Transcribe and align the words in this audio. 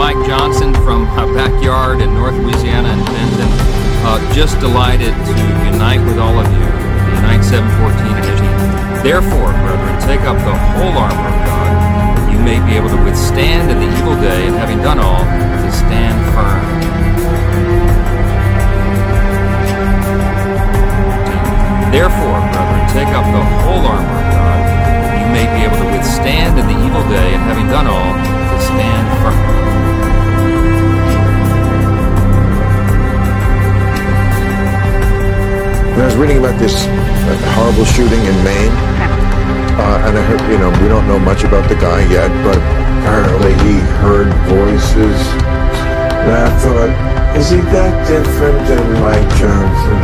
Mike 0.00 0.24
Johnson 0.24 0.72
from 0.80 1.04
my 1.12 1.28
backyard 1.36 2.00
in 2.00 2.08
North 2.16 2.32
Louisiana 2.32 2.88
and 2.88 3.04
Benton. 3.04 3.52
Uh, 4.00 4.16
just 4.32 4.56
delighted 4.56 5.12
to 5.12 5.32
unite 5.68 6.00
with 6.08 6.16
all 6.16 6.40
of 6.40 6.48
you, 6.56 6.64
the 6.64 7.20
Unite 7.20 7.44
714 7.44 8.08
initiative. 8.08 9.04
Therefore, 9.04 9.52
brethren, 9.60 10.00
take 10.08 10.24
up 10.24 10.40
the 10.40 10.56
whole 10.72 10.96
armor 10.96 11.28
of 11.28 11.36
God, 11.44 11.72
that 12.16 12.32
you 12.32 12.40
may 12.40 12.56
be 12.64 12.80
able 12.80 12.88
to 12.88 12.96
withstand 13.04 13.68
in 13.68 13.76
the 13.76 13.90
evil 14.00 14.16
day, 14.24 14.48
and 14.48 14.56
having 14.56 14.80
done 14.80 14.96
all, 14.96 15.20
to 15.20 15.68
stand 15.68 16.16
firm. 16.32 16.64
Therefore, 21.92 22.40
brethren, 22.56 22.82
take 22.96 23.12
up 23.12 23.28
the 23.36 23.44
whole 23.68 23.84
armor 23.84 24.16
of 24.16 24.28
God, 24.32 24.60
that 24.64 25.20
you 25.20 25.28
may 25.28 25.44
be 25.44 25.60
able 25.68 25.76
to 25.76 25.88
withstand 25.92 26.56
in 26.56 26.64
the 26.64 26.78
evil 26.88 27.04
day, 27.12 27.36
and 27.36 27.44
having 27.44 27.68
done 27.68 27.84
all, 27.84 28.16
to 28.16 28.56
stand 28.64 29.04
firm. 29.20 29.79
I 36.00 36.06
was 36.06 36.16
reading 36.16 36.38
about 36.38 36.58
this 36.58 36.86
uh, 36.86 37.36
horrible 37.52 37.84
shooting 37.84 38.24
in 38.24 38.32
Maine, 38.42 38.72
uh, 39.76 40.06
and 40.08 40.16
I 40.16 40.22
heard, 40.24 40.40
you 40.50 40.56
know, 40.56 40.70
we 40.80 40.88
don't 40.88 41.06
know 41.06 41.18
much 41.18 41.44
about 41.44 41.68
the 41.68 41.74
guy 41.74 42.00
yet, 42.08 42.32
but 42.42 42.56
apparently 42.56 43.52
he 43.68 43.76
heard 44.00 44.32
voices. 44.48 45.20
And 46.24 46.32
I 46.32 46.48
thought, 46.64 47.36
is 47.36 47.50
he 47.50 47.58
that 47.76 47.92
different 48.08 48.66
than 48.66 48.80
Mike 49.04 49.28
Johnson? 49.36 50.00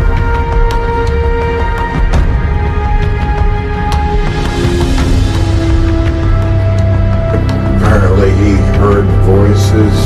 Apparently 7.80 8.30
he 8.44 8.52
heard 8.76 9.06
voices. 9.24 9.96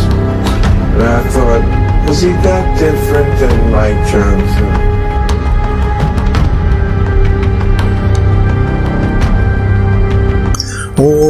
And 0.94 1.02
I 1.02 1.28
thought, 1.30 2.08
is 2.08 2.22
he 2.22 2.30
that 2.46 2.78
different 2.78 3.40
than 3.40 3.72
Mike 3.72 4.06
Johnson? 4.08 4.99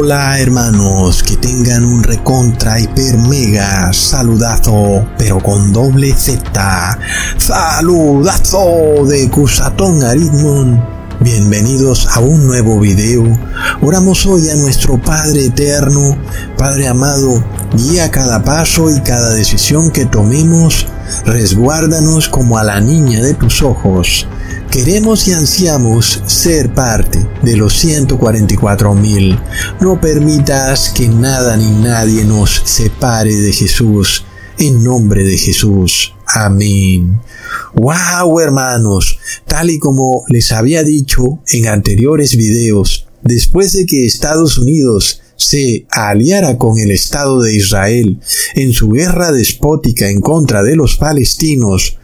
Hola 0.03 0.39
hermanos, 0.39 1.21
que 1.21 1.37
tengan 1.37 1.85
un 1.85 2.01
recontra 2.01 2.79
hiper 2.79 3.19
mega 3.19 3.93
saludazo, 3.93 5.05
pero 5.15 5.37
con 5.37 5.71
doble 5.71 6.11
Z. 6.17 6.97
Saludazo 7.37 9.05
de 9.05 9.29
Cusatón 9.29 10.01
Aritmon. 10.01 10.83
Bienvenidos 11.19 12.07
a 12.07 12.19
un 12.19 12.47
nuevo 12.47 12.79
video. 12.79 13.23
Oramos 13.83 14.25
hoy 14.25 14.49
a 14.49 14.55
nuestro 14.55 14.99
Padre 14.99 15.45
Eterno, 15.45 16.17
Padre 16.57 16.87
amado, 16.87 17.43
guía 17.75 18.09
cada 18.09 18.43
paso 18.43 18.89
y 18.89 19.01
cada 19.01 19.35
decisión 19.35 19.91
que 19.91 20.05
tomemos, 20.05 20.87
resguárdanos 21.27 22.27
como 22.27 22.57
a 22.57 22.63
la 22.63 22.81
niña 22.81 23.21
de 23.21 23.35
tus 23.35 23.61
ojos. 23.61 24.25
Queremos 24.71 25.27
y 25.27 25.33
ansiamos 25.33 26.23
ser 26.27 26.73
parte 26.73 27.19
de 27.43 27.57
los 27.57 27.77
144 27.77 28.95
mil. 28.95 29.37
No 29.81 29.99
permitas 29.99 30.91
que 30.95 31.09
nada 31.09 31.57
ni 31.57 31.69
nadie 31.71 32.23
nos 32.23 32.61
separe 32.63 33.35
de 33.35 33.51
Jesús. 33.51 34.23
En 34.57 34.81
nombre 34.81 35.25
de 35.25 35.37
Jesús. 35.37 36.13
Amén. 36.25 37.19
Wow, 37.73 38.39
hermanos, 38.39 39.19
tal 39.45 39.71
y 39.71 39.77
como 39.77 40.23
les 40.29 40.53
había 40.53 40.83
dicho 40.83 41.41
en 41.51 41.67
anteriores 41.67 42.37
videos, 42.37 43.07
después 43.23 43.73
de 43.73 43.85
que 43.85 44.05
Estados 44.05 44.57
Unidos 44.57 45.19
se 45.35 45.85
aliara 45.89 46.57
con 46.57 46.79
el 46.79 46.91
Estado 46.91 47.41
de 47.41 47.53
Israel 47.53 48.21
en 48.55 48.71
su 48.71 48.89
guerra 48.91 49.33
despótica 49.33 50.07
en 50.07 50.21
contra 50.21 50.63
de 50.63 50.77
los 50.77 50.95
palestinos, 50.95 51.97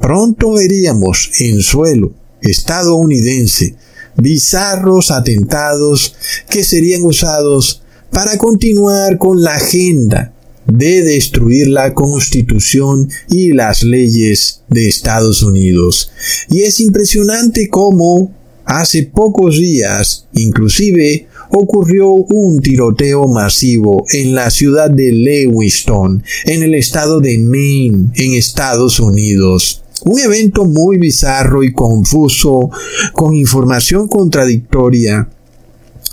pronto 0.00 0.54
veríamos 0.54 1.30
en 1.38 1.62
suelo 1.62 2.12
estadounidense 2.42 3.76
bizarros 4.16 5.10
atentados 5.10 6.14
que 6.48 6.64
serían 6.64 7.02
usados 7.02 7.82
para 8.10 8.36
continuar 8.38 9.18
con 9.18 9.42
la 9.42 9.54
agenda 9.54 10.32
de 10.66 11.02
destruir 11.02 11.68
la 11.68 11.94
constitución 11.94 13.08
y 13.28 13.52
las 13.52 13.82
leyes 13.82 14.62
de 14.68 14.88
Estados 14.88 15.42
Unidos. 15.42 16.10
Y 16.48 16.62
es 16.62 16.80
impresionante 16.80 17.68
cómo 17.68 18.34
hace 18.64 19.04
pocos 19.04 19.58
días 19.58 20.26
inclusive 20.32 21.26
ocurrió 21.50 22.10
un 22.10 22.60
tiroteo 22.60 23.26
masivo 23.26 24.04
en 24.12 24.34
la 24.34 24.50
ciudad 24.50 24.90
de 24.90 25.12
Lewiston, 25.12 26.22
en 26.44 26.62
el 26.62 26.74
estado 26.74 27.20
de 27.20 27.38
Maine, 27.38 28.10
en 28.14 28.34
Estados 28.34 29.00
Unidos. 29.00 29.82
Un 30.04 30.18
evento 30.18 30.64
muy 30.64 30.98
bizarro 30.98 31.62
y 31.62 31.72
confuso, 31.72 32.70
con 33.12 33.34
información 33.34 34.08
contradictoria, 34.08 35.28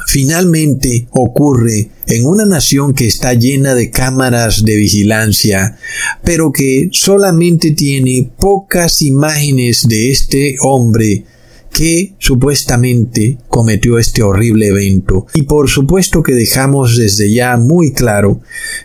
finalmente 0.07 1.07
ocurre 1.11 1.89
en 2.07 2.25
una 2.25 2.45
nación 2.45 2.93
que 2.93 3.07
está 3.07 3.33
llena 3.33 3.75
de 3.75 3.91
cámaras 3.91 4.63
de 4.63 4.75
vigilancia, 4.75 5.77
pero 6.23 6.51
que 6.51 6.89
solamente 6.91 7.71
tiene 7.71 8.29
pocas 8.37 9.01
imágenes 9.01 9.87
de 9.87 10.11
este 10.11 10.55
hombre 10.61 11.25
que 11.71 12.15
supuestamente 12.19 13.37
cometió 13.49 13.99
este 13.99 14.23
horrible 14.23 14.67
evento. 14.67 15.27
Y 15.33 15.43
por 15.43 15.69
supuesto 15.69 16.23
que 16.23 16.33
dejamos 16.33 16.97
desde 16.97 17.31
ya 17.31 17.57
muy 17.57 17.93
claro 17.93 18.41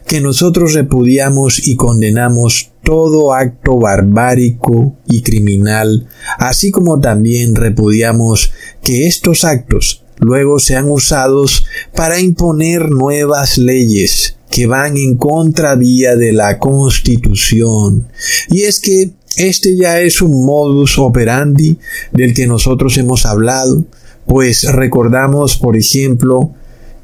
que 0.07 0.21
nosotros 0.21 0.75
repudiamos 0.75 1.67
y 1.67 1.77
condenamos 1.77 2.73
todo 2.83 3.33
acto 3.33 3.79
barbárico 3.79 4.97
y 5.07 5.23
criminal, 5.23 6.09
así 6.39 6.71
como 6.71 7.01
también 7.01 7.55
repudiamos 7.55 8.53
que 8.83 9.07
estos 9.07 9.45
actos 9.45 10.05
luego 10.19 10.59
sean 10.59 10.91
usados 10.91 11.65
para 11.95 12.21
imponer 12.21 12.91
nuevas 12.91 13.59
leyes 13.59 14.37
que 14.51 14.67
van 14.67 14.97
en 14.97 15.17
contravía 15.17 16.15
de 16.15 16.33
la 16.33 16.59
Constitución. 16.59 18.09
Y 18.51 18.63
es 18.63 18.81
que 18.81 19.11
este 19.37 19.77
ya 19.77 20.01
es 20.01 20.23
un 20.23 20.45
modus 20.45 20.99
operandi 20.99 21.79
del 22.13 22.35
que 22.35 22.47
nosotros 22.47 22.97
hemos 22.99 23.27
hablado, 23.27 23.85
pues 24.27 24.65
recordamos, 24.73 25.57
por 25.57 25.77
ejemplo, 25.77 26.53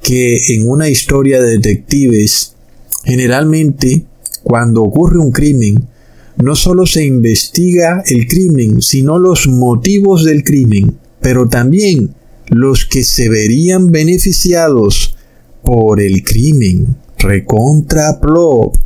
que 0.03 0.55
en 0.55 0.69
una 0.69 0.89
historia 0.89 1.41
de 1.41 1.59
detectives, 1.59 2.55
generalmente 3.05 4.05
cuando 4.43 4.83
ocurre 4.83 5.19
un 5.19 5.33
crimen, 5.33 5.87
no 6.37 6.55
solo 6.55 6.87
se 6.87 7.05
investiga 7.05 8.03
el 8.07 8.29
crimen, 8.29 8.81
sino 8.81 9.19
los 9.19 9.49
motivos 9.49 10.25
del 10.25 10.45
crimen, 10.45 10.97
pero 11.21 11.49
también 11.49 12.15
los 12.47 12.85
que 12.85 13.05
se 13.05 13.29
verían 13.29 13.89
beneficiados 13.89 15.17
por 15.63 16.01
el 16.01 16.23
crimen. 16.23 16.97
Recontra 17.19 18.21
plop. 18.21 18.77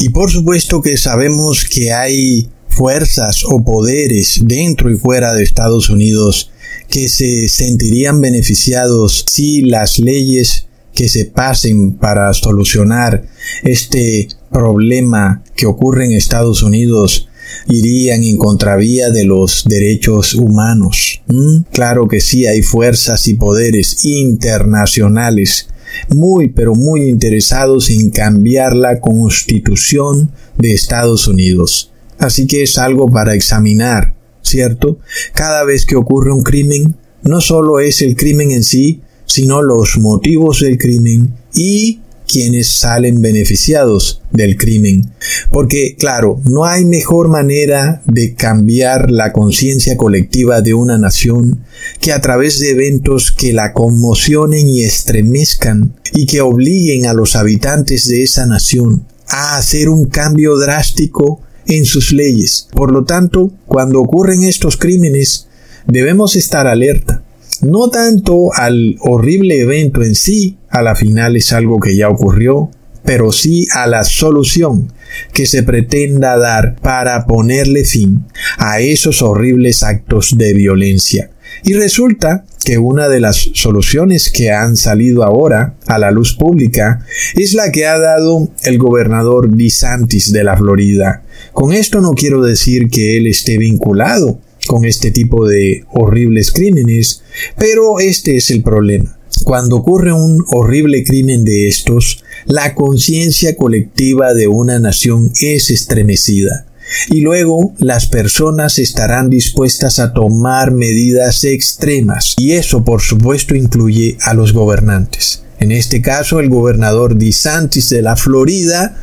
Y 0.00 0.08
por 0.08 0.30
supuesto 0.30 0.80
que 0.80 0.96
sabemos 0.96 1.66
que 1.66 1.92
hay 1.92 2.48
fuerzas 2.68 3.44
o 3.44 3.62
poderes 3.62 4.40
dentro 4.42 4.90
y 4.90 4.96
fuera 4.96 5.34
de 5.34 5.42
Estados 5.42 5.90
Unidos 5.90 6.50
que 6.88 7.06
se 7.10 7.50
sentirían 7.50 8.18
beneficiados 8.22 9.26
si 9.28 9.60
las 9.60 9.98
leyes 9.98 10.68
que 10.94 11.06
se 11.10 11.26
pasen 11.26 11.92
para 11.92 12.32
solucionar 12.32 13.28
este 13.62 14.28
problema 14.50 15.44
que 15.54 15.66
ocurre 15.66 16.06
en 16.06 16.12
Estados 16.12 16.62
Unidos 16.62 17.28
irían 17.68 18.24
en 18.24 18.38
contravía 18.38 19.10
de 19.10 19.26
los 19.26 19.64
derechos 19.66 20.34
humanos. 20.34 21.20
¿Mm? 21.26 21.64
Claro 21.72 22.08
que 22.08 22.22
sí, 22.22 22.46
hay 22.46 22.62
fuerzas 22.62 23.28
y 23.28 23.34
poderes 23.34 24.02
internacionales 24.06 25.68
muy 26.08 26.48
pero 26.48 26.74
muy 26.74 27.08
interesados 27.08 27.90
en 27.90 28.10
cambiar 28.10 28.74
la 28.74 29.00
constitución 29.00 30.32
de 30.58 30.72
Estados 30.72 31.28
Unidos. 31.28 31.92
Así 32.18 32.46
que 32.46 32.62
es 32.62 32.78
algo 32.78 33.10
para 33.10 33.34
examinar, 33.34 34.14
¿cierto? 34.42 34.98
Cada 35.32 35.64
vez 35.64 35.86
que 35.86 35.96
ocurre 35.96 36.32
un 36.32 36.42
crimen, 36.42 36.96
no 37.22 37.40
solo 37.40 37.80
es 37.80 38.02
el 38.02 38.16
crimen 38.16 38.50
en 38.50 38.62
sí, 38.62 39.00
sino 39.26 39.62
los 39.62 39.98
motivos 39.98 40.60
del 40.60 40.76
crimen 40.76 41.34
y 41.54 42.00
quienes 42.30 42.76
salen 42.76 43.20
beneficiados 43.20 44.22
del 44.30 44.56
crimen. 44.56 45.12
Porque, 45.50 45.96
claro, 45.98 46.40
no 46.44 46.64
hay 46.64 46.84
mejor 46.84 47.28
manera 47.28 48.02
de 48.06 48.34
cambiar 48.34 49.10
la 49.10 49.32
conciencia 49.32 49.96
colectiva 49.96 50.60
de 50.60 50.74
una 50.74 50.98
nación 50.98 51.64
que 52.00 52.12
a 52.12 52.20
través 52.20 52.58
de 52.60 52.70
eventos 52.70 53.32
que 53.32 53.52
la 53.52 53.72
conmocionen 53.72 54.68
y 54.68 54.82
estremezcan 54.82 55.94
y 56.12 56.26
que 56.26 56.40
obliguen 56.40 57.06
a 57.06 57.14
los 57.14 57.36
habitantes 57.36 58.06
de 58.06 58.22
esa 58.22 58.46
nación 58.46 59.06
a 59.26 59.56
hacer 59.56 59.88
un 59.88 60.06
cambio 60.06 60.56
drástico 60.56 61.40
en 61.66 61.84
sus 61.84 62.12
leyes. 62.12 62.68
Por 62.72 62.92
lo 62.92 63.04
tanto, 63.04 63.52
cuando 63.66 64.00
ocurren 64.00 64.42
estos 64.42 64.76
crímenes, 64.76 65.48
debemos 65.86 66.36
estar 66.36 66.66
alerta 66.66 67.22
no 67.62 67.90
tanto 67.90 68.52
al 68.54 68.96
horrible 69.00 69.60
evento 69.60 70.02
en 70.02 70.14
sí, 70.14 70.58
a 70.68 70.82
la 70.82 70.94
final 70.94 71.36
es 71.36 71.52
algo 71.52 71.78
que 71.78 71.96
ya 71.96 72.08
ocurrió, 72.08 72.70
pero 73.04 73.32
sí 73.32 73.66
a 73.72 73.86
la 73.86 74.04
solución 74.04 74.92
que 75.32 75.46
se 75.46 75.62
pretenda 75.62 76.38
dar 76.38 76.76
para 76.76 77.26
ponerle 77.26 77.84
fin 77.84 78.26
a 78.58 78.80
esos 78.80 79.22
horribles 79.22 79.82
actos 79.82 80.34
de 80.36 80.54
violencia. 80.54 81.30
Y 81.64 81.74
resulta 81.74 82.44
que 82.64 82.78
una 82.78 83.08
de 83.08 83.20
las 83.20 83.50
soluciones 83.54 84.30
que 84.30 84.50
han 84.50 84.76
salido 84.76 85.24
ahora 85.24 85.74
a 85.86 85.98
la 85.98 86.10
luz 86.10 86.34
pública 86.34 87.04
es 87.34 87.54
la 87.54 87.72
que 87.72 87.86
ha 87.86 87.98
dado 87.98 88.48
el 88.62 88.78
gobernador 88.78 89.50
DeSantis 89.50 90.32
de 90.32 90.44
la 90.44 90.56
Florida. 90.56 91.22
Con 91.52 91.72
esto 91.72 92.00
no 92.00 92.12
quiero 92.12 92.42
decir 92.42 92.88
que 92.90 93.16
él 93.16 93.26
esté 93.26 93.58
vinculado 93.58 94.40
con 94.66 94.84
este 94.84 95.10
tipo 95.10 95.46
de 95.46 95.84
horribles 95.92 96.50
crímenes, 96.52 97.22
pero 97.56 98.00
este 98.00 98.36
es 98.36 98.50
el 98.50 98.62
problema. 98.62 99.18
Cuando 99.44 99.76
ocurre 99.76 100.12
un 100.12 100.44
horrible 100.48 101.02
crimen 101.04 101.44
de 101.44 101.68
estos, 101.68 102.22
la 102.46 102.74
conciencia 102.74 103.56
colectiva 103.56 104.34
de 104.34 104.48
una 104.48 104.78
nación 104.78 105.32
es 105.40 105.70
estremecida 105.70 106.66
y 107.08 107.20
luego 107.20 107.72
las 107.78 108.06
personas 108.06 108.78
estarán 108.78 109.30
dispuestas 109.30 109.98
a 109.98 110.12
tomar 110.12 110.72
medidas 110.72 111.44
extremas 111.44 112.34
y 112.38 112.52
eso 112.52 112.84
por 112.84 113.00
supuesto 113.00 113.54
incluye 113.54 114.16
a 114.22 114.34
los 114.34 114.52
gobernantes. 114.52 115.42
En 115.60 115.72
este 115.72 116.00
caso, 116.00 116.40
el 116.40 116.48
gobernador 116.48 117.16
DeSantis 117.16 117.90
de 117.90 118.00
la 118.00 118.16
Florida, 118.16 118.96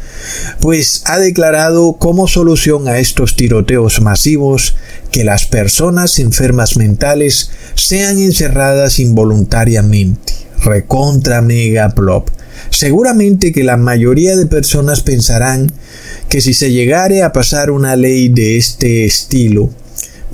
pues 0.60 1.04
ha 1.06 1.20
declarado 1.20 1.94
como 1.94 2.28
solución 2.28 2.88
a 2.88 2.98
estos 2.98 3.36
tiroteos 3.36 4.02
masivos 4.02 4.76
que 5.12 5.24
las 5.24 5.46
personas 5.46 6.18
enfermas 6.18 6.76
mentales 6.76 7.52
sean 7.76 8.18
encerradas 8.20 8.98
involuntariamente. 8.98 10.34
Recontra 10.64 11.44
mega 11.44 11.90
plop. 11.90 12.30
Seguramente 12.72 13.52
que 13.54 13.64
la 13.64 13.78
mayoría 13.78 14.36
de 14.36 14.48
personas 14.48 15.02
pensarán 15.02 15.72
que 16.28 16.42
si 16.42 16.56
se 16.56 16.72
llegare 16.72 17.22
a 17.22 17.34
pasar 17.34 17.70
una 17.70 17.96
ley 17.96 18.30
de 18.30 18.58
este 18.58 19.06
estilo, 19.06 19.70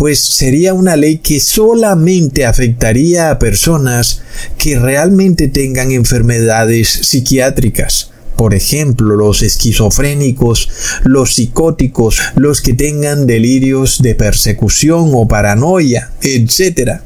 pues 0.04 0.20
sería 0.20 0.74
una 0.74 0.98
ley 0.98 1.20
que 1.20 1.40
solamente 1.40 2.46
afectaría 2.46 3.32
a 3.32 3.40
personas 3.40 4.22
que 4.58 4.78
realmente 4.78 5.48
tengan 5.48 5.94
enfermedades 5.94 6.90
psiquiátricas. 6.90 8.12
Por 8.36 8.54
ejemplo, 8.54 9.16
los 9.16 9.42
esquizofrénicos, 9.42 10.68
los 11.06 11.36
psicóticos, 11.36 12.20
los 12.36 12.60
que 12.60 12.74
tengan 12.74 13.28
delirios 13.28 14.02
de 14.02 14.14
persecución 14.14 15.12
o 15.14 15.26
paranoia, 15.26 16.12
etc. 16.22 17.00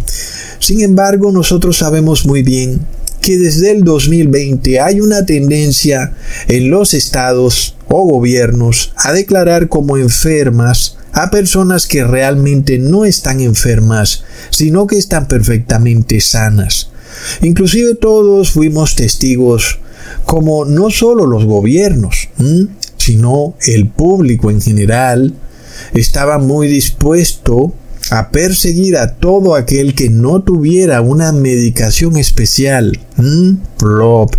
Sin 0.58 0.82
embargo, 0.82 1.32
nosotros 1.32 1.78
sabemos 1.78 2.26
muy 2.26 2.42
bien 2.42 2.80
que 3.28 3.38
desde 3.38 3.72
el 3.72 3.84
2020 3.84 4.80
hay 4.80 5.02
una 5.02 5.26
tendencia 5.26 6.14
en 6.48 6.70
los 6.70 6.94
estados 6.94 7.76
o 7.90 8.08
gobiernos 8.08 8.94
a 8.96 9.12
declarar 9.12 9.68
como 9.68 9.98
enfermas 9.98 10.96
a 11.12 11.30
personas 11.30 11.88
que 11.88 12.06
realmente 12.06 12.78
no 12.78 13.04
están 13.04 13.42
enfermas, 13.42 14.24
sino 14.50 14.88
que 14.88 14.98
están 14.98 15.28
perfectamente 15.28 16.22
sanas. 16.22 16.90
Inclusive 17.42 17.96
todos 17.96 18.52
fuimos 18.52 18.96
testigos 18.96 19.80
como 20.24 20.64
no 20.64 20.90
solo 20.90 21.26
los 21.26 21.44
gobiernos, 21.44 22.30
sino 22.96 23.56
el 23.66 23.90
público 23.90 24.52
en 24.52 24.62
general 24.62 25.34
estaba 25.94 26.38
muy 26.38 26.70
dispuesto 26.70 27.74
a 28.12 28.30
perseguir 28.30 28.98
a 28.98 29.16
todo 29.16 29.56
aquel 29.56 29.96
que 29.96 30.10
no 30.10 30.42
tuviera 30.42 31.02
una 31.02 31.32
medicación 31.32 32.18
especial. 32.18 33.00
Plop. 33.78 34.36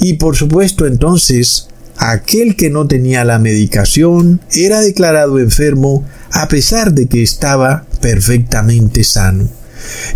Y 0.00 0.14
por 0.14 0.36
supuesto 0.36 0.86
entonces, 0.86 1.68
aquel 1.96 2.56
que 2.56 2.70
no 2.70 2.86
tenía 2.86 3.24
la 3.24 3.38
medicación 3.38 4.40
era 4.54 4.80
declarado 4.80 5.38
enfermo 5.38 6.04
a 6.32 6.48
pesar 6.48 6.92
de 6.92 7.06
que 7.06 7.22
estaba 7.22 7.84
perfectamente 8.00 9.04
sano. 9.04 9.48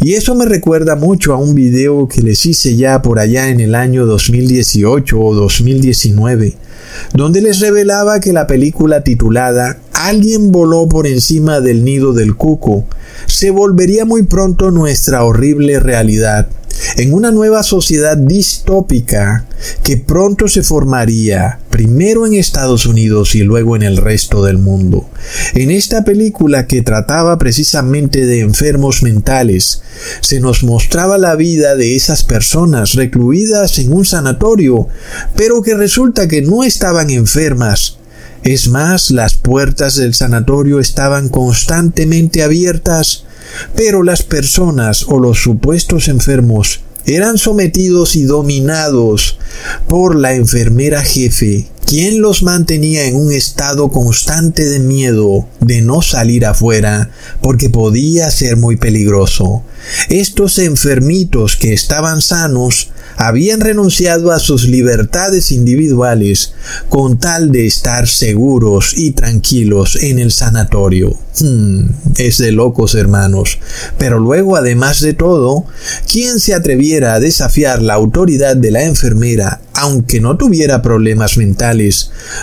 Y 0.00 0.14
eso 0.14 0.34
me 0.34 0.44
recuerda 0.44 0.96
mucho 0.96 1.32
a 1.32 1.38
un 1.38 1.54
video 1.54 2.08
que 2.08 2.22
les 2.22 2.44
hice 2.46 2.76
ya 2.76 3.02
por 3.02 3.18
allá 3.18 3.48
en 3.48 3.60
el 3.60 3.74
año 3.74 4.06
2018 4.06 5.18
o 5.18 5.34
2019, 5.34 6.54
donde 7.14 7.40
les 7.40 7.60
revelaba 7.60 8.20
que 8.20 8.32
la 8.32 8.46
película 8.46 9.02
titulada 9.02 9.78
Alguien 10.04 10.52
voló 10.52 10.86
por 10.86 11.06
encima 11.06 11.62
del 11.62 11.82
nido 11.82 12.12
del 12.12 12.36
cuco 12.36 12.84
se 13.24 13.50
volvería 13.50 14.04
muy 14.04 14.24
pronto 14.24 14.70
nuestra 14.70 15.24
horrible 15.24 15.80
realidad 15.80 16.46
en 16.96 17.14
una 17.14 17.30
nueva 17.30 17.62
sociedad 17.62 18.14
distópica 18.14 19.46
que 19.82 19.96
pronto 19.96 20.46
se 20.46 20.62
formaría 20.62 21.58
primero 21.70 22.26
en 22.26 22.34
Estados 22.34 22.84
Unidos 22.84 23.34
y 23.34 23.44
luego 23.44 23.76
en 23.76 23.82
el 23.82 23.96
resto 23.96 24.44
del 24.44 24.58
mundo. 24.58 25.08
En 25.54 25.70
esta 25.70 26.04
película 26.04 26.66
que 26.66 26.82
trataba 26.82 27.38
precisamente 27.38 28.26
de 28.26 28.40
enfermos 28.40 29.02
mentales, 29.02 29.80
se 30.20 30.38
nos 30.38 30.64
mostraba 30.64 31.16
la 31.16 31.34
vida 31.34 31.76
de 31.76 31.96
esas 31.96 32.24
personas 32.24 32.92
recluidas 32.92 33.78
en 33.78 33.90
un 33.90 34.04
sanatorio, 34.04 34.86
pero 35.34 35.62
que 35.62 35.74
resulta 35.74 36.28
que 36.28 36.42
no 36.42 36.62
estaban 36.62 37.08
enfermas, 37.08 37.96
es 38.44 38.68
más, 38.68 39.10
las 39.10 39.34
puertas 39.34 39.96
del 39.96 40.14
sanatorio 40.14 40.78
estaban 40.78 41.30
constantemente 41.30 42.42
abiertas, 42.42 43.24
pero 43.74 44.02
las 44.02 44.22
personas 44.22 45.06
o 45.08 45.18
los 45.18 45.42
supuestos 45.42 46.08
enfermos 46.08 46.80
eran 47.06 47.38
sometidos 47.38 48.16
y 48.16 48.24
dominados 48.24 49.38
por 49.88 50.16
la 50.16 50.34
enfermera 50.34 51.02
jefe, 51.02 51.68
quien 51.86 52.20
los 52.20 52.42
mantenía 52.42 53.06
en 53.06 53.16
un 53.16 53.32
estado 53.32 53.90
constante 53.90 54.64
de 54.64 54.78
miedo 54.78 55.46
de 55.60 55.82
no 55.82 56.02
salir 56.02 56.46
afuera 56.46 57.10
porque 57.40 57.70
podía 57.70 58.30
ser 58.30 58.56
muy 58.56 58.76
peligroso. 58.76 59.62
Estos 60.08 60.58
enfermitos 60.58 61.56
que 61.56 61.72
estaban 61.72 62.22
sanos 62.22 62.90
habían 63.16 63.60
renunciado 63.60 64.32
a 64.32 64.38
sus 64.38 64.64
libertades 64.64 65.52
individuales 65.52 66.54
con 66.88 67.18
tal 67.18 67.52
de 67.52 67.66
estar 67.66 68.08
seguros 68.08 68.94
y 68.96 69.12
tranquilos 69.12 69.96
en 70.02 70.18
el 70.18 70.32
sanatorio. 70.32 71.16
Hmm, 71.40 71.88
es 72.16 72.38
de 72.38 72.52
locos, 72.52 72.94
hermanos. 72.94 73.58
Pero 73.98 74.18
luego, 74.18 74.56
además 74.56 75.00
de 75.00 75.14
todo, 75.14 75.64
quien 76.10 76.40
se 76.40 76.54
atreviera 76.54 77.14
a 77.14 77.20
desafiar 77.20 77.82
la 77.82 77.94
autoridad 77.94 78.56
de 78.56 78.70
la 78.70 78.84
enfermera, 78.84 79.60
aunque 79.74 80.20
no 80.20 80.36
tuviera 80.36 80.82
problemas 80.82 81.36
mentales, 81.36 81.73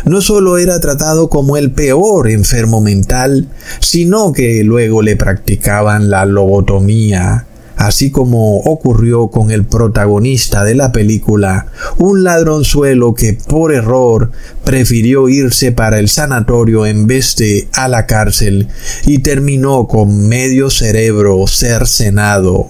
no 0.05 0.21
solo 0.21 0.57
era 0.57 0.79
tratado 0.79 1.29
como 1.29 1.57
el 1.57 1.71
peor 1.71 2.29
enfermo 2.29 2.81
mental, 2.81 3.47
sino 3.79 4.31
que 4.33 4.63
luego 4.63 5.01
le 5.01 5.15
practicaban 5.15 6.09
la 6.09 6.25
lobotomía, 6.25 7.45
así 7.77 8.11
como 8.11 8.57
ocurrió 8.59 9.29
con 9.29 9.51
el 9.51 9.65
protagonista 9.65 10.63
de 10.63 10.75
la 10.75 10.91
película, 10.91 11.67
un 11.97 12.23
ladronzuelo 12.23 13.15
que 13.15 13.33
por 13.33 13.73
error 13.73 14.31
prefirió 14.63 15.29
irse 15.29 15.71
para 15.71 15.99
el 15.99 16.07
sanatorio 16.07 16.85
en 16.85 17.07
vez 17.07 17.35
de 17.37 17.67
a 17.73 17.87
la 17.87 18.05
cárcel 18.05 18.67
y 19.05 19.19
terminó 19.19 19.87
con 19.87 20.27
medio 20.27 20.69
cerebro 20.69 21.47
cercenado. 21.47 22.69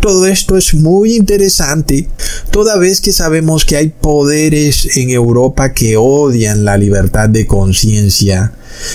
Todo 0.00 0.26
esto 0.26 0.56
es 0.56 0.74
muy 0.74 1.16
interesante, 1.16 2.08
toda 2.50 2.76
vez 2.78 3.00
que 3.00 3.12
sabemos 3.12 3.64
que 3.64 3.76
hay 3.76 3.88
poderes 3.88 4.96
en 4.96 5.10
Europa 5.10 5.72
que 5.72 5.96
odian 5.96 6.64
la 6.64 6.76
libertad 6.76 7.28
de 7.28 7.46
conciencia 7.46 8.52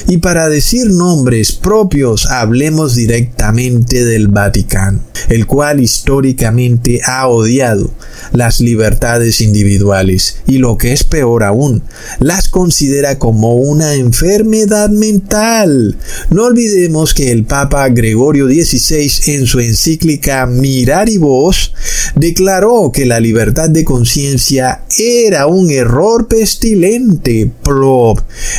y 0.08 0.18
para 0.18 0.50
decir 0.50 0.88
nombres 0.88 1.52
propios 1.52 2.26
hablemos 2.28 2.96
directamente 2.96 4.06
del 4.06 4.28
Vaticano, 4.28 5.02
el 5.30 5.46
cual 5.46 5.82
históricamente 5.82 7.02
ha 7.06 7.28
odiado 7.28 7.94
las 8.32 8.60
libertades 8.60 9.42
individuales 9.42 10.38
y 10.48 10.58
lo 10.58 10.78
que 10.78 10.94
es 10.94 11.04
peor 11.04 11.44
aún, 11.44 11.84
las 12.20 12.50
considera 12.50 13.20
como 13.20 13.56
una 13.56 13.96
enfermedad 13.96 14.90
mental. 14.90 15.98
No 16.30 16.46
olvidemos 16.46 17.14
que 17.14 17.32
el 17.32 17.46
Papa 17.46 17.90
Gregorio 17.90 18.48
XVI 18.48 19.34
en 19.34 19.46
su 19.46 19.60
encíclica 19.60 20.46
Miraribus 20.46 21.74
declaró 22.16 22.92
que 22.94 23.06
la 23.06 23.20
libertad 23.20 23.70
de 23.70 23.84
conciencia 23.84 24.84
era 24.98 25.48
un 25.48 25.72
error 25.72 26.28
pestilente. 26.28 27.52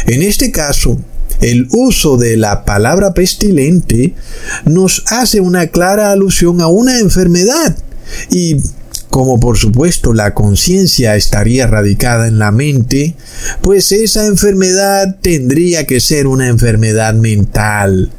En 0.07 0.23
este 0.23 0.51
caso, 0.51 0.99
el 1.41 1.69
uso 1.71 2.17
de 2.17 2.37
la 2.37 2.65
palabra 2.65 3.15
pestilente 3.15 4.15
nos 4.65 5.05
hace 5.09 5.41
una 5.41 5.69
clara 5.69 6.11
alusión 6.11 6.61
a 6.61 6.67
una 6.67 6.99
enfermedad 6.99 7.77
y 8.31 8.57
como 9.15 9.39
por 9.39 9.57
supuesto 9.57 10.13
la 10.13 10.35
conciencia 10.35 11.15
estaría 11.15 11.69
radicada 11.69 12.27
en 12.27 12.41
la 12.41 12.51
mente, 12.51 13.15
pues 13.61 13.93
esa 13.93 14.27
enfermedad 14.27 15.19
tendría 15.21 15.87
que 15.87 16.01
ser 16.01 16.27
una 16.27 16.49
enfermedad 16.49 17.15
mental. 17.15 18.11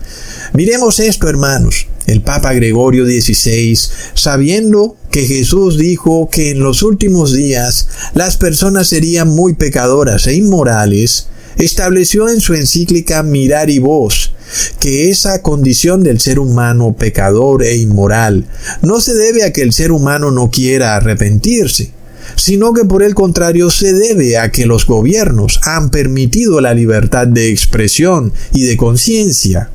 Miremos 0.53 1.01
esto, 1.01 1.27
hermanos. 1.27 1.87
El 2.07 2.21
Papa 2.21 2.53
Gregorio 2.53 3.03
XVI, 3.03 3.77
sabiendo 4.13 4.95
que 5.11 5.25
Jesús 5.27 5.77
dijo 5.77 6.29
que 6.31 6.51
en 6.51 6.59
los 6.59 6.81
últimos 6.81 7.33
días 7.33 7.89
las 8.13 8.37
personas 8.37 8.87
serían 8.87 9.27
muy 9.27 9.53
pecadoras 9.53 10.27
e 10.27 10.35
inmorales, 10.35 11.27
estableció 11.57 12.29
en 12.29 12.41
su 12.41 12.53
encíclica 12.53 13.23
Mirar 13.23 13.69
y 13.69 13.79
Voz 13.79 14.31
que 14.79 15.09
esa 15.09 15.41
condición 15.41 16.03
del 16.03 16.19
ser 16.19 16.39
humano 16.39 16.95
pecador 16.97 17.63
e 17.63 17.77
inmoral 17.77 18.45
no 18.81 19.01
se 19.01 19.13
debe 19.13 19.43
a 19.43 19.51
que 19.51 19.61
el 19.61 19.73
ser 19.73 19.91
humano 19.91 20.31
no 20.31 20.51
quiera 20.51 20.95
arrepentirse, 20.95 21.91
sino 22.35 22.73
que 22.73 22.85
por 22.85 23.03
el 23.03 23.15
contrario 23.15 23.69
se 23.69 23.93
debe 23.93 24.37
a 24.37 24.51
que 24.51 24.65
los 24.65 24.85
gobiernos 24.85 25.59
han 25.63 25.89
permitido 25.89 26.61
la 26.61 26.73
libertad 26.73 27.27
de 27.27 27.49
expresión 27.49 28.33
y 28.53 28.63
de 28.63 28.77
conciencia. 28.77 29.69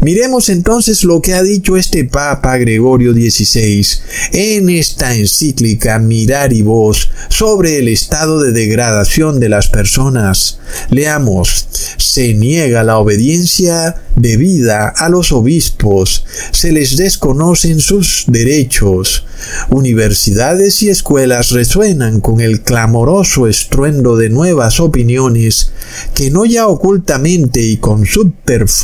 Miremos 0.00 0.48
entonces 0.48 1.04
lo 1.04 1.20
que 1.22 1.34
ha 1.34 1.42
dicho 1.42 1.76
este 1.76 2.04
Papa 2.04 2.56
Gregorio 2.58 3.12
XVI 3.12 3.86
en 4.32 4.68
esta 4.68 5.14
encíclica 5.14 5.98
Mirar 5.98 6.52
y 6.52 6.62
Voz 6.62 7.10
sobre 7.28 7.78
el 7.78 7.88
estado 7.88 8.40
de 8.40 8.52
degradación 8.52 9.40
de 9.40 9.48
las 9.48 9.68
personas. 9.68 10.58
Leamos, 10.90 11.68
se 11.96 12.34
niega 12.34 12.84
la 12.84 12.98
obediencia 12.98 14.02
debida 14.16 14.88
a 14.88 15.08
los 15.08 15.32
obispos, 15.32 16.24
se 16.52 16.72
les 16.72 16.96
desconocen 16.96 17.80
sus 17.80 18.24
derechos. 18.26 19.24
Universidades 19.68 20.82
y 20.82 20.88
escuelas 20.88 21.50
resuenan 21.50 22.20
con 22.20 22.40
el 22.40 22.62
clamoroso 22.62 23.46
estruendo 23.46 24.16
de 24.16 24.30
nuevas 24.30 24.80
opiniones 24.80 25.70
que 26.14 26.30
no 26.30 26.44
ya 26.44 26.66
ocultamente 26.66 27.60
y 27.60 27.76
con 27.76 28.06
subterfugios, 28.06 28.75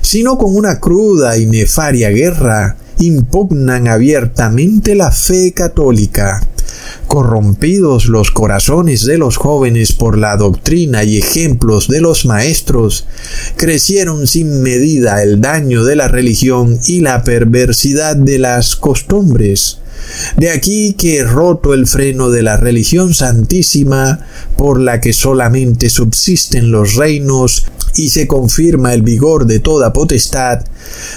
sino 0.00 0.38
con 0.38 0.54
una 0.54 0.80
cruda 0.80 1.38
y 1.38 1.46
nefaria 1.46 2.10
guerra, 2.10 2.76
impugnan 2.98 3.88
abiertamente 3.88 4.94
la 4.94 5.10
fe 5.10 5.52
católica. 5.52 6.46
Corrompidos 7.06 8.06
los 8.06 8.30
corazones 8.30 9.04
de 9.06 9.18
los 9.18 9.36
jóvenes 9.36 9.92
por 9.92 10.18
la 10.18 10.36
doctrina 10.36 11.04
y 11.04 11.18
ejemplos 11.18 11.88
de 11.88 12.00
los 12.00 12.26
maestros, 12.26 13.06
crecieron 13.56 14.26
sin 14.26 14.62
medida 14.62 15.22
el 15.22 15.40
daño 15.40 15.84
de 15.84 15.96
la 15.96 16.08
religión 16.08 16.78
y 16.86 17.00
la 17.00 17.22
perversidad 17.22 18.16
de 18.16 18.38
las 18.38 18.76
costumbres. 18.76 19.78
De 20.36 20.50
aquí 20.50 20.94
que 20.94 21.24
roto 21.24 21.74
el 21.74 21.86
freno 21.86 22.30
de 22.30 22.42
la 22.42 22.56
religión 22.56 23.14
santísima, 23.14 24.20
por 24.56 24.80
la 24.80 25.00
que 25.00 25.12
solamente 25.12 25.90
subsisten 25.90 26.70
los 26.70 26.94
reinos 26.94 27.66
y 27.96 28.10
se 28.10 28.26
confirma 28.26 28.94
el 28.94 29.02
vigor 29.02 29.46
de 29.46 29.58
toda 29.58 29.92
potestad, 29.92 30.64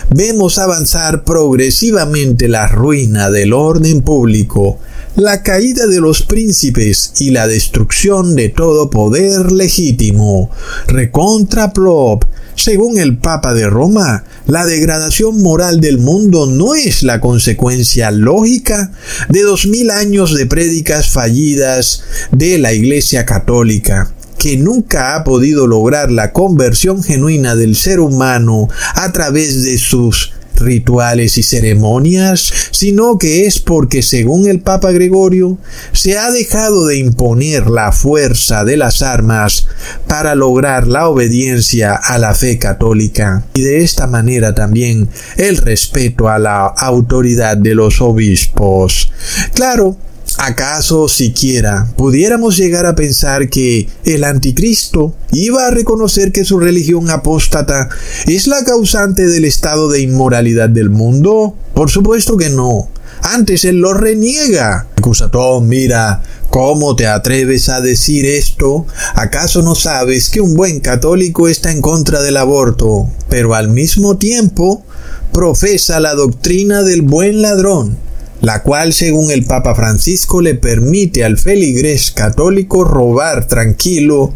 vemos 0.10 0.58
avanzar 0.58 1.24
progresivamente 1.24 2.48
la 2.48 2.68
ruina 2.68 3.30
del 3.30 3.54
orden 3.54 4.02
público, 4.02 4.80
la 5.16 5.44
caída 5.44 5.88
de 5.88 6.00
los 6.00 6.24
príncipes 6.24 7.14
y 7.20 7.32
la 7.32 7.48
destrucción 7.48 8.36
de 8.36 8.50
todo 8.50 8.90
poder 8.90 9.52
legítimo. 9.52 10.50
Recontra 10.88 11.74
Plop, 11.74 12.24
según 12.56 13.00
el 13.00 13.18
Papa 13.18 13.54
de 13.54 13.70
Roma, 13.70 14.24
la 14.46 14.66
degradación 14.66 15.42
moral 15.42 15.80
del 15.80 15.98
mundo 15.98 16.46
no 16.46 16.76
es 16.76 17.04
la 17.04 17.22
consecuencia 17.22 18.12
lógica 18.12 18.92
de 19.30 19.42
dos 19.44 19.66
mil 19.66 19.92
años 19.92 20.36
de 20.36 20.46
prédicas 20.46 21.10
fallidas 21.10 22.04
de 22.32 22.58
la 22.58 22.74
Iglesia 22.74 23.26
Católica 23.26 24.14
que 24.38 24.56
nunca 24.56 25.16
ha 25.16 25.24
podido 25.26 25.68
lograr 25.68 26.12
la 26.12 26.32
conversión 26.32 27.04
genuina 27.04 27.56
del 27.56 27.76
ser 27.76 28.00
humano 28.00 28.70
a 28.96 29.12
través 29.12 29.64
de 29.64 29.78
sus 29.78 30.32
rituales 30.60 31.38
y 31.38 31.44
ceremonias, 31.44 32.52
sino 32.72 33.18
que 33.18 33.46
es 33.46 33.60
porque, 33.60 34.02
según 34.02 34.48
el 34.48 34.60
Papa 34.62 34.92
Gregorio, 34.92 35.58
se 35.92 36.18
ha 36.18 36.32
dejado 36.32 36.88
de 36.88 36.98
imponer 36.98 37.68
la 37.68 37.92
fuerza 37.92 38.64
de 38.64 38.78
las 38.78 39.02
armas 39.02 39.68
para 40.08 40.36
lograr 40.36 40.88
la 40.88 41.08
obediencia 41.08 41.96
a 41.96 42.18
la 42.18 42.34
fe 42.34 42.58
católica 42.58 43.46
y 43.54 43.62
de 43.62 43.82
esta 43.82 44.08
manera 44.08 44.56
también 44.56 45.10
el 45.38 45.58
respeto 45.58 46.30
a 46.30 46.40
la 46.40 46.66
autoridad 46.66 47.58
de 47.58 47.76
los 47.76 48.02
obispos. 48.02 49.12
Claro, 49.54 49.98
¿Acaso 50.42 51.10
siquiera 51.10 51.92
pudiéramos 51.98 52.56
llegar 52.56 52.86
a 52.86 52.96
pensar 52.96 53.50
que 53.50 53.90
el 54.06 54.24
anticristo 54.24 55.14
iba 55.34 55.68
a 55.68 55.70
reconocer 55.70 56.32
que 56.32 56.46
su 56.46 56.62
religión 56.62 57.10
apóstata 57.10 57.90
es 58.26 58.48
la 58.48 58.64
causante 58.64 59.28
del 59.28 59.44
estado 59.44 59.90
de 59.90 60.00
inmoralidad 60.00 60.70
del 60.70 60.92
mundo? 60.92 61.58
Por 61.74 61.90
supuesto 61.90 62.38
que 62.38 62.50
no. 62.50 62.88
Antes 63.22 63.66
él 63.66 63.82
lo 63.82 63.94
reniega. 63.94 64.88
Acusatón, 64.96 65.68
mira, 65.68 66.24
¿cómo 66.50 66.96
te 66.96 67.06
atreves 67.06 67.68
a 67.68 67.82
decir 67.82 68.26
esto? 68.26 68.86
¿Acaso 69.16 69.62
no 69.62 69.76
sabes 69.76 70.30
que 70.30 70.40
un 70.40 70.56
buen 70.56 70.80
católico 70.80 71.50
está 71.50 71.70
en 71.74 71.82
contra 71.82 72.22
del 72.22 72.38
aborto, 72.38 73.10
pero 73.28 73.56
al 73.56 73.68
mismo 73.68 74.18
tiempo 74.18 74.86
profesa 75.34 76.00
la 76.00 76.16
doctrina 76.16 76.82
del 76.82 77.02
buen 77.02 77.42
ladrón? 77.42 78.09
La 78.42 78.64
cual 78.64 78.94
según 78.94 79.32
el 79.32 79.46
Papa 79.46 79.76
Francisco 79.76 80.42
le 80.42 80.56
permite 80.56 81.24
al 81.24 81.38
feligrés 81.38 82.12
católico 82.12 82.84
robar 82.84 83.48
tranquilo, 83.48 84.34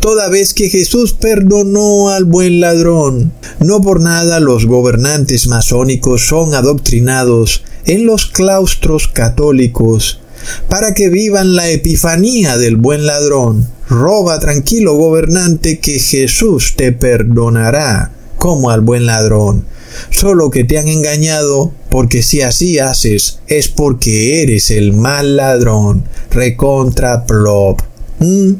toda 0.00 0.28
vez 0.28 0.54
que 0.54 0.70
Jesús 0.70 1.12
perdonó 1.12 2.10
al 2.10 2.24
buen 2.24 2.60
ladrón. 2.60 3.32
No 3.60 3.80
por 3.80 4.00
nada 4.00 4.40
los 4.40 4.66
gobernantes 4.66 5.46
masónicos 5.46 6.26
son 6.26 6.54
adoctrinados 6.54 7.62
en 7.84 8.06
los 8.06 8.26
claustros 8.26 9.08
católicos 9.08 10.20
para 10.68 10.94
que 10.94 11.08
vivan 11.08 11.54
la 11.54 11.68
epifanía 11.70 12.58
del 12.58 12.76
buen 12.76 13.06
ladrón. 13.06 13.68
Roba 13.88 14.38
tranquilo 14.40 14.94
gobernante 14.94 15.78
que 15.78 15.98
Jesús 15.98 16.74
te 16.76 16.92
perdonará 16.92 18.12
como 18.42 18.70
al 18.70 18.80
buen 18.80 19.06
ladrón 19.06 19.64
solo 20.10 20.50
que 20.50 20.64
te 20.64 20.76
han 20.76 20.88
engañado, 20.88 21.72
porque 21.90 22.24
si 22.24 22.40
así 22.40 22.80
haces 22.80 23.38
es 23.46 23.68
porque 23.68 24.42
eres 24.42 24.72
el 24.72 24.92
mal 24.92 25.36
ladrón, 25.36 26.02
recontra 26.28 27.24
plop. 27.24 27.80
Mm, 28.18 28.54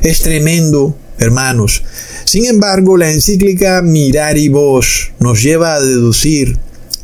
es 0.00 0.20
tremendo, 0.20 0.96
hermanos. 1.18 1.82
Sin 2.24 2.46
embargo, 2.46 2.96
la 2.96 3.10
encíclica 3.10 3.82
Mirar 3.82 4.38
y 4.38 4.48
Vos 4.48 5.12
nos 5.20 5.42
lleva 5.42 5.74
a 5.74 5.82
deducir 5.82 6.56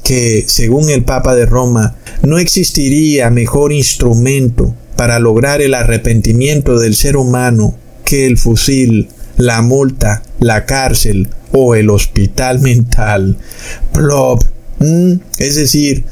que, 0.02 0.46
según 0.48 0.88
el 0.88 1.04
Papa 1.04 1.34
de 1.34 1.44
Roma, 1.44 1.96
no 2.22 2.38
existiría 2.38 3.28
mejor 3.28 3.74
instrumento 3.74 4.74
para 4.96 5.18
lograr 5.18 5.60
el 5.60 5.74
arrepentimiento 5.74 6.78
del 6.78 6.96
ser 6.96 7.18
humano 7.18 7.74
que 8.06 8.26
el 8.26 8.38
fusil, 8.38 9.08
la 9.46 9.60
multa, 9.62 10.22
la 10.40 10.66
cárcel 10.66 11.28
o 11.52 11.74
el 11.74 11.90
hospital 11.90 12.60
mental. 12.60 13.36
Plop. 13.92 14.42
Mm, 14.78 15.14
es 15.38 15.56
decir, 15.56 16.04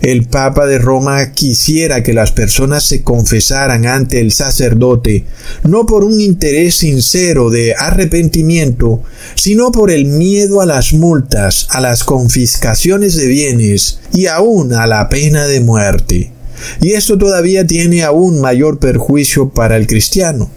el 0.00 0.26
Papa 0.26 0.66
de 0.66 0.78
Roma 0.78 1.32
quisiera 1.32 2.02
que 2.02 2.12
las 2.12 2.30
personas 2.32 2.84
se 2.84 3.02
confesaran 3.02 3.86
ante 3.86 4.20
el 4.20 4.32
sacerdote, 4.32 5.24
no 5.64 5.86
por 5.86 6.04
un 6.04 6.20
interés 6.20 6.76
sincero 6.76 7.50
de 7.50 7.74
arrepentimiento, 7.74 9.02
sino 9.34 9.72
por 9.72 9.90
el 9.90 10.04
miedo 10.04 10.60
a 10.60 10.66
las 10.66 10.92
multas, 10.92 11.66
a 11.70 11.80
las 11.80 12.04
confiscaciones 12.04 13.16
de 13.16 13.26
bienes 13.26 14.00
y 14.12 14.26
aún 14.26 14.72
a 14.72 14.86
la 14.86 15.08
pena 15.08 15.46
de 15.46 15.60
muerte. 15.60 16.32
Y 16.80 16.92
esto 16.92 17.18
todavía 17.18 17.66
tiene 17.66 18.02
aún 18.02 18.40
mayor 18.40 18.78
perjuicio 18.78 19.50
para 19.50 19.76
el 19.76 19.86
cristiano, 19.86 20.50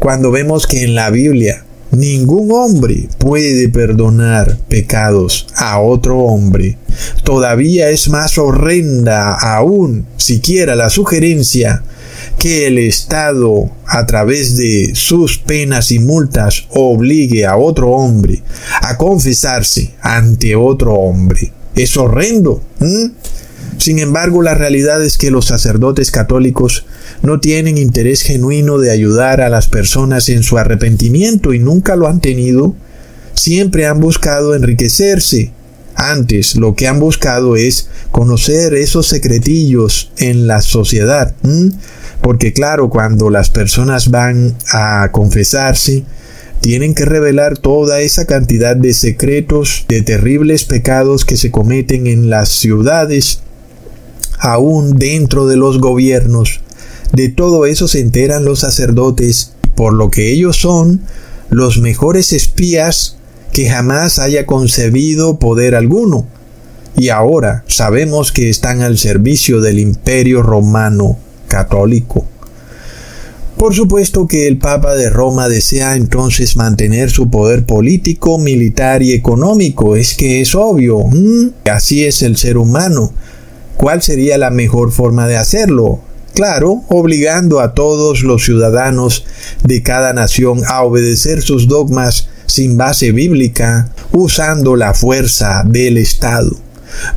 cuando 0.00 0.32
vemos 0.32 0.66
que 0.66 0.82
en 0.82 0.96
la 0.96 1.10
Biblia 1.10 1.64
Ningún 1.92 2.52
hombre 2.52 3.08
puede 3.18 3.68
perdonar 3.68 4.58
pecados 4.68 5.48
a 5.56 5.80
otro 5.80 6.18
hombre. 6.18 6.78
Todavía 7.24 7.90
es 7.90 8.08
más 8.08 8.38
horrenda 8.38 9.34
aún 9.34 10.06
siquiera 10.16 10.76
la 10.76 10.88
sugerencia 10.88 11.82
que 12.38 12.68
el 12.68 12.78
Estado, 12.78 13.70
a 13.86 14.06
través 14.06 14.56
de 14.56 14.92
sus 14.94 15.38
penas 15.38 15.90
y 15.90 15.98
multas, 15.98 16.66
obligue 16.70 17.44
a 17.44 17.56
otro 17.56 17.90
hombre 17.90 18.40
a 18.82 18.96
confesarse 18.96 19.94
ante 20.00 20.54
otro 20.54 20.94
hombre. 20.94 21.52
Es 21.74 21.96
horrendo. 21.96 22.62
Sin 23.78 23.98
embargo, 23.98 24.42
la 24.42 24.54
realidad 24.54 25.02
es 25.04 25.18
que 25.18 25.32
los 25.32 25.46
sacerdotes 25.46 26.12
católicos 26.12 26.84
no 27.22 27.40
tienen 27.40 27.78
interés 27.78 28.22
genuino 28.22 28.78
de 28.78 28.90
ayudar 28.90 29.40
a 29.40 29.48
las 29.48 29.68
personas 29.68 30.28
en 30.28 30.42
su 30.42 30.58
arrepentimiento 30.58 31.52
y 31.52 31.58
nunca 31.58 31.96
lo 31.96 32.08
han 32.08 32.20
tenido. 32.20 32.74
Siempre 33.34 33.86
han 33.86 34.00
buscado 34.00 34.54
enriquecerse. 34.54 35.52
Antes 35.94 36.56
lo 36.56 36.74
que 36.74 36.88
han 36.88 36.98
buscado 36.98 37.56
es 37.56 37.88
conocer 38.10 38.74
esos 38.74 39.06
secretillos 39.06 40.12
en 40.16 40.46
la 40.46 40.62
sociedad. 40.62 41.34
Porque 42.22 42.52
claro, 42.52 42.90
cuando 42.90 43.30
las 43.30 43.50
personas 43.50 44.10
van 44.10 44.56
a 44.72 45.10
confesarse, 45.12 46.04
tienen 46.60 46.94
que 46.94 47.06
revelar 47.06 47.56
toda 47.58 48.00
esa 48.00 48.26
cantidad 48.26 48.76
de 48.76 48.92
secretos, 48.92 49.86
de 49.88 50.02
terribles 50.02 50.64
pecados 50.64 51.24
que 51.24 51.36
se 51.36 51.50
cometen 51.50 52.06
en 52.06 52.28
las 52.28 52.50
ciudades 52.50 53.40
aún 54.38 54.94
dentro 54.98 55.46
de 55.46 55.56
los 55.56 55.78
gobiernos. 55.78 56.60
De 57.12 57.28
todo 57.28 57.66
eso 57.66 57.88
se 57.88 58.00
enteran 58.00 58.44
los 58.44 58.60
sacerdotes, 58.60 59.52
por 59.74 59.94
lo 59.94 60.10
que 60.10 60.30
ellos 60.32 60.56
son 60.56 61.00
los 61.48 61.78
mejores 61.78 62.32
espías 62.32 63.16
que 63.52 63.68
jamás 63.68 64.18
haya 64.18 64.46
concebido 64.46 65.38
poder 65.38 65.74
alguno. 65.74 66.26
Y 66.96 67.08
ahora 67.08 67.64
sabemos 67.66 68.32
que 68.32 68.50
están 68.50 68.82
al 68.82 68.98
servicio 68.98 69.60
del 69.60 69.78
imperio 69.78 70.42
romano 70.42 71.18
católico. 71.48 72.26
Por 73.56 73.74
supuesto 73.74 74.26
que 74.26 74.46
el 74.46 74.56
Papa 74.56 74.94
de 74.94 75.10
Roma 75.10 75.48
desea 75.48 75.94
entonces 75.94 76.56
mantener 76.56 77.10
su 77.10 77.28
poder 77.28 77.66
político, 77.66 78.38
militar 78.38 79.02
y 79.02 79.12
económico. 79.12 79.96
Es 79.96 80.14
que 80.14 80.40
es 80.40 80.54
obvio. 80.54 81.00
Así 81.70 82.04
es 82.04 82.22
el 82.22 82.38
ser 82.38 82.56
humano. 82.56 83.12
¿Cuál 83.76 84.00
sería 84.00 84.38
la 84.38 84.50
mejor 84.50 84.92
forma 84.92 85.26
de 85.26 85.36
hacerlo? 85.36 86.00
Claro, 86.34 86.84
obligando 86.88 87.60
a 87.60 87.74
todos 87.74 88.22
los 88.22 88.44
ciudadanos 88.44 89.24
de 89.64 89.82
cada 89.82 90.12
nación 90.12 90.62
a 90.66 90.82
obedecer 90.82 91.42
sus 91.42 91.66
dogmas 91.66 92.28
sin 92.46 92.76
base 92.76 93.12
bíblica, 93.12 93.90
usando 94.12 94.76
la 94.76 94.94
fuerza 94.94 95.62
del 95.66 95.98
Estado. 95.98 96.56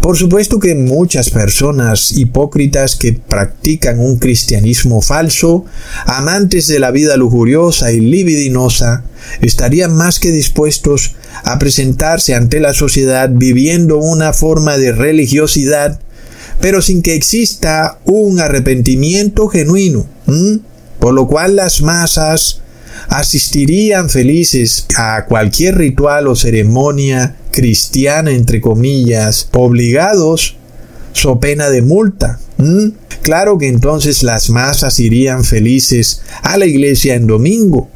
Por 0.01 0.17
supuesto 0.17 0.59
que 0.59 0.75
muchas 0.75 1.29
personas 1.29 2.11
hipócritas 2.11 2.95
que 2.95 3.13
practican 3.13 3.99
un 3.99 4.17
cristianismo 4.17 5.01
falso, 5.01 5.65
amantes 6.05 6.67
de 6.67 6.79
la 6.79 6.91
vida 6.91 7.17
lujuriosa 7.17 7.91
y 7.91 7.99
libidinosa, 7.99 9.03
estarían 9.41 9.95
más 9.95 10.19
que 10.19 10.31
dispuestos 10.31 11.15
a 11.43 11.57
presentarse 11.59 12.35
ante 12.35 12.59
la 12.59 12.73
sociedad 12.73 13.29
viviendo 13.31 13.97
una 13.97 14.33
forma 14.33 14.77
de 14.77 14.91
religiosidad, 14.91 15.99
pero 16.59 16.81
sin 16.81 17.01
que 17.01 17.15
exista 17.15 17.99
un 18.05 18.39
arrepentimiento 18.39 19.47
genuino, 19.47 20.05
por 20.99 21.13
lo 21.13 21.27
cual 21.27 21.55
las 21.55 21.81
masas 21.81 22.61
asistirían 23.09 24.09
felices 24.09 24.85
a 24.95 25.25
cualquier 25.25 25.77
ritual 25.77 26.27
o 26.27 26.35
ceremonia 26.35 27.35
cristiana, 27.51 28.31
entre 28.31 28.61
comillas, 28.61 29.49
obligados, 29.51 30.55
so 31.11 31.39
pena 31.39 31.69
de 31.69 31.81
multa. 31.81 32.39
Claro 33.21 33.57
que 33.57 33.67
entonces 33.67 34.23
las 34.23 34.49
masas 34.49 34.99
irían 34.99 35.43
felices 35.43 36.21
a 36.41 36.57
la 36.57 36.65
iglesia 36.65 37.15
en 37.15 37.27
domingo. 37.27 37.89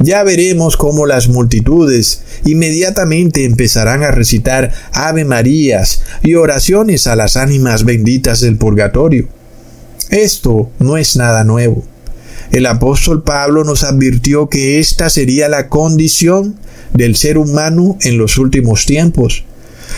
Ya 0.00 0.22
veremos 0.22 0.76
cómo 0.76 1.06
las 1.06 1.28
multitudes 1.28 2.22
inmediatamente 2.44 3.44
empezarán 3.44 4.04
a 4.04 4.12
recitar 4.12 4.72
Ave 4.92 5.24
Marías 5.24 6.02
y 6.22 6.34
oraciones 6.34 7.06
a 7.08 7.16
las 7.16 7.36
ánimas 7.36 7.84
benditas 7.84 8.40
del 8.40 8.56
purgatorio. 8.56 9.28
Esto 10.10 10.70
no 10.78 10.96
es 10.96 11.16
nada 11.16 11.42
nuevo. 11.42 11.84
El 12.52 12.66
apóstol 12.66 13.24
Pablo 13.24 13.64
nos 13.64 13.82
advirtió 13.82 14.48
que 14.48 14.78
esta 14.78 15.10
sería 15.10 15.48
la 15.48 15.68
condición 15.68 16.56
del 16.94 17.16
ser 17.16 17.36
humano 17.36 17.98
en 18.00 18.18
los 18.18 18.38
últimos 18.38 18.86
tiempos. 18.86 19.44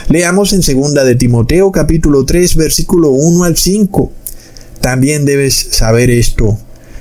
Leamos 0.08 0.52
en 0.52 0.62
segunda 0.62 1.04
de 1.04 1.14
Timoteo 1.14 1.70
capítulo 1.70 2.24
3 2.24 2.56
versículo 2.56 3.10
1 3.10 3.44
al 3.44 3.56
5. 3.56 4.12
También 4.80 5.26
debes 5.26 5.54
saber 5.54 6.10
esto, 6.10 6.58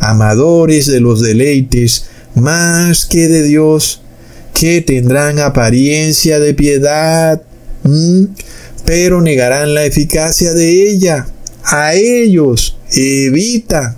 amadores 0.00 0.86
de 0.86 1.00
los 1.00 1.20
deleites 1.20 2.06
más 2.34 3.06
que 3.06 3.28
de 3.28 3.42
Dios, 3.42 4.02
que 4.54 4.80
tendrán 4.80 5.38
apariencia 5.38 6.38
de 6.38 6.54
piedad, 6.54 7.42
pero 8.84 9.20
negarán 9.20 9.74
la 9.74 9.84
eficacia 9.84 10.52
de 10.52 10.90
ella. 10.90 11.26
A 11.64 11.94
ellos 11.94 12.76
evita 12.92 13.96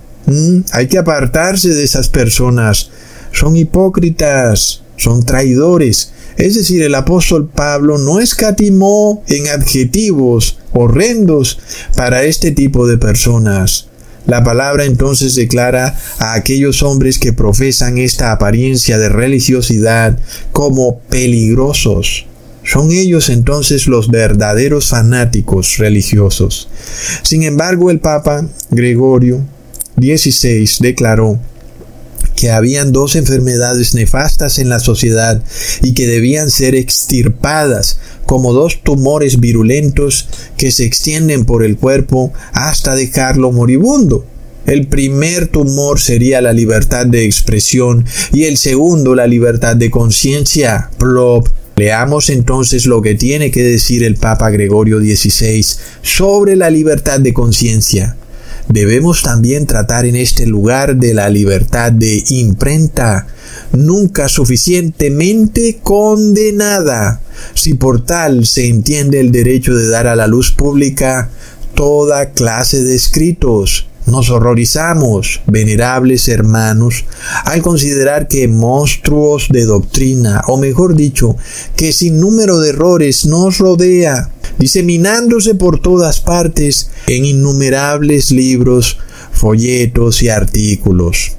hay 0.71 0.87
que 0.87 0.97
apartarse 0.97 1.69
de 1.69 1.83
esas 1.83 2.09
personas. 2.09 2.89
Son 3.31 3.55
hipócritas, 3.55 4.81
son 4.97 5.25
traidores. 5.25 6.11
Es 6.37 6.55
decir, 6.55 6.81
el 6.83 6.95
apóstol 6.95 7.49
Pablo 7.49 7.97
no 7.97 8.19
escatimó 8.19 9.23
en 9.27 9.49
adjetivos 9.49 10.57
horrendos 10.71 11.59
para 11.95 12.23
este 12.23 12.51
tipo 12.51 12.87
de 12.87 12.97
personas. 12.97 13.87
La 14.25 14.43
palabra 14.43 14.85
entonces 14.85 15.35
declara 15.35 15.97
a 16.19 16.33
aquellos 16.33 16.81
hombres 16.81 17.19
que 17.19 17.33
profesan 17.33 17.97
esta 17.97 18.31
apariencia 18.31 18.97
de 18.97 19.09
religiosidad 19.09 20.17
como 20.51 20.99
peligrosos. 20.99 22.25
Son 22.63 22.91
ellos 22.91 23.29
entonces 23.29 23.87
los 23.87 24.09
verdaderos 24.09 24.87
fanáticos 24.87 25.77
religiosos. 25.77 26.69
Sin 27.21 27.43
embargo, 27.43 27.91
el 27.91 27.99
Papa 27.99 28.47
Gregorio 28.71 29.41
16 29.97 30.77
declaró 30.79 31.39
que 32.35 32.51
habían 32.51 32.91
dos 32.91 33.15
enfermedades 33.15 33.93
nefastas 33.93 34.59
en 34.59 34.69
la 34.69 34.79
sociedad 34.79 35.43
y 35.81 35.93
que 35.93 36.07
debían 36.07 36.49
ser 36.49 36.75
extirpadas 36.75 37.99
como 38.25 38.53
dos 38.53 38.81
tumores 38.83 39.39
virulentos 39.39 40.27
que 40.57 40.71
se 40.71 40.85
extienden 40.85 41.45
por 41.45 41.63
el 41.63 41.77
cuerpo 41.77 42.33
hasta 42.53 42.95
dejarlo 42.95 43.51
moribundo. 43.51 44.25
El 44.65 44.87
primer 44.87 45.47
tumor 45.47 45.99
sería 45.99 46.41
la 46.41 46.53
libertad 46.53 47.05
de 47.05 47.25
expresión 47.25 48.05
y 48.31 48.45
el 48.45 48.57
segundo 48.57 49.13
la 49.13 49.27
libertad 49.27 49.75
de 49.75 49.91
conciencia. 49.91 50.89
Plop. 50.97 51.47
Leamos 51.75 52.29
entonces 52.29 52.85
lo 52.85 53.01
que 53.01 53.15
tiene 53.15 53.51
que 53.51 53.63
decir 53.63 54.03
el 54.03 54.15
Papa 54.15 54.51
Gregorio 54.51 54.99
XVI 54.99 55.65
sobre 56.01 56.55
la 56.55 56.69
libertad 56.69 57.19
de 57.19 57.33
conciencia. 57.33 58.15
Debemos 58.69 59.21
también 59.21 59.67
tratar 59.67 60.05
en 60.05 60.15
este 60.15 60.45
lugar 60.45 60.95
de 60.95 61.13
la 61.13 61.29
libertad 61.29 61.91
de 61.91 62.23
imprenta, 62.29 63.27
nunca 63.71 64.29
suficientemente 64.29 65.79
condenada, 65.83 67.21
si 67.53 67.73
por 67.73 68.05
tal 68.05 68.45
se 68.45 68.67
entiende 68.67 69.19
el 69.19 69.31
derecho 69.31 69.75
de 69.75 69.89
dar 69.89 70.07
a 70.07 70.15
la 70.15 70.27
luz 70.27 70.51
pública 70.51 71.29
toda 71.75 72.31
clase 72.31 72.83
de 72.83 72.95
escritos, 72.95 73.87
nos 74.05 74.29
horrorizamos, 74.29 75.41
venerables 75.47 76.27
hermanos, 76.27 77.05
al 77.45 77.61
considerar 77.61 78.27
que 78.27 78.47
monstruos 78.47 79.47
de 79.49 79.65
doctrina, 79.65 80.41
o 80.47 80.57
mejor 80.57 80.95
dicho, 80.95 81.35
que 81.75 81.93
sin 81.93 82.19
número 82.19 82.59
de 82.59 82.69
errores 82.69 83.25
nos 83.25 83.59
rodea, 83.59 84.31
diseminándose 84.59 85.55
por 85.55 85.79
todas 85.79 86.21
partes 86.21 86.89
en 87.07 87.25
innumerables 87.25 88.31
libros, 88.31 88.97
folletos 89.31 90.21
y 90.21 90.29
artículos. 90.29 91.33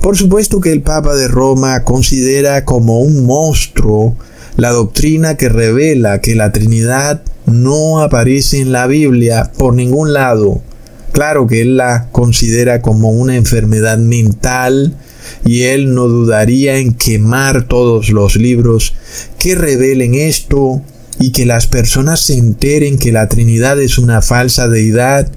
Por 0.00 0.16
supuesto 0.16 0.60
que 0.60 0.72
el 0.72 0.82
Papa 0.82 1.16
de 1.16 1.26
Roma 1.26 1.82
considera 1.82 2.64
como 2.64 3.00
un 3.00 3.26
monstruo 3.26 4.16
la 4.56 4.70
doctrina 4.70 5.36
que 5.36 5.48
revela 5.48 6.20
que 6.20 6.34
la 6.34 6.52
Trinidad 6.52 7.22
no 7.46 8.00
aparece 8.00 8.60
en 8.60 8.72
la 8.72 8.86
Biblia 8.86 9.52
por 9.56 9.74
ningún 9.74 10.12
lado, 10.12 10.62
Claro 11.12 11.46
que 11.46 11.62
él 11.62 11.76
la 11.76 12.08
considera 12.12 12.80
como 12.82 13.10
una 13.10 13.36
enfermedad 13.36 13.98
mental 13.98 14.96
y 15.44 15.62
él 15.62 15.94
no 15.94 16.08
dudaría 16.08 16.78
en 16.78 16.94
quemar 16.94 17.64
todos 17.66 18.10
los 18.10 18.36
libros 18.36 18.94
que 19.38 19.54
revelen 19.54 20.14
esto 20.14 20.82
y 21.18 21.32
que 21.32 21.46
las 21.46 21.66
personas 21.66 22.20
se 22.20 22.34
enteren 22.34 22.98
que 22.98 23.12
la 23.12 23.28
Trinidad 23.28 23.80
es 23.80 23.98
una 23.98 24.22
falsa 24.22 24.68
deidad. 24.68 25.28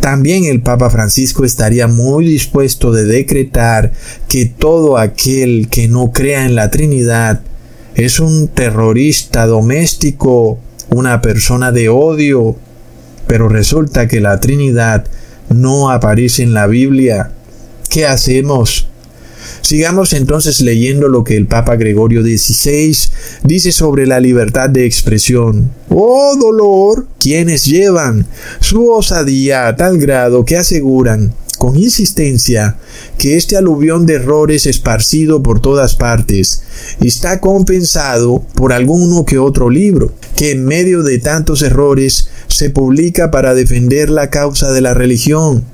También 0.00 0.44
el 0.44 0.62
Papa 0.62 0.88
Francisco 0.88 1.44
estaría 1.44 1.86
muy 1.88 2.26
dispuesto 2.26 2.92
de 2.92 3.04
decretar 3.04 3.92
que 4.28 4.46
todo 4.46 4.96
aquel 4.96 5.68
que 5.68 5.88
no 5.88 6.12
crea 6.12 6.46
en 6.46 6.54
la 6.54 6.70
Trinidad 6.70 7.42
es 7.94 8.18
un 8.20 8.48
terrorista 8.48 9.46
doméstico, 9.46 10.58
una 10.90 11.20
persona 11.20 11.70
de 11.70 11.88
odio, 11.88 12.56
pero 13.26 13.48
resulta 13.48 14.08
que 14.08 14.20
la 14.20 14.40
Trinidad 14.40 15.04
no 15.48 15.90
aparece 15.90 16.42
en 16.42 16.54
la 16.54 16.66
Biblia. 16.66 17.30
¿Qué 17.90 18.06
hacemos? 18.06 18.88
Sigamos 19.60 20.12
entonces 20.12 20.60
leyendo 20.60 21.08
lo 21.08 21.24
que 21.24 21.36
el 21.36 21.46
Papa 21.46 21.76
Gregorio 21.76 22.22
XVI 22.22 22.96
dice 23.44 23.72
sobre 23.72 24.06
la 24.06 24.20
libertad 24.20 24.70
de 24.70 24.86
expresión. 24.86 25.70
Oh 25.88 26.36
dolor, 26.40 27.06
quienes 27.18 27.64
llevan 27.64 28.26
su 28.60 28.90
osadía 28.90 29.66
a 29.66 29.76
tal 29.76 29.98
grado 29.98 30.44
que 30.44 30.56
aseguran 30.56 31.32
con 31.64 31.78
insistencia 31.78 32.76
que 33.16 33.38
este 33.38 33.56
aluvión 33.56 34.04
de 34.04 34.16
errores 34.16 34.66
esparcido 34.66 35.42
por 35.42 35.60
todas 35.60 35.94
partes 35.94 36.62
está 37.00 37.40
compensado 37.40 38.44
por 38.54 38.74
alguno 38.74 39.24
que 39.24 39.38
otro 39.38 39.70
libro, 39.70 40.12
que 40.36 40.50
en 40.50 40.66
medio 40.66 41.02
de 41.02 41.18
tantos 41.20 41.62
errores 41.62 42.28
se 42.48 42.68
publica 42.68 43.30
para 43.30 43.54
defender 43.54 44.10
la 44.10 44.28
causa 44.28 44.72
de 44.72 44.82
la 44.82 44.92
religión. 44.92 45.64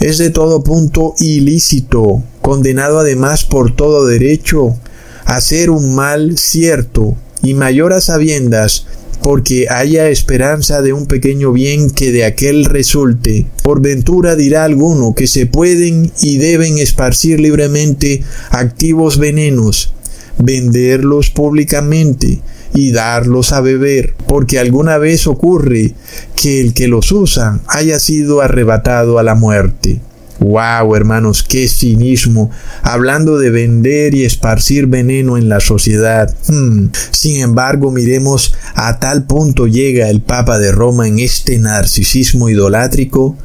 Es 0.00 0.16
de 0.16 0.30
todo 0.30 0.64
punto 0.64 1.12
ilícito, 1.18 2.22
condenado 2.40 2.98
además 2.98 3.44
por 3.44 3.76
todo 3.76 4.06
derecho 4.06 4.78
a 5.26 5.42
ser 5.42 5.68
un 5.68 5.94
mal 5.94 6.38
cierto 6.38 7.16
y 7.42 7.52
mayor 7.52 7.92
a 7.92 8.00
sabiendas 8.00 8.86
porque 9.28 9.66
haya 9.68 10.08
esperanza 10.08 10.80
de 10.80 10.94
un 10.94 11.04
pequeño 11.04 11.52
bien 11.52 11.90
que 11.90 12.12
de 12.12 12.24
aquel 12.24 12.64
resulte. 12.64 13.44
Por 13.62 13.82
ventura 13.82 14.36
dirá 14.36 14.64
alguno 14.64 15.14
que 15.14 15.26
se 15.26 15.44
pueden 15.44 16.10
y 16.22 16.38
deben 16.38 16.78
esparcir 16.78 17.38
libremente 17.38 18.24
activos 18.48 19.18
venenos, 19.18 19.92
venderlos 20.38 21.28
públicamente 21.28 22.40
y 22.72 22.92
darlos 22.92 23.52
a 23.52 23.60
beber, 23.60 24.14
porque 24.26 24.58
alguna 24.58 24.96
vez 24.96 25.26
ocurre 25.26 25.92
que 26.34 26.62
el 26.62 26.72
que 26.72 26.88
los 26.88 27.12
usa 27.12 27.60
haya 27.66 27.98
sido 27.98 28.40
arrebatado 28.40 29.18
a 29.18 29.22
la 29.22 29.34
muerte. 29.34 30.00
Wow, 30.40 30.94
hermanos, 30.94 31.42
qué 31.42 31.68
cinismo, 31.68 32.50
hablando 32.82 33.38
de 33.38 33.50
vender 33.50 34.14
y 34.14 34.24
esparcir 34.24 34.86
veneno 34.86 35.36
en 35.36 35.48
la 35.48 35.58
sociedad. 35.58 36.32
Hmm. 36.46 36.90
Sin 37.10 37.40
embargo, 37.40 37.90
miremos 37.90 38.54
a 38.74 39.00
tal 39.00 39.24
punto 39.24 39.66
llega 39.66 40.08
el 40.08 40.20
Papa 40.20 40.58
de 40.58 40.70
Roma 40.70 41.08
en 41.08 41.18
este 41.18 41.58
narcisismo 41.58 42.48
idolátrico 42.48 43.36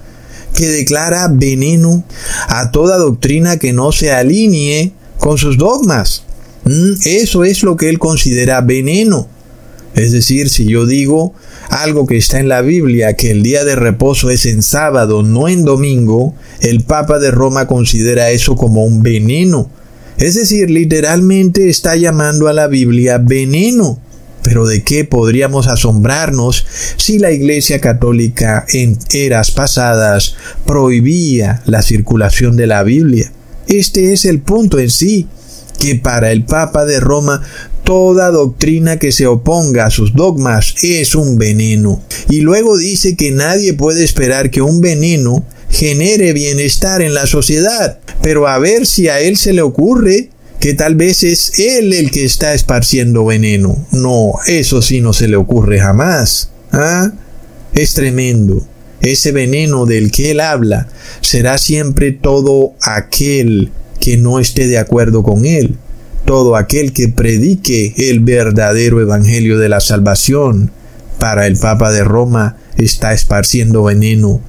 que 0.56 0.67
declara 0.67 1.27
veneno 1.29 2.03
a 2.47 2.69
toda 2.69 2.97
doctrina 2.97 3.58
que 3.58 3.73
no 3.73 3.91
se 3.91 4.12
alinee 4.12 4.93
con 5.17 5.39
sus 5.39 5.58
dogmas. 5.58 6.23
Hmm. 6.63 6.93
Eso 7.06 7.43
es 7.43 7.63
lo 7.63 7.75
que 7.75 7.89
él 7.89 7.97
considera 7.97 8.62
veneno. 8.62 9.33
Es 9.95 10.12
decir, 10.12 10.49
si 10.49 10.65
yo 10.65 10.86
digo 10.86 11.34
algo 11.69 12.08
que 12.08 12.17
está 12.17 12.39
en 12.39 12.49
la 12.49 12.62
Biblia, 12.62 13.13
que 13.13 13.32
el 13.32 13.43
día 13.43 13.63
de 13.63 13.75
reposo 13.75 14.29
es 14.29 14.45
en 14.45 14.63
sábado, 14.63 15.23
no 15.23 15.47
en 15.47 15.65
domingo, 15.65 16.34
el 16.62 16.82
Papa 16.82 17.19
de 17.19 17.32
Roma 17.32 17.67
considera 17.67 18.32
eso 18.32 18.56
como 18.56 18.86
un 18.86 19.03
veneno. 19.03 19.69
Es 20.17 20.36
decir, 20.36 20.69
literalmente 20.69 21.69
está 21.69 21.95
llamando 21.95 22.47
a 22.47 22.53
la 22.53 22.67
Biblia 22.67 23.17
veneno. 23.17 23.99
Pero 24.43 24.65
¿de 24.67 24.84
qué 24.84 25.06
podríamos 25.06 25.67
asombrarnos 25.67 26.65
si 26.97 27.17
la 27.17 27.32
Iglesia 27.32 27.79
Católica 27.79 28.65
en 28.69 28.99
eras 29.13 29.51
pasadas 29.51 30.36
prohibía 30.65 31.62
la 31.65 31.82
circulación 31.82 32.58
de 32.58 32.67
la 32.67 32.84
Biblia? 32.84 33.32
Este 33.67 34.12
es 34.12 34.25
el 34.25 34.41
punto 34.41 34.79
en 34.79 34.89
sí, 34.89 35.27
que 35.79 35.95
para 35.95 36.32
el 36.32 36.43
Papa 36.43 36.86
de 36.86 36.99
Roma 36.99 37.41
Toda 37.84 38.32
doctrina 38.32 38.98
que 38.98 39.12
se 39.12 39.28
oponga 39.28 39.86
a 39.86 39.91
sus 39.91 40.13
dogmas 40.13 40.76
es 40.82 41.15
un 41.15 41.38
veneno. 41.38 42.02
Y 42.30 42.39
luego 42.39 42.78
dice 42.78 43.17
que 43.17 43.32
nadie 43.32 43.74
puede 43.74 44.06
esperar 44.06 44.52
que 44.52 44.62
un 44.62 44.80
veneno 44.80 45.46
genere 45.69 46.32
bienestar 46.32 47.02
en 47.02 47.13
la 47.13 47.28
sociedad. 47.28 48.00
Pero 48.22 48.48
a 48.48 48.58
ver 48.58 48.86
si 48.86 49.10
a 49.10 49.19
él 49.19 49.36
se 49.38 49.52
le 49.52 49.62
ocurre 49.62 50.30
que 50.62 50.74
tal 50.74 50.96
vez 50.96 51.24
es 51.24 51.60
él 51.60 51.91
el 51.91 52.10
que 52.10 52.24
está 52.24 52.54
esparciendo 52.54 53.26
veneno. 53.26 53.86
No, 53.91 54.32
eso 54.48 54.82
sí 54.82 55.02
no 55.02 55.12
se 55.12 55.28
le 55.28 55.36
ocurre 55.36 55.80
jamás. 55.80 56.52
¿Ah? 56.72 57.12
Es 57.76 57.96
tremendo. 57.96 58.65
Ese 59.02 59.34
veneno 59.34 59.86
del 59.86 60.10
que 60.10 60.32
él 60.32 60.39
habla 60.39 60.88
será 61.19 61.58
siempre 61.58 62.13
todo 62.13 62.76
aquel 62.80 63.72
que 64.00 64.15
no 64.15 64.39
esté 64.39 64.67
de 64.67 64.78
acuerdo 64.78 65.22
con 65.22 65.46
él 65.46 65.78
todo 66.25 66.55
aquel 66.55 66.93
que 66.93 67.09
predique 67.09 67.93
el 67.97 68.19
verdadero 68.19 69.01
evangelio 69.01 69.57
de 69.57 69.69
la 69.69 69.79
salvación. 69.79 70.71
Para 71.19 71.47
el 71.47 71.57
Papa 71.57 71.91
de 71.91 72.03
Roma 72.03 72.57
está 72.77 73.13
esparciendo 73.13 73.83
veneno. 73.83 74.41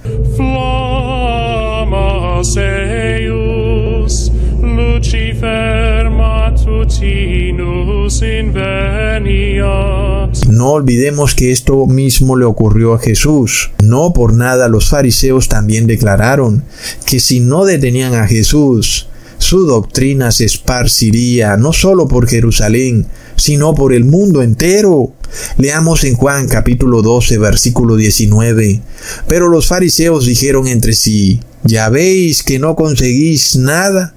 No 10.48 10.70
olvidemos 10.70 11.34
que 11.34 11.52
esto 11.52 11.86
mismo 11.86 12.36
le 12.36 12.44
ocurrió 12.44 12.94
a 12.94 12.98
Jesús. 12.98 13.70
No 13.82 14.12
por 14.12 14.32
nada 14.32 14.68
los 14.68 14.88
fariseos 14.88 15.48
también 15.48 15.86
declararon 15.86 16.64
que 17.06 17.20
si 17.20 17.40
no 17.40 17.64
detenían 17.64 18.14
a 18.14 18.26
Jesús, 18.26 19.08
su 19.44 19.66
doctrina 19.66 20.32
se 20.32 20.46
esparciría 20.46 21.58
no 21.58 21.74
solo 21.74 22.08
por 22.08 22.26
Jerusalén, 22.26 23.06
sino 23.36 23.74
por 23.74 23.92
el 23.92 24.04
mundo 24.04 24.42
entero. 24.42 25.12
Leamos 25.58 26.04
en 26.04 26.14
Juan 26.14 26.48
capítulo 26.48 27.02
12, 27.02 27.36
versículo 27.36 27.96
19. 27.96 28.80
Pero 29.28 29.48
los 29.48 29.66
fariseos 29.66 30.24
dijeron 30.24 30.66
entre 30.66 30.94
sí, 30.94 31.40
¿ya 31.62 31.90
veis 31.90 32.42
que 32.42 32.58
no 32.58 32.74
conseguís 32.74 33.56
nada? 33.56 34.14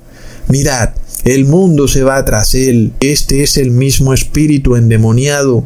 Mirad, 0.48 0.92
el 1.26 1.44
mundo 1.44 1.90
se 1.90 2.04
va 2.04 2.24
tras 2.24 2.56
él. 2.56 2.94
Este 3.02 3.44
es 3.44 3.58
el 3.58 3.72
mismo 3.72 4.14
espíritu 4.14 4.78
endemoniado. 4.78 5.66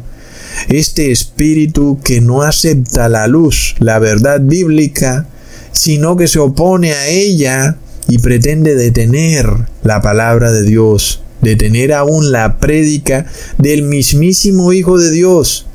Este 0.70 1.12
espíritu 1.12 2.00
que 2.02 2.20
no 2.20 2.42
acepta 2.42 3.08
la 3.08 3.28
luz, 3.28 3.76
la 3.78 4.00
verdad 4.00 4.40
bíblica, 4.40 5.28
sino 5.70 6.16
que 6.16 6.26
se 6.26 6.40
opone 6.40 6.94
a 6.94 7.06
ella 7.06 7.78
y 8.08 8.18
pretende 8.18 8.74
detener 8.74 9.46
la 9.82 10.00
palabra 10.00 10.52
de 10.52 10.62
Dios, 10.62 11.22
detener 11.40 11.92
aún 11.92 12.32
la 12.32 12.58
prédica 12.58 13.26
del 13.58 13.82
mismísimo 13.82 14.72
Hijo 14.72 14.98
de 14.98 15.10
Dios. 15.10 15.66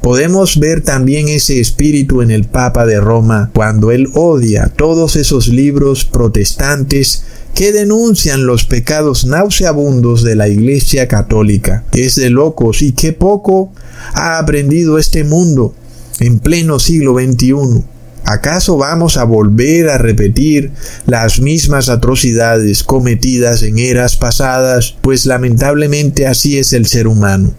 Podemos 0.00 0.58
ver 0.58 0.82
también 0.82 1.28
ese 1.28 1.60
espíritu 1.60 2.22
en 2.22 2.32
el 2.32 2.44
Papa 2.44 2.86
de 2.86 3.00
Roma 3.00 3.50
cuando 3.54 3.92
él 3.92 4.08
odia 4.14 4.72
todos 4.76 5.14
esos 5.14 5.46
libros 5.46 6.04
protestantes 6.04 7.22
que 7.54 7.72
denuncian 7.72 8.46
los 8.46 8.64
pecados 8.64 9.26
nauseabundos 9.26 10.24
de 10.24 10.34
la 10.34 10.48
Iglesia 10.48 11.06
Católica. 11.06 11.84
Es 11.92 12.16
de 12.16 12.30
locos 12.30 12.82
y 12.82 12.92
qué 12.92 13.12
poco 13.12 13.72
ha 14.14 14.38
aprendido 14.38 14.98
este 14.98 15.22
mundo 15.22 15.74
en 16.18 16.40
pleno 16.40 16.78
siglo 16.78 17.14
XXI. 17.14 17.84
¿Acaso 18.24 18.76
vamos 18.76 19.16
a 19.16 19.24
volver 19.24 19.88
a 19.88 19.98
repetir 19.98 20.70
las 21.06 21.40
mismas 21.40 21.88
atrocidades 21.88 22.84
cometidas 22.84 23.62
en 23.62 23.78
eras 23.78 24.16
pasadas? 24.16 24.94
Pues 25.00 25.26
lamentablemente 25.26 26.26
así 26.26 26.56
es 26.58 26.72
el 26.72 26.86
ser 26.86 27.08
humano. 27.08 27.52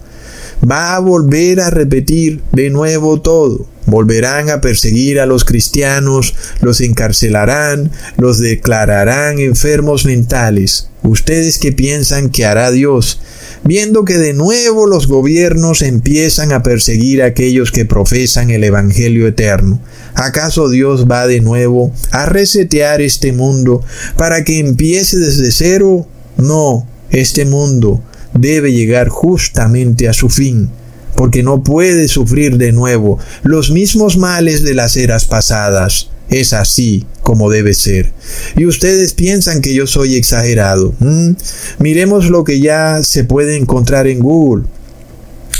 Va 0.69 0.95
a 0.95 0.99
volver 0.99 1.59
a 1.59 1.69
repetir 1.69 2.41
de 2.53 2.69
nuevo 2.69 3.21
todo. 3.21 3.67
Volverán 3.85 4.49
a 4.49 4.61
perseguir 4.61 5.19
a 5.19 5.25
los 5.25 5.43
cristianos, 5.43 6.33
los 6.61 6.79
encarcelarán, 6.79 7.91
los 8.17 8.39
declararán 8.39 9.39
enfermos 9.39 10.05
mentales. 10.05 10.89
¿Ustedes 11.03 11.57
qué 11.57 11.73
piensan 11.73 12.29
que 12.29 12.45
hará 12.45 12.71
Dios? 12.71 13.19
Viendo 13.65 14.05
que 14.05 14.17
de 14.17 14.33
nuevo 14.33 14.87
los 14.87 15.07
gobiernos 15.07 15.81
empiezan 15.81 16.53
a 16.53 16.63
perseguir 16.63 17.21
a 17.21 17.27
aquellos 17.27 17.71
que 17.71 17.85
profesan 17.85 18.49
el 18.51 18.63
Evangelio 18.63 19.27
eterno. 19.27 19.81
¿Acaso 20.15 20.69
Dios 20.69 21.05
va 21.09 21.27
de 21.27 21.41
nuevo 21.41 21.93
a 22.11 22.25
resetear 22.25 23.01
este 23.01 23.33
mundo 23.33 23.83
para 24.17 24.45
que 24.45 24.59
empiece 24.59 25.17
desde 25.17 25.51
cero? 25.51 26.07
No, 26.37 26.87
este 27.11 27.45
mundo 27.45 28.01
debe 28.33 28.71
llegar 28.71 29.09
justamente 29.09 30.07
a 30.07 30.13
su 30.13 30.29
fin, 30.29 30.69
porque 31.15 31.43
no 31.43 31.63
puede 31.63 32.07
sufrir 32.07 32.57
de 32.57 32.71
nuevo 32.71 33.19
los 33.43 33.71
mismos 33.71 34.17
males 34.17 34.63
de 34.63 34.73
las 34.73 34.95
eras 34.95 35.25
pasadas. 35.25 36.09
Es 36.33 36.51
así 36.53 37.05
como 37.21 37.51
debe 37.51 37.75
ser. 37.75 38.11
Y 38.57 38.65
ustedes 38.65 39.13
piensan 39.13 39.61
que 39.61 39.75
yo 39.75 39.85
soy 39.85 40.15
exagerado. 40.15 40.93
Miremos 41.77 42.29
lo 42.29 42.43
que 42.43 42.59
ya 42.59 43.03
se 43.03 43.23
puede 43.23 43.55
encontrar 43.55 44.07
en 44.07 44.19
Google 44.19 44.63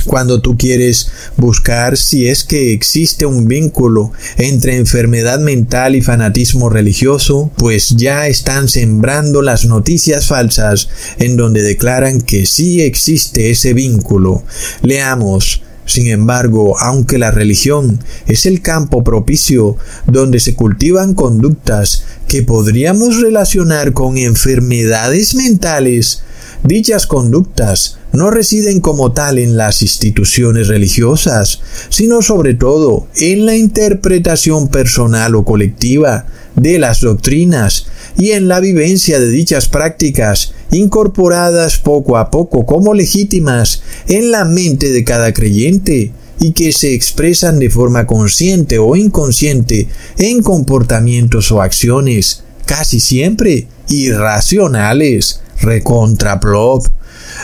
cuando 0.05 0.41
tú 0.41 0.57
quieres 0.57 1.11
buscar 1.37 1.95
si 1.95 2.27
es 2.27 2.43
que 2.43 2.73
existe 2.73 3.25
un 3.25 3.47
vínculo 3.47 4.11
entre 4.37 4.77
enfermedad 4.77 5.39
mental 5.39 5.95
y 5.95 6.01
fanatismo 6.01 6.69
religioso, 6.69 7.51
pues 7.55 7.95
ya 7.95 8.27
están 8.27 8.67
sembrando 8.67 9.41
las 9.41 9.65
noticias 9.65 10.27
falsas 10.27 10.89
en 11.19 11.37
donde 11.37 11.61
declaran 11.61 12.19
que 12.21 12.45
sí 12.45 12.81
existe 12.81 13.51
ese 13.51 13.73
vínculo. 13.73 14.43
Leamos 14.81 15.61
Sin 15.85 16.07
embargo, 16.07 16.79
aunque 16.79 17.17
la 17.17 17.31
religión 17.31 17.99
es 18.27 18.45
el 18.45 18.61
campo 18.61 19.03
propicio 19.03 19.75
donde 20.07 20.39
se 20.39 20.55
cultivan 20.55 21.13
conductas 21.13 22.05
que 22.27 22.41
podríamos 22.41 23.21
relacionar 23.21 23.93
con 23.93 24.17
enfermedades 24.17 25.35
mentales, 25.35 26.23
dichas 26.63 27.05
conductas 27.05 27.97
no 28.13 28.29
residen 28.29 28.79
como 28.79 29.11
tal 29.11 29.39
en 29.39 29.57
las 29.57 29.81
instituciones 29.81 30.67
religiosas, 30.67 31.59
sino 31.89 32.21
sobre 32.21 32.53
todo 32.53 33.07
en 33.17 33.45
la 33.45 33.55
interpretación 33.55 34.69
personal 34.69 35.35
o 35.35 35.43
colectiva 35.43 36.27
de 36.55 36.77
las 36.79 37.01
doctrinas 37.01 37.87
y 38.17 38.31
en 38.31 38.47
la 38.47 38.59
vivencia 38.59 39.19
de 39.19 39.29
dichas 39.29 39.67
prácticas 39.67 40.53
incorporadas 40.73 41.77
poco 41.77 42.17
a 42.17 42.29
poco 42.29 42.65
como 42.65 42.93
legítimas 42.93 43.81
en 44.07 44.31
la 44.31 44.43
mente 44.43 44.91
de 44.91 45.03
cada 45.03 45.31
creyente 45.33 46.11
y 46.39 46.51
que 46.51 46.73
se 46.73 46.93
expresan 46.93 47.59
de 47.59 47.69
forma 47.69 48.05
consciente 48.05 48.79
o 48.79 48.95
inconsciente 48.95 49.87
en 50.17 50.41
comportamientos 50.41 51.51
o 51.51 51.61
acciones, 51.61 52.43
casi 52.65 52.99
siempre 52.99 53.67
irracionales, 53.87 55.41
recontraplop. 55.61 56.85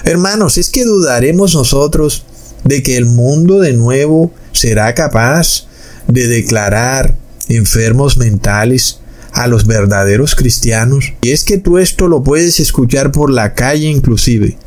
Hermanos, 0.03 0.57
es 0.57 0.69
que 0.69 0.83
dudaremos 0.83 1.53
nosotros 1.53 2.23
de 2.63 2.83
que 2.83 2.97
el 2.97 3.05
mundo 3.05 3.59
de 3.59 3.73
nuevo 3.73 4.33
será 4.51 4.93
capaz 4.95 5.67
de 6.07 6.27
declarar 6.27 7.15
enfermos 7.47 8.17
mentales 8.17 8.98
a 9.31 9.47
los 9.47 9.65
verdaderos 9.65 10.35
cristianos. 10.35 11.13
Y 11.21 11.31
es 11.31 11.43
que 11.43 11.57
tú 11.57 11.77
esto 11.77 12.07
lo 12.07 12.23
puedes 12.23 12.59
escuchar 12.59 13.11
por 13.11 13.31
la 13.31 13.53
calle 13.53 13.87
inclusive. 13.87 14.57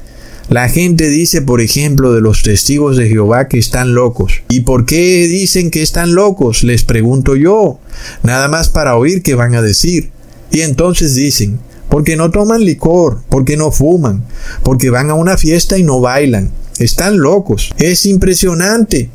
La 0.49 0.69
gente 0.69 1.09
dice, 1.09 1.41
por 1.41 1.61
ejemplo, 1.61 2.13
de 2.13 2.21
los 2.21 2.43
testigos 2.43 2.97
de 2.97 3.09
Jehová 3.09 3.49
que 3.49 3.59
están 3.59 3.95
locos. 3.95 4.43
¿Y 4.49 4.61
por 4.61 4.85
qué 4.85 5.27
dicen 5.27 5.71
que 5.71 5.83
están 5.83 6.15
locos? 6.15 6.63
Les 6.63 6.85
pregunto 6.85 7.37
yo. 7.37 7.79
Nada 8.23 8.49
más 8.49 8.69
para 8.69 8.97
oír 8.97 9.23
qué 9.23 9.35
van 9.35 9.55
a 9.55 9.63
decir. 9.63 10.11
Y 10.51 10.61
entonces 10.61 11.15
dicen, 11.15 11.59
porque 11.89 12.17
no 12.17 12.31
toman 12.31 12.65
licor, 12.65 13.21
porque 13.29 13.57
no 13.57 13.71
fuman, 13.71 14.25
porque 14.63 14.91
van 14.91 15.11
a 15.11 15.15
una 15.15 15.39
fiesta 15.39 15.79
y 15.79 15.85
no 15.85 16.01
bailan. 16.01 16.51
Están 16.79 17.19
locos. 17.19 17.73
Es 17.79 18.05
impresionante. 18.05 19.09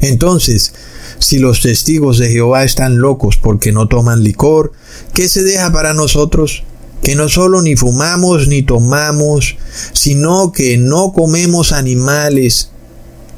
Entonces, 0.00 0.74
si 1.20 1.38
los 1.38 1.60
testigos 1.60 2.18
de 2.18 2.30
Jehová 2.30 2.64
están 2.64 2.98
locos 2.98 3.36
porque 3.36 3.72
no 3.72 3.86
toman 3.86 4.24
licor, 4.24 4.72
¿qué 5.14 5.28
se 5.28 5.44
deja 5.44 5.70
para 5.70 5.94
nosotros? 5.94 6.64
Que 7.02 7.14
no 7.14 7.28
solo 7.28 7.62
ni 7.62 7.76
fumamos 7.76 8.48
ni 8.48 8.62
tomamos, 8.62 9.56
sino 9.92 10.50
que 10.50 10.76
no 10.78 11.12
comemos 11.12 11.72
animales, 11.72 12.70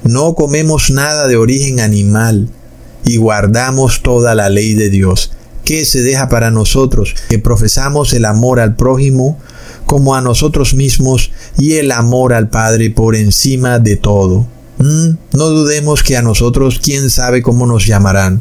no 0.04 0.34
comemos 0.34 0.90
nada 0.90 1.28
de 1.28 1.36
origen 1.36 1.80
animal 1.80 2.48
y 3.04 3.16
guardamos 3.16 4.02
toda 4.02 4.34
la 4.34 4.48
ley 4.48 4.74
de 4.74 4.88
Dios. 4.88 5.32
¿Qué 5.64 5.84
se 5.84 6.02
deja 6.02 6.28
para 6.28 6.50
nosotros? 6.50 7.14
Que 7.28 7.38
profesamos 7.38 8.12
el 8.14 8.24
amor 8.24 8.58
al 8.58 8.74
prójimo 8.74 9.38
como 9.86 10.14
a 10.14 10.20
nosotros 10.20 10.74
mismos 10.74 11.32
y 11.58 11.74
el 11.74 11.92
amor 11.92 12.32
al 12.32 12.48
Padre 12.48 12.90
por 12.90 13.16
encima 13.16 13.78
de 13.78 13.96
todo. 13.96 14.46
¿Mm? 14.78 15.10
No 15.32 15.48
dudemos 15.48 16.02
que 16.02 16.16
a 16.16 16.22
nosotros 16.22 16.80
quién 16.82 17.10
sabe 17.10 17.42
cómo 17.42 17.66
nos 17.66 17.86
llamarán. 17.86 18.40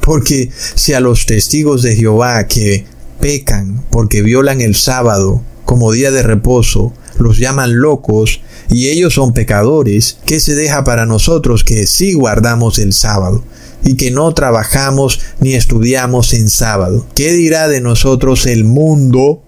Porque 0.00 0.50
si 0.74 0.94
a 0.94 1.00
los 1.00 1.26
testigos 1.26 1.82
de 1.82 1.94
Jehová 1.94 2.46
que 2.46 2.86
pecan 3.20 3.84
porque 3.90 4.20
violan 4.20 4.60
el 4.60 4.74
sábado 4.74 5.42
como 5.64 5.92
día 5.92 6.10
de 6.10 6.24
reposo, 6.24 6.92
los 7.18 7.38
llaman 7.38 7.78
locos 7.78 8.40
y 8.68 8.88
ellos 8.88 9.14
son 9.14 9.32
pecadores, 9.32 10.18
¿qué 10.26 10.40
se 10.40 10.54
deja 10.54 10.82
para 10.82 11.06
nosotros 11.06 11.62
que 11.62 11.86
sí 11.86 12.14
guardamos 12.14 12.78
el 12.78 12.92
sábado? 12.92 13.44
y 13.84 13.96
que 13.96 14.10
no 14.10 14.32
trabajamos 14.32 15.20
ni 15.40 15.54
estudiamos 15.54 16.32
en 16.34 16.48
sábado. 16.48 17.06
¿Qué 17.14 17.32
dirá 17.32 17.68
de 17.68 17.80
nosotros 17.80 18.46
el 18.46 18.64
mundo? 18.64 19.42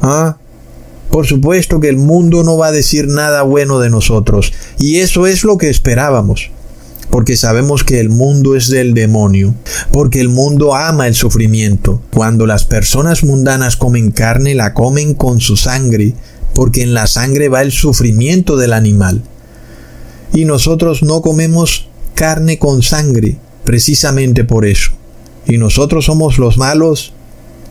¿Ah? 0.00 0.36
Por 1.10 1.26
supuesto 1.26 1.80
que 1.80 1.88
el 1.88 1.96
mundo 1.96 2.44
no 2.44 2.56
va 2.56 2.68
a 2.68 2.72
decir 2.72 3.08
nada 3.08 3.42
bueno 3.42 3.80
de 3.80 3.90
nosotros, 3.90 4.52
y 4.78 4.96
eso 4.98 5.26
es 5.26 5.44
lo 5.44 5.58
que 5.58 5.68
esperábamos, 5.68 6.50
porque 7.10 7.36
sabemos 7.36 7.82
que 7.82 7.98
el 7.98 8.08
mundo 8.08 8.54
es 8.54 8.68
del 8.68 8.94
demonio, 8.94 9.54
porque 9.92 10.20
el 10.20 10.28
mundo 10.28 10.74
ama 10.74 11.08
el 11.08 11.14
sufrimiento. 11.14 12.00
Cuando 12.12 12.46
las 12.46 12.64
personas 12.64 13.24
mundanas 13.24 13.76
comen 13.76 14.12
carne, 14.12 14.54
la 14.54 14.72
comen 14.72 15.14
con 15.14 15.40
su 15.40 15.56
sangre, 15.56 16.14
porque 16.54 16.82
en 16.82 16.94
la 16.94 17.06
sangre 17.06 17.48
va 17.48 17.62
el 17.62 17.72
sufrimiento 17.72 18.56
del 18.56 18.72
animal. 18.72 19.22
Y 20.32 20.44
nosotros 20.44 21.02
no 21.02 21.22
comemos 21.22 21.88
carne 22.14 22.58
con 22.58 22.82
sangre, 22.82 23.38
precisamente 23.64 24.44
por 24.44 24.64
eso. 24.64 24.92
Y 25.46 25.58
nosotros 25.58 26.04
somos 26.04 26.38
los 26.38 26.58
malos. 26.58 27.14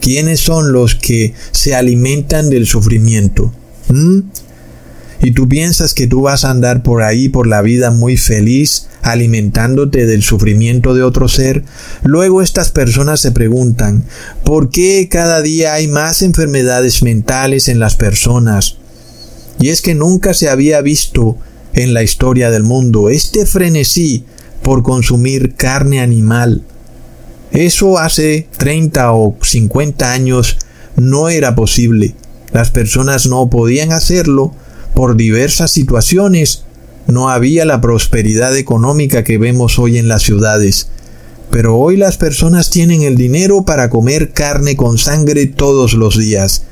¿Quiénes 0.01 0.39
son 0.39 0.71
los 0.71 0.95
que 0.95 1.33
se 1.51 1.75
alimentan 1.75 2.49
del 2.49 2.65
sufrimiento? 2.65 3.53
¿Mm? 3.89 4.19
Y 5.21 5.31
tú 5.31 5.49
piensas 5.49 5.93
que 5.93 6.07
tú 6.07 6.21
vas 6.21 6.45
a 6.45 6.51
andar 6.51 6.81
por 6.81 7.03
ahí 7.03 7.27
por 7.27 7.47
la 7.47 7.61
vida 7.61 7.91
muy 7.91 8.15
feliz, 8.15 8.87
alimentándote 9.01 10.05
del 10.05 10.23
sufrimiento 10.23 10.93
de 10.93 11.03
otro 11.03 11.27
ser. 11.27 11.63
Luego 12.03 12.41
estas 12.41 12.71
personas 12.71 13.19
se 13.19 13.31
preguntan, 13.31 14.05
¿por 14.45 14.69
qué 14.69 15.09
cada 15.11 15.41
día 15.41 15.73
hay 15.73 15.87
más 15.87 16.21
enfermedades 16.21 17.03
mentales 17.03 17.67
en 17.67 17.79
las 17.79 17.95
personas? 17.95 18.77
Y 19.59 19.69
es 19.69 19.81
que 19.81 19.93
nunca 19.93 20.33
se 20.33 20.47
había 20.47 20.81
visto 20.81 21.37
en 21.73 21.93
la 21.93 22.01
historia 22.01 22.49
del 22.49 22.63
mundo 22.63 23.09
este 23.09 23.45
frenesí 23.45 24.23
por 24.63 24.83
consumir 24.83 25.55
carne 25.55 25.99
animal. 25.99 26.63
Eso 27.51 27.97
hace 27.97 28.47
30 28.57 29.11
o 29.13 29.35
50 29.41 30.11
años 30.11 30.57
no 30.95 31.29
era 31.29 31.55
posible. 31.55 32.15
Las 32.51 32.69
personas 32.71 33.27
no 33.27 33.49
podían 33.49 33.91
hacerlo 33.91 34.53
por 34.93 35.15
diversas 35.15 35.71
situaciones. 35.71 36.63
No 37.07 37.29
había 37.29 37.65
la 37.65 37.81
prosperidad 37.81 38.55
económica 38.57 39.23
que 39.23 39.37
vemos 39.37 39.79
hoy 39.79 39.97
en 39.97 40.07
las 40.07 40.23
ciudades. 40.23 40.89
Pero 41.49 41.77
hoy 41.77 41.97
las 41.97 42.17
personas 42.17 42.69
tienen 42.69 43.01
el 43.01 43.15
dinero 43.15 43.65
para 43.65 43.89
comer 43.89 44.31
carne 44.31 44.75
con 44.75 44.97
sangre 44.97 45.47
todos 45.47 45.93
los 45.93 46.17
días. 46.17 46.63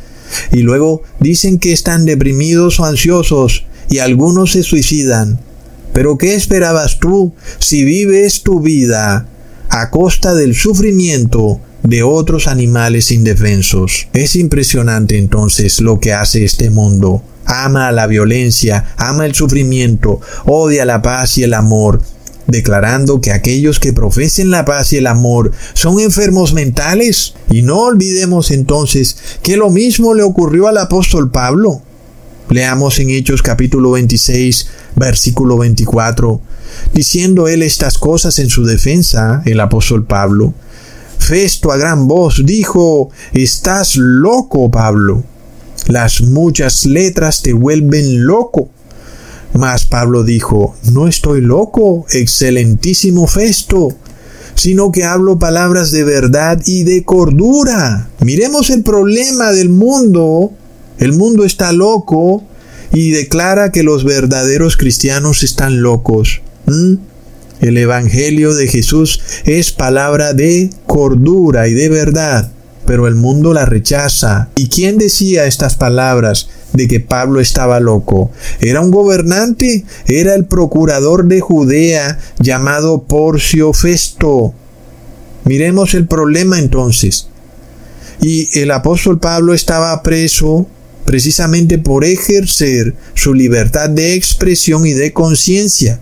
Y 0.52 0.60
luego 0.60 1.02
dicen 1.20 1.58
que 1.58 1.74
están 1.74 2.06
deprimidos 2.06 2.80
o 2.80 2.86
ansiosos 2.86 3.66
y 3.90 4.00
algunos 4.00 4.52
se 4.52 4.62
suicidan. 4.62 5.40
Pero 5.94 6.18
¿qué 6.18 6.36
esperabas 6.36 7.00
tú 7.00 7.34
si 7.58 7.84
vives 7.84 8.44
tu 8.44 8.60
vida 8.60 9.28
a 9.82 9.92
costa 9.92 10.34
del 10.34 10.56
sufrimiento 10.56 11.60
de 11.84 12.02
otros 12.02 12.48
animales 12.48 13.12
indefensos? 13.12 14.08
Es 14.12 14.36
impresionante 14.36 15.20
entonces 15.20 15.80
lo 15.82 16.00
que 16.00 16.14
hace 16.14 16.44
este 16.44 16.72
mundo. 16.72 17.22
Ama 17.46 17.92
la 17.92 18.08
violencia, 18.08 18.96
ama 18.98 19.28
el 19.28 19.36
sufrimiento, 19.36 20.20
odia 20.46 20.84
la 20.84 21.04
paz 21.04 21.38
y 21.38 21.44
el 21.44 21.54
amor, 21.54 22.02
declarando 22.48 23.22
que 23.22 23.32
aquellos 23.32 23.80
que 23.80 23.94
profesen 23.94 24.50
la 24.50 24.66
paz 24.66 24.94
y 24.94 24.98
el 24.98 25.06
amor 25.06 25.52
son 25.74 26.00
enfermos 26.00 26.54
mentales. 26.54 27.36
Y 27.52 27.62
no 27.62 27.82
olvidemos 27.82 28.50
entonces 28.50 29.18
que 29.44 29.58
lo 29.58 29.70
mismo 29.70 30.16
le 30.16 30.24
ocurrió 30.24 30.68
al 30.68 30.78
apóstol 30.78 31.30
Pablo. 31.30 31.84
Leamos 32.50 32.98
en 33.00 33.12
Hechos 33.12 33.44
capítulo 33.44 33.92
26, 33.92 34.68
versículo 34.96 35.58
24, 35.58 36.42
diciendo 36.94 37.48
él 37.48 37.62
estas 37.64 37.98
cosas 37.98 38.40
en 38.40 38.50
su 38.50 38.66
defensa, 38.66 39.42
el 39.46 39.60
apóstol 39.60 40.06
Pablo. 40.06 40.54
Festo 41.20 41.72
a 41.72 41.78
gran 41.78 42.08
voz 42.08 42.42
dijo, 42.46 43.10
Estás 43.34 43.96
loco, 43.98 44.70
Pablo. 44.72 45.24
Las 45.88 46.22
muchas 46.22 46.86
letras 46.86 47.42
te 47.42 47.54
vuelven 47.54 48.26
loco. 48.26 48.70
Mas 49.54 49.86
Pablo 49.86 50.24
dijo, 50.24 50.76
No 50.92 51.08
estoy 51.08 51.42
loco, 51.42 52.06
excelentísimo 52.12 53.28
Festo, 53.28 53.90
sino 54.56 54.92
que 54.92 55.04
hablo 55.04 55.40
palabras 55.40 55.92
de 55.92 56.04
verdad 56.04 56.62
y 56.66 56.84
de 56.84 57.04
cordura. 57.04 58.10
Miremos 58.22 58.70
el 58.70 58.84
problema 58.84 59.52
del 59.52 59.70
mundo 59.70 60.54
el 60.98 61.14
mundo 61.14 61.46
está 61.46 61.72
loco 61.74 62.44
y 62.92 63.12
declara 63.12 63.72
que 63.72 63.84
los 63.84 64.04
verdaderos 64.04 64.78
cristianos 64.78 65.44
están 65.44 65.82
locos. 65.82 66.42
¿Mm? 66.68 66.96
El 67.62 67.78
Evangelio 67.78 68.54
de 68.54 68.68
Jesús 68.68 69.22
es 69.46 69.72
palabra 69.72 70.34
de 70.34 70.70
cordura 70.86 71.68
y 71.68 71.74
de 71.74 71.90
verdad, 71.90 72.52
pero 72.86 73.08
el 73.08 73.16
mundo 73.16 73.54
la 73.54 73.66
rechaza. 73.66 74.50
¿Y 74.56 74.68
quién 74.68 74.98
decía 74.98 75.46
estas 75.46 75.76
palabras 75.76 76.50
de 76.74 76.88
que 76.88 77.00
Pablo 77.00 77.40
estaba 77.40 77.80
loco? 77.80 78.32
Era 78.60 78.82
un 78.82 78.92
gobernante, 78.92 79.86
era 80.06 80.36
el 80.36 80.46
procurador 80.46 81.26
de 81.26 81.40
Judea 81.40 82.20
llamado 82.40 83.04
Porcio 83.04 83.74
Festo. 83.74 84.54
Miremos 85.46 85.94
el 85.96 86.06
problema 86.06 86.60
entonces. 86.60 87.30
Y 88.22 88.60
el 88.60 88.72
apóstol 88.72 89.20
Pablo 89.20 89.54
estaba 89.54 90.04
preso 90.04 90.68
precisamente 91.06 91.78
por 91.78 92.04
ejercer 92.04 92.94
su 93.14 93.34
libertad 93.34 93.90
de 93.90 94.14
expresión 94.16 94.86
y 94.86 94.92
de 94.92 95.14
conciencia. 95.14 96.02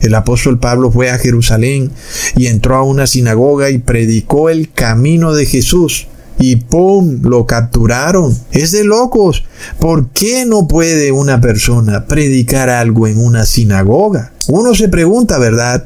El 0.00 0.14
apóstol 0.14 0.58
Pablo 0.58 0.90
fue 0.90 1.10
a 1.10 1.18
Jerusalén 1.18 1.90
y 2.36 2.46
entró 2.46 2.76
a 2.76 2.82
una 2.82 3.06
sinagoga 3.06 3.70
y 3.70 3.78
predicó 3.78 4.50
el 4.50 4.70
camino 4.70 5.34
de 5.34 5.46
Jesús. 5.46 6.06
Y 6.38 6.56
¡pum! 6.56 7.20
lo 7.22 7.46
capturaron. 7.46 8.36
Es 8.52 8.72
de 8.72 8.84
locos. 8.84 9.44
¿Por 9.78 10.08
qué 10.08 10.44
no 10.46 10.66
puede 10.66 11.12
una 11.12 11.40
persona 11.40 12.06
predicar 12.06 12.70
algo 12.70 13.06
en 13.06 13.18
una 13.18 13.46
sinagoga? 13.46 14.32
Uno 14.48 14.74
se 14.74 14.88
pregunta, 14.88 15.38
¿verdad? 15.38 15.84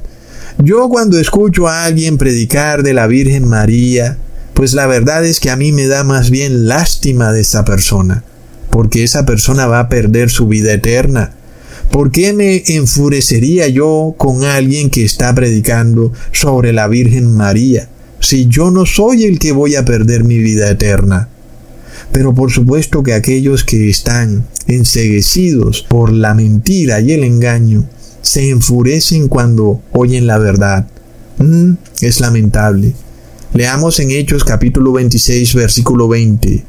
Yo 0.59 0.89
cuando 0.89 1.19
escucho 1.21 1.69
a 1.69 1.85
alguien 1.85 2.19
predicar 2.19 2.83
de 2.83 2.93
la 2.93 3.07
Virgen 3.07 3.47
María, 3.47 4.19
pues 4.55 4.75
la 4.75 4.89
verdad 4.89 5.25
es 5.25 5.39
que 5.39 5.51
a 5.51 5.57
mí 5.57 5.71
me 5.71 5.87
da 5.87 6.03
más 6.03 6.31
bien 6.31 6.67
lástima 6.67 7.33
de 7.33 7.43
esa 7.43 7.65
persona, 7.65 8.25
porque 8.71 9.05
esa 9.05 9.25
persona 9.25 9.69
va 9.69 9.79
a 9.79 9.89
perder 9.89 10.31
su 10.31 10.49
vida 10.49 10.73
eterna. 10.73 11.35
¿Por 11.91 12.11
qué 12.11 12.33
me 12.33 12.63
enfurecería 12.67 13.69
yo 13.69 14.15
con 14.17 14.45
alguien 14.45 14.91
que 14.91 15.05
está 15.05 15.35
predicando 15.35 16.13
sobre 16.33 16.73
la 16.73 16.87
Virgen 16.87 17.35
María, 17.35 17.89
si 18.21 18.47
yo 18.47 18.71
no 18.71 18.87
soy 18.87 19.25
el 19.25 19.39
que 19.39 19.53
voy 19.53 19.75
a 19.75 19.85
perder 19.85 20.25
mi 20.25 20.39
vida 20.39 20.71
eterna? 20.71 21.29
Pero 22.13 22.35
por 22.35 22.51
supuesto 22.51 23.03
que 23.03 23.15
aquellos 23.15 23.65
que 23.65 23.89
están 23.89 24.47
enseguecidos 24.67 25.83
por 25.83 26.13
la 26.13 26.35
mentira 26.35 27.01
y 27.01 27.13
el 27.13 27.25
engaño, 27.25 27.89
se 28.23 28.51
enfurecen 28.51 29.29
cuando 29.29 29.81
oyen 29.93 30.27
la 30.27 30.39
verdad. 30.39 30.87
Mm, 31.39 31.73
es 32.01 32.21
lamentable. 32.21 32.93
Leamos 33.55 33.99
en 34.01 34.11
Hechos 34.11 34.45
capítulo 34.45 34.93
26 34.93 35.55
versículo 35.55 36.09
20. 36.09 36.65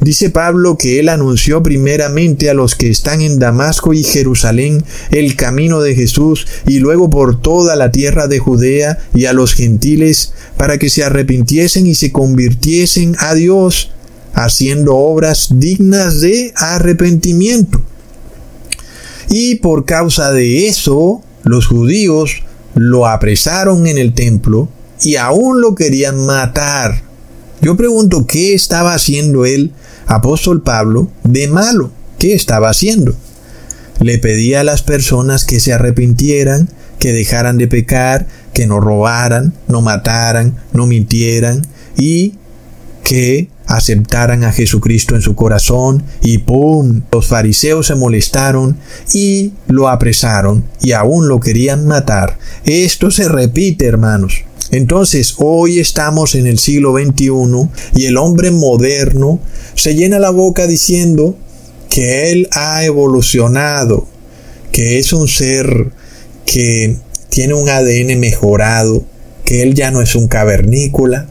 Dice 0.00 0.30
Pablo 0.30 0.76
que 0.76 1.00
él 1.00 1.08
anunció 1.08 1.62
primeramente 1.62 2.50
a 2.50 2.54
los 2.54 2.74
que 2.74 2.90
están 2.90 3.20
en 3.20 3.38
Damasco 3.38 3.92
y 3.92 4.04
Jerusalén 4.04 4.84
el 5.10 5.36
camino 5.36 5.80
de 5.80 5.94
Jesús 5.94 6.46
y 6.66 6.78
luego 6.78 7.10
por 7.10 7.40
toda 7.40 7.76
la 7.76 7.90
tierra 7.90 8.28
de 8.28 8.38
Judea 8.38 8.98
y 9.14 9.26
a 9.26 9.32
los 9.32 9.54
gentiles 9.54 10.32
para 10.56 10.78
que 10.78 10.90
se 10.90 11.04
arrepintiesen 11.04 11.86
y 11.86 11.94
se 11.94 12.12
convirtiesen 12.12 13.16
a 13.18 13.34
Dios, 13.34 13.90
haciendo 14.34 14.96
obras 14.96 15.48
dignas 15.58 16.20
de 16.20 16.52
arrepentimiento. 16.56 17.80
Y 19.28 19.56
por 19.56 19.84
causa 19.84 20.32
de 20.32 20.68
eso, 20.68 21.22
los 21.44 21.66
judíos 21.66 22.42
lo 22.74 23.06
apresaron 23.06 23.86
en 23.86 23.98
el 23.98 24.12
templo 24.12 24.68
y 25.02 25.16
aún 25.16 25.60
lo 25.60 25.74
querían 25.74 26.24
matar. 26.26 27.02
Yo 27.60 27.76
pregunto, 27.76 28.26
¿qué 28.26 28.54
estaba 28.54 28.94
haciendo 28.94 29.46
el 29.46 29.72
apóstol 30.06 30.62
Pablo 30.62 31.10
de 31.22 31.48
malo? 31.48 31.90
¿Qué 32.18 32.34
estaba 32.34 32.68
haciendo? 32.68 33.14
Le 34.00 34.18
pedía 34.18 34.60
a 34.60 34.64
las 34.64 34.82
personas 34.82 35.44
que 35.44 35.60
se 35.60 35.72
arrepintieran, 35.72 36.68
que 36.98 37.12
dejaran 37.12 37.58
de 37.58 37.68
pecar, 37.68 38.26
que 38.52 38.66
no 38.66 38.80
robaran, 38.80 39.54
no 39.68 39.80
mataran, 39.80 40.56
no 40.72 40.86
mintieran 40.86 41.66
y 41.96 42.34
que 43.02 43.48
aceptaran 43.66 44.44
a 44.44 44.52
Jesucristo 44.52 45.14
en 45.14 45.22
su 45.22 45.34
corazón 45.34 46.02
y 46.22 46.38
¡pum! 46.38 47.02
Los 47.12 47.26
fariseos 47.26 47.86
se 47.86 47.94
molestaron 47.94 48.76
y 49.12 49.52
lo 49.68 49.88
apresaron 49.88 50.64
y 50.80 50.92
aún 50.92 51.28
lo 51.28 51.40
querían 51.40 51.86
matar. 51.86 52.38
Esto 52.64 53.10
se 53.10 53.28
repite, 53.28 53.86
hermanos. 53.86 54.44
Entonces, 54.70 55.34
hoy 55.38 55.78
estamos 55.78 56.34
en 56.34 56.46
el 56.46 56.58
siglo 56.58 56.94
XXI 56.96 57.30
y 57.94 58.06
el 58.06 58.16
hombre 58.16 58.50
moderno 58.50 59.40
se 59.74 59.94
llena 59.94 60.18
la 60.18 60.30
boca 60.30 60.66
diciendo 60.66 61.36
que 61.90 62.32
él 62.32 62.48
ha 62.52 62.84
evolucionado, 62.84 64.06
que 64.72 64.98
es 64.98 65.12
un 65.12 65.28
ser 65.28 65.90
que 66.46 66.96
tiene 67.28 67.54
un 67.54 67.68
ADN 67.68 68.18
mejorado, 68.18 69.04
que 69.44 69.62
él 69.62 69.74
ya 69.74 69.90
no 69.90 70.00
es 70.00 70.14
un 70.14 70.28
cavernícola, 70.28 71.28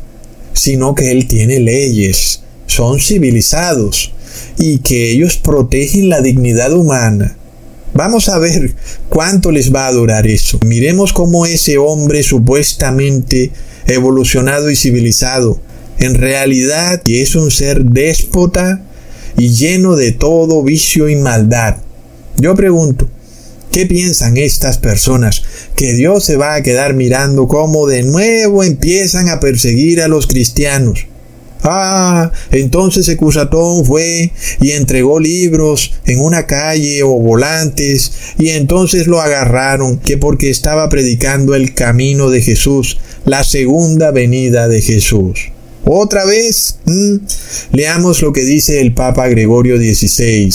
sino 0.53 0.95
que 0.95 1.11
Él 1.11 1.27
tiene 1.27 1.59
leyes, 1.59 2.41
son 2.67 2.99
civilizados 2.99 4.13
y 4.57 4.79
que 4.79 5.11
ellos 5.11 5.37
protegen 5.37 6.09
la 6.09 6.21
dignidad 6.21 6.71
humana. 6.71 7.37
Vamos 7.93 8.29
a 8.29 8.39
ver 8.39 8.73
cuánto 9.09 9.51
les 9.51 9.73
va 9.73 9.87
a 9.87 9.91
durar 9.91 10.27
eso. 10.27 10.59
Miremos 10.65 11.13
cómo 11.13 11.45
ese 11.45 11.77
hombre 11.77 12.23
supuestamente 12.23 13.51
evolucionado 13.85 14.69
y 14.69 14.75
civilizado, 14.75 15.59
en 15.99 16.15
realidad 16.15 17.01
es 17.05 17.35
un 17.35 17.51
ser 17.51 17.83
déspota 17.85 18.81
y 19.37 19.49
lleno 19.49 19.95
de 19.95 20.11
todo 20.11 20.63
vicio 20.63 21.09
y 21.09 21.15
maldad. 21.15 21.77
Yo 22.37 22.55
pregunto, 22.55 23.07
¿Qué 23.73 23.87
piensan 23.87 24.37
estas 24.37 24.77
personas? 24.77 25.41
Que 25.75 25.93
Dios 25.93 26.23
se 26.23 26.37
va 26.37 26.53
a 26.53 26.61
quedar 26.61 26.93
mirando 26.93 27.47
cómo 27.47 27.87
de 27.87 28.03
nuevo 28.03 28.63
empiezan 28.63 29.29
a 29.29 29.39
perseguir 29.39 29.99
a 30.03 30.07
los 30.07 30.27
cristianos. 30.27 31.07
Ah, 31.63 32.31
entonces 32.51 33.07
Ecusatón 33.07 33.85
fue 33.85 34.31
y 34.59 34.71
entregó 34.71 35.19
libros 35.19 35.93
en 36.05 36.19
una 36.19 36.45
calle 36.45 37.03
o 37.03 37.09
volantes 37.09 38.11
y 38.37 38.49
entonces 38.49 39.07
lo 39.07 39.21
agarraron 39.21 39.97
que 39.97 40.17
porque 40.17 40.49
estaba 40.49 40.89
predicando 40.89 41.55
el 41.55 41.73
camino 41.73 42.29
de 42.29 42.41
Jesús, 42.41 42.99
la 43.25 43.45
segunda 43.45 44.11
venida 44.11 44.67
de 44.67 44.81
Jesús. 44.81 45.53
Otra 45.85 46.25
vez, 46.25 46.79
leamos 47.71 48.21
lo 48.21 48.33
que 48.33 48.43
dice 48.43 48.81
el 48.81 48.93
Papa 48.93 49.27
Gregorio 49.27 49.77
XVI. 49.77 50.49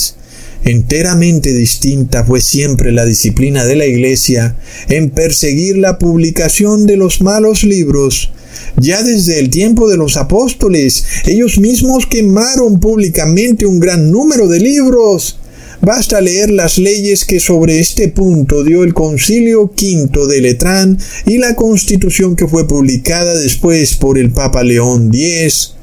Enteramente 0.64 1.53
distinta 1.53 2.25
fue 2.25 2.40
siempre 2.40 2.92
la 2.92 3.05
disciplina 3.05 3.64
de 3.64 3.77
la 3.77 3.87
Iglesia 3.87 4.57
en 4.88 5.11
perseguir 5.11 5.79
la 5.79 5.99
publicación 5.99 6.87
de 6.87 6.97
los 6.97 7.21
malos 7.21 7.62
libros. 7.62 8.33
Ya 8.77 9.03
desde 9.03 9.38
el 9.38 9.51
tiempo 9.51 9.88
de 9.88 9.97
los 9.97 10.16
apóstoles, 10.16 11.05
ellos 11.27 11.59
mismos 11.59 12.07
quemaron 12.07 12.81
públicamente 12.81 13.66
un 13.66 13.81
gran 13.81 14.11
número 14.11 14.49
de 14.49 14.61
libros. 14.61 15.38
Basta 15.81 16.21
leer 16.21 16.51
las 16.51 16.79
leyes 16.79 17.25
que 17.25 17.38
sobre 17.38 17.79
este 17.79 18.09
punto 18.09 18.64
dio 18.64 18.83
el 18.83 18.94
Concilio 18.94 19.64
V 19.64 20.27
de 20.27 20.40
Letrán 20.40 20.99
y 21.25 21.38
la 21.38 21.55
constitución 21.55 22.35
que 22.35 22.49
fue 22.49 22.66
publicada 22.66 23.35
después 23.37 23.94
por 23.94 24.18
el 24.18 24.33
Papa 24.33 24.64
León 24.64 25.11
X 25.14 25.75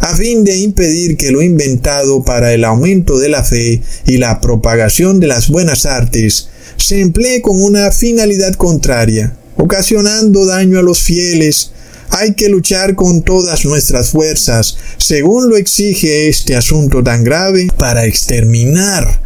a 0.00 0.16
fin 0.16 0.44
de 0.44 0.56
impedir 0.58 1.16
que 1.16 1.30
lo 1.30 1.42
inventado 1.42 2.24
para 2.24 2.52
el 2.52 2.64
aumento 2.64 3.18
de 3.18 3.28
la 3.28 3.44
fe 3.44 3.82
y 4.06 4.18
la 4.18 4.40
propagación 4.40 5.20
de 5.20 5.26
las 5.26 5.48
buenas 5.48 5.86
artes 5.86 6.48
se 6.76 7.00
emplee 7.00 7.42
con 7.42 7.62
una 7.62 7.90
finalidad 7.92 8.54
contraria, 8.54 9.36
ocasionando 9.56 10.46
daño 10.46 10.78
a 10.78 10.82
los 10.82 11.00
fieles. 11.00 11.72
Hay 12.12 12.34
que 12.34 12.48
luchar 12.48 12.94
con 12.94 13.22
todas 13.22 13.64
nuestras 13.64 14.10
fuerzas, 14.10 14.76
según 14.98 15.48
lo 15.48 15.56
exige 15.56 16.28
este 16.28 16.56
asunto 16.56 17.02
tan 17.02 17.24
grave, 17.24 17.68
para 17.78 18.04
exterminar 18.04 19.20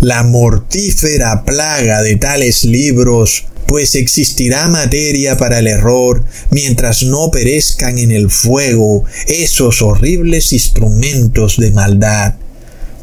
la 0.00 0.24
mortífera 0.24 1.44
plaga 1.44 2.02
de 2.02 2.16
tales 2.16 2.64
libros 2.64 3.46
pues 3.72 3.94
existirá 3.94 4.68
materia 4.68 5.38
para 5.38 5.60
el 5.60 5.66
error 5.66 6.24
mientras 6.50 7.04
no 7.04 7.30
perezcan 7.30 7.98
en 7.98 8.12
el 8.12 8.28
fuego 8.28 9.04
esos 9.26 9.80
horribles 9.80 10.52
instrumentos 10.52 11.56
de 11.56 11.70
maldad. 11.70 12.34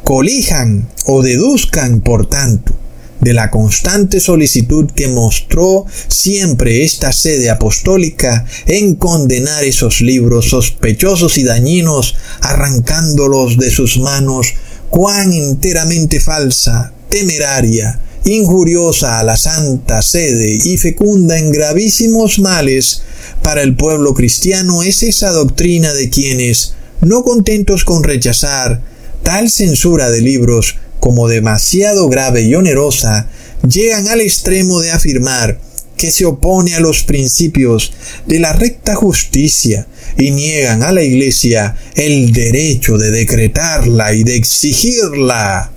Colijan 0.03 0.87
o 1.05 1.23
deduzcan, 1.23 2.01
por 2.01 2.27
tanto, 2.27 2.75
de 3.21 3.33
la 3.33 3.49
constante 3.49 4.19
solicitud 4.19 4.89
que 4.91 5.07
mostró 5.07 5.85
siempre 6.07 6.83
esta 6.83 7.11
sede 7.11 7.49
apostólica 7.49 8.45
en 8.65 8.95
condenar 8.95 9.63
esos 9.63 10.01
libros 10.01 10.49
sospechosos 10.49 11.37
y 11.37 11.43
dañinos, 11.43 12.15
arrancándolos 12.41 13.57
de 13.57 13.71
sus 13.71 13.99
manos, 13.99 14.53
cuán 14.89 15.33
enteramente 15.33 16.19
falsa, 16.19 16.93
temeraria, 17.09 17.99
injuriosa 18.25 19.19
a 19.19 19.23
la 19.23 19.37
santa 19.37 20.01
sede 20.01 20.57
y 20.63 20.77
fecunda 20.77 21.37
en 21.37 21.51
gravísimos 21.51 22.39
males 22.39 23.01
para 23.41 23.61
el 23.61 23.75
pueblo 23.75 24.13
cristiano 24.13 24.83
es 24.83 25.03
esa 25.03 25.31
doctrina 25.31 25.93
de 25.93 26.09
quienes, 26.09 26.73
no 27.01 27.23
contentos 27.23 27.85
con 27.85 28.03
rechazar 28.03 28.81
tal 29.23 29.49
censura 29.49 30.09
de 30.09 30.21
libros 30.21 30.75
como 30.99 31.27
demasiado 31.27 32.09
grave 32.09 32.43
y 32.43 32.55
onerosa, 32.55 33.27
llegan 33.67 34.07
al 34.07 34.21
extremo 34.21 34.79
de 34.79 34.91
afirmar 34.91 35.59
que 35.99 36.11
se 36.11 36.25
opone 36.25 36.75
a 36.75 36.79
los 36.79 37.03
principios 37.03 37.91
de 38.25 38.39
la 38.39 38.53
recta 38.53 38.95
justicia 38.95 39.85
y 40.17 40.31
niegan 40.31 40.81
a 40.81 40.93
la 40.93 41.03
Iglesia 41.03 41.75
el 41.95 42.31
derecho 42.31 42.97
de 42.97 43.11
decretarla 43.11 44.13
y 44.13 44.23
de 44.23 44.37
exigirla. 44.37 45.71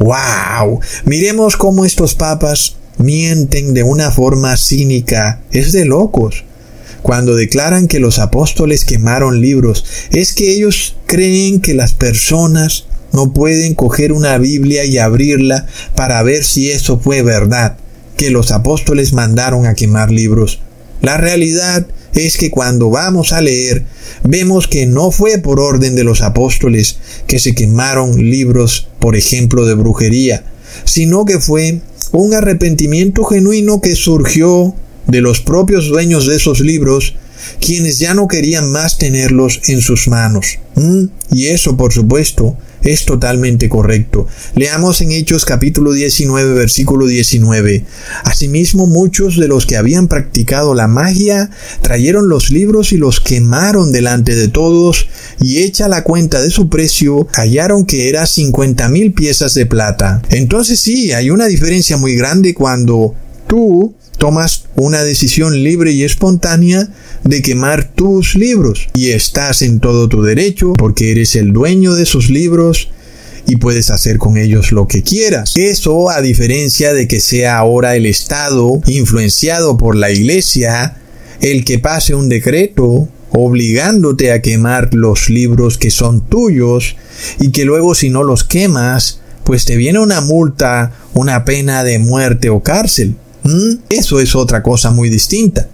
¡Wow! 0.00 0.80
Miremos 1.04 1.56
cómo 1.56 1.84
estos 1.84 2.14
papas 2.16 2.76
mienten 2.98 3.74
de 3.74 3.84
una 3.84 4.10
forma 4.10 4.56
cínica. 4.56 5.40
Es 5.52 5.72
de 5.72 5.84
locos. 5.84 6.44
Cuando 7.02 7.36
declaran 7.36 7.86
que 7.86 8.00
los 8.00 8.18
apóstoles 8.18 8.84
quemaron 8.84 9.40
libros, 9.40 9.84
es 10.10 10.32
que 10.32 10.50
ellos 10.52 10.96
creen 11.06 11.60
que 11.60 11.74
las 11.74 11.94
personas 11.94 12.87
no 13.12 13.32
pueden 13.32 13.74
coger 13.74 14.12
una 14.12 14.38
Biblia 14.38 14.84
y 14.84 14.98
abrirla 14.98 15.66
para 15.94 16.22
ver 16.22 16.44
si 16.44 16.70
eso 16.70 16.98
fue 16.98 17.22
verdad, 17.22 17.76
que 18.16 18.30
los 18.30 18.50
apóstoles 18.50 19.12
mandaron 19.12 19.66
a 19.66 19.74
quemar 19.74 20.10
libros. 20.10 20.60
La 21.00 21.16
realidad 21.16 21.86
es 22.14 22.36
que 22.36 22.50
cuando 22.50 22.90
vamos 22.90 23.32
a 23.32 23.40
leer, 23.40 23.84
vemos 24.24 24.66
que 24.66 24.86
no 24.86 25.10
fue 25.10 25.38
por 25.38 25.60
orden 25.60 25.94
de 25.94 26.04
los 26.04 26.22
apóstoles 26.22 26.98
que 27.26 27.38
se 27.38 27.54
quemaron 27.54 28.16
libros, 28.30 28.88
por 28.98 29.16
ejemplo, 29.16 29.66
de 29.66 29.74
brujería, 29.74 30.44
sino 30.84 31.24
que 31.24 31.38
fue 31.38 31.80
un 32.12 32.34
arrepentimiento 32.34 33.24
genuino 33.24 33.80
que 33.80 33.94
surgió 33.94 34.74
de 35.06 35.20
los 35.20 35.40
propios 35.40 35.88
dueños 35.88 36.26
de 36.26 36.36
esos 36.36 36.60
libros, 36.60 37.14
quienes 37.60 37.98
ya 37.98 38.14
no 38.14 38.28
querían 38.28 38.70
más 38.70 38.98
tenerlos 38.98 39.60
en 39.66 39.80
sus 39.80 40.08
manos. 40.08 40.58
¿Mm? 40.74 41.04
Y 41.32 41.46
eso, 41.46 41.76
por 41.76 41.92
supuesto, 41.92 42.56
es 42.82 43.04
totalmente 43.04 43.68
correcto. 43.68 44.26
Leamos 44.54 45.00
en 45.00 45.12
Hechos 45.12 45.44
capítulo 45.44 45.92
19 45.92 46.54
versículo 46.54 47.06
19. 47.06 47.84
Asimismo 48.24 48.86
muchos 48.86 49.36
de 49.36 49.48
los 49.48 49.66
que 49.66 49.76
habían 49.76 50.08
practicado 50.08 50.74
la 50.74 50.88
magia 50.88 51.50
trajeron 51.82 52.28
los 52.28 52.50
libros 52.50 52.92
y 52.92 52.96
los 52.96 53.20
quemaron 53.20 53.92
delante 53.92 54.34
de 54.34 54.48
todos 54.48 55.08
y 55.40 55.58
hecha 55.58 55.88
la 55.88 56.04
cuenta 56.04 56.40
de 56.40 56.50
su 56.50 56.68
precio 56.68 57.26
hallaron 57.32 57.84
que 57.84 58.08
era 58.08 58.26
cincuenta 58.26 58.88
mil 58.88 59.12
piezas 59.12 59.54
de 59.54 59.66
plata. 59.66 60.22
Entonces 60.30 60.80
sí, 60.80 61.12
hay 61.12 61.30
una 61.30 61.46
diferencia 61.46 61.96
muy 61.96 62.14
grande 62.14 62.54
cuando 62.54 63.14
tú 63.46 63.94
tomas 64.18 64.64
una 64.74 65.04
decisión 65.04 65.62
libre 65.62 65.92
y 65.92 66.04
espontánea 66.04 66.88
de 67.24 67.40
quemar 67.40 67.88
tus 67.94 68.34
libros 68.34 68.88
y 68.94 69.10
estás 69.10 69.62
en 69.62 69.80
todo 69.80 70.08
tu 70.08 70.22
derecho 70.22 70.72
porque 70.74 71.12
eres 71.12 71.36
el 71.36 71.52
dueño 71.52 71.94
de 71.94 72.02
esos 72.02 72.28
libros 72.28 72.90
y 73.46 73.56
puedes 73.56 73.90
hacer 73.90 74.18
con 74.18 74.36
ellos 74.36 74.72
lo 74.72 74.86
que 74.86 75.02
quieras. 75.02 75.54
Eso 75.56 76.10
a 76.10 76.20
diferencia 76.20 76.92
de 76.92 77.08
que 77.08 77.20
sea 77.20 77.56
ahora 77.56 77.96
el 77.96 78.04
Estado, 78.04 78.80
influenciado 78.86 79.78
por 79.78 79.96
la 79.96 80.10
Iglesia, 80.10 80.98
el 81.40 81.64
que 81.64 81.78
pase 81.78 82.14
un 82.14 82.28
decreto 82.28 83.08
obligándote 83.30 84.32
a 84.32 84.42
quemar 84.42 84.92
los 84.94 85.30
libros 85.30 85.78
que 85.78 85.90
son 85.90 86.22
tuyos 86.22 86.96
y 87.40 87.50
que 87.50 87.64
luego 87.64 87.94
si 87.94 88.10
no 88.10 88.22
los 88.22 88.44
quemas, 88.44 89.20
pues 89.44 89.64
te 89.64 89.76
viene 89.76 89.98
una 89.98 90.20
multa, 90.20 90.92
una 91.14 91.44
pena 91.44 91.84
de 91.84 91.98
muerte 91.98 92.50
o 92.50 92.62
cárcel. 92.62 93.16
¿Mm? 93.48 93.78
Eso 93.88 94.20
es 94.20 94.34
otra 94.34 94.62
cosa 94.62 94.90
muy 94.90 95.08
distinta. 95.08 95.68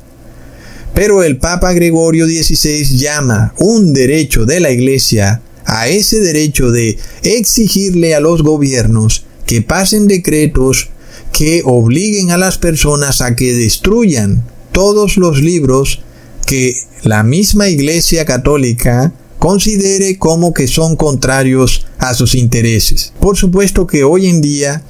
Pero 0.94 1.24
el 1.24 1.38
Papa 1.38 1.72
Gregorio 1.72 2.26
XVI 2.26 2.84
llama 2.96 3.52
un 3.58 3.92
derecho 3.92 4.46
de 4.46 4.60
la 4.60 4.70
Iglesia 4.70 5.42
a 5.64 5.88
ese 5.88 6.20
derecho 6.20 6.70
de 6.70 6.98
exigirle 7.22 8.14
a 8.14 8.20
los 8.20 8.42
gobiernos 8.42 9.24
que 9.44 9.60
pasen 9.60 10.06
decretos 10.06 10.90
que 11.32 11.62
obliguen 11.64 12.30
a 12.30 12.38
las 12.38 12.58
personas 12.58 13.20
a 13.20 13.34
que 13.34 13.54
destruyan 13.54 14.44
todos 14.70 15.16
los 15.16 15.42
libros 15.42 16.00
que 16.46 16.76
la 17.02 17.24
misma 17.24 17.68
Iglesia 17.68 18.24
Católica 18.24 19.12
considere 19.40 20.16
como 20.16 20.54
que 20.54 20.68
son 20.68 20.94
contrarios 20.94 21.86
a 21.98 22.14
sus 22.14 22.36
intereses. 22.36 23.12
Por 23.20 23.36
supuesto 23.36 23.86
que 23.86 24.04
hoy 24.04 24.26
en 24.26 24.40
día 24.40 24.82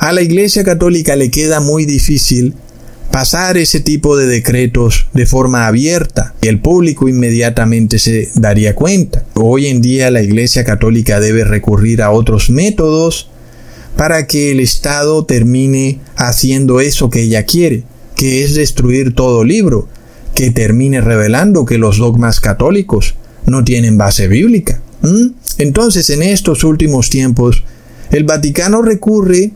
a 0.00 0.12
la 0.12 0.22
Iglesia 0.22 0.64
Católica 0.64 1.14
le 1.14 1.30
queda 1.30 1.60
muy 1.60 1.84
difícil 1.84 2.54
pasar 3.12 3.58
ese 3.58 3.80
tipo 3.80 4.16
de 4.16 4.26
decretos 4.26 5.06
de 5.12 5.26
forma 5.26 5.66
abierta 5.66 6.34
y 6.40 6.48
el 6.48 6.58
público 6.58 7.06
inmediatamente 7.06 7.98
se 7.98 8.30
daría 8.34 8.74
cuenta. 8.74 9.26
Hoy 9.34 9.66
en 9.66 9.82
día 9.82 10.10
la 10.10 10.22
Iglesia 10.22 10.64
Católica 10.64 11.20
debe 11.20 11.44
recurrir 11.44 12.00
a 12.00 12.12
otros 12.12 12.48
métodos 12.48 13.28
para 13.94 14.26
que 14.26 14.52
el 14.52 14.60
Estado 14.60 15.26
termine 15.26 16.00
haciendo 16.16 16.80
eso 16.80 17.10
que 17.10 17.24
ella 17.24 17.44
quiere, 17.44 17.82
que 18.16 18.42
es 18.42 18.54
destruir 18.54 19.14
todo 19.14 19.44
libro, 19.44 19.86
que 20.34 20.50
termine 20.50 21.02
revelando 21.02 21.66
que 21.66 21.76
los 21.76 21.98
dogmas 21.98 22.40
católicos 22.40 23.16
no 23.44 23.64
tienen 23.64 23.98
base 23.98 24.28
bíblica. 24.28 24.80
Entonces, 25.58 26.08
en 26.08 26.22
estos 26.22 26.64
últimos 26.64 27.10
tiempos, 27.10 27.64
el 28.10 28.24
Vaticano 28.24 28.80
recurre 28.80 29.52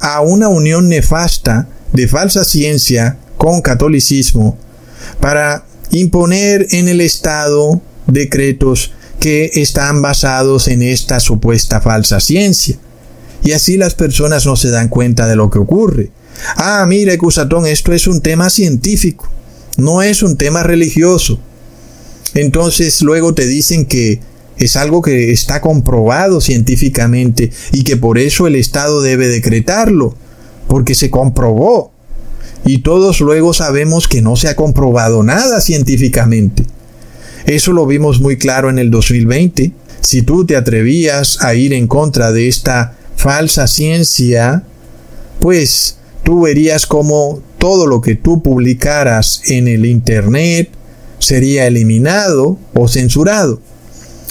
a 0.00 0.20
una 0.20 0.48
unión 0.48 0.88
nefasta 0.88 1.68
de 1.92 2.08
falsa 2.08 2.44
ciencia 2.44 3.18
con 3.36 3.60
catolicismo 3.62 4.58
para 5.20 5.64
imponer 5.90 6.66
en 6.70 6.88
el 6.88 7.00
Estado 7.00 7.80
decretos 8.06 8.92
que 9.18 9.50
están 9.54 10.02
basados 10.02 10.68
en 10.68 10.82
esta 10.82 11.20
supuesta 11.20 11.80
falsa 11.80 12.20
ciencia. 12.20 12.76
Y 13.42 13.52
así 13.52 13.76
las 13.76 13.94
personas 13.94 14.46
no 14.46 14.56
se 14.56 14.70
dan 14.70 14.88
cuenta 14.88 15.26
de 15.26 15.36
lo 15.36 15.50
que 15.50 15.58
ocurre. 15.58 16.10
Ah, 16.56 16.84
mira, 16.88 17.16
Cusatón, 17.18 17.66
esto 17.66 17.92
es 17.92 18.06
un 18.06 18.20
tema 18.20 18.50
científico, 18.50 19.28
no 19.76 20.02
es 20.02 20.22
un 20.22 20.36
tema 20.36 20.62
religioso. 20.62 21.38
Entonces 22.34 23.02
luego 23.02 23.34
te 23.34 23.46
dicen 23.46 23.86
que 23.86 24.20
es 24.60 24.76
algo 24.76 25.00
que 25.00 25.32
está 25.32 25.60
comprobado 25.60 26.40
científicamente 26.40 27.50
y 27.72 27.82
que 27.82 27.96
por 27.96 28.18
eso 28.18 28.46
el 28.46 28.56
Estado 28.56 29.00
debe 29.00 29.26
decretarlo, 29.26 30.14
porque 30.68 30.94
se 30.94 31.10
comprobó. 31.10 31.92
Y 32.66 32.78
todos 32.78 33.20
luego 33.20 33.54
sabemos 33.54 34.06
que 34.06 34.20
no 34.20 34.36
se 34.36 34.48
ha 34.48 34.56
comprobado 34.56 35.22
nada 35.22 35.62
científicamente. 35.62 36.64
Eso 37.46 37.72
lo 37.72 37.86
vimos 37.86 38.20
muy 38.20 38.36
claro 38.36 38.68
en 38.68 38.78
el 38.78 38.90
2020. 38.90 39.72
Si 40.02 40.22
tú 40.22 40.44
te 40.44 40.56
atrevías 40.56 41.42
a 41.42 41.54
ir 41.54 41.72
en 41.72 41.86
contra 41.86 42.30
de 42.30 42.46
esta 42.46 42.98
falsa 43.16 43.66
ciencia, 43.66 44.64
pues 45.40 45.96
tú 46.22 46.42
verías 46.42 46.86
como 46.86 47.42
todo 47.58 47.86
lo 47.86 48.02
que 48.02 48.14
tú 48.14 48.42
publicaras 48.42 49.40
en 49.46 49.68
el 49.68 49.86
Internet 49.86 50.68
sería 51.18 51.66
eliminado 51.66 52.58
o 52.74 52.88
censurado. 52.88 53.60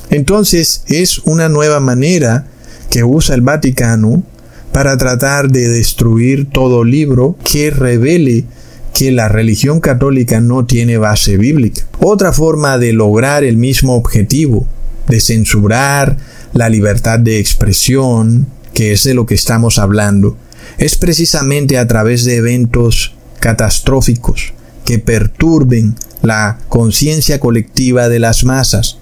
Entonces 0.09 0.83
es 0.87 1.19
una 1.19 1.49
nueva 1.49 1.79
manera 1.79 2.47
que 2.89 3.03
usa 3.03 3.35
el 3.35 3.41
Vaticano 3.41 4.23
para 4.71 4.97
tratar 4.97 5.49
de 5.49 5.67
destruir 5.67 6.49
todo 6.49 6.83
libro 6.83 7.37
que 7.43 7.69
revele 7.71 8.45
que 8.93 9.11
la 9.11 9.27
religión 9.27 9.79
católica 9.79 10.41
no 10.41 10.65
tiene 10.65 10.97
base 10.97 11.37
bíblica. 11.37 11.83
Otra 11.99 12.33
forma 12.33 12.77
de 12.77 12.93
lograr 12.93 13.43
el 13.43 13.57
mismo 13.57 13.95
objetivo, 13.95 14.67
de 15.07 15.21
censurar 15.21 16.17
la 16.53 16.69
libertad 16.69 17.19
de 17.19 17.39
expresión, 17.39 18.47
que 18.73 18.91
es 18.93 19.03
de 19.03 19.13
lo 19.13 19.25
que 19.25 19.35
estamos 19.35 19.79
hablando, 19.79 20.37
es 20.77 20.97
precisamente 20.97 21.77
a 21.77 21.87
través 21.87 22.25
de 22.25 22.37
eventos 22.37 23.15
catastróficos 23.39 24.53
que 24.85 24.99
perturben 24.99 25.95
la 26.21 26.59
conciencia 26.69 27.39
colectiva 27.39 28.09
de 28.09 28.19
las 28.19 28.43
masas, 28.43 28.98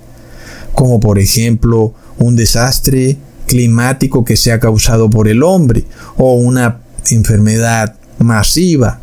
como 0.77 0.99
por 0.99 1.17
ejemplo 1.17 1.95
un 2.19 2.35
desastre 2.35 3.17
climático 3.47 4.23
que 4.23 4.37
sea 4.37 4.59
causado 4.59 5.09
por 5.09 5.27
el 5.27 5.41
hombre 5.41 5.85
o 6.17 6.35
una 6.35 6.81
enfermedad 7.09 7.95
masiva 8.19 8.99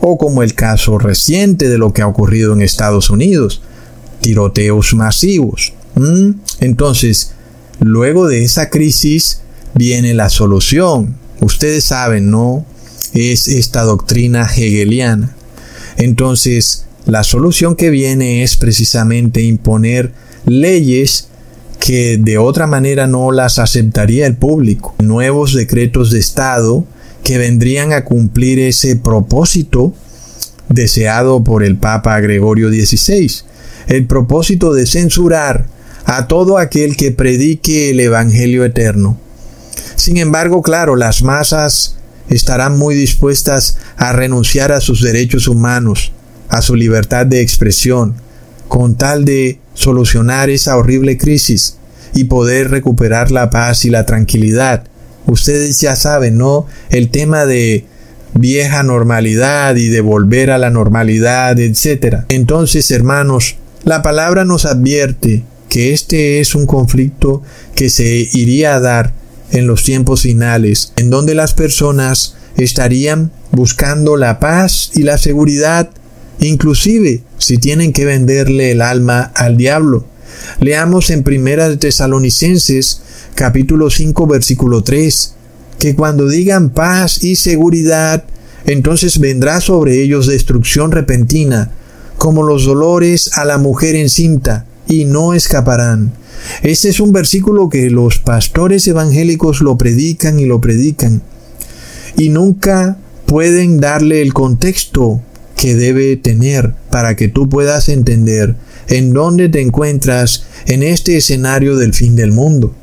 o 0.00 0.18
como 0.18 0.42
el 0.42 0.54
caso 0.54 0.98
reciente 0.98 1.68
de 1.68 1.78
lo 1.78 1.92
que 1.92 2.02
ha 2.02 2.08
ocurrido 2.08 2.54
en 2.54 2.60
Estados 2.60 3.08
Unidos, 3.08 3.62
tiroteos 4.20 4.94
masivos. 4.94 5.74
Entonces, 6.58 7.34
luego 7.78 8.26
de 8.26 8.42
esa 8.42 8.68
crisis 8.68 9.42
viene 9.74 10.12
la 10.12 10.28
solución. 10.28 11.14
Ustedes 11.40 11.84
saben, 11.84 12.32
¿no? 12.32 12.66
Es 13.12 13.46
esta 13.46 13.82
doctrina 13.82 14.50
hegeliana. 14.56 15.36
Entonces, 15.98 16.86
la 17.04 17.22
solución 17.22 17.76
que 17.76 17.90
viene 17.90 18.42
es 18.42 18.56
precisamente 18.56 19.42
imponer 19.42 20.25
leyes 20.46 21.28
que 21.78 22.16
de 22.16 22.38
otra 22.38 22.66
manera 22.66 23.06
no 23.06 23.30
las 23.32 23.58
aceptaría 23.58 24.26
el 24.26 24.36
público. 24.36 24.94
Nuevos 24.98 25.54
decretos 25.54 26.10
de 26.10 26.18
Estado 26.18 26.84
que 27.22 27.38
vendrían 27.38 27.92
a 27.92 28.04
cumplir 28.04 28.58
ese 28.58 28.96
propósito 28.96 29.92
deseado 30.68 31.44
por 31.44 31.62
el 31.62 31.76
Papa 31.76 32.18
Gregorio 32.20 32.70
XVI, 32.70 33.30
el 33.88 34.06
propósito 34.06 34.72
de 34.74 34.86
censurar 34.86 35.66
a 36.04 36.28
todo 36.28 36.58
aquel 36.58 36.96
que 36.96 37.10
predique 37.10 37.90
el 37.90 38.00
Evangelio 38.00 38.64
eterno. 38.64 39.18
Sin 39.96 40.16
embargo, 40.16 40.62
claro, 40.62 40.96
las 40.96 41.22
masas 41.22 41.96
estarán 42.28 42.78
muy 42.78 42.94
dispuestas 42.94 43.78
a 43.96 44.12
renunciar 44.12 44.72
a 44.72 44.80
sus 44.80 45.02
derechos 45.02 45.48
humanos, 45.48 46.12
a 46.48 46.62
su 46.62 46.76
libertad 46.76 47.26
de 47.26 47.40
expresión, 47.40 48.14
con 48.68 48.96
tal 48.96 49.24
de 49.24 49.58
solucionar 49.76 50.50
esa 50.50 50.76
horrible 50.76 51.16
crisis 51.16 51.76
y 52.14 52.24
poder 52.24 52.70
recuperar 52.70 53.30
la 53.30 53.50
paz 53.50 53.84
y 53.84 53.90
la 53.90 54.04
tranquilidad. 54.04 54.84
Ustedes 55.26 55.80
ya 55.80 55.94
saben, 55.94 56.38
¿no? 56.38 56.66
El 56.90 57.10
tema 57.10 57.46
de 57.46 57.84
vieja 58.34 58.82
normalidad 58.82 59.76
y 59.76 59.88
de 59.88 60.00
volver 60.00 60.50
a 60.50 60.58
la 60.58 60.70
normalidad, 60.70 61.58
etc. 61.60 62.24
Entonces, 62.28 62.90
hermanos, 62.90 63.56
la 63.84 64.02
palabra 64.02 64.44
nos 64.44 64.64
advierte 64.64 65.44
que 65.68 65.92
este 65.92 66.40
es 66.40 66.54
un 66.54 66.66
conflicto 66.66 67.42
que 67.74 67.90
se 67.90 68.28
iría 68.32 68.74
a 68.74 68.80
dar 68.80 69.12
en 69.52 69.66
los 69.66 69.84
tiempos 69.84 70.22
finales, 70.22 70.92
en 70.96 71.10
donde 71.10 71.34
las 71.34 71.54
personas 71.54 72.36
estarían 72.56 73.30
buscando 73.52 74.16
la 74.16 74.40
paz 74.40 74.90
y 74.94 75.02
la 75.02 75.18
seguridad, 75.18 75.90
inclusive 76.40 77.22
si 77.38 77.58
tienen 77.58 77.92
que 77.92 78.04
venderle 78.04 78.72
el 78.72 78.82
alma 78.82 79.32
al 79.34 79.56
diablo. 79.56 80.04
Leamos 80.60 81.10
en 81.10 81.22
Primera 81.22 81.68
de 81.68 81.76
Tesalonicenses 81.76 83.00
capítulo 83.34 83.90
5 83.90 84.26
versículo 84.26 84.82
3, 84.82 85.34
que 85.78 85.94
cuando 85.94 86.28
digan 86.28 86.70
paz 86.70 87.22
y 87.22 87.36
seguridad, 87.36 88.24
entonces 88.64 89.18
vendrá 89.18 89.60
sobre 89.60 90.02
ellos 90.02 90.26
destrucción 90.26 90.90
repentina, 90.90 91.70
como 92.18 92.42
los 92.42 92.64
dolores 92.64 93.30
a 93.34 93.44
la 93.44 93.58
mujer 93.58 93.94
encinta, 93.94 94.66
y 94.88 95.04
no 95.04 95.34
escaparán. 95.34 96.12
Este 96.62 96.88
es 96.88 97.00
un 97.00 97.12
versículo 97.12 97.68
que 97.68 97.90
los 97.90 98.18
pastores 98.18 98.86
evangélicos 98.88 99.60
lo 99.60 99.76
predican 99.76 100.40
y 100.40 100.46
lo 100.46 100.60
predican, 100.60 101.22
y 102.16 102.30
nunca 102.30 102.96
pueden 103.26 103.80
darle 103.80 104.22
el 104.22 104.32
contexto 104.32 105.20
que 105.56 105.74
debe 105.74 106.16
tener 106.16 106.74
para 106.90 107.16
que 107.16 107.28
tú 107.28 107.48
puedas 107.48 107.88
entender 107.88 108.54
en 108.88 109.12
dónde 109.12 109.48
te 109.48 109.60
encuentras 109.60 110.44
en 110.66 110.82
este 110.82 111.16
escenario 111.16 111.76
del 111.76 111.94
fin 111.94 112.14
del 112.14 112.30
mundo. 112.30 112.74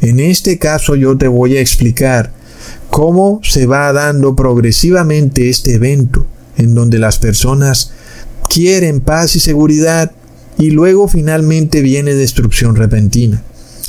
En 0.00 0.20
este 0.20 0.58
caso 0.58 0.96
yo 0.96 1.16
te 1.16 1.28
voy 1.28 1.56
a 1.56 1.60
explicar 1.60 2.32
cómo 2.90 3.40
se 3.42 3.66
va 3.66 3.92
dando 3.92 4.34
progresivamente 4.34 5.48
este 5.48 5.74
evento, 5.74 6.26
en 6.56 6.74
donde 6.74 6.98
las 6.98 7.18
personas 7.18 7.92
quieren 8.48 9.00
paz 9.00 9.36
y 9.36 9.40
seguridad 9.40 10.12
y 10.58 10.70
luego 10.70 11.08
finalmente 11.08 11.82
viene 11.82 12.14
destrucción 12.14 12.76
repentina. 12.76 13.42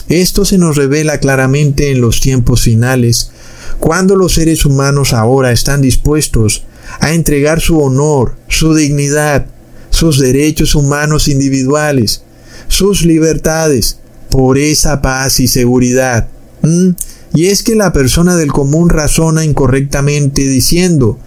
Esto 0.09 0.45
se 0.45 0.57
nos 0.57 0.75
revela 0.75 1.19
claramente 1.19 1.91
en 1.91 2.01
los 2.01 2.21
tiempos 2.21 2.61
finales, 2.61 3.31
cuando 3.79 4.15
los 4.15 4.33
seres 4.33 4.65
humanos 4.65 5.13
ahora 5.13 5.51
están 5.51 5.81
dispuestos 5.81 6.63
a 6.99 7.13
entregar 7.13 7.59
su 7.61 7.79
honor, 7.79 8.35
su 8.47 8.73
dignidad, 8.73 9.45
sus 9.89 10.19
derechos 10.19 10.75
humanos 10.75 11.27
individuales, 11.27 12.23
sus 12.67 13.05
libertades, 13.05 13.99
por 14.29 14.57
esa 14.57 15.01
paz 15.01 15.39
y 15.39 15.47
seguridad. 15.47 16.27
¿Mm? 16.61 16.91
Y 17.33 17.47
es 17.47 17.63
que 17.63 17.75
la 17.75 17.93
persona 17.93 18.35
del 18.35 18.51
común 18.51 18.89
razona 18.89 19.45
incorrectamente 19.45 20.41
diciendo, 20.41 21.19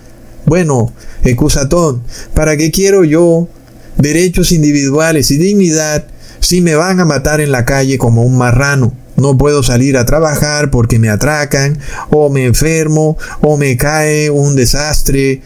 bueno, 0.46 0.92
excusatón, 1.22 2.02
¿para 2.34 2.56
qué 2.56 2.70
quiero 2.70 3.04
yo 3.04 3.48
derechos 3.96 4.52
individuales 4.52 5.30
y 5.30 5.38
dignidad 5.38 6.06
si 6.40 6.60
me 6.60 6.74
van 6.74 7.00
a 7.00 7.04
matar 7.04 7.40
en 7.40 7.52
la 7.52 7.64
calle 7.64 7.98
como 7.98 8.24
un 8.24 8.36
marrano? 8.36 8.94
No 9.20 9.36
puedo 9.36 9.62
salir 9.62 9.96
a 9.96 10.06
trabajar 10.06 10.70
porque 10.70 10.98
me 10.98 11.10
atracan, 11.10 11.78
o 12.10 12.30
me 12.30 12.46
enfermo, 12.46 13.16
o 13.40 13.56
me 13.56 13.76
cae 13.76 14.30
un 14.30 14.56
desastre, 14.56 15.42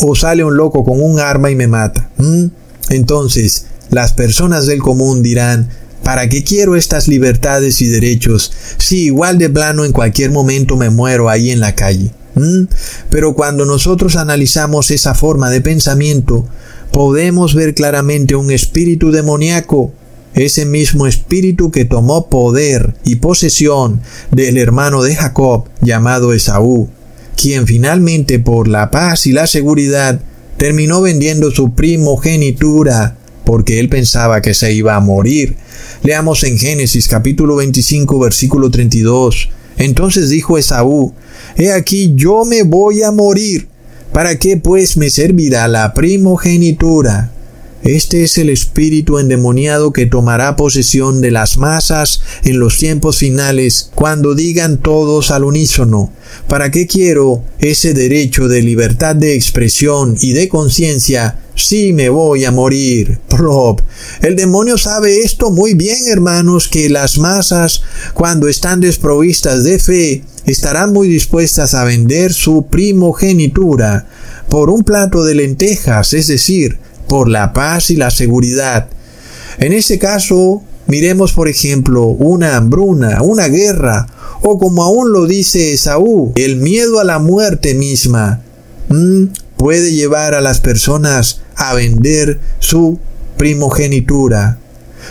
o 0.00 0.14
sale 0.14 0.42
un 0.42 0.56
loco 0.56 0.84
con 0.84 1.00
un 1.00 1.20
arma 1.20 1.50
y 1.50 1.56
me 1.56 1.66
mata. 1.66 2.10
Entonces, 2.88 3.66
las 3.90 4.12
personas 4.12 4.66
del 4.66 4.80
común 4.80 5.22
dirán, 5.22 5.68
¿Para 6.02 6.28
qué 6.28 6.42
quiero 6.42 6.76
estas 6.76 7.08
libertades 7.08 7.82
y 7.82 7.86
derechos 7.86 8.50
si 8.78 9.04
igual 9.04 9.38
de 9.38 9.50
plano 9.50 9.84
en 9.84 9.92
cualquier 9.92 10.30
momento 10.30 10.76
me 10.76 10.90
muero 10.90 11.28
ahí 11.28 11.50
en 11.50 11.60
la 11.60 11.74
calle? 11.74 12.10
Pero 13.10 13.34
cuando 13.34 13.66
nosotros 13.66 14.16
analizamos 14.16 14.90
esa 14.90 15.14
forma 15.14 15.50
de 15.50 15.60
pensamiento, 15.60 16.48
podemos 16.90 17.54
ver 17.54 17.74
claramente 17.74 18.34
un 18.34 18.50
espíritu 18.50 19.10
demoníaco, 19.10 19.92
ese 20.34 20.64
mismo 20.64 21.06
espíritu 21.06 21.70
que 21.70 21.84
tomó 21.84 22.28
poder 22.28 22.94
y 23.04 23.16
posesión 23.16 24.00
del 24.30 24.58
hermano 24.58 25.02
de 25.02 25.16
Jacob 25.16 25.64
llamado 25.80 26.32
Esaú, 26.32 26.88
quien 27.36 27.66
finalmente 27.66 28.38
por 28.38 28.68
la 28.68 28.90
paz 28.90 29.26
y 29.26 29.32
la 29.32 29.46
seguridad 29.46 30.20
terminó 30.56 31.00
vendiendo 31.00 31.50
su 31.50 31.74
primogenitura 31.74 33.16
porque 33.44 33.80
él 33.80 33.88
pensaba 33.88 34.40
que 34.40 34.54
se 34.54 34.72
iba 34.72 34.94
a 34.94 35.00
morir 35.00 35.56
Leamos 36.02 36.44
en 36.44 36.58
Génesis 36.58 37.08
capítulo 37.08 37.56
25 37.56 38.18
versículo 38.18 38.70
32. 38.70 39.50
Entonces 39.76 40.30
dijo 40.30 40.56
Esaú, 40.56 41.12
He 41.56 41.72
aquí 41.72 42.14
yo 42.14 42.46
me 42.46 42.62
voy 42.62 43.02
a 43.02 43.12
morir. 43.12 43.68
¿Para 44.10 44.38
qué 44.38 44.56
pues 44.56 44.96
me 44.96 45.10
servirá 45.10 45.68
la 45.68 45.92
primogenitura? 45.92 47.30
Este 47.82 48.24
es 48.24 48.36
el 48.36 48.50
espíritu 48.50 49.18
endemoniado 49.18 49.92
que 49.92 50.04
tomará 50.04 50.54
posesión 50.54 51.22
de 51.22 51.30
las 51.30 51.56
masas 51.56 52.20
en 52.44 52.60
los 52.60 52.76
tiempos 52.76 53.16
finales, 53.18 53.90
cuando 53.94 54.34
digan 54.34 54.76
todos 54.76 55.30
al 55.30 55.44
unísono, 55.44 56.12
¿para 56.46 56.70
qué 56.70 56.86
quiero 56.86 57.42
ese 57.58 57.94
derecho 57.94 58.48
de 58.48 58.60
libertad 58.60 59.16
de 59.16 59.34
expresión 59.34 60.14
y 60.20 60.34
de 60.34 60.50
conciencia 60.50 61.38
si 61.54 61.94
me 61.94 62.10
voy 62.10 62.44
a 62.44 62.50
morir? 62.50 63.18
Prop. 63.28 63.80
El 64.20 64.36
demonio 64.36 64.76
sabe 64.76 65.20
esto 65.20 65.50
muy 65.50 65.72
bien, 65.72 66.06
hermanos, 66.06 66.68
que 66.68 66.90
las 66.90 67.16
masas, 67.16 67.82
cuando 68.12 68.48
están 68.48 68.80
desprovistas 68.80 69.64
de 69.64 69.78
fe, 69.78 70.24
estarán 70.44 70.92
muy 70.92 71.08
dispuestas 71.08 71.72
a 71.72 71.84
vender 71.84 72.34
su 72.34 72.66
primogenitura 72.66 74.06
por 74.50 74.68
un 74.68 74.82
plato 74.82 75.24
de 75.24 75.34
lentejas, 75.34 76.12
es 76.12 76.26
decir, 76.26 76.78
por 77.10 77.28
la 77.28 77.52
paz 77.52 77.90
y 77.90 77.96
la 77.96 78.12
seguridad. 78.12 78.86
En 79.58 79.72
este 79.72 79.98
caso, 79.98 80.62
miremos 80.86 81.32
por 81.32 81.48
ejemplo 81.48 82.04
una 82.04 82.56
hambruna, 82.56 83.20
una 83.22 83.48
guerra, 83.48 84.06
o 84.42 84.60
como 84.60 84.84
aún 84.84 85.12
lo 85.12 85.26
dice 85.26 85.72
Esaú, 85.72 86.32
el 86.36 86.58
miedo 86.58 87.00
a 87.00 87.04
la 87.04 87.18
muerte 87.18 87.74
misma, 87.74 88.42
mm, 88.90 89.24
puede 89.56 89.92
llevar 89.92 90.34
a 90.34 90.40
las 90.40 90.60
personas 90.60 91.40
a 91.56 91.74
vender 91.74 92.38
su 92.60 93.00
primogenitura. 93.36 94.60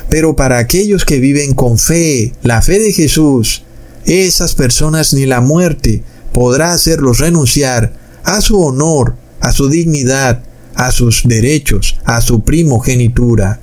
Pero 0.09 0.37
para 0.37 0.57
aquellos 0.57 1.03
que 1.03 1.19
viven 1.19 1.53
con 1.53 1.77
fe, 1.77 2.33
la 2.43 2.61
fe 2.61 2.79
de 2.79 2.93
Jesús, 2.93 3.63
esas 4.05 4.55
personas 4.55 5.13
ni 5.13 5.25
la 5.25 5.41
muerte 5.41 6.01
podrá 6.31 6.71
hacerlos 6.71 7.19
renunciar 7.19 7.91
a 8.23 8.39
su 8.39 8.57
honor, 8.63 9.15
a 9.41 9.51
su 9.51 9.67
dignidad, 9.67 10.43
a 10.79 10.93
sus 10.93 11.23
derechos, 11.25 11.97
a 12.05 12.21
su 12.21 12.41
primogenitura. 12.45 13.59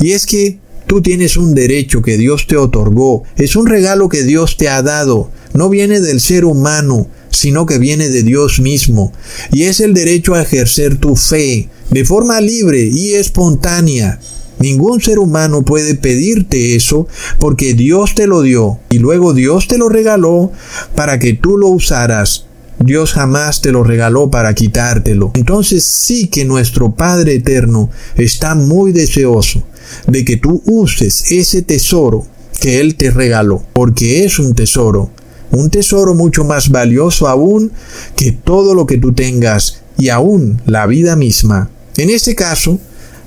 Y 0.00 0.12
es 0.12 0.24
que 0.24 0.58
tú 0.86 1.02
tienes 1.02 1.36
un 1.36 1.54
derecho 1.54 2.00
que 2.00 2.16
Dios 2.16 2.46
te 2.46 2.56
otorgó, 2.56 3.24
es 3.36 3.54
un 3.54 3.66
regalo 3.66 4.08
que 4.08 4.22
Dios 4.22 4.56
te 4.56 4.70
ha 4.70 4.80
dado, 4.80 5.30
no 5.52 5.68
viene 5.68 6.00
del 6.00 6.20
ser 6.20 6.46
humano, 6.46 7.06
sino 7.28 7.66
que 7.66 7.76
viene 7.76 8.08
de 8.08 8.22
Dios 8.22 8.60
mismo, 8.60 9.12
y 9.52 9.64
es 9.64 9.80
el 9.80 9.92
derecho 9.92 10.34
a 10.34 10.40
ejercer 10.40 10.96
tu 10.96 11.16
fe 11.16 11.68
de 11.90 12.04
forma 12.06 12.40
libre 12.40 12.80
y 12.80 13.12
espontánea. 13.12 14.18
Ningún 14.58 15.02
ser 15.02 15.18
humano 15.18 15.66
puede 15.66 15.94
pedirte 15.96 16.76
eso 16.76 17.06
porque 17.38 17.74
Dios 17.74 18.14
te 18.14 18.26
lo 18.26 18.40
dio 18.40 18.78
y 18.88 19.00
luego 19.00 19.34
Dios 19.34 19.68
te 19.68 19.76
lo 19.76 19.90
regaló 19.90 20.50
para 20.94 21.18
que 21.18 21.34
tú 21.34 21.58
lo 21.58 21.68
usaras 21.68 22.46
Dios 22.78 23.12
jamás 23.12 23.60
te 23.60 23.72
lo 23.72 23.84
regaló 23.84 24.30
para 24.30 24.54
quitártelo. 24.54 25.32
Entonces 25.34 25.84
sí 25.84 26.28
que 26.28 26.44
nuestro 26.44 26.94
Padre 26.94 27.36
Eterno 27.36 27.90
está 28.16 28.54
muy 28.54 28.92
deseoso 28.92 29.62
de 30.06 30.24
que 30.24 30.36
tú 30.36 30.62
uses 30.66 31.30
ese 31.30 31.62
tesoro 31.62 32.26
que 32.60 32.80
Él 32.80 32.96
te 32.96 33.10
regaló, 33.10 33.62
porque 33.72 34.24
es 34.24 34.38
un 34.38 34.54
tesoro, 34.54 35.10
un 35.50 35.70
tesoro 35.70 36.14
mucho 36.14 36.44
más 36.44 36.70
valioso 36.70 37.28
aún 37.28 37.72
que 38.16 38.32
todo 38.32 38.74
lo 38.74 38.86
que 38.86 38.98
tú 38.98 39.12
tengas 39.12 39.82
y 39.98 40.08
aún 40.08 40.60
la 40.66 40.86
vida 40.86 41.16
misma. 41.16 41.70
En 41.96 42.10
este 42.10 42.34
caso, 42.34 42.80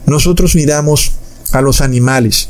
nosotros 0.06 0.56
miramos 0.56 1.14
a 1.52 1.62
los 1.62 1.82
animales. 1.82 2.50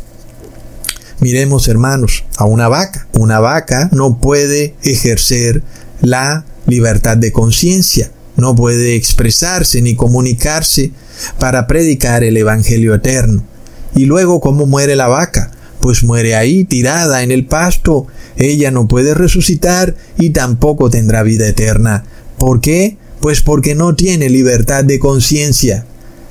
Miremos, 1.20 1.68
hermanos, 1.68 2.26
a 2.38 2.46
una 2.46 2.68
vaca. 2.68 3.08
Una 3.14 3.40
vaca 3.40 3.90
no 3.92 4.20
puede 4.20 4.76
ejercer 4.84 5.64
la 6.02 6.46
libertad 6.68 7.18
de 7.18 7.32
conciencia, 7.32 8.12
no 8.36 8.56
puede 8.56 8.96
expresarse 8.96 9.82
ni 9.82 9.96
comunicarse 9.96 10.92
para 11.40 11.66
predicar 11.66 12.24
el 12.24 12.38
Evangelio 12.38 12.94
eterno. 12.94 13.44
Y 13.96 14.06
luego, 14.06 14.40
¿cómo 14.42 14.68
muere 14.68 14.96
la 14.96 15.08
vaca? 15.08 15.52
Pues 15.80 16.04
muere 16.04 16.36
ahí, 16.36 16.64
tirada 16.64 17.24
en 17.24 17.32
el 17.32 17.46
pasto. 17.46 18.06
Ella 18.36 18.70
no 18.70 18.88
puede 18.88 19.16
resucitar 19.16 19.96
y 20.20 20.30
tampoco 20.30 20.92
tendrá 20.92 21.24
vida 21.24 21.48
eterna. 21.48 22.04
¿Por 22.38 22.62
qué? 22.62 22.98
Pues 23.22 23.42
porque 23.42 23.74
no 23.74 23.96
tiene 23.96 24.30
libertad 24.30 24.84
de 24.84 25.00
conciencia. 25.00 25.86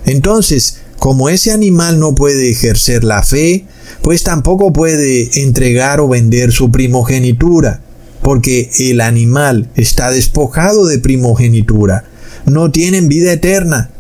Entonces, 0.05 0.79
como 1.01 1.29
ese 1.29 1.51
animal 1.51 1.99
no 1.99 2.15
puede 2.15 2.51
ejercer 2.51 3.03
la 3.03 3.25
fe, 3.25 3.65
pues 4.03 4.23
tampoco 4.23 4.73
puede 4.73 5.43
entregar 5.43 5.99
o 5.99 6.09
vender 6.09 6.53
su 6.53 6.71
primogenitura 6.71 7.81
porque 8.27 8.73
el 8.81 9.03
animal 9.03 9.71
está 9.77 10.11
despojado 10.11 10.87
de 10.87 10.99
primogenitura, 10.99 12.07
no 12.45 12.73
tienen 12.73 13.07
vida 13.07 13.33
eterna. 13.33 13.91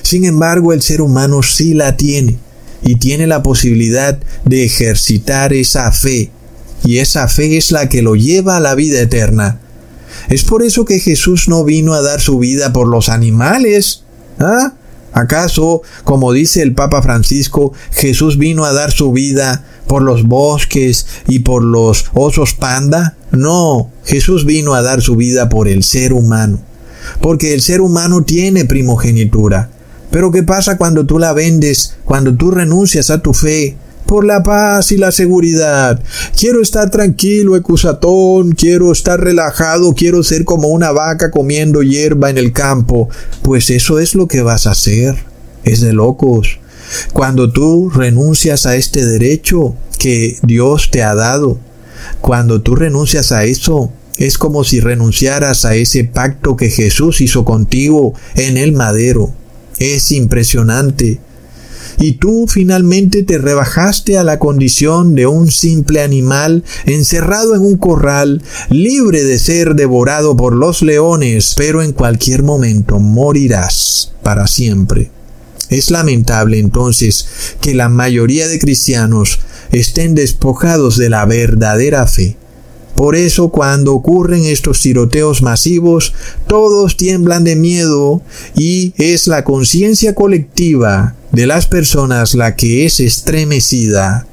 Sin 0.00 0.24
embargo, 0.24 0.72
el 0.72 0.80
ser 0.80 1.02
humano 1.02 1.42
sí 1.42 1.74
la 1.74 1.94
tiene. 1.98 2.38
y 2.82 2.96
tiene 2.96 3.26
la 3.26 3.42
posibilidad 3.42 4.18
de 4.46 4.64
ejercitar 4.64 5.52
esa 5.52 5.92
fe. 5.92 6.30
Y 6.86 7.00
esa 7.00 7.28
fe 7.28 7.58
es 7.58 7.70
la 7.70 7.90
que 7.90 8.00
lo 8.00 8.16
lleva 8.16 8.56
a 8.56 8.60
la 8.60 8.74
vida 8.74 8.98
eterna. 8.98 9.60
Es 10.30 10.44
por 10.44 10.62
eso 10.62 10.86
que 10.86 10.98
Jesús 10.98 11.46
no 11.46 11.62
vino 11.62 11.92
a 11.92 12.00
dar 12.00 12.22
su 12.22 12.38
vida 12.38 12.72
por 12.72 12.88
los 12.88 13.10
animales. 13.10 14.04
¿Ah? 14.38 14.72
¿Acaso, 15.12 15.82
como 16.04 16.32
dice 16.32 16.62
el 16.62 16.72
Papa 16.72 17.02
Francisco, 17.02 17.74
Jesús 17.92 18.38
vino 18.38 18.64
a 18.64 18.72
dar 18.72 18.90
su 18.90 19.12
vida 19.12 19.64
por 19.86 20.02
los 20.02 20.24
bosques 20.24 21.06
y 21.28 21.40
por 21.40 21.62
los 21.62 22.06
osos 22.14 22.54
panda? 22.54 23.16
No, 23.30 23.90
Jesús 24.04 24.44
vino 24.44 24.74
a 24.74 24.82
dar 24.82 25.02
su 25.02 25.16
vida 25.16 25.48
por 25.48 25.68
el 25.68 25.82
ser 25.82 26.12
humano, 26.12 26.60
porque 27.20 27.54
el 27.54 27.62
ser 27.62 27.80
humano 27.80 28.22
tiene 28.24 28.64
primogenitura. 28.64 29.70
Pero 30.10 30.30
¿qué 30.30 30.42
pasa 30.42 30.76
cuando 30.76 31.04
tú 31.04 31.18
la 31.18 31.32
vendes, 31.32 31.96
cuando 32.04 32.34
tú 32.34 32.50
renuncias 32.50 33.10
a 33.10 33.22
tu 33.22 33.34
fe? 33.34 33.76
por 34.06 34.24
la 34.24 34.42
paz 34.42 34.92
y 34.92 34.96
la 34.96 35.12
seguridad. 35.12 36.00
Quiero 36.38 36.62
estar 36.62 36.90
tranquilo, 36.90 37.56
ecusatón, 37.56 38.52
quiero 38.52 38.92
estar 38.92 39.20
relajado, 39.20 39.92
quiero 39.94 40.22
ser 40.22 40.44
como 40.44 40.68
una 40.68 40.92
vaca 40.92 41.30
comiendo 41.30 41.82
hierba 41.82 42.30
en 42.30 42.38
el 42.38 42.52
campo. 42.52 43.08
Pues 43.42 43.68
eso 43.70 43.98
es 43.98 44.14
lo 44.14 44.28
que 44.28 44.42
vas 44.42 44.66
a 44.66 44.70
hacer. 44.70 45.16
Es 45.64 45.80
de 45.80 45.92
locos. 45.92 46.60
Cuando 47.12 47.52
tú 47.52 47.90
renuncias 47.90 48.66
a 48.66 48.76
este 48.76 49.04
derecho 49.04 49.74
que 49.98 50.36
Dios 50.42 50.90
te 50.90 51.02
ha 51.02 51.14
dado, 51.14 51.58
cuando 52.20 52.62
tú 52.62 52.76
renuncias 52.76 53.32
a 53.32 53.44
eso, 53.44 53.90
es 54.18 54.38
como 54.38 54.64
si 54.64 54.80
renunciaras 54.80 55.64
a 55.64 55.74
ese 55.74 56.04
pacto 56.04 56.56
que 56.56 56.70
Jesús 56.70 57.20
hizo 57.20 57.44
contigo 57.44 58.14
en 58.34 58.56
el 58.56 58.72
madero. 58.72 59.32
Es 59.78 60.10
impresionante 60.12 61.20
y 61.98 62.12
tú 62.12 62.46
finalmente 62.48 63.22
te 63.22 63.38
rebajaste 63.38 64.18
a 64.18 64.24
la 64.24 64.38
condición 64.38 65.14
de 65.14 65.26
un 65.26 65.50
simple 65.50 66.02
animal 66.02 66.64
encerrado 66.84 67.54
en 67.54 67.62
un 67.62 67.76
corral, 67.76 68.42
libre 68.68 69.24
de 69.24 69.38
ser 69.38 69.74
devorado 69.74 70.36
por 70.36 70.54
los 70.54 70.82
leones, 70.82 71.54
pero 71.56 71.82
en 71.82 71.92
cualquier 71.92 72.42
momento 72.42 72.98
morirás 72.98 74.12
para 74.22 74.46
siempre. 74.46 75.15
Es 75.70 75.90
lamentable 75.90 76.58
entonces 76.58 77.26
que 77.60 77.74
la 77.74 77.88
mayoría 77.88 78.48
de 78.48 78.58
cristianos 78.58 79.40
estén 79.72 80.14
despojados 80.14 80.96
de 80.96 81.10
la 81.10 81.24
verdadera 81.24 82.06
fe. 82.06 82.36
Por 82.94 83.14
eso 83.14 83.50
cuando 83.50 83.92
ocurren 83.92 84.44
estos 84.46 84.80
tiroteos 84.80 85.42
masivos, 85.42 86.14
todos 86.46 86.96
tiemblan 86.96 87.44
de 87.44 87.54
miedo 87.54 88.22
y 88.56 88.94
es 88.96 89.26
la 89.26 89.44
conciencia 89.44 90.14
colectiva 90.14 91.14
de 91.32 91.46
las 91.46 91.66
personas 91.66 92.34
la 92.34 92.56
que 92.56 92.86
es 92.86 93.00
estremecida. 93.00 94.26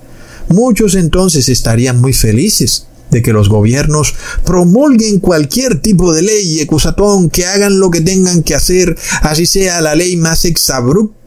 Muchos 0.48 0.96
entonces 0.96 1.50
estarían 1.50 2.00
muy 2.00 2.14
felices 2.14 2.88
de 3.12 3.22
que 3.22 3.34
los 3.34 3.50
gobiernos 3.50 4.16
promulguen 4.46 5.20
cualquier 5.20 5.82
tipo 5.82 6.14
de 6.14 6.22
ley 6.22 6.54
y 6.54 6.62
ecusatón, 6.62 7.30
que 7.30 7.46
hagan 7.46 7.80
lo 7.80 7.92
que 7.92 8.02
tengan 8.02 8.44
que 8.44 8.56
hacer, 8.56 8.98
así 9.22 9.46
sea 9.46 9.82
la 9.82 9.96
ley 9.96 10.16
más 10.16 10.46
exabrupta, 10.46 11.23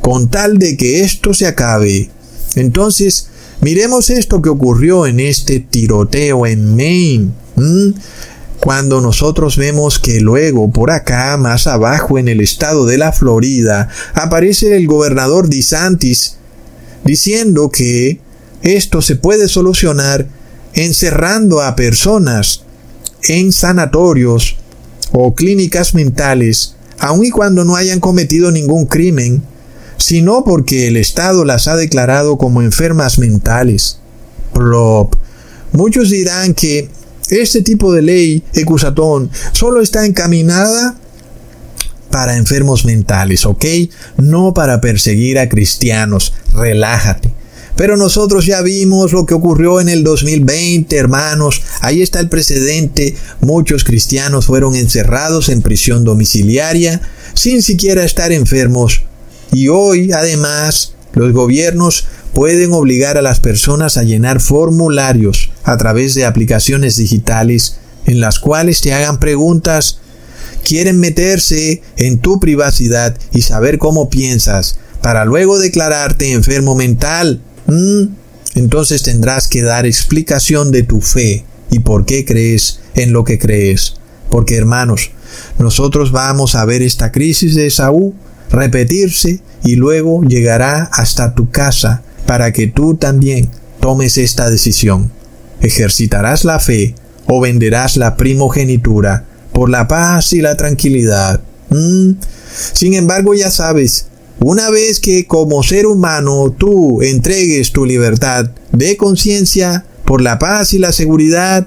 con 0.00 0.28
tal 0.28 0.58
de 0.58 0.76
que 0.76 1.00
esto 1.00 1.34
se 1.34 1.46
acabe. 1.46 2.10
Entonces, 2.54 3.28
miremos 3.60 4.10
esto 4.10 4.40
que 4.40 4.48
ocurrió 4.48 5.06
en 5.06 5.20
este 5.20 5.60
tiroteo 5.60 6.46
en 6.46 6.76
Maine. 6.76 7.30
Cuando 8.60 9.00
nosotros 9.00 9.56
vemos 9.56 9.98
que 9.98 10.20
luego 10.20 10.70
por 10.70 10.90
acá, 10.90 11.36
más 11.36 11.66
abajo 11.66 12.18
en 12.18 12.28
el 12.28 12.40
estado 12.40 12.86
de 12.86 12.98
la 12.98 13.12
Florida, 13.12 13.88
aparece 14.14 14.76
el 14.76 14.86
gobernador 14.86 15.48
DeSantis 15.48 16.36
diciendo 17.04 17.70
que 17.70 18.20
esto 18.62 19.00
se 19.00 19.14
puede 19.14 19.48
solucionar 19.48 20.26
encerrando 20.74 21.62
a 21.62 21.76
personas 21.76 22.62
en 23.24 23.52
sanatorios 23.52 24.56
o 25.12 25.34
clínicas 25.34 25.94
mentales, 25.94 26.74
aun 26.98 27.24
y 27.24 27.30
cuando 27.30 27.64
no 27.64 27.76
hayan 27.76 28.00
cometido 28.00 28.50
ningún 28.50 28.86
crimen, 28.86 29.42
sino 29.96 30.44
porque 30.44 30.88
el 30.88 30.96
Estado 30.96 31.44
las 31.44 31.68
ha 31.68 31.76
declarado 31.76 32.38
como 32.38 32.62
enfermas 32.62 33.18
mentales. 33.18 33.98
Plop. 34.52 35.14
Muchos 35.72 36.10
dirán 36.10 36.54
que 36.54 36.88
este 37.30 37.62
tipo 37.62 37.92
de 37.92 38.02
ley, 38.02 38.42
ecusatón, 38.54 39.30
solo 39.52 39.82
está 39.82 40.06
encaminada 40.06 40.96
para 42.10 42.36
enfermos 42.36 42.84
mentales, 42.84 43.44
¿ok? 43.44 43.64
No 44.16 44.54
para 44.54 44.80
perseguir 44.80 45.38
a 45.38 45.48
cristianos. 45.48 46.32
Relájate. 46.54 47.32
Pero 47.78 47.96
nosotros 47.96 48.44
ya 48.44 48.60
vimos 48.60 49.12
lo 49.12 49.24
que 49.24 49.34
ocurrió 49.34 49.80
en 49.80 49.88
el 49.88 50.02
2020, 50.02 50.96
hermanos. 50.96 51.62
Ahí 51.80 52.02
está 52.02 52.18
el 52.18 52.28
precedente. 52.28 53.14
Muchos 53.40 53.84
cristianos 53.84 54.46
fueron 54.46 54.74
encerrados 54.74 55.48
en 55.48 55.62
prisión 55.62 56.02
domiciliaria 56.02 57.00
sin 57.34 57.62
siquiera 57.62 58.02
estar 58.02 58.32
enfermos. 58.32 59.02
Y 59.52 59.68
hoy, 59.68 60.10
además, 60.10 60.94
los 61.14 61.32
gobiernos 61.32 62.08
pueden 62.34 62.72
obligar 62.72 63.16
a 63.16 63.22
las 63.22 63.38
personas 63.38 63.96
a 63.96 64.02
llenar 64.02 64.40
formularios 64.40 65.50
a 65.62 65.76
través 65.76 66.14
de 66.14 66.24
aplicaciones 66.24 66.96
digitales 66.96 67.76
en 68.06 68.18
las 68.18 68.40
cuales 68.40 68.80
te 68.80 68.92
hagan 68.92 69.20
preguntas, 69.20 70.00
quieren 70.64 70.98
meterse 70.98 71.82
en 71.96 72.18
tu 72.18 72.40
privacidad 72.40 73.16
y 73.32 73.42
saber 73.42 73.78
cómo 73.78 74.10
piensas 74.10 74.80
para 75.00 75.24
luego 75.24 75.60
declararte 75.60 76.32
enfermo 76.32 76.74
mental. 76.74 77.40
¿Mm? 77.68 78.08
Entonces 78.56 79.02
tendrás 79.02 79.46
que 79.46 79.62
dar 79.62 79.86
explicación 79.86 80.72
de 80.72 80.82
tu 80.82 81.00
fe 81.00 81.44
y 81.70 81.78
por 81.80 82.04
qué 82.04 82.24
crees 82.24 82.80
en 82.94 83.12
lo 83.12 83.22
que 83.24 83.38
crees. 83.38 83.94
Porque 84.30 84.56
hermanos, 84.56 85.12
nosotros 85.58 86.10
vamos 86.10 86.54
a 86.54 86.64
ver 86.64 86.82
esta 86.82 87.12
crisis 87.12 87.54
de 87.54 87.70
Saúl 87.70 88.14
repetirse 88.50 89.40
y 89.62 89.76
luego 89.76 90.22
llegará 90.22 90.84
hasta 90.84 91.34
tu 91.34 91.50
casa 91.50 92.02
para 92.26 92.52
que 92.52 92.66
tú 92.66 92.96
también 92.96 93.50
tomes 93.80 94.18
esta 94.18 94.50
decisión. 94.50 95.12
Ejercitarás 95.60 96.44
la 96.44 96.58
fe 96.58 96.94
o 97.26 97.40
venderás 97.40 97.96
la 97.96 98.16
primogenitura 98.16 99.24
por 99.52 99.70
la 99.70 99.88
paz 99.88 100.32
y 100.32 100.40
la 100.40 100.56
tranquilidad. 100.56 101.40
Mm. 101.70 102.12
Sin 102.72 102.94
embargo, 102.94 103.34
ya 103.34 103.50
sabes, 103.50 104.06
una 104.40 104.70
vez 104.70 105.00
que 105.00 105.26
como 105.26 105.62
ser 105.62 105.86
humano 105.86 106.54
tú 106.56 107.02
entregues 107.02 107.72
tu 107.72 107.84
libertad 107.84 108.50
de 108.72 108.96
conciencia 108.96 109.84
por 110.04 110.22
la 110.22 110.38
paz 110.38 110.72
y 110.72 110.78
la 110.78 110.92
seguridad, 110.92 111.66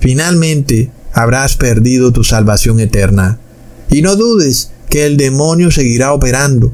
finalmente 0.00 0.90
habrás 1.12 1.56
perdido 1.56 2.12
tu 2.12 2.22
salvación 2.22 2.78
eterna. 2.78 3.38
Y 3.90 4.02
no 4.02 4.16
dudes 4.16 4.70
que 4.88 5.06
el 5.06 5.16
demonio 5.16 5.70
seguirá 5.70 6.12
operando 6.12 6.72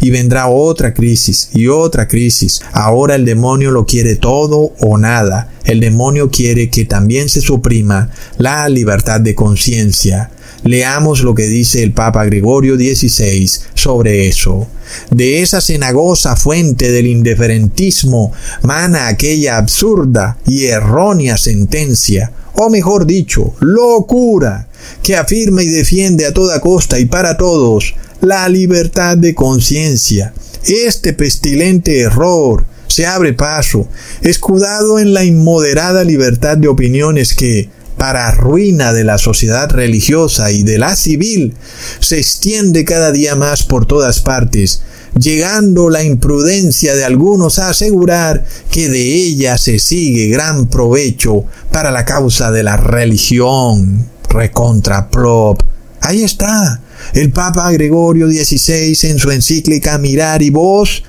y 0.00 0.10
vendrá 0.10 0.48
otra 0.48 0.94
crisis 0.94 1.50
y 1.52 1.68
otra 1.68 2.08
crisis. 2.08 2.60
Ahora 2.72 3.14
el 3.14 3.24
demonio 3.24 3.70
lo 3.70 3.86
quiere 3.86 4.16
todo 4.16 4.72
o 4.80 4.98
nada. 4.98 5.50
El 5.64 5.80
demonio 5.80 6.30
quiere 6.30 6.70
que 6.70 6.84
también 6.84 7.28
se 7.28 7.40
suprima 7.40 8.10
la 8.38 8.68
libertad 8.68 9.20
de 9.20 9.34
conciencia. 9.34 10.30
Leamos 10.64 11.20
lo 11.20 11.34
que 11.34 11.46
dice 11.46 11.82
el 11.82 11.92
Papa 11.92 12.24
Gregorio 12.24 12.76
XVI 12.76 13.48
sobre 13.74 14.28
eso. 14.28 14.66
De 15.10 15.42
esa 15.42 15.60
cenagosa 15.60 16.36
fuente 16.36 16.90
del 16.90 17.06
indiferentismo 17.06 18.32
mana 18.62 19.08
aquella 19.08 19.58
absurda 19.58 20.38
y 20.46 20.64
errónea 20.64 21.36
sentencia, 21.36 22.32
o 22.54 22.70
mejor 22.70 23.06
dicho, 23.06 23.54
locura, 23.60 24.68
que 25.02 25.16
afirma 25.16 25.62
y 25.62 25.68
defiende 25.68 26.24
a 26.24 26.32
toda 26.32 26.60
costa 26.60 26.98
y 26.98 27.06
para 27.06 27.36
todos 27.36 27.94
la 28.20 28.48
libertad 28.48 29.18
de 29.18 29.34
conciencia. 29.34 30.32
Este 30.64 31.12
pestilente 31.12 32.00
error 32.00 32.64
se 32.86 33.06
abre 33.06 33.32
paso, 33.32 33.88
escudado 34.22 34.98
en 34.98 35.12
la 35.12 35.24
inmoderada 35.24 36.04
libertad 36.04 36.56
de 36.56 36.68
opiniones 36.68 37.34
que, 37.34 37.68
para 37.96 38.30
ruina 38.32 38.92
de 38.92 39.04
la 39.04 39.18
sociedad 39.18 39.70
religiosa 39.70 40.50
y 40.50 40.62
de 40.62 40.78
la 40.78 40.96
civil, 40.96 41.54
se 42.00 42.18
extiende 42.18 42.84
cada 42.84 43.12
día 43.12 43.34
más 43.34 43.62
por 43.62 43.86
todas 43.86 44.20
partes, 44.20 44.82
llegando 45.18 45.90
la 45.90 46.02
imprudencia 46.02 46.94
de 46.94 47.04
algunos 47.04 47.58
a 47.58 47.70
asegurar 47.70 48.44
que 48.70 48.88
de 48.88 49.14
ella 49.14 49.58
se 49.58 49.78
sigue 49.78 50.28
gran 50.28 50.68
provecho 50.68 51.44
para 51.70 51.90
la 51.90 52.04
causa 52.04 52.50
de 52.50 52.62
la 52.62 52.76
religión. 52.76 54.08
Recontra 54.28 55.10
plop. 55.10 55.62
Ahí 56.00 56.22
está, 56.22 56.80
el 57.12 57.30
Papa 57.30 57.70
Gregorio 57.72 58.28
XVI 58.28 58.96
en 59.08 59.18
su 59.18 59.30
encíclica 59.30 59.96
Mirar 59.98 60.42
y 60.42 60.50
Voz 60.50 61.04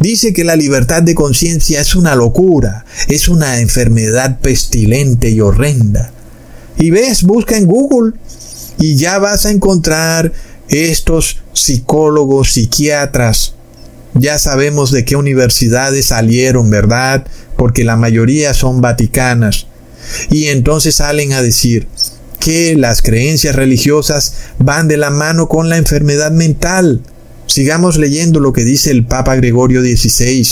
dice 0.00 0.32
que 0.32 0.44
la 0.44 0.56
libertad 0.56 1.02
de 1.02 1.14
conciencia 1.14 1.80
es 1.80 1.94
una 1.94 2.14
locura, 2.14 2.84
es 3.08 3.28
una 3.28 3.60
enfermedad 3.60 4.38
pestilente 4.40 5.30
y 5.30 5.40
horrenda. 5.40 6.12
Y 6.78 6.90
ves, 6.90 7.22
busca 7.22 7.56
en 7.56 7.66
Google 7.66 8.12
y 8.78 8.96
ya 8.96 9.18
vas 9.18 9.46
a 9.46 9.50
encontrar 9.50 10.32
estos 10.68 11.38
psicólogos, 11.52 12.52
psiquiatras 12.52 13.54
Ya 14.14 14.38
sabemos 14.38 14.90
de 14.90 15.04
qué 15.04 15.16
universidades 15.16 16.06
salieron, 16.06 16.70
¿verdad? 16.70 17.26
Porque 17.56 17.84
la 17.84 17.96
mayoría 17.96 18.54
son 18.54 18.80
vaticanas. 18.80 19.66
Y 20.30 20.46
entonces 20.46 20.96
salen 20.96 21.32
a 21.32 21.42
decir 21.42 21.86
que 22.40 22.76
las 22.76 23.02
creencias 23.02 23.56
religiosas 23.56 24.34
van 24.58 24.88
de 24.88 24.96
la 24.96 25.10
mano 25.10 25.48
con 25.48 25.68
la 25.68 25.76
enfermedad 25.76 26.30
mental. 26.30 27.02
Sigamos 27.46 27.96
leyendo 27.96 28.40
lo 28.40 28.52
que 28.52 28.64
dice 28.64 28.90
el 28.90 29.04
Papa 29.04 29.36
Gregorio 29.36 29.82
XVI. 29.82 30.46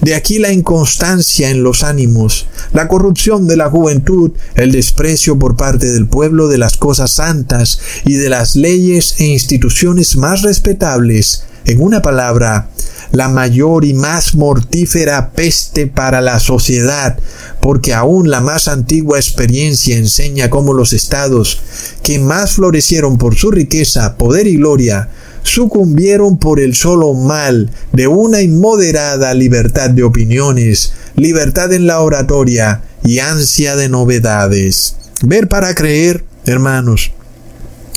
De 0.00 0.14
aquí 0.14 0.38
la 0.38 0.52
inconstancia 0.52 1.50
en 1.50 1.62
los 1.62 1.82
ánimos, 1.82 2.46
la 2.72 2.88
corrupción 2.88 3.46
de 3.46 3.56
la 3.56 3.70
juventud, 3.70 4.32
el 4.54 4.72
desprecio 4.72 5.38
por 5.38 5.56
parte 5.56 5.90
del 5.90 6.06
pueblo 6.06 6.48
de 6.48 6.58
las 6.58 6.76
cosas 6.76 7.12
santas 7.12 7.80
y 8.04 8.14
de 8.14 8.28
las 8.28 8.56
leyes 8.56 9.16
e 9.18 9.24
instituciones 9.24 10.16
más 10.16 10.42
respetables. 10.42 11.44
En 11.64 11.80
una 11.80 12.02
palabra, 12.02 12.68
la 13.12 13.28
mayor 13.28 13.84
y 13.84 13.94
más 13.94 14.34
mortífera 14.34 15.32
peste 15.32 15.86
para 15.86 16.20
la 16.20 16.40
sociedad, 16.40 17.18
porque 17.60 17.94
aún 17.94 18.30
la 18.30 18.40
más 18.40 18.68
antigua 18.68 19.18
experiencia 19.18 19.96
enseña 19.96 20.50
cómo 20.50 20.72
los 20.72 20.92
estados 20.92 21.60
que 22.02 22.18
más 22.18 22.52
florecieron 22.52 23.18
por 23.18 23.36
su 23.36 23.50
riqueza, 23.50 24.16
poder 24.16 24.46
y 24.46 24.56
gloria, 24.56 25.10
sucumbieron 25.42 26.38
por 26.38 26.60
el 26.60 26.74
solo 26.74 27.14
mal 27.14 27.70
de 27.92 28.06
una 28.06 28.42
inmoderada 28.42 29.34
libertad 29.34 29.90
de 29.90 30.02
opiniones, 30.02 30.92
libertad 31.16 31.72
en 31.72 31.86
la 31.86 32.00
oratoria 32.00 32.82
y 33.04 33.18
ansia 33.18 33.76
de 33.76 33.88
novedades. 33.88 34.96
Ver 35.22 35.48
para 35.48 35.74
creer, 35.74 36.24
hermanos. 36.44 37.12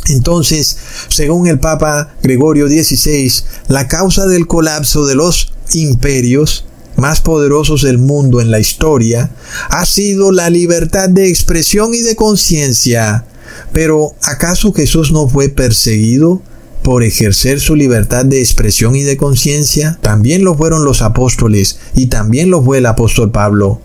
Entonces, 0.07 0.77
según 1.07 1.47
el 1.47 1.59
Papa 1.59 2.13
Gregorio 2.21 2.67
XVI, 2.67 3.31
la 3.67 3.87
causa 3.87 4.27
del 4.27 4.45
colapso 4.47 5.05
de 5.05 5.15
los 5.15 5.53
imperios 5.73 6.65
más 6.95 7.21
poderosos 7.21 7.81
del 7.81 7.97
mundo 7.97 8.39
en 8.39 8.51
la 8.51 8.59
historia 8.59 9.31
ha 9.69 9.85
sido 9.85 10.31
la 10.31 10.49
libertad 10.49 11.09
de 11.09 11.29
expresión 11.29 11.93
y 11.93 12.01
de 12.01 12.15
conciencia. 12.15 13.25
Pero, 13.73 14.15
¿acaso 14.21 14.73
Jesús 14.73 15.11
no 15.11 15.27
fue 15.27 15.49
perseguido? 15.49 16.41
Por 16.85 17.01
ejercer 17.01 17.59
su 17.59 17.75
libertad 17.75 18.25
de 18.25 18.41
expresión 18.41 18.95
y 18.95 19.01
de 19.01 19.17
conciencia, 19.17 19.97
también 20.03 20.43
lo 20.43 20.53
fueron 20.53 20.85
los 20.85 21.01
apóstoles 21.01 21.79
y 21.95 22.05
también 22.05 22.51
lo 22.51 22.61
fue 22.61 22.77
el 22.77 22.85
apóstol 22.85 23.31
Pablo. 23.31 23.81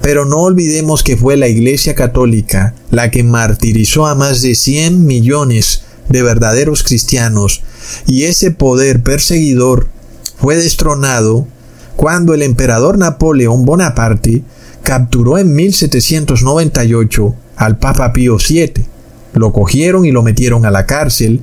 Pero 0.00 0.24
no 0.24 0.38
olvidemos 0.38 1.02
que 1.02 1.18
fue 1.18 1.36
la 1.36 1.48
Iglesia 1.48 1.94
Católica 1.94 2.74
la 2.90 3.10
que 3.10 3.24
martirizó 3.24 4.06
a 4.06 4.14
más 4.14 4.40
de 4.40 4.54
100 4.54 5.04
millones 5.04 5.82
de 6.08 6.22
verdaderos 6.22 6.82
cristianos 6.82 7.60
y 8.06 8.22
ese 8.22 8.50
poder 8.50 9.02
perseguidor 9.02 9.88
fue 10.38 10.56
destronado 10.56 11.46
cuando 11.94 12.32
el 12.32 12.40
emperador 12.40 12.96
Napoleón 12.96 13.66
Bonaparte 13.66 14.44
capturó 14.82 15.36
en 15.36 15.52
1798 15.52 17.34
al 17.56 17.76
Papa 17.76 18.14
Pío 18.14 18.38
VII. 18.38 18.86
Lo 19.34 19.52
cogieron 19.52 20.06
y 20.06 20.10
lo 20.10 20.22
metieron 20.22 20.64
a 20.64 20.70
la 20.70 20.86
cárcel 20.86 21.42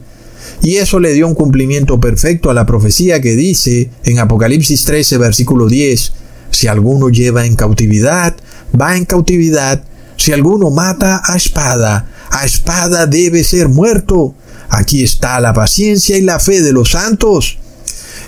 y 0.62 0.78
eso 0.78 1.00
le 1.00 1.14
dio 1.14 1.28
un 1.28 1.36
cumplimiento 1.36 2.00
perfecto 2.00 2.50
a 2.50 2.54
la 2.54 2.66
profecía 2.66 3.22
que 3.22 3.36
dice 3.36 3.90
en 4.04 4.20
Apocalipsis 4.20 4.86
13, 4.86 5.18
versículo 5.18 5.68
10, 5.68 6.14
si 6.52 6.68
alguno 6.68 7.10
lleva 7.10 7.46
en 7.46 7.56
cautividad, 7.56 8.36
va 8.80 8.98
en 8.98 9.06
cautividad, 9.06 9.84
si 10.18 10.34
alguno 10.34 10.72
mata 10.72 11.22
a 11.24 11.38
espada, 11.38 12.10
a 12.30 12.46
espada 12.46 13.06
debe 13.06 13.44
ser 13.44 13.70
muerto. 13.70 14.36
Aquí 14.70 15.04
está 15.04 15.40
la 15.40 15.54
paciencia 15.54 16.18
y 16.18 16.22
la 16.22 16.40
fe 16.40 16.62
de 16.62 16.74
los 16.74 16.92
santos. 16.92 17.60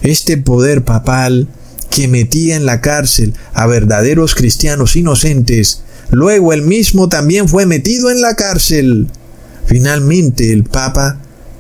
Este 0.01 0.38
poder 0.38 0.84
papal 0.84 1.47
que 1.89 2.07
metía 2.07 2.55
en 2.55 2.65
la 2.65 2.82
cárcel 2.82 3.34
a 3.53 3.65
verdaderos 3.65 4.36
cristianos 4.36 4.95
inocentes, 4.95 5.82
luego 6.11 6.53
él 6.53 6.61
mismo 6.61 7.09
también 7.09 7.49
fue 7.49 7.65
metido 7.65 8.11
en 8.11 8.22
la 8.22 8.36
cárcel. 8.36 9.07
Finalmente 9.65 10.53
el 10.53 10.63
Papa 10.63 11.20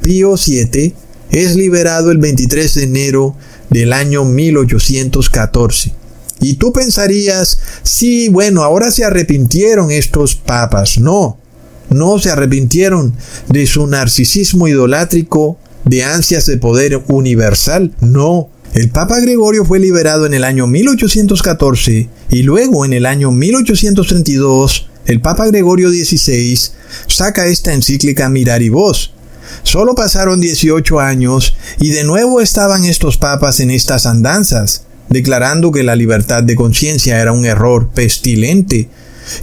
Pío 0.09 0.33
VII 0.43 0.95
es 1.29 1.55
liberado 1.55 2.09
el 2.09 2.17
23 2.17 2.73
de 2.73 2.83
enero 2.83 3.35
del 3.69 3.93
año 3.93 4.25
1814. 4.25 5.93
Y 6.41 6.55
tú 6.55 6.73
pensarías, 6.73 7.59
sí, 7.83 8.27
bueno, 8.29 8.63
ahora 8.63 8.89
se 8.89 9.03
arrepintieron 9.03 9.91
estos 9.91 10.33
papas. 10.33 10.97
No, 10.97 11.37
no 11.91 12.17
se 12.17 12.31
arrepintieron 12.31 13.13
de 13.49 13.67
su 13.67 13.85
narcisismo 13.85 14.67
idolátrico, 14.67 15.59
de 15.85 16.03
ansias 16.03 16.47
de 16.47 16.57
poder 16.57 17.03
universal. 17.07 17.93
No, 18.01 18.49
el 18.73 18.89
Papa 18.89 19.19
Gregorio 19.19 19.63
fue 19.63 19.77
liberado 19.77 20.25
en 20.25 20.33
el 20.33 20.43
año 20.43 20.65
1814 20.65 22.09
y 22.31 22.41
luego 22.41 22.83
en 22.83 22.93
el 22.93 23.05
año 23.05 23.31
1832 23.31 24.87
el 25.05 25.21
Papa 25.21 25.45
Gregorio 25.45 25.91
XVI 25.91 26.59
saca 27.05 27.45
esta 27.45 27.73
encíclica 27.73 28.27
Mirar 28.27 28.63
y 28.63 28.69
Voz, 28.69 29.13
Solo 29.63 29.95
pasaron 29.95 30.41
18 30.41 30.99
años 30.99 31.55
y 31.79 31.89
de 31.89 32.03
nuevo 32.03 32.41
estaban 32.41 32.85
estos 32.85 33.17
papas 33.17 33.59
en 33.59 33.71
estas 33.71 34.05
andanzas, 34.05 34.83
declarando 35.09 35.71
que 35.71 35.83
la 35.83 35.95
libertad 35.95 36.43
de 36.43 36.55
conciencia 36.55 37.19
era 37.19 37.31
un 37.31 37.45
error 37.45 37.89
pestilente 37.89 38.89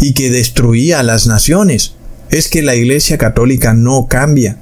y 0.01 0.13
que 0.13 0.31
destruía 0.31 1.01
a 1.01 1.03
las 1.03 1.27
naciones. 1.27 1.93
Es 2.31 2.49
que 2.49 2.63
la 2.63 2.75
Iglesia 2.75 3.19
Católica 3.19 3.73
no 3.75 4.07
cambia. 4.09 4.59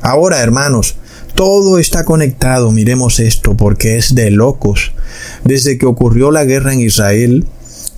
Ahora, 0.00 0.40
hermanos, 0.40 0.96
todo 1.34 1.78
está 1.78 2.04
conectado, 2.04 2.70
miremos 2.70 3.18
esto, 3.20 3.56
porque 3.56 3.96
es 3.96 4.14
de 4.14 4.30
locos. 4.30 4.92
Desde 5.44 5.78
que 5.78 5.86
ocurrió 5.86 6.30
la 6.30 6.44
guerra 6.44 6.72
en 6.72 6.80
Israel, 6.80 7.46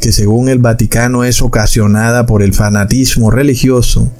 que 0.00 0.12
según 0.12 0.48
el 0.48 0.58
Vaticano 0.58 1.24
es 1.24 1.42
ocasionada 1.42 2.26
por 2.26 2.42
el 2.42 2.54
fanatismo 2.54 3.30
religioso, 3.30 4.10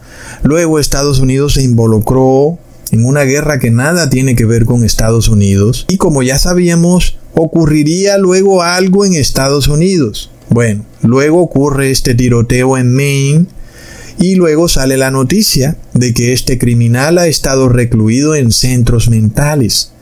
luego 0.43 0.79
Estados 0.79 1.18
Unidos 1.18 1.55
se 1.55 1.62
involucró 1.62 2.59
en 2.91 3.05
una 3.05 3.22
guerra 3.22 3.59
que 3.59 3.70
nada 3.70 4.11
tiene 4.11 4.37
que 4.37 4.45
ver 4.45 4.64
con 4.64 4.84
Estados 4.84 5.28
Unidos. 5.28 5.87
Y 5.89 5.97
como 5.97 6.22
ya 6.22 6.39
sabíamos, 6.39 7.18
ocurriría 7.34 8.18
luego 8.18 8.62
algo 8.62 9.05
en 9.05 9.14
Estados 9.14 9.68
Unidos. 9.68 10.30
Bueno, 10.49 10.84
luego 11.03 11.41
ocurre 11.41 11.91
este 11.91 12.14
tiroteo 12.14 12.78
en 12.78 12.95
Maine 12.95 13.47
y 14.18 14.37
luego 14.37 14.68
sale 14.68 14.97
la 14.97 15.11
noticia 15.11 15.76
de 15.93 16.14
que 16.14 16.32
este 16.32 16.59
criminal 16.59 17.18
ha 17.18 17.26
estado 17.26 17.68
recluido 17.68 18.34
en 18.34 18.53
centros 18.53 19.09
mentales. 19.09 19.93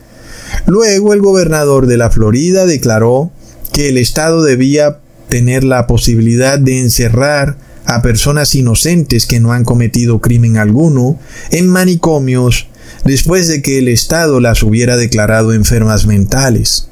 Luego 0.67 1.13
el 1.13 1.21
gobernador 1.21 1.87
de 1.87 1.97
la 1.97 2.11
Florida 2.11 2.65
declaró 2.65 3.31
que 3.73 3.89
el 3.89 3.97
Estado 3.97 4.43
debía 4.43 4.99
tener 5.27 5.63
la 5.63 5.87
posibilidad 5.87 6.59
de 6.59 6.79
encerrar 6.79 7.57
a 7.85 8.01
personas 8.01 8.55
inocentes 8.55 9.25
que 9.25 9.39
no 9.39 9.51
han 9.51 9.63
cometido 9.63 10.21
crimen 10.21 10.57
alguno 10.57 11.19
en 11.51 11.67
manicomios 11.67 12.67
después 13.03 13.47
de 13.47 13.61
que 13.61 13.79
el 13.79 13.87
Estado 13.87 14.39
las 14.39 14.63
hubiera 14.63 14.97
declarado 14.97 15.53
enfermas 15.53 16.05
mentales. 16.05 16.87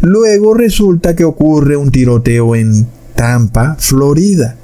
Luego 0.00 0.54
resulta 0.54 1.14
que 1.14 1.24
ocurre 1.24 1.76
un 1.76 1.90
tiroteo 1.90 2.54
en 2.56 2.86
Tampa, 3.14 3.76
Florida. 3.78 4.56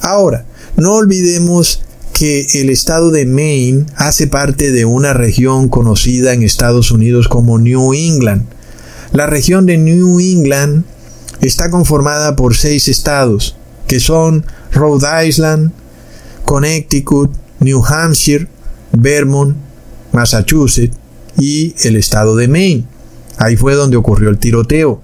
Ahora, 0.00 0.44
no 0.76 0.94
olvidemos 0.94 1.82
que 2.12 2.46
el 2.54 2.70
estado 2.70 3.10
de 3.10 3.24
Maine 3.24 3.86
hace 3.96 4.26
parte 4.26 4.72
de 4.72 4.84
una 4.84 5.14
región 5.14 5.68
conocida 5.68 6.34
en 6.34 6.42
Estados 6.42 6.90
Unidos 6.90 7.28
como 7.28 7.58
New 7.58 7.94
England. 7.94 8.44
La 9.12 9.26
región 9.26 9.66
de 9.66 9.78
New 9.78 10.20
England 10.20 10.84
está 11.40 11.70
conformada 11.70 12.36
por 12.36 12.56
seis 12.56 12.88
estados, 12.88 13.56
que 13.86 14.00
son 14.00 14.44
Rhode 14.72 15.26
Island, 15.26 15.72
Connecticut, 16.44 17.32
New 17.60 17.82
Hampshire, 17.84 18.48
Vermont, 18.92 19.56
Massachusetts 20.12 20.96
y 21.38 21.74
el 21.82 21.96
estado 21.96 22.36
de 22.36 22.48
Maine. 22.48 22.84
Ahí 23.38 23.56
fue 23.56 23.74
donde 23.74 23.96
ocurrió 23.96 24.28
el 24.28 24.38
tiroteo. 24.38 25.00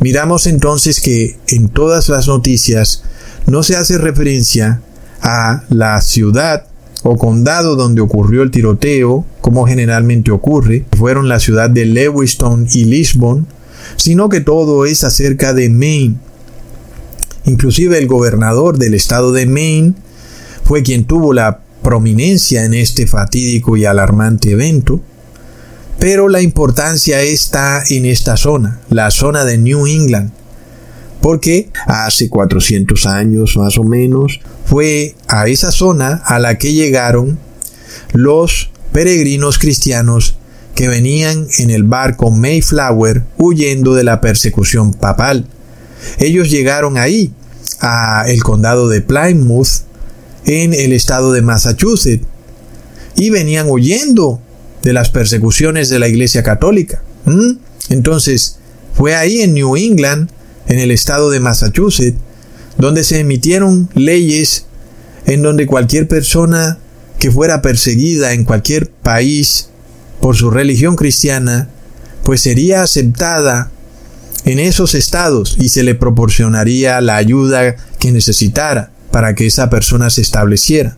Miramos 0.00 0.46
entonces 0.46 1.00
que 1.00 1.38
en 1.48 1.68
todas 1.68 2.08
las 2.08 2.28
noticias 2.28 3.04
no 3.46 3.62
se 3.62 3.76
hace 3.76 3.98
referencia 3.98 4.80
a 5.22 5.62
la 5.68 6.00
ciudad 6.00 6.66
o 7.02 7.16
condado 7.16 7.76
donde 7.76 8.00
ocurrió 8.00 8.42
el 8.42 8.50
tiroteo, 8.50 9.24
como 9.40 9.66
generalmente 9.66 10.30
ocurre, 10.30 10.84
fueron 10.96 11.28
la 11.28 11.40
ciudad 11.40 11.68
de 11.68 11.84
Lewiston 11.86 12.68
y 12.72 12.84
Lisbon, 12.84 13.46
sino 13.96 14.28
que 14.28 14.40
todo 14.40 14.84
es 14.86 15.02
acerca 15.04 15.52
de 15.52 15.68
Maine. 15.68 16.16
Inclusive 17.44 17.98
el 17.98 18.06
gobernador 18.06 18.78
del 18.78 18.94
estado 18.94 19.32
de 19.32 19.46
Maine 19.46 19.94
fue 20.64 20.82
quien 20.82 21.04
tuvo 21.04 21.32
la 21.32 21.61
prominencia 21.82 22.64
en 22.64 22.74
este 22.74 23.06
fatídico 23.06 23.76
y 23.76 23.84
alarmante 23.84 24.52
evento, 24.52 25.00
pero 25.98 26.28
la 26.28 26.40
importancia 26.40 27.22
está 27.22 27.82
en 27.88 28.06
esta 28.06 28.36
zona, 28.36 28.80
la 28.88 29.10
zona 29.10 29.44
de 29.44 29.58
New 29.58 29.86
England, 29.86 30.32
porque 31.20 31.70
hace 31.86 32.28
400 32.28 33.06
años 33.06 33.56
más 33.56 33.78
o 33.78 33.84
menos 33.84 34.40
fue 34.64 35.14
a 35.28 35.46
esa 35.46 35.70
zona 35.70 36.22
a 36.24 36.38
la 36.38 36.58
que 36.58 36.72
llegaron 36.72 37.38
los 38.12 38.70
peregrinos 38.92 39.58
cristianos 39.58 40.36
que 40.74 40.88
venían 40.88 41.46
en 41.58 41.70
el 41.70 41.84
barco 41.84 42.30
Mayflower 42.30 43.24
huyendo 43.38 43.94
de 43.94 44.04
la 44.04 44.20
persecución 44.20 44.94
papal. 44.94 45.46
Ellos 46.18 46.50
llegaron 46.50 46.98
ahí, 46.98 47.32
a 47.80 48.24
el 48.26 48.42
condado 48.42 48.88
de 48.88 49.02
Plymouth, 49.02 49.84
en 50.46 50.74
el 50.74 50.92
estado 50.92 51.32
de 51.32 51.42
Massachusetts, 51.42 52.26
y 53.16 53.30
venían 53.30 53.68
huyendo 53.68 54.40
de 54.82 54.92
las 54.92 55.10
persecuciones 55.10 55.88
de 55.88 55.98
la 55.98 56.08
Iglesia 56.08 56.42
Católica. 56.42 57.02
Entonces, 57.88 58.56
fue 58.94 59.14
ahí 59.14 59.42
en 59.42 59.54
New 59.54 59.76
England, 59.76 60.30
en 60.66 60.78
el 60.78 60.90
estado 60.90 61.30
de 61.30 61.40
Massachusetts, 61.40 62.18
donde 62.78 63.04
se 63.04 63.20
emitieron 63.20 63.88
leyes 63.94 64.66
en 65.26 65.42
donde 65.42 65.66
cualquier 65.66 66.08
persona 66.08 66.78
que 67.18 67.30
fuera 67.30 67.62
perseguida 67.62 68.32
en 68.32 68.44
cualquier 68.44 68.90
país 68.90 69.68
por 70.20 70.36
su 70.36 70.50
religión 70.50 70.96
cristiana, 70.96 71.68
pues 72.24 72.40
sería 72.40 72.82
aceptada 72.82 73.70
en 74.44 74.58
esos 74.58 74.94
estados 74.94 75.56
y 75.58 75.68
se 75.68 75.84
le 75.84 75.94
proporcionaría 75.94 77.00
la 77.00 77.16
ayuda 77.16 77.76
que 77.98 78.10
necesitara 78.10 78.90
para 79.12 79.34
que 79.34 79.46
esa 79.46 79.70
persona 79.70 80.10
se 80.10 80.22
estableciera. 80.22 80.96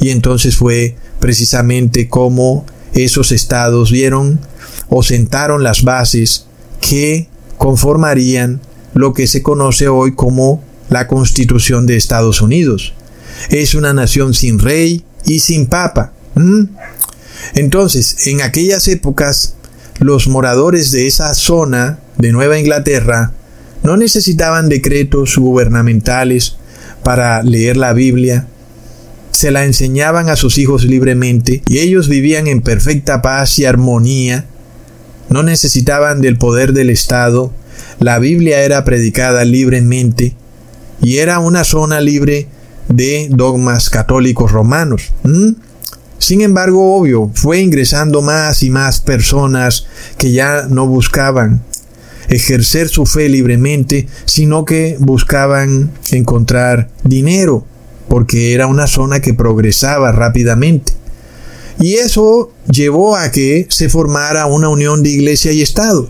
Y 0.00 0.10
entonces 0.10 0.56
fue 0.56 0.96
precisamente 1.20 2.08
como 2.08 2.66
esos 2.94 3.30
estados 3.30 3.92
vieron 3.92 4.40
o 4.88 5.02
sentaron 5.02 5.62
las 5.62 5.82
bases 5.84 6.46
que 6.80 7.28
conformarían 7.58 8.60
lo 8.94 9.12
que 9.12 9.26
se 9.26 9.42
conoce 9.42 9.88
hoy 9.88 10.14
como 10.14 10.62
la 10.88 11.06
Constitución 11.06 11.86
de 11.86 11.96
Estados 11.96 12.40
Unidos. 12.40 12.94
Es 13.50 13.74
una 13.74 13.92
nación 13.92 14.34
sin 14.34 14.58
rey 14.58 15.04
y 15.24 15.40
sin 15.40 15.66
papa. 15.66 16.12
Entonces, 17.54 18.26
en 18.26 18.40
aquellas 18.40 18.88
épocas, 18.88 19.54
los 19.98 20.28
moradores 20.28 20.92
de 20.92 21.06
esa 21.06 21.34
zona 21.34 21.98
de 22.18 22.32
Nueva 22.32 22.58
Inglaterra 22.58 23.32
no 23.82 23.96
necesitaban 23.96 24.68
decretos 24.68 25.36
gubernamentales 25.36 26.56
para 27.06 27.40
leer 27.44 27.76
la 27.76 27.92
Biblia, 27.92 28.48
se 29.30 29.52
la 29.52 29.64
enseñaban 29.64 30.28
a 30.28 30.34
sus 30.34 30.58
hijos 30.58 30.82
libremente 30.82 31.62
y 31.64 31.78
ellos 31.78 32.08
vivían 32.08 32.48
en 32.48 32.62
perfecta 32.62 33.22
paz 33.22 33.60
y 33.60 33.64
armonía, 33.64 34.46
no 35.28 35.44
necesitaban 35.44 36.20
del 36.20 36.36
poder 36.36 36.72
del 36.72 36.90
Estado, 36.90 37.52
la 38.00 38.18
Biblia 38.18 38.62
era 38.62 38.82
predicada 38.82 39.44
libremente 39.44 40.34
y 41.00 41.18
era 41.18 41.38
una 41.38 41.62
zona 41.62 42.00
libre 42.00 42.48
de 42.88 43.28
dogmas 43.30 43.88
católicos 43.88 44.50
romanos. 44.50 45.12
Sin 46.18 46.40
embargo, 46.40 46.96
obvio, 46.96 47.30
fue 47.34 47.60
ingresando 47.60 48.20
más 48.20 48.64
y 48.64 48.70
más 48.70 48.98
personas 48.98 49.86
que 50.18 50.32
ya 50.32 50.66
no 50.68 50.88
buscaban 50.88 51.62
ejercer 52.28 52.88
su 52.88 53.06
fe 53.06 53.28
libremente, 53.28 54.08
sino 54.24 54.64
que 54.64 54.96
buscaban 54.98 55.92
encontrar 56.10 56.90
dinero, 57.04 57.64
porque 58.08 58.54
era 58.54 58.66
una 58.66 58.86
zona 58.86 59.20
que 59.20 59.34
progresaba 59.34 60.12
rápidamente. 60.12 60.92
Y 61.78 61.94
eso 61.94 62.52
llevó 62.70 63.16
a 63.16 63.30
que 63.30 63.66
se 63.68 63.88
formara 63.88 64.46
una 64.46 64.68
unión 64.68 65.02
de 65.02 65.10
iglesia 65.10 65.52
y 65.52 65.62
Estado, 65.62 66.08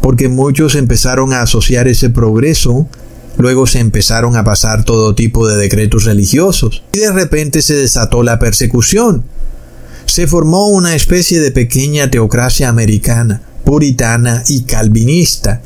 porque 0.00 0.28
muchos 0.28 0.74
empezaron 0.74 1.32
a 1.32 1.42
asociar 1.42 1.86
ese 1.86 2.10
progreso, 2.10 2.88
luego 3.36 3.66
se 3.66 3.78
empezaron 3.78 4.36
a 4.36 4.44
pasar 4.44 4.84
todo 4.84 5.14
tipo 5.14 5.46
de 5.46 5.56
decretos 5.56 6.04
religiosos, 6.04 6.82
y 6.92 7.00
de 7.00 7.12
repente 7.12 7.62
se 7.62 7.74
desató 7.74 8.22
la 8.22 8.38
persecución. 8.38 9.24
Se 10.06 10.26
formó 10.26 10.68
una 10.68 10.96
especie 10.96 11.40
de 11.40 11.52
pequeña 11.52 12.10
teocracia 12.10 12.68
americana, 12.68 13.42
puritana 13.64 14.42
y 14.48 14.62
calvinista, 14.62 15.62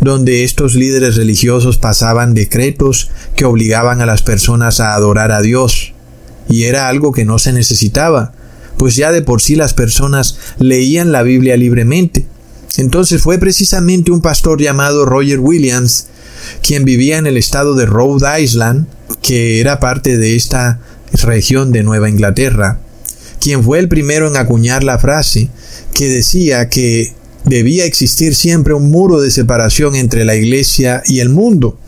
donde 0.00 0.44
estos 0.44 0.74
líderes 0.74 1.16
religiosos 1.16 1.78
pasaban 1.78 2.34
decretos 2.34 3.10
que 3.36 3.44
obligaban 3.44 4.00
a 4.00 4.06
las 4.06 4.22
personas 4.22 4.80
a 4.80 4.94
adorar 4.94 5.32
a 5.32 5.42
Dios. 5.42 5.92
Y 6.48 6.64
era 6.64 6.88
algo 6.88 7.12
que 7.12 7.24
no 7.24 7.38
se 7.38 7.52
necesitaba, 7.52 8.32
pues 8.78 8.96
ya 8.96 9.12
de 9.12 9.22
por 9.22 9.42
sí 9.42 9.56
las 9.56 9.74
personas 9.74 10.38
leían 10.58 11.12
la 11.12 11.22
Biblia 11.22 11.56
libremente. 11.56 12.26
Entonces 12.76 13.20
fue 13.20 13.38
precisamente 13.38 14.10
un 14.10 14.22
pastor 14.22 14.60
llamado 14.60 15.04
Roger 15.04 15.38
Williams, 15.40 16.06
quien 16.62 16.84
vivía 16.84 17.18
en 17.18 17.26
el 17.26 17.36
estado 17.36 17.74
de 17.74 17.86
Rhode 17.86 18.42
Island, 18.42 18.86
que 19.22 19.60
era 19.60 19.80
parte 19.80 20.16
de 20.16 20.34
esta 20.34 20.80
región 21.12 21.72
de 21.72 21.82
Nueva 21.82 22.08
Inglaterra, 22.08 22.78
quien 23.40 23.62
fue 23.64 23.78
el 23.78 23.88
primero 23.88 24.28
en 24.28 24.36
acuñar 24.36 24.84
la 24.84 24.98
frase 24.98 25.50
que 25.94 26.08
decía 26.08 26.68
que 26.68 27.12
debía 27.44 27.84
existir 27.84 28.34
siempre 28.34 28.74
un 28.74 28.90
muro 28.90 29.20
de 29.20 29.30
separación 29.30 29.94
entre 29.94 30.24
la 30.24 30.36
iglesia 30.36 31.02
y 31.06 31.20
el 31.20 31.28
mundo. 31.28 31.78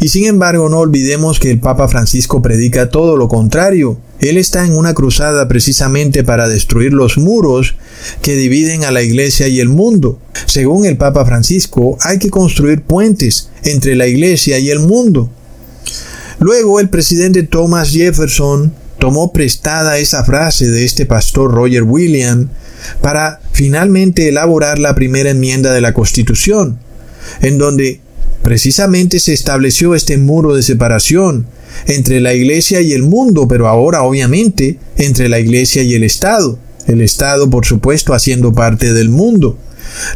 Y 0.00 0.08
sin 0.08 0.26
embargo, 0.26 0.68
no 0.68 0.78
olvidemos 0.78 1.40
que 1.40 1.50
el 1.50 1.60
Papa 1.60 1.88
Francisco 1.88 2.40
predica 2.40 2.90
todo 2.90 3.16
lo 3.16 3.28
contrario. 3.28 3.98
Él 4.20 4.36
está 4.36 4.66
en 4.66 4.76
una 4.76 4.94
cruzada 4.94 5.46
precisamente 5.46 6.24
para 6.24 6.48
destruir 6.48 6.92
los 6.92 7.18
muros 7.18 7.74
que 8.22 8.34
dividen 8.34 8.84
a 8.84 8.90
la 8.90 9.02
iglesia 9.02 9.48
y 9.48 9.60
el 9.60 9.68
mundo. 9.68 10.18
Según 10.46 10.86
el 10.86 10.96
Papa 10.96 11.24
Francisco, 11.24 11.98
hay 12.00 12.18
que 12.18 12.30
construir 12.30 12.82
puentes 12.82 13.50
entre 13.62 13.94
la 13.94 14.06
iglesia 14.06 14.58
y 14.58 14.70
el 14.70 14.80
mundo. 14.80 15.30
Luego 16.40 16.80
el 16.80 16.88
presidente 16.88 17.42
Thomas 17.42 17.90
Jefferson 17.90 18.72
tomó 18.98 19.32
prestada 19.32 19.98
esa 19.98 20.24
frase 20.24 20.70
de 20.70 20.84
este 20.84 21.06
pastor 21.06 21.52
Roger 21.52 21.82
William 21.82 22.48
para 23.00 23.40
finalmente 23.52 24.28
elaborar 24.28 24.78
la 24.78 24.94
primera 24.94 25.30
enmienda 25.30 25.72
de 25.72 25.80
la 25.80 25.94
Constitución, 25.94 26.78
en 27.40 27.58
donde 27.58 28.00
precisamente 28.42 29.20
se 29.20 29.34
estableció 29.34 29.94
este 29.94 30.16
muro 30.16 30.54
de 30.54 30.62
separación 30.62 31.46
entre 31.86 32.20
la 32.20 32.34
Iglesia 32.34 32.80
y 32.80 32.92
el 32.92 33.02
mundo, 33.02 33.46
pero 33.48 33.68
ahora 33.68 34.02
obviamente 34.02 34.78
entre 34.96 35.28
la 35.28 35.38
Iglesia 35.38 35.82
y 35.82 35.94
el 35.94 36.02
Estado, 36.02 36.58
el 36.86 37.00
Estado 37.00 37.50
por 37.50 37.66
supuesto 37.66 38.14
haciendo 38.14 38.52
parte 38.52 38.92
del 38.92 39.10
mundo. 39.10 39.58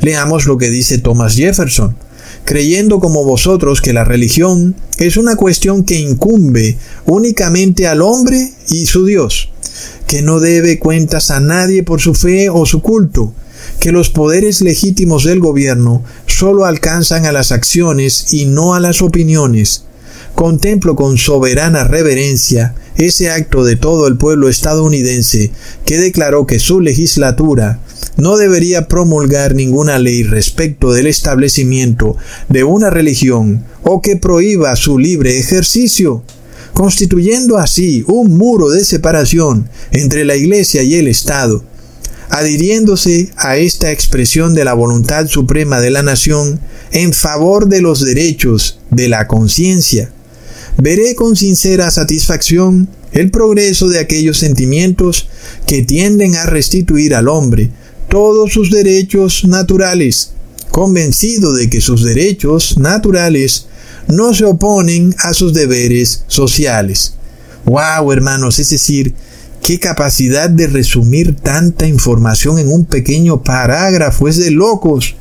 Leamos 0.01 0.47
lo 0.47 0.59
que 0.59 0.71
dice 0.71 0.99
Thomas 0.99 1.37
Jefferson. 1.37 1.97
Creyendo 2.45 2.99
como 2.99 3.25
vosotros 3.25 3.81
que 3.81 3.93
la 3.93 4.05
religión 4.05 4.75
es 4.99 5.17
una 5.17 5.37
cuestión 5.37 5.85
que 5.85 6.01
incumbe 6.01 6.77
únicamente 7.07 7.87
al 7.87 8.03
hombre 8.03 8.53
y 8.69 8.87
su 8.87 9.05
Dios, 9.07 9.52
que 10.07 10.23
no 10.23 10.41
debe 10.41 10.79
cuentas 10.79 11.31
a 11.31 11.41
nadie 11.41 11.83
por 11.83 12.01
su 12.01 12.15
fe 12.15 12.51
o 12.51 12.67
su 12.67 12.83
culto, 12.83 13.33
que 13.81 13.93
los 13.93 14.11
poderes 14.11 14.61
legítimos 14.61 15.25
del 15.25 15.41
gobierno 15.41 16.03
solo 16.27 16.65
alcanzan 16.65 17.27
a 17.27 17.33
las 17.33 17.53
acciones 17.53 18.33
y 18.33 18.47
no 18.47 18.75
a 18.75 18.81
las 18.81 19.03
opiniones. 19.03 19.85
Contemplo 20.35 20.97
con 20.97 21.19
soberana 21.19 21.85
reverencia 21.85 22.75
ese 22.97 23.31
acto 23.31 23.65
de 23.65 23.77
todo 23.77 24.07
el 24.07 24.17
pueblo 24.17 24.49
estadounidense 24.49 25.51
que 25.85 25.99
declaró 25.99 26.47
que 26.47 26.59
su 26.59 26.81
legislatura 26.81 27.81
no 28.17 28.37
debería 28.37 28.89
promulgar 28.89 29.55
ninguna 29.55 29.99
ley 29.99 30.23
respecto 30.23 30.93
del 30.93 31.07
establecimiento 31.07 32.17
de 32.49 32.65
una 32.65 32.91
religión 32.91 33.65
o 33.83 34.03
que 34.03 34.17
prohíba 34.17 34.77
su 34.77 34.99
libre 34.99 35.39
ejercicio, 35.39 36.23
constituyendo 36.73 37.59
así 37.59 38.05
un 38.07 38.37
muro 38.37 38.71
de 38.71 38.85
separación 38.85 39.69
entre 39.91 40.25
la 40.25 40.37
Iglesia 40.37 40.83
y 40.83 40.95
el 40.95 41.09
Estado. 41.09 41.65
Adhiriéndose 42.31 43.31
a 43.37 43.59
esta 43.59 43.93
expresión 43.93 44.55
de 44.55 44.65
la 44.65 44.73
voluntad 44.73 45.27
suprema 45.27 45.81
de 45.81 45.91
la 45.91 46.03
nación 46.03 46.61
en 46.91 47.13
favor 47.13 47.69
de 47.69 47.83
los 47.83 48.05
derechos 48.05 48.79
de 48.91 49.09
la 49.09 49.29
conciencia, 49.29 50.11
veré 50.79 51.15
con 51.15 51.37
sincera 51.37 51.91
satisfacción 51.91 52.89
el 53.13 53.31
progreso 53.31 53.89
de 53.89 53.99
aquellos 53.99 54.39
sentimientos 54.39 55.29
que 55.67 55.83
tienden 55.83 56.35
a 56.35 56.47
restituir 56.47 57.15
al 57.15 57.29
hombre 57.29 57.71
todos 58.09 58.53
sus 58.53 58.71
derechos 58.71 59.45
naturales, 59.45 60.33
convencido 60.71 61.53
de 61.53 61.69
que 61.69 61.83
sus 61.83 62.03
derechos 62.03 62.79
naturales 62.79 63.67
no 64.09 64.35
se 64.35 64.45
oponen 64.45 65.15
a 65.19 65.35
sus 65.35 65.55
deberes 65.55 66.25
sociales. 66.27 67.15
¡Wow, 67.65 68.13
hermanos! 68.13 68.59
Es 68.59 68.71
decir, 68.71 69.15
qué 69.63 69.79
capacidad 69.79 70.51
de 70.51 70.67
resumir 70.67 71.37
tanta 71.37 71.87
información 71.87 72.59
en 72.59 72.69
un 72.69 72.85
pequeño 72.85 73.43
parágrafo, 73.43 74.29
es 74.29 74.37
de 74.37 74.51
locos. 74.51 75.15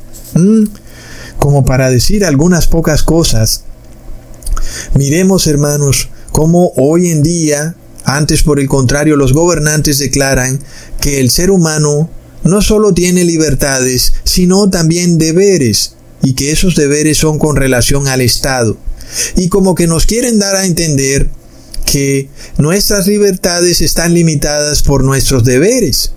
Como 1.38 1.64
para 1.64 1.90
decir 1.90 2.24
algunas 2.24 2.66
pocas 2.66 3.02
cosas. 3.02 3.64
Miremos, 4.94 5.46
hermanos, 5.46 6.08
cómo 6.30 6.72
hoy 6.76 7.10
en 7.10 7.22
día, 7.22 7.76
antes 8.04 8.42
por 8.42 8.58
el 8.58 8.68
contrario, 8.68 9.16
los 9.16 9.32
gobernantes 9.32 9.98
declaran 9.98 10.60
que 11.00 11.20
el 11.20 11.30
ser 11.30 11.50
humano 11.50 12.10
no 12.44 12.62
solo 12.62 12.92
tiene 12.92 13.24
libertades, 13.24 14.14
sino 14.24 14.68
también 14.70 15.18
deberes, 15.18 15.94
y 16.22 16.34
que 16.34 16.52
esos 16.52 16.76
deberes 16.76 17.18
son 17.18 17.38
con 17.38 17.56
relación 17.56 18.08
al 18.08 18.20
Estado. 18.20 18.76
Y 19.36 19.48
como 19.48 19.74
que 19.74 19.86
nos 19.86 20.06
quieren 20.06 20.38
dar 20.38 20.56
a 20.56 20.66
entender 20.66 21.28
que 21.84 22.28
nuestras 22.58 23.06
libertades 23.06 23.80
están 23.80 24.14
limitadas 24.14 24.82
por 24.82 25.04
nuestros 25.04 25.44
deberes, 25.44 26.12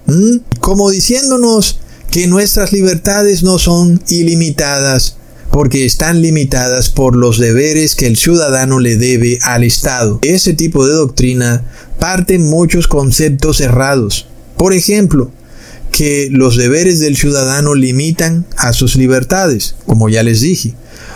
como 0.60 0.90
diciéndonos 0.90 1.80
que 2.12 2.28
nuestras 2.28 2.72
libertades 2.72 3.44
no 3.44 3.60
son 3.60 4.02
ilimitadas 4.08 5.18
porque 5.52 5.86
están 5.86 6.22
limitadas 6.22 6.90
por 6.90 7.16
los 7.16 7.40
deberes 7.40 7.96
que 7.96 8.08
el 8.08 8.18
ciudadano 8.18 8.80
le 8.80 8.98
debe 8.98 9.40
al 9.42 9.64
Estado. 9.64 10.20
ese 10.22 10.54
tipo 10.54 10.86
de 10.86 10.94
doctrina 10.94 11.64
parten 11.98 12.44
muchos 12.50 12.88
conceptos 12.88 13.62
errados. 13.62 14.28
Por 14.58 14.74
ejemplo, 14.74 15.32
que 15.96 16.28
los 16.30 16.58
deberes 16.58 17.00
del 17.00 17.16
ciudadano 17.16 17.74
limitan 17.74 18.46
a 18.58 18.74
sus 18.74 18.98
libertades, 18.98 19.76
como 19.86 20.10
ya 20.10 20.24
les 20.24 20.42
dije, 20.42 20.74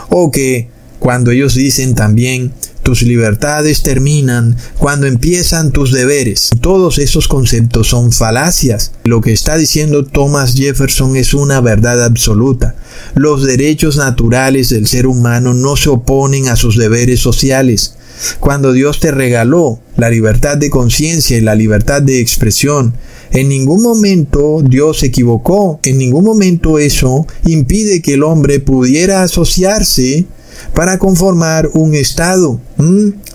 o 0.09 0.31
que 0.31 0.69
cuando 0.99 1.31
ellos 1.31 1.53
dicen 1.53 1.95
también 1.95 2.53
tus 2.81 3.01
libertades 3.01 3.83
terminan 3.83 4.55
cuando 4.77 5.05
empiezan 5.05 5.71
tus 5.71 5.91
deberes. 5.91 6.51
Todos 6.61 6.97
esos 6.97 7.27
conceptos 7.27 7.89
son 7.89 8.13
falacias. 8.13 8.93
Lo 9.03 9.19
que 9.19 9.33
está 9.33 9.57
diciendo 9.57 10.05
Thomas 10.05 10.55
Jefferson 10.55 11.17
es 11.17 11.33
una 11.33 11.59
verdad 11.59 12.01
absoluta. 12.01 12.75
Los 13.15 13.45
derechos 13.45 13.97
naturales 13.97 14.69
del 14.69 14.87
ser 14.87 15.07
humano 15.07 15.53
no 15.53 15.75
se 15.75 15.89
oponen 15.89 16.47
a 16.47 16.55
sus 16.55 16.77
deberes 16.77 17.19
sociales. 17.19 17.95
Cuando 18.39 18.71
Dios 18.71 19.01
te 19.01 19.11
regaló 19.11 19.79
la 19.97 20.09
libertad 20.09 20.57
de 20.57 20.69
conciencia 20.69 21.37
y 21.37 21.41
la 21.41 21.55
libertad 21.55 22.01
de 22.01 22.21
expresión, 22.21 22.93
en 23.31 23.49
ningún 23.49 23.81
momento 23.81 24.61
Dios 24.63 24.99
se 24.99 25.07
equivocó, 25.07 25.79
en 25.83 25.97
ningún 25.97 26.23
momento 26.23 26.79
eso 26.79 27.27
impide 27.45 28.01
que 28.01 28.15
el 28.15 28.23
hombre 28.23 28.59
pudiera 28.59 29.23
asociarse 29.23 30.25
para 30.73 30.97
conformar 30.97 31.69
un 31.73 31.95
Estado. 31.95 32.59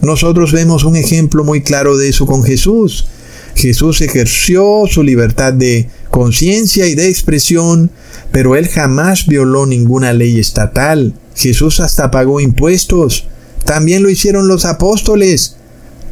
Nosotros 0.02 0.52
vemos 0.52 0.84
un 0.84 0.96
ejemplo 0.96 1.44
muy 1.44 1.62
claro 1.62 1.96
de 1.96 2.08
eso 2.08 2.26
con 2.26 2.42
Jesús. 2.42 3.06
Jesús 3.54 4.00
ejerció 4.00 4.82
su 4.90 5.02
libertad 5.02 5.52
de 5.52 5.88
conciencia 6.10 6.86
y 6.86 6.94
de 6.94 7.08
expresión, 7.08 7.90
pero 8.32 8.56
él 8.56 8.68
jamás 8.68 9.26
violó 9.26 9.64
ninguna 9.64 10.12
ley 10.12 10.38
estatal. 10.38 11.14
Jesús 11.36 11.80
hasta 11.80 12.10
pagó 12.10 12.40
impuestos. 12.40 13.26
También 13.64 14.02
lo 14.02 14.10
hicieron 14.10 14.48
los 14.48 14.64
apóstoles. 14.64 15.56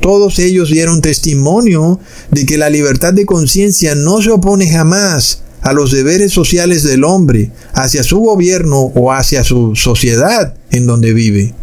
Todos 0.02 0.40
ellos 0.40 0.68
dieron 0.68 1.00
testimonio 1.00 2.00
de 2.32 2.44
que 2.44 2.58
la 2.58 2.70
libertad 2.70 3.14
de 3.14 3.24
conciencia 3.24 3.94
no 3.94 4.20
se 4.20 4.30
opone 4.30 4.68
jamás 4.68 5.42
a 5.60 5.72
los 5.72 5.92
deberes 5.92 6.32
sociales 6.32 6.82
del 6.82 7.04
hombre 7.04 7.52
hacia 7.72 8.02
su 8.02 8.18
gobierno 8.18 8.80
o 8.80 9.12
hacia 9.12 9.44
su 9.44 9.76
sociedad 9.76 10.54
en 10.72 10.88
donde 10.88 11.12
vive. 11.12 11.54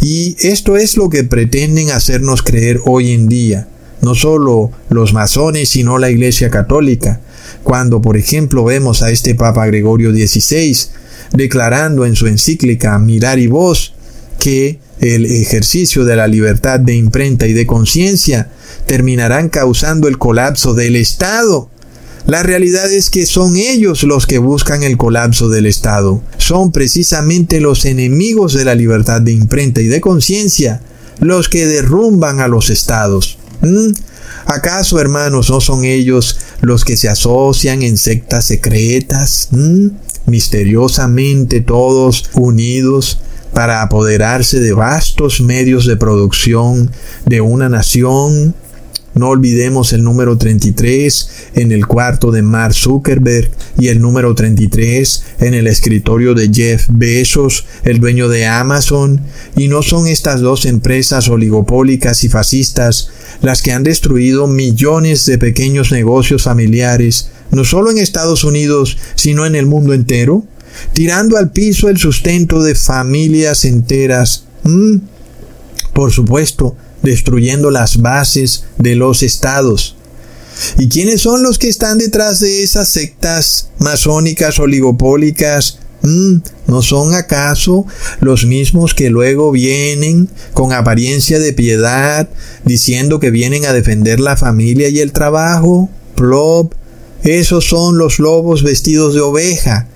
Y 0.00 0.34
esto 0.40 0.76
es 0.76 0.96
lo 0.96 1.08
que 1.08 1.22
pretenden 1.22 1.92
hacernos 1.92 2.42
creer 2.42 2.80
hoy 2.84 3.12
en 3.12 3.28
día, 3.28 3.68
no 4.02 4.16
solo 4.16 4.72
los 4.90 5.12
masones, 5.12 5.68
sino 5.68 5.98
la 5.98 6.10
Iglesia 6.10 6.50
Católica, 6.50 7.20
cuando 7.62 8.02
por 8.02 8.16
ejemplo 8.16 8.64
vemos 8.64 9.04
a 9.04 9.12
este 9.12 9.36
Papa 9.36 9.64
Gregorio 9.66 10.10
XVI 10.10 10.76
declarando 11.32 12.06
en 12.06 12.16
su 12.16 12.26
encíclica 12.26 12.98
Mirar 12.98 13.38
y 13.38 13.46
Voz 13.46 13.94
que 14.40 14.80
el 15.00 15.26
ejercicio 15.26 16.04
de 16.04 16.16
la 16.16 16.26
libertad 16.26 16.80
de 16.80 16.94
imprenta 16.94 17.46
y 17.46 17.52
de 17.52 17.66
conciencia 17.66 18.50
terminarán 18.86 19.48
causando 19.48 20.08
el 20.08 20.18
colapso 20.18 20.74
del 20.74 20.96
Estado. 20.96 21.70
La 22.26 22.42
realidad 22.42 22.92
es 22.92 23.08
que 23.08 23.24
son 23.24 23.56
ellos 23.56 24.02
los 24.02 24.26
que 24.26 24.38
buscan 24.38 24.82
el 24.82 24.96
colapso 24.96 25.48
del 25.48 25.66
Estado. 25.66 26.22
Son 26.36 26.72
precisamente 26.72 27.60
los 27.60 27.84
enemigos 27.84 28.52
de 28.54 28.64
la 28.64 28.74
libertad 28.74 29.22
de 29.22 29.32
imprenta 29.32 29.80
y 29.80 29.86
de 29.86 30.00
conciencia 30.00 30.82
los 31.20 31.48
que 31.48 31.66
derrumban 31.66 32.40
a 32.40 32.48
los 32.48 32.70
estados. 32.70 33.38
¿Mm? 33.62 33.92
¿Acaso, 34.46 35.00
hermanos, 35.00 35.50
no 35.50 35.60
son 35.60 35.84
ellos 35.84 36.38
los 36.60 36.84
que 36.84 36.96
se 36.96 37.08
asocian 37.08 37.82
en 37.82 37.96
sectas 37.96 38.46
secretas? 38.46 39.48
¿Mm? 39.50 39.88
Misteriosamente 40.26 41.60
todos 41.60 42.24
unidos 42.34 43.20
para 43.58 43.82
apoderarse 43.82 44.60
de 44.60 44.72
vastos 44.72 45.40
medios 45.40 45.84
de 45.84 45.96
producción 45.96 46.92
de 47.26 47.40
una 47.40 47.68
nación. 47.68 48.54
No 49.14 49.30
olvidemos 49.30 49.92
el 49.92 50.04
número 50.04 50.38
33 50.38 51.30
en 51.54 51.72
el 51.72 51.84
cuarto 51.88 52.30
de 52.30 52.42
Mark 52.42 52.72
Zuckerberg 52.72 53.50
y 53.76 53.88
el 53.88 54.00
número 54.00 54.32
33 54.32 55.24
en 55.40 55.54
el 55.54 55.66
escritorio 55.66 56.34
de 56.34 56.48
Jeff 56.54 56.84
Bezos, 56.88 57.64
el 57.82 57.98
dueño 57.98 58.28
de 58.28 58.46
Amazon. 58.46 59.22
Y 59.56 59.66
no 59.66 59.82
son 59.82 60.06
estas 60.06 60.40
dos 60.40 60.64
empresas 60.64 61.28
oligopólicas 61.28 62.22
y 62.22 62.28
fascistas 62.28 63.10
las 63.42 63.60
que 63.60 63.72
han 63.72 63.82
destruido 63.82 64.46
millones 64.46 65.26
de 65.26 65.36
pequeños 65.36 65.90
negocios 65.90 66.44
familiares, 66.44 67.30
no 67.50 67.64
solo 67.64 67.90
en 67.90 67.98
Estados 67.98 68.44
Unidos, 68.44 68.98
sino 69.16 69.46
en 69.46 69.56
el 69.56 69.66
mundo 69.66 69.94
entero 69.94 70.44
tirando 70.92 71.36
al 71.36 71.50
piso 71.50 71.88
el 71.88 71.98
sustento 71.98 72.62
de 72.62 72.74
familias 72.74 73.64
enteras. 73.64 74.44
Por 75.92 76.12
supuesto, 76.12 76.76
destruyendo 77.02 77.70
las 77.70 77.98
bases 77.98 78.64
de 78.78 78.96
los 78.96 79.22
estados. 79.22 79.96
¿Y 80.76 80.88
quiénes 80.88 81.22
son 81.22 81.42
los 81.42 81.58
que 81.58 81.68
están 81.68 81.98
detrás 81.98 82.40
de 82.40 82.62
esas 82.62 82.88
sectas 82.88 83.70
masónicas 83.78 84.58
oligopólicas? 84.58 85.78
Mm, 86.02 86.36
¿No 86.66 86.82
son 86.82 87.14
acaso 87.14 87.86
los 88.20 88.44
mismos 88.44 88.94
que 88.94 89.10
luego 89.10 89.50
vienen 89.50 90.28
con 90.54 90.72
apariencia 90.72 91.38
de 91.38 91.52
piedad, 91.52 92.28
diciendo 92.64 93.20
que 93.20 93.30
vienen 93.30 93.66
a 93.66 93.72
defender 93.72 94.20
la 94.20 94.36
familia 94.36 94.88
y 94.88 95.00
el 95.00 95.12
trabajo? 95.12 95.88
Plop, 96.14 96.74
esos 97.22 97.64
son 97.68 97.98
los 97.98 98.18
lobos 98.18 98.62
vestidos 98.62 99.14
de 99.14 99.20
oveja, 99.20 99.88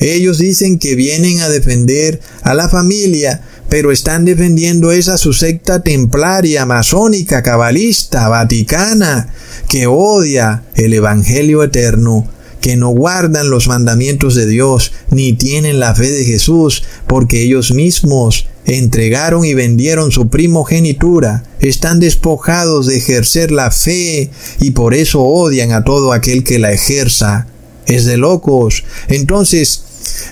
ellos 0.00 0.38
dicen 0.38 0.78
que 0.78 0.94
vienen 0.94 1.40
a 1.40 1.48
defender 1.48 2.20
a 2.42 2.54
la 2.54 2.68
familia, 2.68 3.42
pero 3.68 3.92
están 3.92 4.24
defendiendo 4.24 4.90
esa 4.90 5.16
su 5.16 5.32
secta 5.32 5.82
templaria, 5.82 6.66
masónica, 6.66 7.42
cabalista, 7.42 8.28
vaticana, 8.28 9.32
que 9.68 9.86
odia 9.86 10.64
el 10.74 10.92
Evangelio 10.92 11.62
eterno, 11.62 12.28
que 12.60 12.76
no 12.76 12.88
guardan 12.88 13.50
los 13.50 13.68
mandamientos 13.68 14.34
de 14.34 14.46
Dios, 14.46 14.92
ni 15.10 15.34
tienen 15.34 15.78
la 15.78 15.94
fe 15.94 16.10
de 16.10 16.24
Jesús, 16.24 16.82
porque 17.06 17.42
ellos 17.42 17.72
mismos 17.72 18.46
entregaron 18.64 19.44
y 19.44 19.54
vendieron 19.54 20.12
su 20.12 20.28
primogenitura, 20.28 21.44
están 21.60 22.00
despojados 22.00 22.86
de 22.86 22.96
ejercer 22.98 23.50
la 23.50 23.70
fe 23.70 24.30
y 24.60 24.72
por 24.72 24.94
eso 24.94 25.22
odian 25.22 25.72
a 25.72 25.84
todo 25.84 26.12
aquel 26.12 26.44
que 26.44 26.58
la 26.58 26.72
ejerza. 26.72 27.46
Es 27.86 28.04
de 28.04 28.16
locos. 28.16 28.84
Entonces, 29.08 29.82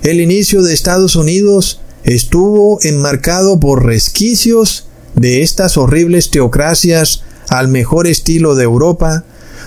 el 0.02 0.20
inicio 0.20 0.62
de 0.62 0.74
Estados 0.74 1.16
Unidos 1.16 1.80
estuvo 2.04 2.78
enmarcado 2.82 3.60
por 3.60 3.84
resquicios 3.84 4.86
de 5.14 5.42
estas 5.42 5.76
horribles 5.76 6.30
teocracias 6.30 7.22
al 7.48 7.68
mejor 7.68 8.06
estilo 8.06 8.54
de 8.54 8.64
Europa, 8.64 9.24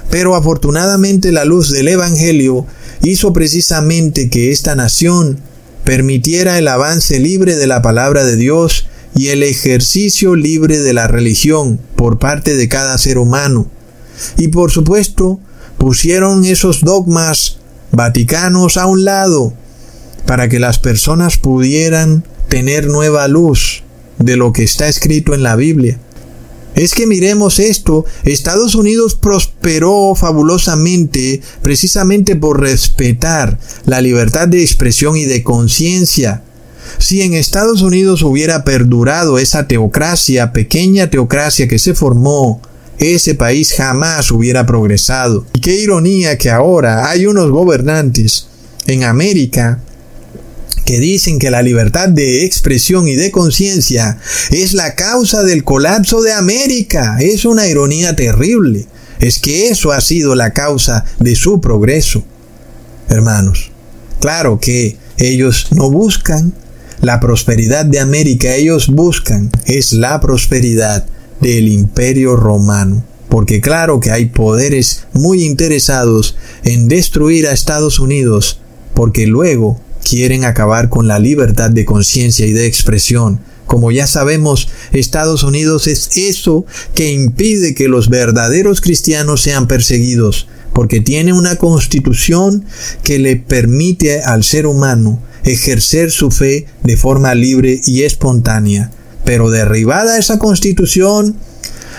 pero 0.09 0.35
afortunadamente 0.35 1.31
la 1.31 1.45
luz 1.45 1.71
del 1.71 1.87
Evangelio 1.87 2.65
hizo 3.03 3.33
precisamente 3.33 4.29
que 4.29 4.51
esta 4.51 4.75
nación 4.75 5.39
permitiera 5.83 6.57
el 6.57 6.67
avance 6.67 7.19
libre 7.19 7.55
de 7.55 7.67
la 7.67 7.81
palabra 7.81 8.25
de 8.25 8.35
Dios 8.35 8.87
y 9.15 9.27
el 9.27 9.43
ejercicio 9.43 10.35
libre 10.35 10.79
de 10.79 10.93
la 10.93 11.07
religión 11.07 11.79
por 11.95 12.17
parte 12.17 12.55
de 12.55 12.67
cada 12.69 12.97
ser 12.97 13.17
humano. 13.17 13.69
Y 14.37 14.49
por 14.49 14.71
supuesto, 14.71 15.39
pusieron 15.77 16.45
esos 16.45 16.81
dogmas 16.81 17.57
vaticanos 17.91 18.77
a 18.77 18.85
un 18.85 19.03
lado 19.03 19.53
para 20.25 20.49
que 20.49 20.59
las 20.59 20.79
personas 20.79 21.37
pudieran 21.37 22.23
tener 22.47 22.87
nueva 22.87 23.27
luz 23.27 23.83
de 24.17 24.35
lo 24.35 24.53
que 24.53 24.63
está 24.63 24.87
escrito 24.87 25.33
en 25.33 25.43
la 25.43 25.55
Biblia. 25.55 25.99
Es 26.75 26.93
que 26.93 27.05
miremos 27.05 27.59
esto, 27.59 28.05
Estados 28.23 28.75
Unidos 28.75 29.15
prosperó 29.15 30.15
fabulosamente 30.15 31.41
precisamente 31.61 32.35
por 32.35 32.61
respetar 32.61 33.59
la 33.85 34.01
libertad 34.01 34.47
de 34.47 34.61
expresión 34.61 35.17
y 35.17 35.25
de 35.25 35.43
conciencia. 35.43 36.43
Si 36.97 37.21
en 37.21 37.33
Estados 37.33 37.81
Unidos 37.81 38.21
hubiera 38.21 38.63
perdurado 38.63 39.37
esa 39.37 39.67
teocracia, 39.67 40.53
pequeña 40.53 41.09
teocracia 41.09 41.67
que 41.67 41.79
se 41.79 41.93
formó, 41.93 42.61
ese 42.99 43.35
país 43.35 43.73
jamás 43.73 44.31
hubiera 44.31 44.65
progresado. 44.65 45.45
Y 45.53 45.59
qué 45.59 45.75
ironía 45.75 46.37
que 46.37 46.51
ahora 46.51 47.09
hay 47.09 47.25
unos 47.25 47.49
gobernantes 47.49 48.47
en 48.87 49.03
América 49.03 49.81
que 50.85 50.99
dicen 50.99 51.39
que 51.39 51.51
la 51.51 51.61
libertad 51.61 52.09
de 52.09 52.45
expresión 52.45 53.07
y 53.07 53.15
de 53.15 53.31
conciencia 53.31 54.17
es 54.49 54.73
la 54.73 54.95
causa 54.95 55.43
del 55.43 55.63
colapso 55.63 56.21
de 56.21 56.33
América. 56.33 57.17
Es 57.19 57.45
una 57.45 57.67
ironía 57.67 58.15
terrible. 58.15 58.87
Es 59.19 59.39
que 59.39 59.67
eso 59.67 59.91
ha 59.91 60.01
sido 60.01 60.35
la 60.35 60.51
causa 60.51 61.05
de 61.19 61.35
su 61.35 61.61
progreso. 61.61 62.23
Hermanos, 63.09 63.71
claro 64.19 64.59
que 64.59 64.97
ellos 65.17 65.67
no 65.71 65.91
buscan 65.91 66.53
la 67.01 67.19
prosperidad 67.19 67.85
de 67.85 67.99
América, 67.99 68.55
ellos 68.55 68.87
buscan 68.87 69.49
es 69.65 69.91
la 69.93 70.19
prosperidad 70.19 71.05
del 71.39 71.67
imperio 71.67 72.35
romano. 72.35 73.03
Porque 73.29 73.61
claro 73.61 73.99
que 73.99 74.11
hay 74.11 74.25
poderes 74.25 75.05
muy 75.13 75.43
interesados 75.43 76.35
en 76.63 76.87
destruir 76.87 77.47
a 77.47 77.53
Estados 77.53 77.99
Unidos, 77.99 78.59
porque 78.93 79.25
luego 79.25 79.79
quieren 80.07 80.45
acabar 80.45 80.89
con 80.89 81.07
la 81.07 81.19
libertad 81.19 81.69
de 81.69 81.85
conciencia 81.85 82.45
y 82.45 82.51
de 82.51 82.67
expresión. 82.67 83.39
Como 83.67 83.91
ya 83.91 84.05
sabemos, 84.07 84.67
Estados 84.91 85.43
Unidos 85.43 85.87
es 85.87 86.09
eso 86.15 86.65
que 86.93 87.11
impide 87.11 87.73
que 87.73 87.87
los 87.87 88.09
verdaderos 88.09 88.81
cristianos 88.81 89.41
sean 89.41 89.67
perseguidos, 89.67 90.47
porque 90.73 90.99
tiene 90.99 91.31
una 91.33 91.55
constitución 91.55 92.65
que 93.03 93.19
le 93.19 93.37
permite 93.37 94.21
al 94.21 94.43
ser 94.43 94.65
humano 94.65 95.21
ejercer 95.43 96.11
su 96.11 96.31
fe 96.31 96.65
de 96.83 96.97
forma 96.97 97.33
libre 97.33 97.81
y 97.85 98.03
espontánea. 98.03 98.91
Pero 99.23 99.49
derribada 99.49 100.17
esa 100.17 100.37
constitución, 100.37 101.37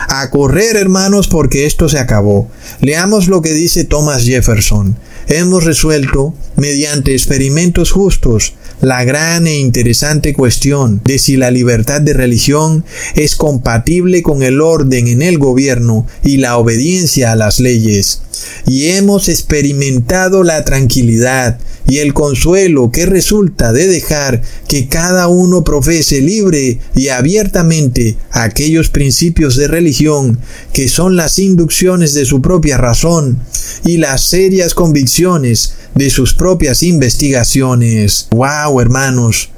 a 0.09 0.31
correr 0.31 0.77
hermanos 0.77 1.29
porque 1.29 1.67
esto 1.67 1.89
se 1.89 1.99
acabó. 1.99 2.51
Leamos 2.81 3.29
lo 3.29 3.43
que 3.43 3.53
dice 3.53 3.85
Thomas 3.85 4.25
Jefferson. 4.25 4.97
Hemos 5.29 5.65
resuelto, 5.65 6.35
mediante 6.57 7.13
experimentos 7.13 7.91
justos, 7.91 8.55
la 8.81 9.05
gran 9.05 9.47
e 9.47 9.61
interesante 9.61 10.35
cuestión 10.35 11.01
de 11.05 11.21
si 11.21 11.37
la 11.37 11.53
libertad 11.53 12.01
de 12.01 12.15
religión 12.15 12.85
es 13.15 13.37
compatible 13.37 14.23
con 14.23 14.43
el 14.43 14.61
orden 14.61 15.07
en 15.07 15.23
el 15.23 15.39
gobierno 15.39 16.07
y 16.25 16.39
la 16.39 16.57
obediencia 16.57 17.31
a 17.31 17.37
las 17.37 17.61
leyes. 17.61 18.23
Y 18.67 18.87
hemos 18.87 19.29
experimentado 19.29 20.43
la 20.43 20.65
tranquilidad 20.65 21.61
y 21.89 21.99
el 21.99 22.15
consuelo 22.15 22.91
que 22.91 23.07
resulta 23.07 23.73
de 23.73 23.87
dejar 23.87 24.43
que 24.69 24.89
cada 24.89 25.29
uno 25.29 25.63
profese 25.63 26.21
libre 26.21 26.79
y 26.95 27.09
abiertamente 27.09 28.17
aquellos 28.31 28.89
principios 28.89 29.57
de 29.57 29.69
religión 29.69 30.39
que 30.73 30.89
son 30.89 31.17
las 31.17 31.39
inducciones 31.39 32.15
de 32.15 32.25
su 32.25 32.41
propia 32.41 32.79
razón 32.79 33.41
y 33.85 33.97
las 33.97 34.25
serias 34.27 34.75
convicciones 34.75 35.75
de 35.95 36.11
sus 36.11 36.35
propias 36.35 36.83
investigaciones. 36.83 38.29
¡Wow, 38.31 38.81
hermanos! 38.81 39.51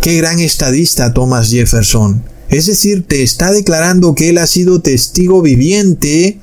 ¡Qué 0.00 0.16
gran 0.16 0.40
estadista 0.40 1.12
Thomas 1.12 1.50
Jefferson! 1.50 2.22
Es 2.48 2.66
decir, 2.66 3.04
te 3.06 3.22
está 3.22 3.52
declarando 3.52 4.14
que 4.14 4.30
él 4.30 4.38
ha 4.38 4.46
sido 4.46 4.80
testigo 4.80 5.40
viviente 5.40 6.38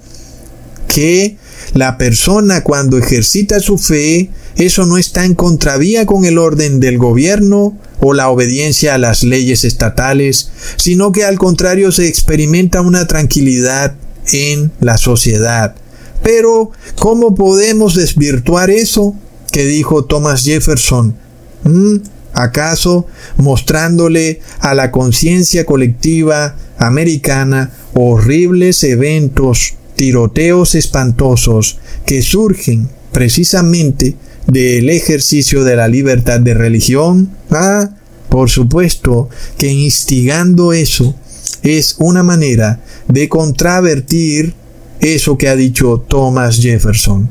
que 0.88 1.38
la 1.74 1.98
persona 1.98 2.64
cuando 2.64 2.98
ejercita 2.98 3.60
su 3.60 3.78
fe, 3.78 4.30
eso 4.56 4.86
no 4.86 4.98
está 4.98 5.26
en 5.26 5.36
contravía 5.36 6.06
con 6.06 6.24
el 6.24 6.38
orden 6.38 6.80
del 6.80 6.98
gobierno 6.98 7.78
o 8.00 8.14
la 8.14 8.30
obediencia 8.30 8.96
a 8.96 8.98
las 8.98 9.24
leyes 9.24 9.66
estatales, 9.66 10.50
sino 10.78 11.12
que 11.12 11.26
al 11.26 11.38
contrario 11.38 11.92
se 11.92 12.08
experimenta 12.08 12.82
una 12.82 13.06
tranquilidad 13.06 13.96
en 14.32 14.72
la 14.80 14.98
sociedad. 14.98 15.76
Pero, 16.24 16.72
¿cómo 16.96 17.36
podemos 17.36 17.96
desvirtuar 17.96 18.70
eso 18.70 19.16
que 19.52 19.66
dijo 19.66 20.06
Thomas 20.06 20.44
Jefferson? 20.44 21.16
¿Mm? 21.64 21.98
¿Acaso 22.34 23.08
mostrándole 23.38 24.42
a 24.60 24.76
la 24.76 24.92
conciencia 24.92 25.66
colectiva 25.66 26.56
americana 26.78 27.72
horribles 27.94 28.84
eventos 28.84 29.74
tiroteos 29.96 30.76
espantosos 30.76 31.80
que 32.06 32.22
surgen 32.22 32.90
precisamente 33.12 34.16
del 34.46 34.90
ejercicio 34.90 35.64
de 35.64 35.76
la 35.76 35.88
libertad 35.88 36.40
de 36.40 36.54
religión? 36.54 37.32
Ah, 37.50 37.90
por 38.30 38.52
supuesto 38.52 39.30
que 39.58 39.72
instigando 39.72 40.74
eso 40.74 41.16
es 41.64 41.96
una 41.98 42.22
manera 42.22 42.80
de 43.08 43.28
contravertir 43.30 44.54
eso 45.02 45.38
que 45.38 45.50
ha 45.50 45.56
dicho 45.56 46.04
Thomas 46.08 46.60
Jefferson. 46.60 47.30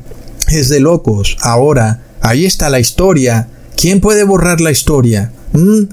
Es 0.49 0.69
de 0.69 0.79
locos. 0.79 1.37
Ahora, 1.41 2.03
ahí 2.21 2.45
está 2.45 2.69
la 2.69 2.79
historia. 2.79 3.49
¿Quién 3.75 3.99
puede 4.01 4.23
borrar 4.23 4.61
la 4.61 4.71
historia? 4.71 5.31
¿Mm? 5.53 5.83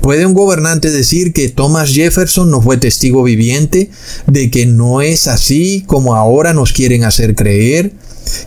¿Puede 0.00 0.26
un 0.26 0.34
gobernante 0.34 0.90
decir 0.90 1.32
que 1.32 1.48
Thomas 1.48 1.92
Jefferson 1.92 2.50
no 2.50 2.62
fue 2.62 2.76
testigo 2.76 3.22
viviente 3.24 3.90
de 4.26 4.50
que 4.50 4.64
no 4.64 5.02
es 5.02 5.26
así 5.26 5.84
como 5.86 6.14
ahora 6.14 6.52
nos 6.52 6.72
quieren 6.72 7.04
hacer 7.04 7.34
creer? 7.34 7.92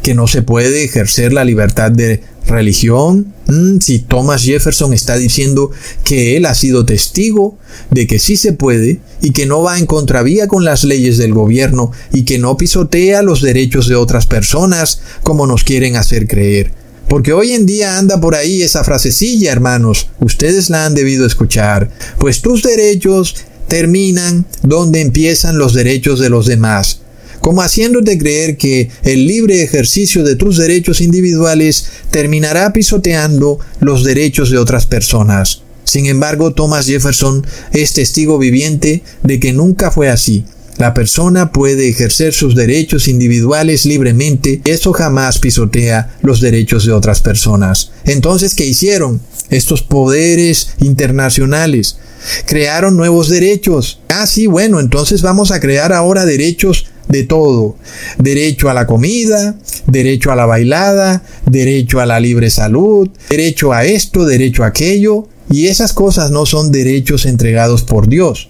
¿Que 0.02 0.14
no 0.14 0.28
se 0.28 0.42
puede 0.42 0.84
ejercer 0.84 1.34
la 1.34 1.46
libertad 1.46 1.92
de 1.92 2.22
religión? 2.48 3.34
Mm, 3.48 3.80
si 3.80 4.00
Thomas 4.00 4.44
Jefferson 4.44 4.94
está 4.94 5.18
diciendo 5.18 5.72
que 6.04 6.38
él 6.38 6.46
ha 6.46 6.56
sido 6.56 6.86
testigo 6.86 7.58
de 7.90 8.08
que 8.08 8.20
sí 8.20 8.38
se 8.38 8.54
puede 8.54 9.00
y 9.22 9.32
que 9.32 9.46
no 9.46 9.62
va 9.62 9.78
en 9.78 9.86
contravía 9.86 10.48
con 10.48 10.66
las 10.66 10.84
leyes 10.84 11.18
del 11.18 11.34
gobierno 11.34 11.92
y 12.12 12.24
que 12.24 12.40
no 12.40 12.58
pisotea 12.58 13.22
los 13.22 13.42
derechos 13.42 13.88
de 13.88 13.96
otras 13.96 14.26
personas 14.26 15.02
como 15.24 15.48
nos 15.48 15.64
quieren 15.64 15.96
hacer 15.96 16.28
creer. 16.28 16.72
Porque 17.08 17.34
hoy 17.34 17.52
en 17.52 17.66
día 17.66 17.98
anda 17.98 18.22
por 18.22 18.36
ahí 18.36 18.62
esa 18.62 18.86
frasecilla, 18.86 19.52
hermanos, 19.52 20.08
ustedes 20.22 20.70
la 20.70 20.86
han 20.86 20.94
debido 20.96 21.26
escuchar, 21.26 21.90
pues 22.20 22.42
tus 22.42 22.64
derechos 22.64 23.36
terminan 23.68 24.46
donde 24.64 25.02
empiezan 25.02 25.58
los 25.58 25.74
derechos 25.74 26.20
de 26.20 26.30
los 26.30 26.46
demás, 26.46 27.02
como 27.42 27.62
haciéndote 27.62 28.18
creer 28.18 28.56
que 28.56 28.90
el 29.04 29.28
libre 29.28 29.64
ejercicio 29.64 30.24
de 30.24 30.36
tus 30.36 30.58
derechos 30.58 31.02
individuales 31.02 31.88
terminará 32.12 32.72
pisoteando 32.72 33.60
los 33.80 34.04
derechos 34.04 34.52
de 34.52 34.58
otras 34.58 34.86
personas. 34.86 35.64
Sin 35.84 36.06
embargo, 36.06 36.54
Thomas 36.54 36.86
Jefferson 36.86 37.46
es 37.74 37.94
testigo 37.94 38.38
viviente 38.38 39.04
de 39.24 39.40
que 39.40 39.52
nunca 39.52 39.92
fue 39.92 40.08
así. 40.08 40.46
La 40.78 40.94
persona 40.94 41.52
puede 41.52 41.90
ejercer 41.90 42.34
sus 42.34 42.56
derechos 42.56 43.08
individuales 43.08 43.86
libremente, 43.86 44.62
eso 44.66 44.94
jamás 44.94 45.38
pisotea 45.40 46.16
los 46.22 46.42
derechos 46.42 46.86
de 46.86 46.94
otras 46.94 47.22
personas. 47.22 47.92
Entonces, 48.06 48.56
¿qué 48.56 48.66
hicieron? 48.66 49.22
Estos 49.50 49.82
poderes 49.82 50.70
internacionales 50.80 51.98
crearon 52.46 52.96
nuevos 52.96 53.30
derechos. 53.30 54.00
Ah, 54.08 54.26
sí, 54.26 54.48
bueno, 54.48 54.80
entonces 54.80 55.22
vamos 55.22 55.52
a 55.52 55.60
crear 55.60 55.92
ahora 55.92 56.26
derechos 56.26 56.86
de 57.12 57.24
todo. 57.24 57.76
Derecho 58.18 58.70
a 58.70 58.74
la 58.74 58.88
comida, 58.88 59.56
derecho 59.88 60.32
a 60.32 60.36
la 60.36 60.46
bailada, 60.46 61.24
derecho 61.46 62.00
a 62.00 62.06
la 62.06 62.20
libre 62.20 62.50
salud, 62.50 63.10
derecho 63.30 63.74
a 63.74 63.86
esto, 63.86 64.26
derecho 64.26 64.64
a 64.64 64.68
aquello. 64.68 65.28
Y 65.50 65.68
esas 65.68 65.92
cosas 65.94 66.32
no 66.32 66.46
son 66.46 66.72
derechos 66.72 67.26
entregados 67.26 67.84
por 67.84 68.08
Dios. 68.08 68.50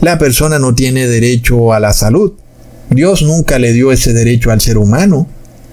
La 0.00 0.16
persona 0.16 0.60
no 0.60 0.74
tiene 0.74 1.08
derecho 1.08 1.72
a 1.72 1.80
la 1.80 1.92
salud. 1.92 2.34
Dios 2.88 3.22
nunca 3.22 3.58
le 3.58 3.72
dio 3.72 3.90
ese 3.90 4.12
derecho 4.12 4.52
al 4.52 4.60
ser 4.60 4.78
humano. 4.78 5.26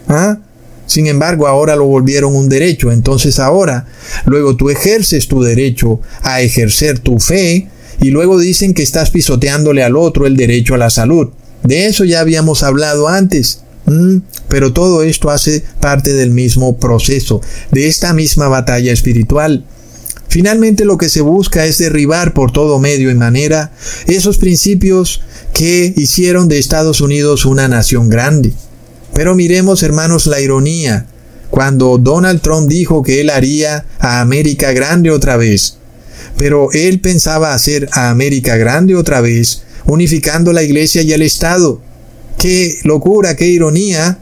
¿Ah? 0.08 0.40
Sin 0.88 1.06
embargo, 1.06 1.48
ahora 1.48 1.76
lo 1.76 1.86
volvieron 1.86 2.36
un 2.36 2.50
derecho. 2.50 2.92
Entonces 2.92 3.40
ahora, 3.40 3.86
luego 4.26 4.56
tú 4.56 4.70
ejerces 4.72 5.28
tu 5.28 5.44
derecho 5.44 6.00
a 6.24 6.42
ejercer 6.42 7.00
tu 7.00 7.20
fe 7.20 7.68
y 8.02 8.10
luego 8.10 8.40
dicen 8.40 8.74
que 8.74 8.84
estás 8.84 9.12
pisoteándole 9.12 9.84
al 9.84 9.96
otro 9.96 10.26
el 10.26 10.38
derecho 10.38 10.74
a 10.74 10.78
la 10.78 10.90
salud. 10.90 11.30
De 11.68 11.88
eso 11.88 12.06
ya 12.06 12.22
habíamos 12.22 12.64
hablado 12.64 13.08
antes. 13.10 13.62
¿Mm? 13.86 14.20
Pero 14.48 14.74
todo 14.74 15.04
esto 15.04 15.30
hace 15.30 15.64
parte 15.82 16.14
del 16.14 16.32
mismo 16.32 16.78
proceso, 16.78 17.42
de 17.72 17.88
esta 17.88 18.14
misma 18.14 18.48
batalla 18.48 18.92
espiritual. 18.92 19.66
Finalmente 20.30 20.86
lo 20.86 20.98
que 20.98 21.10
se 21.10 21.22
busca 21.22 21.66
es 21.66 21.78
derribar 21.78 22.34
por 22.34 22.52
todo 22.52 22.80
medio 22.80 23.10
y 23.12 23.16
manera 23.16 23.72
esos 24.08 24.38
principios 24.38 25.22
que 25.54 25.94
hicieron 25.96 26.48
de 26.48 26.60
Estados 26.60 27.02
Unidos 27.02 27.46
una 27.46 27.68
nación 27.68 28.10
grande. 28.10 28.54
Pero 29.14 29.36
miremos, 29.36 29.84
hermanos, 29.84 30.28
la 30.28 30.40
ironía. 30.40 31.06
Cuando 31.50 31.98
Donald 31.98 32.42
Trump 32.42 32.70
dijo 32.70 33.04
que 33.04 33.22
él 33.22 33.30
haría 33.30 33.86
a 34.00 34.20
América 34.22 34.74
grande 34.74 35.12
otra 35.12 35.38
vez, 35.38 35.78
pero 36.38 36.72
él 36.74 37.00
pensaba 37.00 37.54
hacer 37.54 37.90
a 37.94 38.10
América 38.10 38.58
grande 38.58 38.96
otra 38.96 39.22
vez, 39.22 39.64
unificando 39.88 40.54
la 40.54 40.64
iglesia 40.64 41.02
y 41.02 41.14
el 41.14 41.22
Estado. 41.22 41.82
¡Qué 42.38 42.76
locura, 42.84 43.36
qué 43.36 43.48
ironía! 43.48 44.20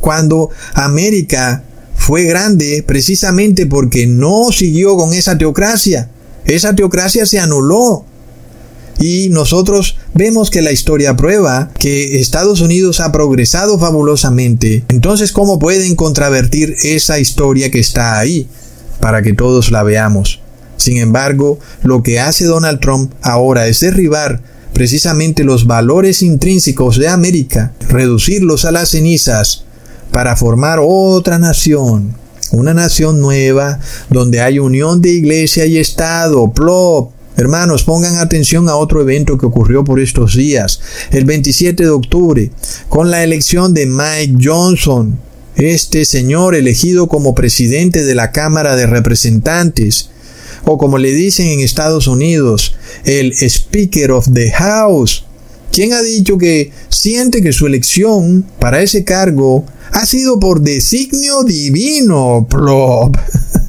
Cuando 0.00 0.50
América 0.74 1.64
fue 1.96 2.24
grande 2.24 2.84
precisamente 2.86 3.66
porque 3.66 4.06
no 4.06 4.52
siguió 4.52 4.96
con 4.96 5.12
esa 5.12 5.36
teocracia. 5.36 6.08
Esa 6.44 6.74
teocracia 6.74 7.26
se 7.26 7.40
anuló. 7.40 8.04
Y 8.98 9.28
nosotros 9.30 9.98
vemos 10.14 10.50
que 10.50 10.62
la 10.62 10.72
historia 10.72 11.16
prueba 11.16 11.70
que 11.78 12.20
Estados 12.20 12.60
Unidos 12.60 13.00
ha 13.00 13.12
progresado 13.12 13.78
fabulosamente. 13.78 14.84
Entonces, 14.88 15.32
¿cómo 15.32 15.58
pueden 15.58 15.96
contravertir 15.96 16.76
esa 16.82 17.18
historia 17.18 17.70
que 17.70 17.80
está 17.80 18.18
ahí? 18.18 18.48
Para 19.00 19.22
que 19.22 19.34
todos 19.34 19.70
la 19.70 19.82
veamos. 19.82 20.40
Sin 20.76 20.98
embargo, 20.98 21.58
lo 21.82 22.02
que 22.02 22.20
hace 22.20 22.44
Donald 22.44 22.80
Trump 22.80 23.12
ahora 23.22 23.66
es 23.66 23.80
derribar 23.80 24.40
precisamente 24.72 25.42
los 25.42 25.66
valores 25.66 26.22
intrínsecos 26.22 26.98
de 26.98 27.08
América, 27.08 27.72
reducirlos 27.88 28.64
a 28.64 28.72
las 28.72 28.90
cenizas 28.90 29.64
para 30.12 30.36
formar 30.36 30.78
otra 30.82 31.38
nación, 31.38 32.14
una 32.52 32.74
nación 32.74 33.20
nueva 33.20 33.80
donde 34.10 34.40
hay 34.40 34.58
unión 34.58 35.00
de 35.00 35.10
iglesia 35.10 35.66
y 35.66 35.78
Estado, 35.78 36.52
plop, 36.52 37.10
Hermanos, 37.38 37.82
pongan 37.82 38.16
atención 38.16 38.66
a 38.70 38.76
otro 38.76 39.02
evento 39.02 39.36
que 39.36 39.44
ocurrió 39.44 39.84
por 39.84 40.00
estos 40.00 40.34
días, 40.34 40.80
el 41.10 41.26
27 41.26 41.82
de 41.82 41.90
octubre, 41.90 42.50
con 42.88 43.10
la 43.10 43.22
elección 43.22 43.74
de 43.74 43.84
Mike 43.84 44.38
Johnson, 44.42 45.18
este 45.54 46.06
señor 46.06 46.54
elegido 46.54 47.08
como 47.08 47.34
presidente 47.34 48.04
de 48.06 48.14
la 48.14 48.32
Cámara 48.32 48.74
de 48.74 48.86
Representantes, 48.86 50.08
o 50.66 50.78
como 50.78 50.98
le 50.98 51.12
dicen 51.12 51.46
en 51.46 51.60
Estados 51.60 52.08
Unidos, 52.08 52.74
el 53.04 53.32
Speaker 53.32 54.10
of 54.10 54.28
the 54.32 54.50
House, 54.50 55.24
quien 55.72 55.92
ha 55.92 56.02
dicho 56.02 56.38
que 56.38 56.72
siente 56.88 57.40
que 57.40 57.52
su 57.52 57.66
elección 57.66 58.44
para 58.58 58.82
ese 58.82 59.04
cargo 59.04 59.64
ha 59.92 60.04
sido 60.06 60.40
por 60.40 60.60
designio 60.60 61.44
divino. 61.44 62.46
Plop. 62.50 63.16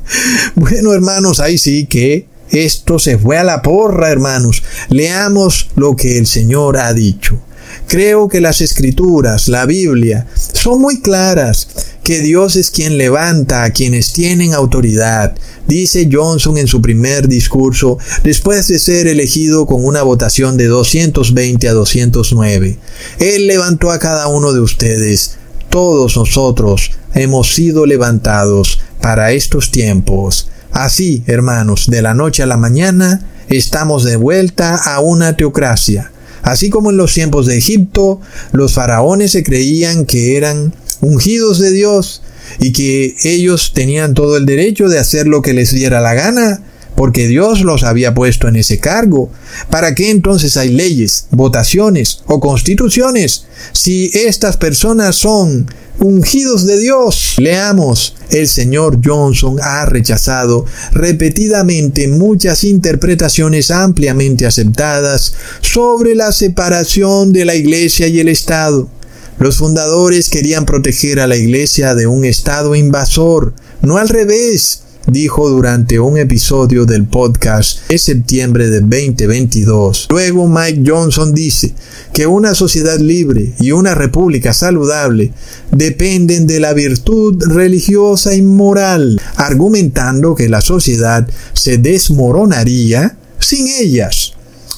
bueno, 0.55 0.93
hermanos, 0.93 1.39
ahí 1.39 1.57
sí 1.57 1.85
que 1.85 2.25
esto 2.49 2.97
se 2.97 3.17
fue 3.17 3.37
a 3.37 3.43
la 3.43 3.61
porra, 3.61 4.09
hermanos. 4.09 4.63
Leamos 4.89 5.69
lo 5.75 5.95
que 5.95 6.17
el 6.17 6.25
Señor 6.25 6.77
ha 6.77 6.93
dicho. 6.93 7.39
Creo 7.87 8.27
que 8.27 8.41
las 8.41 8.59
escrituras, 8.59 9.47
la 9.47 9.65
Biblia, 9.65 10.27
son 10.35 10.81
muy 10.81 11.01
claras, 11.01 11.69
que 12.03 12.19
Dios 12.19 12.57
es 12.57 12.69
quien 12.69 12.97
levanta 12.97 13.63
a 13.63 13.71
quienes 13.71 14.11
tienen 14.11 14.53
autoridad, 14.53 15.35
dice 15.67 16.09
Johnson 16.11 16.57
en 16.57 16.67
su 16.67 16.81
primer 16.81 17.27
discurso 17.27 17.97
después 18.23 18.67
de 18.67 18.79
ser 18.79 19.07
elegido 19.07 19.65
con 19.65 19.85
una 19.85 20.03
votación 20.03 20.57
de 20.57 20.67
220 20.67 21.67
a 21.67 21.73
209. 21.73 22.77
Él 23.19 23.47
levantó 23.47 23.91
a 23.91 23.99
cada 23.99 24.27
uno 24.27 24.51
de 24.51 24.59
ustedes. 24.59 25.37
Todos 25.69 26.17
nosotros 26.17 26.91
hemos 27.13 27.53
sido 27.53 27.85
levantados 27.85 28.79
para 29.01 29.31
estos 29.31 29.71
tiempos. 29.71 30.49
Así, 30.71 31.23
hermanos, 31.25 31.87
de 31.87 32.01
la 32.01 32.13
noche 32.13 32.43
a 32.43 32.47
la 32.47 32.57
mañana 32.57 33.25
estamos 33.49 34.03
de 34.03 34.17
vuelta 34.17 34.75
a 34.75 34.99
una 34.99 35.37
teocracia. 35.37 36.11
Así 36.47 36.69
como 36.69 36.91
en 36.91 36.97
los 36.97 37.13
tiempos 37.13 37.45
de 37.45 37.57
Egipto, 37.57 38.21
los 38.53 38.73
faraones 38.73 39.33
se 39.33 39.43
creían 39.43 40.05
que 40.05 40.37
eran 40.37 40.73
ungidos 41.01 41.59
de 41.59 41.71
Dios 41.71 42.21
y 42.59 42.71
que 42.71 43.15
ellos 43.25 43.73
tenían 43.75 44.13
todo 44.13 44.37
el 44.37 44.45
derecho 44.45 44.87
de 44.87 44.97
hacer 44.97 45.27
lo 45.27 45.41
que 45.41 45.51
les 45.51 45.73
diera 45.73 45.99
la 45.99 46.13
gana, 46.13 46.61
porque 46.97 47.27
Dios 47.27 47.61
los 47.61 47.83
había 47.83 48.15
puesto 48.15 48.47
en 48.47 48.55
ese 48.55 48.79
cargo. 48.79 49.29
¿Para 49.69 49.93
qué 49.93 50.09
entonces 50.09 50.57
hay 50.57 50.69
leyes, 50.69 51.27
votaciones 51.29 52.23
o 52.25 52.39
constituciones 52.39 53.45
si 53.71 54.09
estas 54.15 54.57
personas 54.57 55.15
son 55.15 55.67
ungidos 55.99 56.65
de 56.65 56.79
Dios. 56.79 57.35
Leamos, 57.37 58.15
el 58.31 58.47
señor 58.47 58.99
Johnson 59.03 59.57
ha 59.61 59.85
rechazado 59.85 60.65
repetidamente 60.91 62.07
muchas 62.07 62.63
interpretaciones 62.63 63.69
ampliamente 63.69 64.47
aceptadas 64.47 65.33
sobre 65.61 66.15
la 66.15 66.31
separación 66.31 67.31
de 67.31 67.45
la 67.45 67.53
Iglesia 67.53 68.07
y 68.07 68.19
el 68.19 68.27
Estado. 68.27 68.89
Los 69.37 69.57
fundadores 69.57 70.29
querían 70.29 70.65
proteger 70.65 71.19
a 71.19 71.27
la 71.27 71.35
Iglesia 71.37 71.93
de 71.93 72.07
un 72.07 72.25
Estado 72.25 72.73
invasor, 72.75 73.53
no 73.83 73.97
al 73.97 74.09
revés 74.09 74.81
dijo 75.07 75.49
durante 75.49 75.99
un 75.99 76.17
episodio 76.17 76.85
del 76.85 77.05
podcast 77.05 77.87
de 77.87 77.97
septiembre 77.97 78.69
de 78.69 78.81
2022. 78.81 80.07
Luego 80.09 80.47
Mike 80.47 80.83
Johnson 80.85 81.33
dice 81.33 81.73
que 82.13 82.27
una 82.27 82.53
sociedad 82.53 82.99
libre 82.99 83.53
y 83.59 83.71
una 83.71 83.95
república 83.95 84.53
saludable 84.53 85.31
dependen 85.71 86.45
de 86.45 86.59
la 86.59 86.73
virtud 86.73 87.41
religiosa 87.47 88.35
y 88.35 88.41
moral, 88.41 89.21
argumentando 89.35 90.35
que 90.35 90.49
la 90.49 90.61
sociedad 90.61 91.27
se 91.53 91.77
desmoronaría 91.77 93.17
sin 93.39 93.67
ellas. 93.67 94.33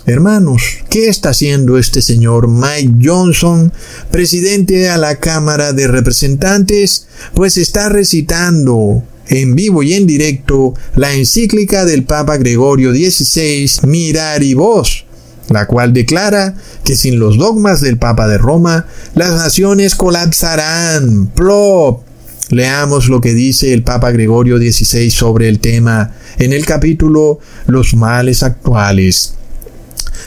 Hermanos, 0.05 0.63
¿qué 0.89 1.07
está 1.07 1.29
haciendo 1.29 1.77
este 1.77 2.01
señor 2.01 2.47
Mike 2.47 2.95
Johnson, 3.03 3.71
presidente 4.11 4.89
a 4.89 4.97
la 4.97 5.17
Cámara 5.17 5.73
de 5.73 5.87
Representantes? 5.87 7.05
Pues 7.35 7.57
está 7.57 7.89
recitando 7.89 9.03
en 9.29 9.55
vivo 9.55 9.83
y 9.83 9.93
en 9.93 10.07
directo 10.07 10.73
la 10.95 11.13
encíclica 11.13 11.85
del 11.85 12.03
Papa 12.03 12.37
Gregorio 12.37 12.91
XVI, 12.91 13.87
Mirar 13.87 14.43
y 14.43 14.53
Voz, 14.53 15.05
la 15.49 15.67
cual 15.67 15.93
declara 15.93 16.55
que 16.83 16.95
sin 16.95 17.19
los 17.19 17.37
dogmas 17.37 17.81
del 17.81 17.97
Papa 17.97 18.27
de 18.27 18.37
Roma, 18.37 18.87
las 19.15 19.31
naciones 19.31 19.95
colapsarán. 19.95 21.27
Plop. 21.27 22.03
Leamos 22.49 23.09
lo 23.09 23.21
que 23.21 23.35
dice 23.35 23.73
el 23.73 23.83
Papa 23.83 24.11
Gregorio 24.11 24.57
XVI 24.57 25.11
sobre 25.11 25.47
el 25.49 25.59
tema 25.59 26.11
en 26.39 26.51
el 26.51 26.65
capítulo 26.65 27.39
Los 27.67 27.93
males 27.93 28.41
actuales. 28.41 29.35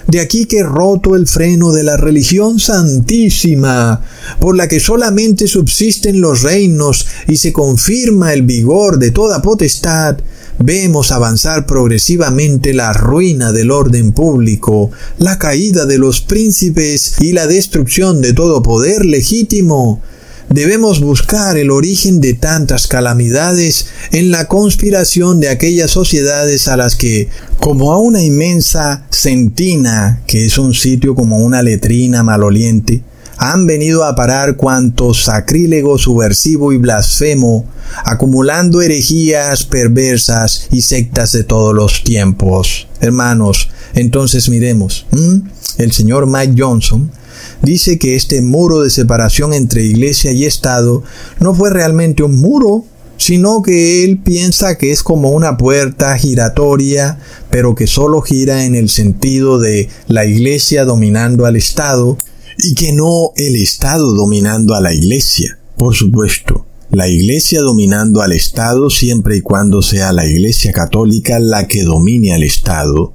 De 0.07 0.21
aquí 0.21 0.47
que 0.47 0.63
roto 0.63 1.17
el 1.17 1.27
freno 1.27 1.73
de 1.73 1.83
la 1.83 1.97
religión 1.97 2.59
santísima, 2.59 4.03
por 4.41 4.57
la 4.57 4.69
que 4.69 4.81
solamente 4.81 5.47
subsisten 5.47 6.21
los 6.21 6.43
reinos 6.43 7.07
y 7.29 7.37
se 7.37 7.53
confirma 7.53 8.33
el 8.33 8.43
vigor 8.43 8.99
de 8.99 9.11
toda 9.11 9.43
potestad, 9.43 10.19
vemos 10.59 11.13
avanzar 11.13 11.67
progresivamente 11.67 12.73
la 12.75 12.93
ruina 12.93 13.53
del 13.53 13.71
orden 13.71 14.13
público, 14.13 14.91
la 15.19 15.39
caída 15.39 15.87
de 15.87 15.99
los 15.99 16.21
príncipes 16.21 17.17
y 17.21 17.33
la 17.33 17.47
destrucción 17.47 18.21
de 18.21 18.33
todo 18.33 18.63
poder 18.63 19.05
legítimo, 19.05 20.01
debemos 20.53 21.01
buscar 21.01 21.57
el 21.57 21.71
origen 21.71 22.21
de 22.21 22.35
tantas 22.35 22.87
calamidades 22.87 23.87
en 24.11 24.31
la 24.31 24.49
conspiración 24.49 25.41
de 25.41 25.49
aquellas 25.49 25.91
sociedades 25.91 26.69
a 26.69 26.77
las 26.77 26.97
que, 26.97 27.29
como 27.61 27.93
a 27.93 27.99
una 27.99 28.23
inmensa 28.23 29.07
centina, 29.11 30.23
que 30.27 30.47
es 30.47 30.59
un 30.59 30.75
sitio 30.75 31.15
como 31.15 31.39
una 31.39 31.63
letrina 31.63 32.23
maloliente, 32.23 33.03
han 33.39 33.67
venido 33.67 34.05
a 34.05 34.15
parar 34.15 34.57
cuanto 34.57 35.15
sacrílego, 35.15 35.99
subversivo 35.99 36.73
y 36.73 36.77
blasfemo, 36.77 37.67
acumulando 38.05 38.83
herejías 38.83 39.65
perversas 39.65 40.69
y 40.71 40.83
sectas 40.83 41.33
de 41.33 41.43
todos 41.43 41.75
los 41.75 42.05
tiempos. 42.05 42.87
Hermanos, 43.01 43.71
entonces 43.95 44.49
miremos, 44.49 45.07
el 45.79 45.93
señor 45.93 46.27
Mike 46.27 46.55
Johnson 46.57 47.11
dice 47.63 47.99
que 47.99 48.17
este 48.17 48.43
muro 48.43 48.81
de 48.81 48.91
separación 48.91 49.53
entre 49.53 49.85
iglesia 49.85 50.33
y 50.33 50.45
Estado 50.45 51.03
no 51.41 51.55
fue 51.55 51.71
realmente 51.71 52.23
un 52.23 52.41
muro, 52.41 52.85
sino 53.17 53.63
que 53.63 54.05
él 54.05 54.19
piensa 54.19 54.77
que 54.77 54.91
es 54.91 55.03
como 55.03 55.31
una 55.31 55.57
puerta 55.57 56.19
giratoria, 56.19 57.19
pero 57.51 57.75
que 57.75 57.87
solo 57.87 58.21
gira 58.21 58.65
en 58.65 58.75
el 58.75 58.89
sentido 58.89 59.59
de 59.59 59.89
la 60.09 60.25
iglesia 60.25 60.85
dominando 60.85 61.47
al 61.47 61.57
Estado 61.57 62.19
y 62.59 62.75
que 62.75 62.93
no 62.93 63.33
el 63.37 63.57
Estado 63.57 64.13
dominando 64.13 64.75
a 64.75 64.81
la 64.81 64.93
iglesia. 64.93 65.59
Por 65.77 65.95
supuesto, 65.95 66.67
la 66.93 67.09
Iglesia 67.09 67.63
dominando 67.63 68.21
al 68.21 68.33
Estado 68.33 68.91
siempre 68.91 69.39
y 69.39 69.41
cuando 69.41 69.81
sea 69.81 70.13
la 70.13 70.27
Iglesia 70.27 70.73
católica 70.73 71.39
la 71.39 71.67
que 71.67 71.85
domine 71.85 72.35
al 72.35 72.43
Estado 72.43 73.15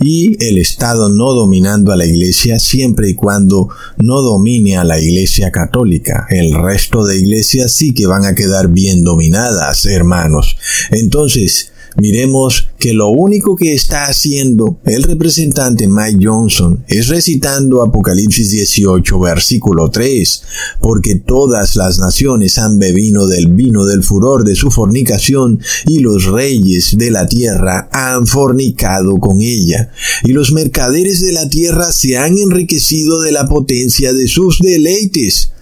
y 0.00 0.42
el 0.44 0.58
Estado 0.58 1.08
no 1.08 1.34
dominando 1.34 1.90
a 1.90 1.96
la 1.96 2.06
Iglesia 2.06 2.60
siempre 2.60 3.10
y 3.10 3.14
cuando 3.14 3.68
no 3.96 4.22
domine 4.22 4.76
a 4.76 4.84
la 4.84 5.00
Iglesia 5.00 5.50
católica. 5.50 6.26
El 6.30 6.54
resto 6.54 7.04
de 7.04 7.18
iglesias 7.18 7.72
sí 7.72 7.92
que 7.92 8.06
van 8.06 8.24
a 8.24 8.34
quedar 8.34 8.68
bien 8.68 9.02
dominadas, 9.02 9.86
hermanos. 9.86 10.56
Entonces, 10.92 11.72
miremos 11.96 12.68
que 12.78 12.94
lo 12.94 13.08
único 13.08 13.56
que 13.56 13.74
está 13.74 14.06
haciendo 14.06 14.78
el 14.84 15.02
representante 15.02 15.88
Mike 15.88 16.24
Johnson 16.24 16.84
es 16.88 17.08
recitando 17.08 17.82
Apocalipsis 17.82 18.50
18, 18.50 19.18
versículo 19.18 19.90
3, 19.90 20.42
porque 20.80 21.16
todas 21.16 21.76
las 21.76 21.98
naciones 21.98 22.58
han 22.58 22.78
bebido 22.78 23.26
del 23.26 23.48
vino 23.48 23.84
del 23.84 24.02
furor 24.02 24.44
de 24.44 24.56
su 24.56 24.70
fornicación, 24.70 25.60
y 25.86 26.00
los 26.00 26.24
reyes 26.24 26.96
de 26.96 27.10
la 27.10 27.26
tierra 27.26 27.88
han 27.92 28.26
fornicado 28.26 29.16
con 29.18 29.42
ella, 29.42 29.90
y 30.22 30.32
los 30.32 30.52
mercaderes 30.52 31.20
de 31.20 31.32
la 31.32 31.48
tierra 31.48 31.92
se 31.92 32.16
han 32.16 32.38
enriquecido 32.38 33.20
de 33.20 33.32
la 33.32 33.48
potencia 33.48 34.12
de 34.12 34.28
sus 34.28 34.58
deleites. 34.60 35.52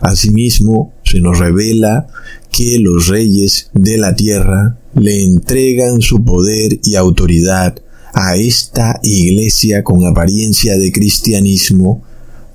Asimismo, 0.00 0.94
se 1.04 1.20
nos 1.20 1.38
revela 1.38 2.06
que 2.50 2.78
los 2.78 3.08
reyes 3.08 3.70
de 3.74 3.98
la 3.98 4.16
tierra 4.16 4.79
le 4.94 5.22
entregan 5.22 6.00
su 6.00 6.24
poder 6.24 6.80
y 6.84 6.94
autoridad 6.96 7.80
a 8.12 8.36
esta 8.36 9.00
iglesia 9.02 9.84
con 9.84 10.04
apariencia 10.04 10.76
de 10.76 10.92
cristianismo, 10.92 12.02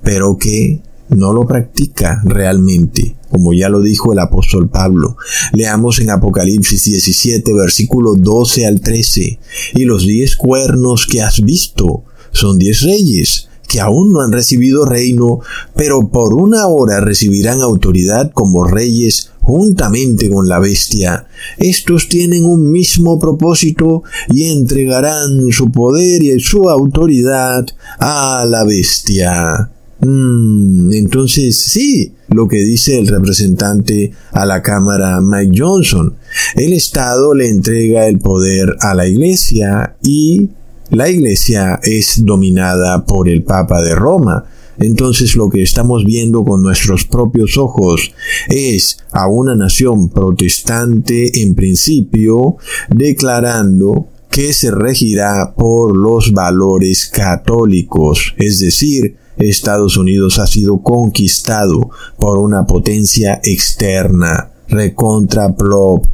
pero 0.03 0.37
que 0.37 0.81
no 1.09 1.33
lo 1.33 1.45
practica 1.45 2.21
realmente, 2.25 3.15
como 3.29 3.53
ya 3.53 3.69
lo 3.69 3.81
dijo 3.81 4.11
el 4.11 4.19
apóstol 4.19 4.69
Pablo. 4.69 5.17
Leamos 5.53 5.99
en 5.99 6.09
Apocalipsis 6.09 6.83
17, 6.83 7.53
versículo 7.53 8.15
12 8.15 8.65
al 8.65 8.81
13, 8.81 9.39
y 9.75 9.85
los 9.85 10.05
diez 10.05 10.35
cuernos 10.35 11.07
que 11.07 11.21
has 11.21 11.41
visto 11.41 12.03
son 12.31 12.57
diez 12.57 12.81
reyes 12.81 13.47
que 13.67 13.79
aún 13.79 14.13
no 14.13 14.21
han 14.21 14.31
recibido 14.31 14.85
reino, 14.85 15.39
pero 15.75 16.09
por 16.09 16.33
una 16.33 16.67
hora 16.67 16.99
recibirán 16.99 17.61
autoridad 17.61 18.31
como 18.33 18.65
reyes 18.65 19.31
juntamente 19.41 20.29
con 20.29 20.47
la 20.47 20.59
bestia. 20.59 21.27
Estos 21.57 22.09
tienen 22.09 22.45
un 22.45 22.71
mismo 22.71 23.19
propósito 23.19 24.03
y 24.29 24.49
entregarán 24.49 25.51
su 25.51 25.71
poder 25.71 26.23
y 26.23 26.39
su 26.39 26.69
autoridad 26.69 27.65
a 27.99 28.45
la 28.47 28.63
bestia. 28.63 29.69
Mm, 30.01 30.91
entonces 30.93 31.57
sí, 31.57 32.13
lo 32.29 32.47
que 32.47 32.57
dice 32.57 32.97
el 32.97 33.07
representante 33.07 34.11
a 34.31 34.45
la 34.45 34.61
Cámara 34.61 35.21
Mike 35.21 35.57
Johnson. 35.57 36.15
El 36.55 36.73
Estado 36.73 37.33
le 37.33 37.49
entrega 37.49 38.07
el 38.07 38.19
poder 38.19 38.75
a 38.81 38.93
la 38.93 39.07
Iglesia 39.07 39.95
y 40.01 40.49
la 40.89 41.09
Iglesia 41.09 41.79
es 41.83 42.23
dominada 42.25 43.05
por 43.05 43.29
el 43.29 43.43
Papa 43.43 43.81
de 43.81 43.95
Roma. 43.95 44.45
Entonces 44.77 45.35
lo 45.35 45.49
que 45.49 45.61
estamos 45.61 46.03
viendo 46.03 46.43
con 46.43 46.61
nuestros 46.61 47.05
propios 47.05 47.57
ojos 47.57 48.11
es 48.49 48.97
a 49.11 49.27
una 49.27 49.55
nación 49.55 50.09
protestante 50.09 51.41
en 51.41 51.55
principio 51.55 52.57
declarando 52.89 54.09
que 54.29 54.51
se 54.51 54.71
regirá 54.71 55.53
por 55.55 55.95
los 55.95 56.33
valores 56.33 57.05
católicos, 57.05 58.33
es 58.37 58.59
decir, 58.59 59.15
Estados 59.37 59.97
Unidos 59.97 60.39
ha 60.39 60.47
sido 60.47 60.81
conquistado 60.81 61.89
por 62.17 62.37
una 62.39 62.65
potencia 62.65 63.39
externa, 63.43 64.51
recontra 64.67 65.55
plop. 65.55 66.05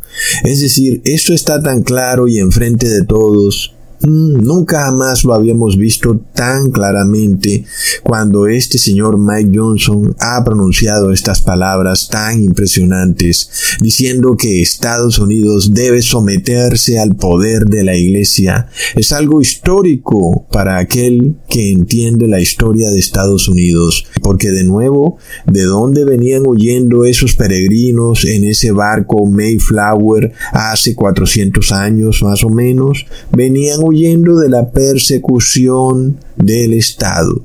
Es 0.43 0.61
decir, 0.61 1.01
esto 1.05 1.33
está 1.33 1.61
tan 1.61 1.81
claro 1.83 2.27
y 2.27 2.39
enfrente 2.39 2.89
de 2.89 3.05
todos 3.05 3.73
nunca 4.03 4.85
jamás 4.85 5.23
lo 5.23 5.33
habíamos 5.33 5.77
visto 5.77 6.19
tan 6.33 6.71
claramente 6.71 7.65
cuando 8.03 8.47
este 8.47 8.77
señor 8.77 9.17
Mike 9.19 9.51
Johnson 9.57 10.15
ha 10.19 10.43
pronunciado 10.43 11.11
estas 11.11 11.41
palabras 11.41 12.09
tan 12.09 12.41
impresionantes, 12.41 13.77
diciendo 13.79 14.35
que 14.37 14.61
Estados 14.61 15.19
Unidos 15.19 15.73
debe 15.73 16.01
someterse 16.01 16.99
al 16.99 17.15
poder 17.15 17.65
de 17.65 17.83
la 17.83 17.95
Iglesia. 17.95 18.67
Es 18.95 19.11
algo 19.11 19.41
histórico 19.41 20.47
para 20.51 20.77
aquel 20.77 21.35
que 21.49 21.71
entiende 21.71 22.27
la 22.27 22.39
historia 22.39 22.89
de 22.89 22.99
Estados 22.99 23.47
Unidos, 23.47 24.05
porque 24.21 24.49
de 24.51 24.63
nuevo, 24.63 25.17
¿de 25.45 25.63
dónde 25.63 26.05
venían 26.05 26.47
huyendo 26.47 27.05
esos 27.05 27.35
peregrinos 27.35 28.25
en 28.25 28.45
ese 28.45 28.71
barco 28.71 29.25
Mayflower 29.25 30.33
hace 30.53 30.95
400 30.95 31.71
años 31.71 32.23
más 32.23 32.43
o 32.43 32.49
menos? 32.49 33.05
Venían 33.31 33.79
huyendo 33.83 33.90
de 33.91 34.49
la 34.49 34.71
persecución 34.71 36.17
del 36.37 36.73
Estado. 36.73 37.43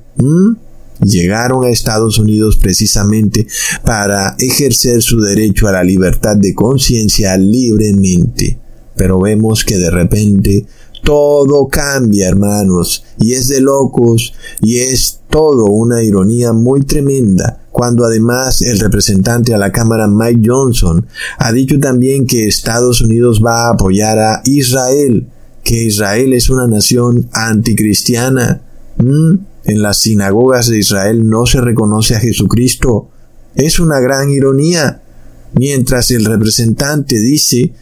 Llegaron 1.02 1.64
a 1.64 1.70
Estados 1.70 2.18
Unidos 2.18 2.56
precisamente 2.56 3.47
para 3.85 4.36
ejercer 4.39 5.02
su 5.02 5.20
derecho 5.20 5.66
a 5.66 5.73
la 5.73 5.85
libertad 5.85 6.36
de 6.36 6.55
conciencia 6.55 7.36
libremente. 7.36 8.59
Pero 8.94 9.20
vemos 9.20 9.64
que 9.64 9.77
de 9.77 9.90
repente 9.90 10.66
todo 11.02 11.68
cambia, 11.68 12.28
hermanos, 12.28 13.05
y 13.18 13.32
es 13.32 13.48
de 13.48 13.60
locos, 13.60 14.32
y 14.62 14.78
es 14.78 15.20
todo 15.28 15.66
una 15.66 16.02
ironía 16.02 16.52
muy 16.52 16.81
tremenda, 16.85 17.64
cuando 17.70 18.05
además 18.05 18.62
el 18.62 18.78
representante 18.78 19.52
a 19.52 19.59
la 19.59 19.70
Cámara 19.70 20.06
Mike 20.06 20.40
Johnson 20.44 21.06
ha 21.39 21.52
dicho 21.52 21.78
también 21.78 22.27
que 22.27 22.47
Estados 22.47 23.02
Unidos 23.02 23.43
va 23.44 23.66
a 23.66 23.73
apoyar 23.74 24.18
a 24.18 24.40
Israel 24.47 25.27
que 25.66 25.82
Israel 25.82 26.32
es 26.32 26.48
una 26.48 26.68
nación 26.68 27.28
anticristiana. 27.32 28.62
En 28.98 29.82
las 29.82 29.98
sinagogas 29.98 30.68
de 30.68 30.78
Israel 30.78 31.28
no 31.28 31.44
se 31.44 31.60
reconoce 31.60 32.14
a 32.14 32.20
Jesucristo. 32.20 33.10
Es 33.56 33.80
una 33.80 33.98
gran 33.98 34.30
ironía. 34.30 35.02
Mientras 35.55 36.12
el 36.12 36.24
representante 36.24 37.18
dice 37.18 37.72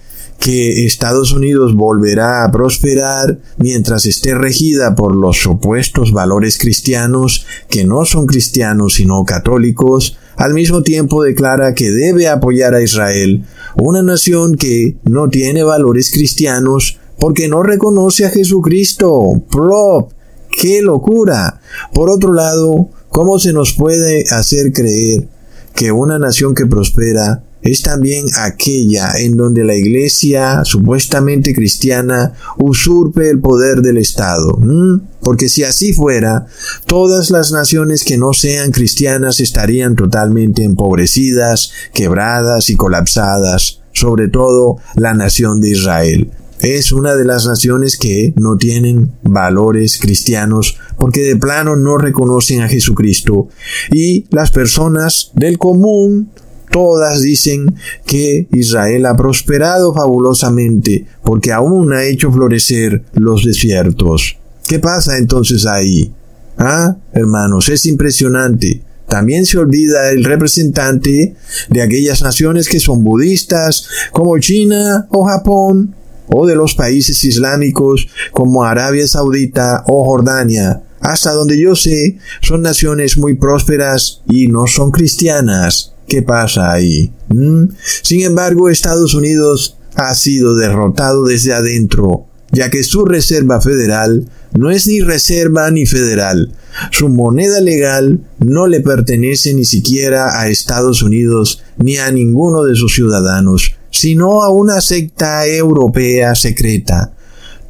que 0.40 0.86
Estados 0.86 1.32
Unidos 1.32 1.74
volverá 1.74 2.44
a 2.44 2.50
prosperar 2.50 3.38
mientras 3.58 4.06
esté 4.06 4.34
regida 4.34 4.94
por 4.94 5.14
los 5.14 5.36
supuestos 5.42 6.10
valores 6.10 6.56
cristianos 6.56 7.44
que 7.68 7.84
no 7.84 8.06
son 8.06 8.24
cristianos 8.24 8.94
sino 8.94 9.24
católicos, 9.24 10.16
al 10.36 10.54
mismo 10.54 10.82
tiempo 10.82 11.22
declara 11.22 11.74
que 11.74 11.90
debe 11.90 12.28
apoyar 12.28 12.74
a 12.74 12.82
Israel, 12.82 13.44
una 13.76 14.02
nación 14.02 14.56
que 14.56 14.96
no 15.04 15.28
tiene 15.28 15.62
valores 15.62 16.10
cristianos 16.10 16.98
porque 17.18 17.48
no 17.48 17.62
reconoce 17.62 18.24
a 18.24 18.30
Jesucristo. 18.30 19.42
¡Prop! 19.50 20.12
¡Qué 20.60 20.82
locura! 20.82 21.60
Por 21.92 22.10
otro 22.10 22.32
lado, 22.32 22.88
¿cómo 23.08 23.38
se 23.38 23.52
nos 23.52 23.72
puede 23.72 24.24
hacer 24.30 24.72
creer 24.72 25.28
que 25.74 25.92
una 25.92 26.18
nación 26.18 26.54
que 26.54 26.66
prospera 26.66 27.42
es 27.64 27.80
también 27.80 28.26
aquella 28.36 29.12
en 29.16 29.36
donde 29.36 29.64
la 29.64 29.74
iglesia 29.74 30.64
supuestamente 30.64 31.54
cristiana 31.54 32.34
usurpe 32.58 33.30
el 33.30 33.40
poder 33.40 33.80
del 33.80 33.96
Estado. 33.96 34.58
¿Mm? 34.58 35.00
Porque 35.20 35.48
si 35.48 35.64
así 35.64 35.94
fuera, 35.94 36.46
todas 36.86 37.30
las 37.30 37.52
naciones 37.52 38.04
que 38.04 38.18
no 38.18 38.34
sean 38.34 38.70
cristianas 38.70 39.40
estarían 39.40 39.96
totalmente 39.96 40.62
empobrecidas, 40.62 41.70
quebradas 41.94 42.68
y 42.68 42.76
colapsadas, 42.76 43.80
sobre 43.92 44.28
todo 44.28 44.76
la 44.94 45.14
nación 45.14 45.62
de 45.62 45.70
Israel 45.70 46.30
es 46.60 46.92
una 46.92 47.14
de 47.14 47.24
las 47.24 47.46
naciones 47.46 47.96
que 47.96 48.32
no 48.36 48.56
tienen 48.56 49.12
valores 49.22 49.98
cristianos 49.98 50.78
porque 50.98 51.22
de 51.22 51.36
plano 51.36 51.76
no 51.76 51.98
reconocen 51.98 52.62
a 52.62 52.68
Jesucristo 52.68 53.48
y 53.90 54.26
las 54.30 54.50
personas 54.50 55.30
del 55.34 55.58
común 55.58 56.30
todas 56.70 57.20
dicen 57.20 57.74
que 58.06 58.48
Israel 58.52 59.06
ha 59.06 59.16
prosperado 59.16 59.94
fabulosamente 59.94 61.06
porque 61.22 61.52
aún 61.52 61.92
ha 61.92 62.04
hecho 62.04 62.32
florecer 62.32 63.04
los 63.14 63.44
desiertos. 63.44 64.38
¿Qué 64.66 64.78
pasa 64.78 65.18
entonces 65.18 65.66
ahí? 65.66 66.12
Ah, 66.56 66.96
hermanos, 67.12 67.68
es 67.68 67.86
impresionante. 67.86 68.82
También 69.08 69.44
se 69.44 69.58
olvida 69.58 70.10
el 70.10 70.24
representante 70.24 71.36
de 71.68 71.82
aquellas 71.82 72.22
naciones 72.22 72.68
que 72.68 72.80
son 72.80 73.04
budistas, 73.04 73.86
como 74.12 74.38
China 74.38 75.06
o 75.10 75.24
Japón, 75.26 75.94
o 76.28 76.46
de 76.46 76.54
los 76.54 76.74
países 76.74 77.22
islámicos 77.24 78.08
como 78.32 78.64
Arabia 78.64 79.06
Saudita 79.06 79.84
o 79.86 80.04
Jordania. 80.04 80.82
Hasta 81.00 81.32
donde 81.32 81.60
yo 81.60 81.76
sé, 81.76 82.18
son 82.40 82.62
naciones 82.62 83.18
muy 83.18 83.34
prósperas 83.34 84.22
y 84.28 84.46
no 84.46 84.66
son 84.66 84.90
cristianas. 84.90 85.92
¿Qué 86.08 86.22
pasa 86.22 86.72
ahí? 86.72 87.12
¿Mm? 87.28 87.64
Sin 88.02 88.22
embargo, 88.22 88.68
Estados 88.68 89.14
Unidos 89.14 89.76
ha 89.96 90.14
sido 90.14 90.54
derrotado 90.54 91.24
desde 91.24 91.52
adentro, 91.52 92.26
ya 92.52 92.70
que 92.70 92.82
su 92.82 93.04
reserva 93.04 93.60
federal 93.60 94.28
no 94.54 94.70
es 94.70 94.86
ni 94.86 95.00
reserva 95.00 95.70
ni 95.70 95.86
federal. 95.86 96.52
Su 96.90 97.08
moneda 97.08 97.60
legal 97.60 98.20
no 98.38 98.66
le 98.66 98.80
pertenece 98.80 99.54
ni 99.54 99.64
siquiera 99.64 100.40
a 100.40 100.48
Estados 100.48 101.02
Unidos 101.02 101.62
ni 101.76 101.96
a 101.98 102.10
ninguno 102.10 102.64
de 102.64 102.74
sus 102.74 102.94
ciudadanos 102.94 103.76
sino 103.94 104.42
a 104.42 104.48
una 104.50 104.80
secta 104.80 105.46
europea 105.46 106.34
secreta. 106.34 107.12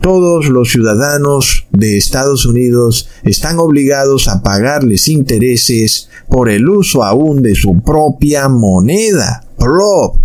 Todos 0.01 0.49
los 0.49 0.71
ciudadanos 0.71 1.67
de 1.71 1.99
Estados 1.99 2.47
Unidos 2.47 3.09
están 3.25 3.59
obligados 3.59 4.27
a 4.29 4.43
pagarles 4.43 5.09
intereses 5.09 6.09
por 6.29 6.49
el 6.49 6.67
uso 6.67 7.05
aún 7.05 7.43
de 7.43 7.55
su 7.55 7.83
propia 7.83 8.49
moneda, 8.49 9.45
PROP. 9.59 10.17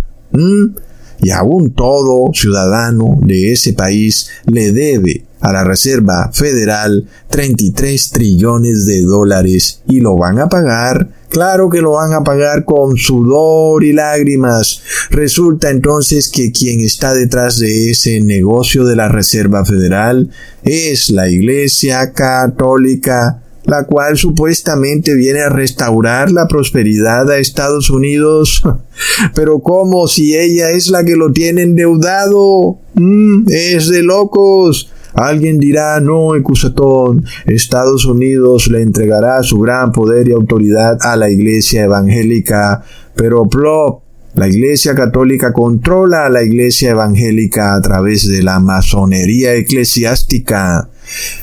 Y 1.22 1.30
aún 1.30 1.74
todo 1.74 2.30
ciudadano 2.32 3.18
de 3.20 3.52
ese 3.52 3.74
país 3.74 4.30
le 4.46 4.72
debe 4.72 5.26
a 5.40 5.52
la 5.52 5.64
Reserva 5.64 6.30
Federal 6.32 7.06
33 7.28 8.10
trillones 8.10 8.86
de 8.86 9.02
dólares 9.02 9.82
y 9.86 10.00
lo 10.00 10.16
van 10.16 10.38
a 10.38 10.48
pagar 10.48 11.19
Claro 11.30 11.70
que 11.70 11.80
lo 11.80 11.92
van 11.92 12.12
a 12.12 12.24
pagar 12.24 12.64
con 12.64 12.96
sudor 12.96 13.84
y 13.84 13.92
lágrimas. 13.92 14.82
Resulta 15.10 15.70
entonces 15.70 16.28
que 16.28 16.50
quien 16.50 16.80
está 16.80 17.14
detrás 17.14 17.60
de 17.60 17.90
ese 17.90 18.20
negocio 18.20 18.84
de 18.84 18.96
la 18.96 19.08
Reserva 19.08 19.64
Federal 19.64 20.28
es 20.64 21.08
la 21.10 21.28
Iglesia 21.28 22.12
Católica, 22.12 23.42
la 23.64 23.84
cual 23.84 24.18
supuestamente 24.18 25.14
viene 25.14 25.42
a 25.42 25.50
restaurar 25.50 26.32
la 26.32 26.48
prosperidad 26.48 27.30
a 27.30 27.38
Estados 27.38 27.90
Unidos. 27.90 28.64
Pero 29.34 29.60
¿cómo 29.60 30.08
si 30.08 30.36
ella 30.36 30.70
es 30.70 30.88
la 30.88 31.04
que 31.04 31.14
lo 31.14 31.32
tiene 31.32 31.62
endeudado? 31.62 32.80
Mm, 32.94 33.44
es 33.46 33.88
de 33.88 34.02
locos. 34.02 34.90
Alguien 35.14 35.58
dirá, 35.58 36.00
no, 36.00 36.34
Ecusatón, 36.34 37.24
Estados 37.46 38.04
Unidos 38.04 38.68
le 38.68 38.82
entregará 38.82 39.42
su 39.42 39.58
gran 39.58 39.92
poder 39.92 40.28
y 40.28 40.32
autoridad 40.32 40.98
a 41.00 41.16
la 41.16 41.30
iglesia 41.30 41.84
evangélica, 41.84 42.82
pero 43.14 43.48
plop, 43.48 44.02
la 44.34 44.48
Iglesia 44.48 44.94
Católica 44.94 45.52
controla 45.52 46.24
a 46.24 46.28
la 46.28 46.44
Iglesia 46.44 46.90
Evangélica 46.90 47.74
a 47.74 47.80
través 47.80 48.28
de 48.28 48.44
la 48.44 48.60
masonería 48.60 49.54
eclesiástica. 49.54 50.88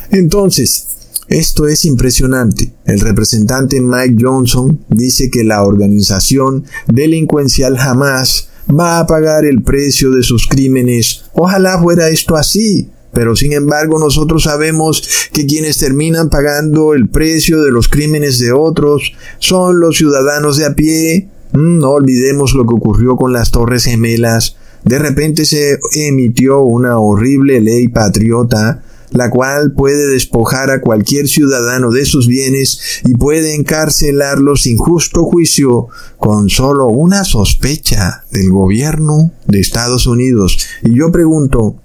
Entonces, 0.10 0.88
Esto 1.28 1.68
es 1.68 1.84
impresionante. 1.84 2.72
El 2.86 3.02
representante 3.02 3.82
Mike 3.82 4.16
Johnson 4.18 4.80
dice 4.88 5.30
que 5.30 5.44
la 5.44 5.64
organización 5.64 6.64
delincuencial 6.88 7.78
jamás 7.78 8.48
va 8.70 9.00
a 9.00 9.08
pagar 9.08 9.44
el 9.44 9.62
precio 9.62 10.12
de 10.12 10.24
sus 10.24 10.48
crímenes. 10.48 11.26
Ojalá 11.34 11.82
fuera 11.82 12.08
esto 12.08 12.38
así. 12.38 12.90
Pero 13.18 13.36
sin 13.36 13.54
embargo 13.54 13.98
nosotros 13.98 14.44
sabemos 14.44 15.02
que 15.34 15.48
quienes 15.48 15.80
terminan 15.80 16.30
pagando 16.30 16.94
el 16.94 17.10
precio 17.10 17.64
de 17.64 17.72
los 17.72 17.88
crímenes 17.88 18.38
de 18.38 18.52
otros 18.52 19.12
son 19.40 19.80
los 19.80 19.98
ciudadanos 19.98 20.58
de 20.58 20.66
a 20.66 20.76
pie. 20.76 21.28
Mm, 21.52 21.80
no 21.80 21.90
olvidemos 21.94 22.54
lo 22.54 22.68
que 22.68 22.76
ocurrió 22.76 23.16
con 23.16 23.34
las 23.34 23.50
Torres 23.50 23.86
Gemelas. 23.86 24.58
De 24.84 25.00
repente 25.00 25.46
se 25.46 25.80
emitió 25.96 26.62
una 26.62 27.00
horrible 27.00 27.60
ley 27.60 27.88
patriota 27.88 28.84
la 29.10 29.32
cual 29.32 29.72
puede 29.72 30.06
despojar 30.12 30.70
a 30.70 30.82
cualquier 30.82 31.28
ciudadano 31.28 31.90
de 31.90 32.06
sus 32.06 32.28
bienes 32.28 33.02
y 33.06 33.16
puede 33.16 33.56
encarcelarlo 33.56 34.58
sin 34.58 34.78
justo 34.78 35.24
juicio 35.24 35.88
con 36.18 36.50
solo 36.50 36.88
una 36.88 37.24
sospecha 37.24 38.26
del 38.32 38.50
gobierno 38.50 39.32
de 39.48 39.60
Estados 39.60 40.06
Unidos. 40.08 40.60
Y 40.84 41.00
yo 41.00 41.12
pregunto, 41.12 41.78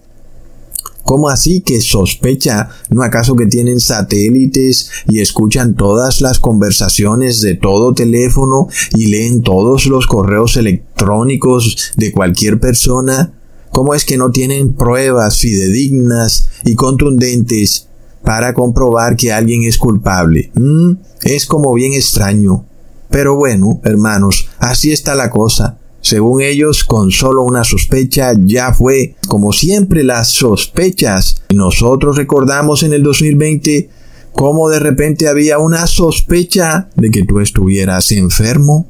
¿Cómo 1.05 1.29
así 1.29 1.61
que 1.61 1.81
sospecha? 1.81 2.69
¿No 2.91 3.03
acaso 3.03 3.35
que 3.35 3.47
tienen 3.47 3.81
satélites 3.81 4.91
y 5.09 5.20
escuchan 5.20 5.74
todas 5.74 6.20
las 6.20 6.39
conversaciones 6.39 7.41
de 7.41 7.55
todo 7.55 7.93
teléfono 7.93 8.69
y 8.95 9.07
leen 9.07 9.43
todos 9.43 9.87
los 9.87 10.07
correos 10.07 10.57
electrónicos 10.57 11.93
de 11.97 12.12
cualquier 12.12 12.61
persona? 12.61 13.33
¿Cómo 13.70 13.95
es 13.95 14.05
que 14.05 14.19
no 14.19 14.31
tienen 14.31 14.74
pruebas 14.74 15.39
fidedignas 15.39 16.49
y 16.65 16.74
contundentes 16.74 17.89
para 18.23 18.55
comprobar 18.55 19.16
que 19.16 19.33
alguien 19.33 19.65
es 19.65 19.79
culpable? 19.79 20.53
¿Mm? 20.55 20.93
Es 21.23 21.47
como 21.47 21.73
bien 21.73 21.95
extraño. 21.95 22.66
Pero 23.11 23.35
bueno, 23.35 23.81
hermanos, 23.85 24.49
así 24.59 24.93
está 24.93 25.15
la 25.15 25.31
cosa. 25.31 25.79
Según 26.03 26.43
ellos, 26.43 26.83
con 26.83 27.12
solo 27.12 27.45
una 27.45 27.62
sospecha 27.62 28.33
ya 28.37 28.74
fue, 28.74 29.15
como 29.29 29.53
siempre, 29.53 30.03
las 30.03 30.29
sospechas. 30.29 31.37
Nosotros 31.55 32.16
recordamos 32.16 32.83
en 32.83 32.93
el 32.93 33.05
2020 33.05 33.89
cómo 34.33 34.69
de 34.69 34.81
repente 34.81 35.29
había 35.29 35.59
una 35.59 35.87
sospecha 35.87 36.91
de 36.97 37.11
que 37.11 37.23
tú 37.24 37.39
estuvieras 37.39 38.11
enfermo, 38.11 38.89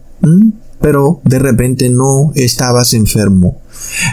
pero 0.80 1.20
de 1.24 1.38
repente 1.38 1.90
no 1.90 2.32
estabas 2.34 2.94
enfermo. 2.94 3.60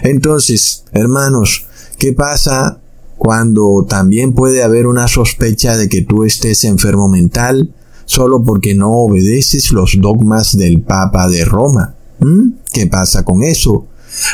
Entonces, 0.03 0.83
hermanos, 0.91 1.67
¿qué 1.97 2.11
pasa 2.11 2.81
cuando 3.17 3.85
también 3.87 4.33
puede 4.33 4.61
haber 4.61 4.87
una 4.87 5.07
sospecha 5.07 5.77
de 5.77 5.87
que 5.87 6.01
tú 6.01 6.25
estés 6.25 6.65
enfermo 6.65 7.07
mental 7.07 7.73
solo 8.03 8.43
porque 8.43 8.75
no 8.75 8.91
obedeces 8.91 9.71
los 9.71 9.97
dogmas 10.01 10.57
del 10.57 10.81
Papa 10.81 11.29
de 11.29 11.45
Roma? 11.45 11.95
¿Mm? 12.19 12.53
¿Qué 12.71 12.87
pasa 12.87 13.23
con 13.23 13.43
eso? 13.43 13.87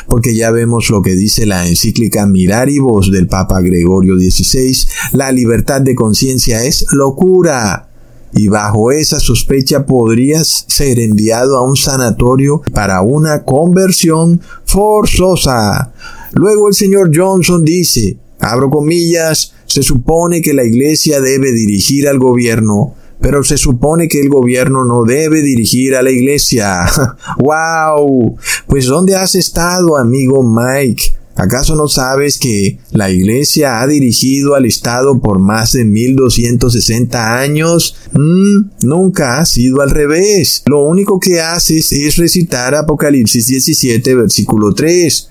Porque 0.08 0.36
ya 0.36 0.52
vemos 0.52 0.90
lo 0.90 1.02
que 1.02 1.16
dice 1.16 1.46
la 1.46 1.68
encíclica 1.68 2.26
Miraribus 2.26 3.12
del 3.12 3.28
Papa 3.28 3.62
Gregorio 3.62 4.16
XVI, 4.16 4.76
la 5.14 5.32
libertad 5.32 5.82
de 5.82 5.96
conciencia 5.96 6.64
es 6.64 6.86
locura. 6.92 7.90
Y 8.34 8.50
bajo 8.50 8.92
esa 8.92 9.20
sospecha 9.20 9.86
podrías 9.86 10.66
ser 10.68 11.00
enviado 11.00 11.58
a 11.58 11.64
un 11.64 11.78
sanatorio 11.78 12.62
para 12.74 13.02
una 13.02 13.44
conversión 13.44 14.42
forzosa. 14.66 15.94
Luego 16.34 16.68
el 16.68 16.74
señor 16.74 17.12
Johnson 17.16 17.64
dice, 17.64 18.18
abro 18.40 18.70
comillas, 18.70 19.54
se 19.66 19.84
supone 19.84 20.42
que 20.42 20.54
la 20.54 20.66
iglesia 20.66 21.22
debe 21.22 21.54
dirigir 21.54 22.10
al 22.10 22.20
gobierno 22.20 22.96
pero 23.20 23.44
se 23.44 23.58
supone 23.58 24.08
que 24.08 24.20
el 24.20 24.30
gobierno 24.30 24.86
no 24.86 25.04
debe 25.04 25.42
dirigir 25.42 25.96
a 25.96 26.02
la 26.02 26.12
iglesia. 26.12 26.86
¡Wow! 27.38 28.38
Pues 28.68 28.86
¿dónde 28.86 29.16
has 29.16 29.36
estado, 29.36 29.98
amigo 29.98 30.44
Mike? 30.44 31.16
¿Acaso 31.38 31.76
no 31.76 31.90
sabes 31.90 32.38
que 32.38 32.80
la 32.92 33.12
Iglesia 33.12 33.82
ha 33.82 33.88
dirigido 33.88 34.56
al 34.56 34.66
Estado 34.66 35.20
por 35.20 35.40
más 35.40 35.74
de 35.74 35.84
1260 35.84 37.38
años? 37.40 37.98
Mm, 38.14 38.70
nunca 38.84 39.40
ha 39.40 39.46
sido 39.46 39.82
al 39.82 39.90
revés. 39.90 40.64
Lo 40.66 40.86
único 40.86 41.20
que 41.20 41.42
haces 41.42 41.92
es 41.92 42.16
recitar 42.16 42.74
Apocalipsis 42.74 43.48
17, 43.48 44.16
versículo 44.16 44.74
3. 44.74 45.30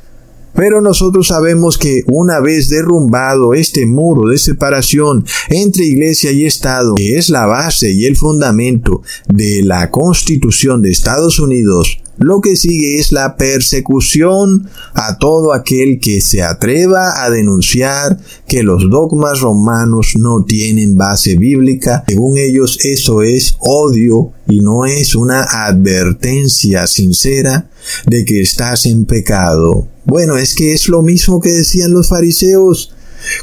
Pero 0.55 0.81
nosotros 0.81 1.28
sabemos 1.28 1.78
que 1.78 2.02
una 2.06 2.40
vez 2.40 2.68
derrumbado 2.68 3.55
este 3.55 3.86
muro 3.86 4.28
de 4.28 4.39
separación 4.39 5.24
entre 5.48 5.85
iglesia 5.85 6.31
y 6.31 6.44
Estado, 6.44 6.94
que 6.94 7.16
es 7.18 7.28
la 7.28 7.47
base 7.47 7.90
y 7.90 8.06
el 8.06 8.16
fundamento 8.16 9.02
de 9.28 9.62
la 9.62 9.90
Constitución 9.90 10.81
de 10.81 10.90
Estados 10.90 11.40
Unidos, 11.40 11.98
lo 12.18 12.40
que 12.40 12.56
sigue 12.56 12.98
es 12.98 13.12
la 13.12 13.36
persecución 13.36 14.68
a 14.94 15.18
todo 15.18 15.52
aquel 15.52 15.98
que 16.00 16.20
se 16.20 16.42
atreva 16.42 17.24
a 17.24 17.30
denunciar 17.30 18.18
que 18.46 18.62
los 18.62 18.88
dogmas 18.88 19.40
romanos 19.40 20.14
no 20.16 20.44
tienen 20.44 20.96
base 20.96 21.36
bíblica. 21.36 22.04
Según 22.06 22.38
ellos 22.38 22.78
eso 22.84 23.22
es 23.22 23.56
odio 23.60 24.32
y 24.48 24.60
no 24.60 24.86
es 24.86 25.14
una 25.14 25.42
advertencia 25.42 26.86
sincera 26.86 27.68
de 28.06 28.24
que 28.24 28.40
estás 28.40 28.86
en 28.86 29.04
pecado. 29.04 29.88
Bueno, 30.04 30.36
es 30.36 30.54
que 30.54 30.72
es 30.72 30.88
lo 30.88 31.02
mismo 31.02 31.40
que 31.40 31.50
decían 31.50 31.92
los 31.92 32.08
fariseos 32.08 32.93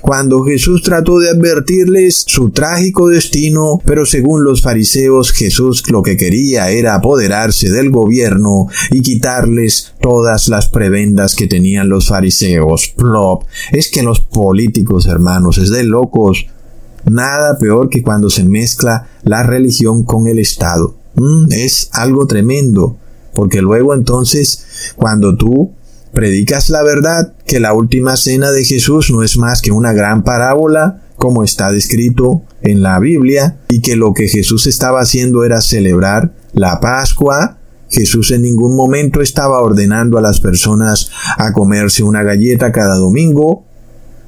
cuando 0.02 0.44
Jesús 0.44 0.82
trató 0.82 1.20
de 1.20 1.30
advertirles 1.30 2.24
su 2.28 2.50
trágico 2.52 3.08
destino, 3.08 3.82
pero 3.86 4.06
según 4.06 4.44
los 4.44 4.62
fariseos 4.62 5.32
Jesús 5.32 5.84
lo 5.90 6.02
que 6.02 6.18
quería 6.18 6.70
era 6.72 6.96
apoderarse 6.96 7.70
del 7.70 7.90
gobierno 7.90 8.68
y 8.92 9.02
quitarles 9.02 9.94
todas 10.00 10.48
las 10.48 10.70
prebendas 10.70 11.36
que 11.36 11.48
tenían 11.48 11.90
los 11.90 12.08
fariseos. 12.08 12.94
Plop. 12.96 13.44
Es 13.72 13.90
que 13.90 14.04
los 14.04 14.20
políticos, 14.20 15.06
hermanos, 15.06 15.58
es 15.58 15.70
de 15.70 15.84
locos. 15.84 16.46
Nada 17.10 17.58
peor 17.58 17.90
que 17.90 18.04
cuando 18.04 18.30
se 18.30 18.44
mezcla 18.44 19.08
la 19.24 19.44
religión 19.44 20.04
con 20.04 20.28
el 20.28 20.40
Estado. 20.40 20.96
Mm, 21.16 21.52
es 21.52 21.90
algo 21.94 22.26
tremendo, 22.26 22.98
porque 23.34 23.62
luego 23.62 23.94
entonces, 23.94 24.94
cuando 24.96 25.36
tú 25.36 25.72
predicas 26.14 26.70
la 26.70 26.84
verdad, 26.84 27.34
que 27.46 27.60
la 27.60 27.74
última 27.74 28.18
cena 28.18 28.52
de 28.52 28.64
Jesús 28.64 29.12
no 29.12 29.24
es 29.24 29.38
más 29.38 29.62
que 29.62 29.72
una 29.72 29.94
gran 29.94 30.24
parábola, 30.24 31.02
como 31.18 31.44
está 31.44 31.72
descrito 31.72 32.42
en 32.62 32.82
la 32.82 33.00
Biblia, 33.00 33.58
y 33.70 33.82
que 33.82 33.96
lo 33.96 34.14
que 34.14 34.28
Jesús 34.28 34.68
estaba 34.68 35.02
haciendo 35.02 35.44
era 35.44 35.62
celebrar 35.62 36.32
la 36.54 36.80
Pascua, 36.80 37.58
Jesús 37.92 38.32
en 38.32 38.44
ningún 38.44 38.76
momento 38.76 39.22
estaba 39.22 39.62
ordenando 39.62 40.18
a 40.18 40.22
las 40.22 40.40
personas 40.40 41.12
a 41.38 41.52
comerse 41.52 42.04
una 42.04 42.24
galleta 42.24 42.72
cada 42.72 42.96
domingo, 42.96 43.66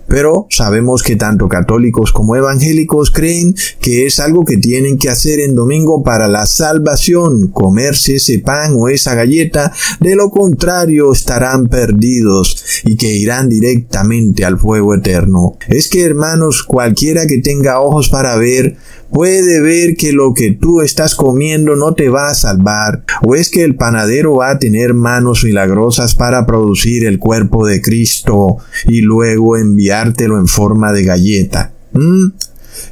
pero 0.07 0.47
sabemos 0.49 1.03
que 1.03 1.15
tanto 1.15 1.47
católicos 1.47 2.11
como 2.11 2.35
evangélicos 2.35 3.11
creen 3.11 3.55
que 3.79 4.05
es 4.05 4.19
algo 4.19 4.45
que 4.45 4.57
tienen 4.57 4.97
que 4.97 5.09
hacer 5.09 5.39
en 5.39 5.55
domingo 5.55 6.03
para 6.03 6.27
la 6.27 6.45
salvación, 6.45 7.47
comerse 7.47 8.15
ese 8.15 8.39
pan 8.39 8.75
o 8.77 8.89
esa 8.89 9.15
galleta, 9.15 9.71
de 9.99 10.15
lo 10.15 10.29
contrario 10.29 11.11
estarán 11.11 11.67
perdidos 11.67 12.63
y 12.85 12.95
que 12.95 13.13
irán 13.13 13.49
directamente 13.49 14.45
al 14.45 14.57
fuego 14.57 14.95
eterno. 14.95 15.57
Es 15.67 15.87
que 15.87 16.03
hermanos, 16.03 16.63
cualquiera 16.63 17.25
que 17.27 17.39
tenga 17.39 17.81
ojos 17.81 18.09
para 18.09 18.35
ver, 18.35 18.75
puede 19.13 19.61
ver 19.61 19.95
que 19.95 20.11
lo 20.11 20.33
que 20.33 20.51
tú 20.51 20.81
estás 20.81 21.13
comiendo 21.13 21.75
no 21.75 21.93
te 21.93 22.09
va 22.09 22.29
a 22.29 22.33
salvar, 22.33 23.05
o 23.21 23.35
es 23.35 23.49
que 23.49 23.63
el 23.63 23.75
panadero 23.75 24.37
va 24.37 24.49
a 24.49 24.59
tener 24.59 24.95
manos 24.95 25.43
milagrosas 25.43 26.15
para 26.15 26.45
producir 26.47 27.05
el 27.05 27.19
cuerpo 27.19 27.65
de 27.67 27.81
Cristo 27.81 28.57
y 28.87 29.01
luego 29.01 29.55
enviártelo 29.55 30.39
en 30.39 30.47
forma 30.47 30.91
de 30.91 31.03
galleta. 31.03 31.71
¿Mm? 31.93 32.29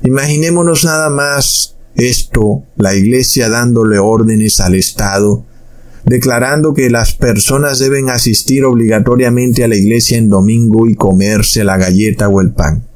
Imaginémonos 0.03 0.85
nada 0.85 1.09
más 1.09 1.75
esto, 1.95 2.63
la 2.77 2.95
iglesia 2.95 3.49
dándole 3.49 3.97
órdenes 3.97 4.59
al 4.59 4.75
Estado, 4.75 5.43
declarando 6.05 6.75
que 6.75 6.91
las 6.91 7.13
personas 7.13 7.79
deben 7.79 8.09
asistir 8.09 8.63
obligatoriamente 8.63 9.63
a 9.63 9.67
la 9.67 9.75
iglesia 9.75 10.19
en 10.19 10.29
domingo 10.29 10.87
y 10.87 10.93
comerse 10.93 11.63
la 11.63 11.77
galleta 11.77 12.29
o 12.29 12.41
el 12.41 12.51
pan. 12.51 12.90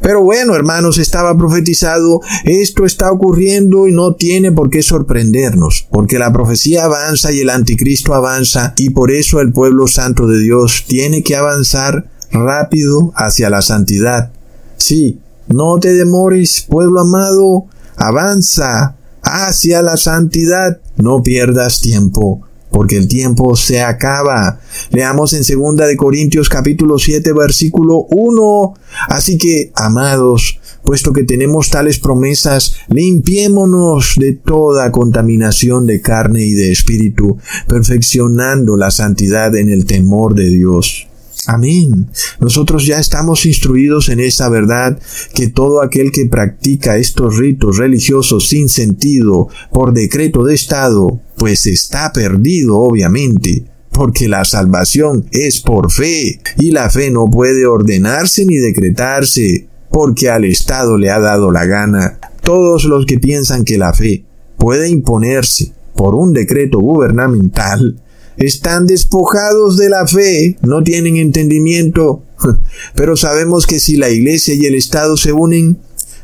Pero 0.00 0.22
bueno, 0.22 0.54
hermanos, 0.54 0.98
estaba 0.98 1.36
profetizado, 1.36 2.20
esto 2.44 2.84
está 2.84 3.10
ocurriendo 3.10 3.86
y 3.86 3.92
no 3.92 4.14
tiene 4.14 4.52
por 4.52 4.70
qué 4.70 4.82
sorprendernos, 4.82 5.86
porque 5.90 6.18
la 6.18 6.32
profecía 6.32 6.84
avanza 6.84 7.32
y 7.32 7.40
el 7.40 7.50
anticristo 7.50 8.14
avanza 8.14 8.74
y 8.76 8.90
por 8.90 9.10
eso 9.10 9.40
el 9.40 9.52
pueblo 9.52 9.86
santo 9.86 10.26
de 10.26 10.38
Dios 10.38 10.84
tiene 10.86 11.22
que 11.22 11.36
avanzar 11.36 12.10
rápido 12.30 13.12
hacia 13.14 13.50
la 13.50 13.62
santidad. 13.62 14.32
Sí, 14.76 15.20
no 15.48 15.78
te 15.78 15.92
demores, 15.92 16.66
pueblo 16.68 17.00
amado, 17.00 17.66
avanza 17.96 18.96
hacia 19.22 19.82
la 19.82 19.96
santidad, 19.96 20.80
no 20.96 21.22
pierdas 21.22 21.80
tiempo. 21.80 22.42
Porque 22.72 22.96
el 22.96 23.06
tiempo 23.06 23.54
se 23.54 23.82
acaba. 23.82 24.58
Leamos 24.90 25.32
en 25.34 25.44
segunda 25.44 25.86
de 25.86 25.96
Corintios 25.96 26.48
capítulo 26.48 26.98
7 26.98 27.32
versículo 27.32 28.06
1. 28.10 28.74
Así 29.08 29.38
que, 29.38 29.70
amados, 29.74 30.58
puesto 30.82 31.12
que 31.12 31.24
tenemos 31.24 31.70
tales 31.70 31.98
promesas, 31.98 32.76
limpiémonos 32.88 34.14
de 34.18 34.32
toda 34.32 34.90
contaminación 34.90 35.86
de 35.86 36.00
carne 36.00 36.44
y 36.44 36.54
de 36.54 36.72
espíritu, 36.72 37.38
perfeccionando 37.68 38.76
la 38.76 38.90
santidad 38.90 39.54
en 39.54 39.68
el 39.68 39.84
temor 39.84 40.34
de 40.34 40.50
Dios. 40.50 41.06
Amén. 41.46 42.08
Nosotros 42.40 42.86
ya 42.86 43.00
estamos 43.00 43.46
instruidos 43.46 44.08
en 44.08 44.20
esa 44.20 44.48
verdad 44.48 44.98
que 45.34 45.48
todo 45.48 45.82
aquel 45.82 46.12
que 46.12 46.26
practica 46.26 46.98
estos 46.98 47.36
ritos 47.36 47.78
religiosos 47.78 48.48
sin 48.48 48.68
sentido 48.68 49.48
por 49.72 49.92
decreto 49.92 50.44
de 50.44 50.54
Estado, 50.54 51.20
pues 51.36 51.66
está 51.66 52.12
perdido 52.12 52.78
obviamente, 52.78 53.64
porque 53.90 54.28
la 54.28 54.44
salvación 54.44 55.26
es 55.32 55.60
por 55.60 55.90
fe 55.90 56.40
y 56.58 56.70
la 56.70 56.88
fe 56.90 57.10
no 57.10 57.28
puede 57.28 57.66
ordenarse 57.66 58.44
ni 58.46 58.56
decretarse, 58.56 59.66
porque 59.90 60.30
al 60.30 60.44
Estado 60.44 60.96
le 60.96 61.10
ha 61.10 61.18
dado 61.18 61.50
la 61.50 61.66
gana. 61.66 62.20
Todos 62.42 62.84
los 62.84 63.04
que 63.04 63.18
piensan 63.18 63.64
que 63.64 63.78
la 63.78 63.92
fe 63.92 64.24
puede 64.56 64.88
imponerse 64.88 65.72
por 65.94 66.14
un 66.14 66.32
decreto 66.32 66.78
gubernamental, 66.78 68.00
están 68.36 68.86
despojados 68.86 69.76
de 69.76 69.88
la 69.88 70.06
fe, 70.06 70.56
no 70.62 70.82
tienen 70.82 71.16
entendimiento. 71.16 72.22
Pero 72.94 73.16
sabemos 73.16 73.66
que 73.66 73.80
si 73.80 73.96
la 73.96 74.10
Iglesia 74.10 74.54
y 74.54 74.66
el 74.66 74.74
Estado 74.74 75.16
se 75.16 75.32
unen, 75.32 75.78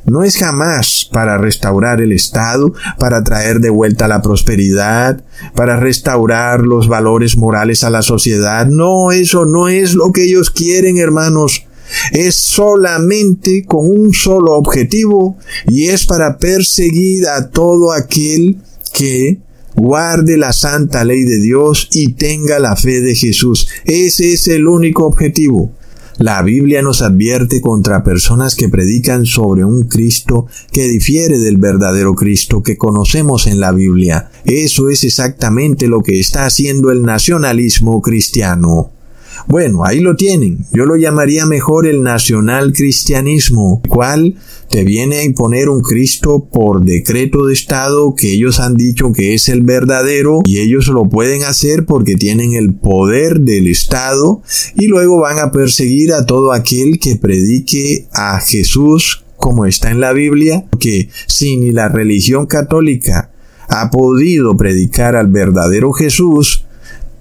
no 0.04 0.24
es 0.24 0.36
jamás 0.36 1.08
para 1.12 1.36
restaurar 1.36 2.00
el 2.00 2.12
Estado, 2.12 2.72
para 2.98 3.22
traer 3.22 3.60
de 3.60 3.70
vuelta 3.70 4.08
la 4.08 4.22
prosperidad, 4.22 5.22
para 5.54 5.76
restaurar 5.76 6.60
los 6.60 6.88
valores 6.88 7.36
morales 7.36 7.84
a 7.84 7.90
la 7.90 8.02
sociedad. 8.02 8.66
No, 8.66 9.12
eso 9.12 9.44
no 9.44 9.68
es 9.68 9.94
lo 9.94 10.12
que 10.12 10.24
ellos 10.24 10.50
quieren, 10.50 10.96
hermanos. 10.96 11.66
Es 12.12 12.36
solamente 12.36 13.64
con 13.66 13.88
un 13.88 14.12
solo 14.12 14.52
objetivo 14.52 15.36
y 15.66 15.88
es 15.88 16.06
para 16.06 16.38
perseguir 16.38 17.26
a 17.26 17.48
todo 17.48 17.92
aquel 17.92 18.58
que 18.92 19.40
guarde 19.78 20.36
la 20.36 20.52
santa 20.52 21.04
ley 21.04 21.22
de 21.22 21.38
Dios 21.38 21.88
y 21.92 22.12
tenga 22.14 22.58
la 22.58 22.74
fe 22.76 23.00
de 23.00 23.14
Jesús. 23.14 23.68
Ese 23.84 24.32
es 24.32 24.48
el 24.48 24.66
único 24.66 25.06
objetivo. 25.06 25.72
La 26.18 26.42
Biblia 26.42 26.82
nos 26.82 27.00
advierte 27.00 27.60
contra 27.60 28.02
personas 28.02 28.56
que 28.56 28.68
predican 28.68 29.24
sobre 29.24 29.64
un 29.64 29.82
Cristo 29.82 30.46
que 30.72 30.88
difiere 30.88 31.38
del 31.38 31.58
verdadero 31.58 32.14
Cristo 32.16 32.60
que 32.60 32.76
conocemos 32.76 33.46
en 33.46 33.60
la 33.60 33.70
Biblia. 33.70 34.28
Eso 34.44 34.90
es 34.90 35.04
exactamente 35.04 35.86
lo 35.86 36.00
que 36.00 36.18
está 36.18 36.44
haciendo 36.44 36.90
el 36.90 37.02
nacionalismo 37.02 38.02
cristiano. 38.02 38.97
Bueno, 39.46 39.84
ahí 39.84 40.00
lo 40.00 40.16
tienen. 40.16 40.66
Yo 40.72 40.84
lo 40.84 40.96
llamaría 40.96 41.46
mejor 41.46 41.86
el 41.86 42.02
nacional 42.02 42.72
cristianismo, 42.72 43.82
cual 43.88 44.34
te 44.68 44.84
viene 44.84 45.18
a 45.18 45.24
imponer 45.24 45.68
un 45.68 45.80
Cristo 45.80 46.48
por 46.52 46.84
decreto 46.84 47.46
de 47.46 47.54
Estado 47.54 48.14
que 48.14 48.32
ellos 48.32 48.60
han 48.60 48.74
dicho 48.74 49.12
que 49.12 49.34
es 49.34 49.48
el 49.48 49.62
verdadero 49.62 50.40
y 50.44 50.58
ellos 50.58 50.88
lo 50.88 51.04
pueden 51.08 51.44
hacer 51.44 51.86
porque 51.86 52.16
tienen 52.16 52.52
el 52.54 52.74
poder 52.74 53.40
del 53.40 53.68
Estado 53.68 54.42
y 54.74 54.88
luego 54.88 55.20
van 55.20 55.38
a 55.38 55.50
perseguir 55.50 56.12
a 56.12 56.26
todo 56.26 56.52
aquel 56.52 56.98
que 56.98 57.16
predique 57.16 58.08
a 58.12 58.40
Jesús 58.40 59.24
como 59.38 59.64
está 59.64 59.90
en 59.90 60.00
la 60.00 60.12
Biblia, 60.12 60.66
que 60.80 61.08
si 61.26 61.56
ni 61.56 61.70
la 61.70 61.88
religión 61.88 62.46
católica 62.46 63.30
ha 63.68 63.90
podido 63.90 64.56
predicar 64.56 65.14
al 65.14 65.28
verdadero 65.28 65.92
Jesús, 65.92 66.64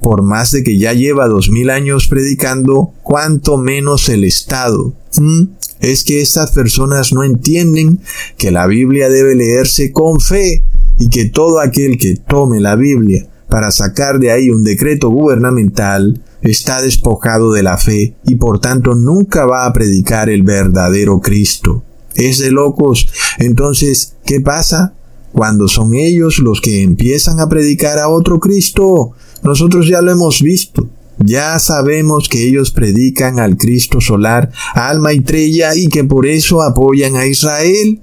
por 0.02 0.22
más 0.24 0.52
de 0.52 0.64
que 0.64 0.78
ya 0.78 0.94
lleva 0.94 1.28
dos 1.28 1.50
mil 1.50 1.70
años 1.70 2.08
predicando, 2.08 2.94
cuanto 3.04 3.58
menos 3.58 4.10
el 4.10 4.24
Estado. 4.24 4.94
¿Mm? 5.18 5.44
Es 5.80 6.04
que 6.04 6.22
estas 6.22 6.52
personas 6.52 7.14
no 7.14 7.24
entienden 7.24 8.00
que 8.38 8.52
la 8.52 8.68
Biblia 8.68 9.10
debe 9.10 9.36
leerse 9.36 9.92
con 9.92 10.20
fe 10.20 10.64
y 11.00 11.10
que 11.10 11.26
todo 11.26 11.60
aquel 11.60 11.98
que 11.98 12.16
tome 12.16 12.60
la 12.60 12.76
Biblia 12.76 13.28
para 13.50 13.72
sacar 13.72 14.20
de 14.20 14.32
ahí 14.32 14.50
un 14.50 14.64
decreto 14.64 15.10
gubernamental 15.10 16.22
está 16.42 16.82
despojado 16.82 17.52
de 17.52 17.64
la 17.64 17.78
fe 17.78 18.16
y 18.26 18.36
por 18.36 18.60
tanto 18.60 18.96
nunca 18.96 19.46
va 19.46 19.66
a 19.66 19.74
predicar 19.74 20.30
el 20.30 20.44
verdadero 20.44 21.20
Cristo. 21.20 21.84
Es 22.16 22.40
de 22.40 22.52
locos. 22.52 23.08
Entonces, 23.38 24.16
¿qué 24.26 24.42
pasa? 24.42 24.94
Cuando 25.32 25.68
son 25.68 25.94
ellos 25.94 26.40
los 26.40 26.62
que 26.62 26.82
empiezan 26.82 27.40
a 27.40 27.48
predicar 27.48 28.00
a 28.00 28.10
otro 28.10 28.40
Cristo, 28.40 29.12
nosotros 29.44 29.88
ya 29.88 30.02
lo 30.02 30.12
hemos 30.12 30.42
visto. 30.42 30.90
Ya 31.20 31.58
sabemos 31.58 32.30
que 32.30 32.48
ellos 32.48 32.72
predican 32.72 33.40
al 33.40 33.58
Cristo 33.58 34.00
solar, 34.02 34.52
alma 34.76 35.14
y 35.14 35.22
trella, 35.22 35.76
y 35.76 35.88
que 35.88 36.04
por 36.04 36.28
eso 36.28 36.62
apoyan 36.62 37.16
a 37.16 37.26
Israel. 37.26 38.00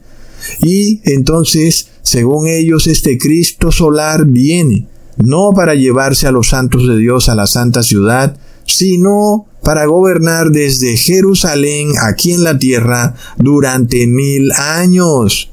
Y 0.61 1.01
entonces, 1.05 1.89
según 2.03 2.49
ellos, 2.49 2.87
este 2.87 3.17
Cristo 3.19 3.71
solar 3.71 4.27
viene, 4.27 4.89
no 5.17 5.53
para 5.55 5.75
llevarse 5.75 6.27
a 6.27 6.33
los 6.33 6.49
santos 6.49 6.89
de 6.89 6.97
Dios 6.97 7.29
a 7.29 7.37
la 7.37 7.47
santa 7.47 7.83
ciudad, 7.83 8.37
sino 8.67 9.47
para 9.63 9.87
gobernar 9.87 10.51
desde 10.51 10.97
Jerusalén 10.97 11.93
aquí 12.03 12.33
en 12.33 12.43
la 12.43 12.59
tierra 12.59 13.15
durante 13.39 14.07
mil 14.07 14.51
años. 14.53 15.51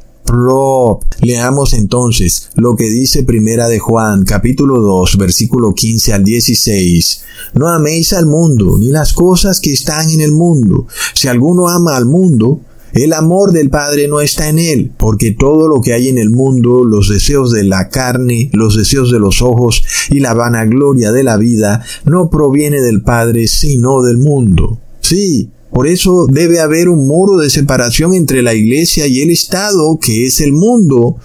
Leamos 1.22 1.74
entonces 1.74 2.50
lo 2.56 2.76
que 2.78 2.90
dice 2.90 3.24
Primera 3.24 3.68
de 3.68 3.80
Juan, 3.80 4.24
capítulo 4.24 4.80
2, 4.80 5.18
versículo 5.18 5.74
15 5.74 6.14
al 6.14 6.24
16. 6.24 7.24
No 7.56 7.68
améis 7.68 8.14
al 8.14 8.28
mundo, 8.28 8.78
ni 8.78 8.88
las 8.88 9.12
cosas 9.12 9.60
que 9.60 9.74
están 9.74 10.10
en 10.10 10.22
el 10.22 10.32
mundo. 10.32 10.88
Si 11.14 11.28
alguno 11.28 11.68
ama 11.68 11.98
al 11.98 12.06
mundo, 12.06 12.62
el 12.94 13.12
amor 13.12 13.52
del 13.52 13.70
Padre 13.70 14.08
no 14.08 14.22
está 14.22 14.48
en 14.48 14.60
él, 14.60 14.92
porque 14.98 15.32
todo 15.32 15.68
lo 15.68 15.82
que 15.82 15.94
hay 15.94 16.08
en 16.08 16.18
el 16.18 16.30
mundo, 16.30 16.86
los 16.86 17.10
deseos 17.10 17.52
de 17.52 17.64
la 17.64 17.90
carne, 17.90 18.50
los 18.54 18.78
deseos 18.78 19.12
de 19.12 19.20
los 19.20 19.42
ojos 19.42 19.84
y 20.10 20.22
la 20.22 20.34
vanagloria 20.34 21.12
de 21.12 21.24
la 21.24 21.36
vida, 21.36 21.84
no 22.06 22.30
proviene 22.30 22.82
del 22.82 23.02
Padre, 23.02 23.48
sino 23.48 24.02
del 24.02 24.18
mundo. 24.18 24.80
Sí, 25.02 25.50
por 25.72 25.88
eso 25.88 26.28
debe 26.30 26.60
haber 26.60 26.90
un 26.90 27.08
muro 27.08 27.38
de 27.38 27.50
separación 27.50 28.14
entre 28.14 28.42
la 28.42 28.54
iglesia 28.54 29.08
y 29.08 29.22
el 29.22 29.30
Estado, 29.30 29.98
que 30.00 30.26
es 30.26 30.42
el 30.42 30.52
mundo, 30.52 31.18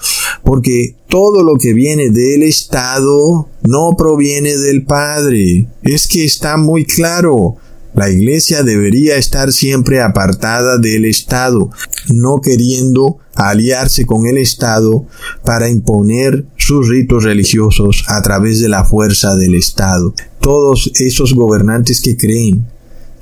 porque 0.44 0.94
todo 1.08 1.42
lo 1.42 1.56
que 1.56 1.72
viene 1.72 2.10
del 2.10 2.44
Estado 2.44 3.48
no 3.62 3.96
proviene 3.98 4.56
del 4.56 4.84
Padre. 4.84 5.66
Es 5.82 6.06
que 6.06 6.24
está 6.24 6.56
muy 6.56 6.84
claro. 6.84 7.56
La 7.94 8.10
iglesia 8.10 8.62
debería 8.62 9.16
estar 9.16 9.52
siempre 9.52 10.02
apartada 10.02 10.78
del 10.78 11.06
Estado, 11.06 11.70
no 12.10 12.40
queriendo 12.40 13.18
aliarse 13.34 14.04
con 14.04 14.26
el 14.26 14.38
Estado 14.38 15.06
para 15.44 15.70
imponer 15.70 16.44
sus 16.56 16.88
ritos 16.88 17.24
religiosos 17.24 18.04
a 18.08 18.20
través 18.22 18.60
de 18.60 18.68
la 18.68 18.84
fuerza 18.84 19.34
del 19.34 19.54
Estado. 19.54 20.14
Todos 20.40 20.92
esos 21.00 21.34
gobernantes 21.34 22.00
que 22.00 22.16
creen 22.16 22.66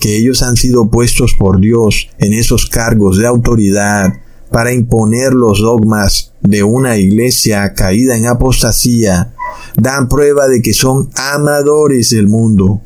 que 0.04 0.18
ellos 0.18 0.42
han 0.42 0.58
sido 0.58 0.90
puestos 0.90 1.32
por 1.32 1.58
Dios 1.58 2.10
en 2.18 2.34
esos 2.34 2.66
cargos 2.66 3.16
de 3.16 3.26
autoridad 3.26 4.12
para 4.52 4.70
imponer 4.70 5.32
los 5.32 5.60
dogmas 5.60 6.34
de 6.42 6.62
una 6.62 6.98
iglesia 6.98 7.72
caída 7.72 8.14
en 8.14 8.26
apostasía, 8.26 9.34
dan 9.80 10.10
prueba 10.10 10.46
de 10.46 10.60
que 10.60 10.74
son 10.74 11.08
amadores 11.16 12.10
del 12.10 12.28
mundo, 12.28 12.82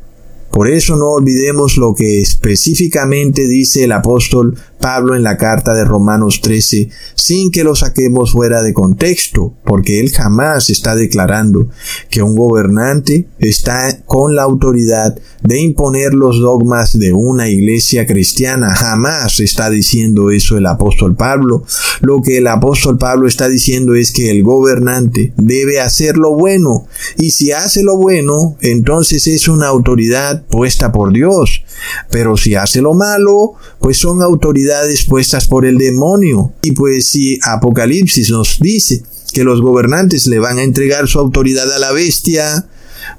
por 0.51 0.67
eso 0.67 0.95
no 0.95 1.11
olvidemos 1.11 1.77
lo 1.77 1.93
que 1.93 2.19
específicamente 2.19 3.47
dice 3.47 3.83
el 3.83 3.91
apóstol 3.91 4.57
Pablo 4.79 5.15
en 5.15 5.23
la 5.23 5.37
carta 5.37 5.73
de 5.73 5.83
Romanos 5.83 6.39
13, 6.41 6.89
sin 7.13 7.51
que 7.51 7.63
lo 7.63 7.75
saquemos 7.75 8.31
fuera 8.31 8.63
de 8.63 8.73
contexto, 8.73 9.53
porque 9.65 9.99
él 9.99 10.09
jamás 10.09 10.69
está 10.69 10.95
declarando 10.95 11.67
que 12.09 12.23
un 12.23 12.35
gobernante 12.35 13.27
está 13.39 14.01
con 14.05 14.35
la 14.35 14.43
autoridad 14.43 15.19
de 15.43 15.59
imponer 15.59 16.13
los 16.13 16.39
dogmas 16.39 16.97
de 16.97 17.13
una 17.13 17.49
iglesia 17.49 18.05
cristiana. 18.05 18.73
Jamás 18.73 19.39
está 19.39 19.69
diciendo 19.69 20.31
eso 20.31 20.57
el 20.57 20.65
apóstol 20.65 21.15
Pablo. 21.15 21.63
Lo 22.01 22.21
que 22.21 22.37
el 22.37 22.47
apóstol 22.47 22.97
Pablo 22.97 23.27
está 23.27 23.49
diciendo 23.49 23.95
es 23.95 24.11
que 24.11 24.31
el 24.31 24.43
gobernante 24.43 25.33
debe 25.35 25.79
hacer 25.81 26.17
lo 26.17 26.35
bueno, 26.35 26.87
y 27.17 27.31
si 27.31 27.51
hace 27.51 27.83
lo 27.83 27.97
bueno, 27.97 28.57
entonces 28.61 29.27
es 29.27 29.47
una 29.47 29.67
autoridad 29.67 30.38
puesta 30.49 30.91
por 30.91 31.13
Dios. 31.13 31.63
Pero 32.09 32.37
si 32.37 32.55
hace 32.55 32.81
lo 32.81 32.93
malo, 32.93 33.53
pues 33.79 33.97
son 33.97 34.21
autoridades 34.21 35.05
puestas 35.05 35.47
por 35.47 35.65
el 35.65 35.77
demonio. 35.77 36.53
Y 36.61 36.71
pues 36.71 37.09
si 37.09 37.39
Apocalipsis 37.43 38.29
nos 38.31 38.59
dice 38.59 39.03
que 39.33 39.43
los 39.43 39.61
gobernantes 39.61 40.27
le 40.27 40.39
van 40.39 40.57
a 40.57 40.63
entregar 40.63 41.07
su 41.07 41.19
autoridad 41.19 41.71
a 41.71 41.79
la 41.79 41.91
bestia, 41.91 42.67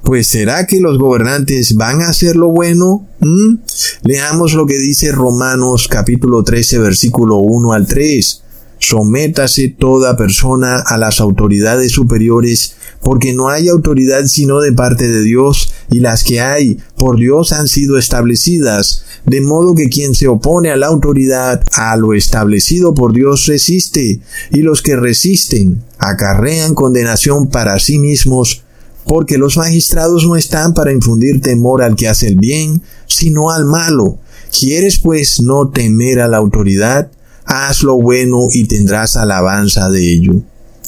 pues 0.02 0.26
será 0.28 0.66
que 0.66 0.80
los 0.80 0.98
gobernantes 0.98 1.74
van 1.74 2.02
a 2.02 2.08
hacer 2.08 2.36
lo 2.36 2.48
bueno? 2.48 3.06
¿Mm? 3.20 3.56
Leamos 4.02 4.54
lo 4.54 4.66
que 4.66 4.78
dice 4.78 5.12
Romanos 5.12 5.88
capítulo 5.88 6.42
13 6.42 6.78
versículo 6.78 7.36
1 7.36 7.72
al 7.72 7.86
3. 7.86 8.42
Sométase 8.78 9.68
toda 9.68 10.16
persona 10.16 10.80
a 10.80 10.96
las 10.96 11.20
autoridades 11.20 11.92
superiores, 11.92 12.76
porque 13.02 13.32
no 13.32 13.48
hay 13.48 13.68
autoridad 13.68 14.26
sino 14.26 14.60
de 14.60 14.72
parte 14.72 15.08
de 15.08 15.22
Dios, 15.22 15.72
y 15.90 16.00
las 16.00 16.22
que 16.22 16.40
hay 16.40 16.78
por 16.96 17.16
Dios 17.18 17.52
han 17.52 17.66
sido 17.66 17.98
establecidas, 17.98 19.04
de 19.26 19.40
modo 19.40 19.74
que 19.74 19.88
quien 19.88 20.14
se 20.14 20.28
opone 20.28 20.70
a 20.70 20.76
la 20.76 20.86
autoridad, 20.86 21.62
a 21.72 21.96
lo 21.96 22.14
establecido 22.14 22.94
por 22.94 23.12
Dios 23.12 23.46
resiste, 23.46 24.20
y 24.50 24.58
los 24.62 24.82
que 24.82 24.96
resisten 24.96 25.82
acarrean 25.98 26.74
condenación 26.74 27.48
para 27.48 27.78
sí 27.78 27.98
mismos, 27.98 28.62
porque 29.06 29.38
los 29.38 29.56
magistrados 29.56 30.26
no 30.26 30.36
están 30.36 30.74
para 30.74 30.92
infundir 30.92 31.40
temor 31.40 31.82
al 31.82 31.96
que 31.96 32.08
hace 32.08 32.28
el 32.28 32.36
bien, 32.36 32.82
sino 33.06 33.50
al 33.50 33.64
malo. 33.64 34.18
¿Quieres 34.56 34.98
pues 34.98 35.40
no 35.40 35.68
temer 35.70 36.20
a 36.20 36.28
la 36.28 36.36
autoridad? 36.36 37.10
Haz 37.44 37.82
lo 37.82 37.96
bueno 37.96 38.48
y 38.52 38.64
tendrás 38.64 39.16
alabanza 39.16 39.88
de 39.90 40.12
ello. 40.12 40.42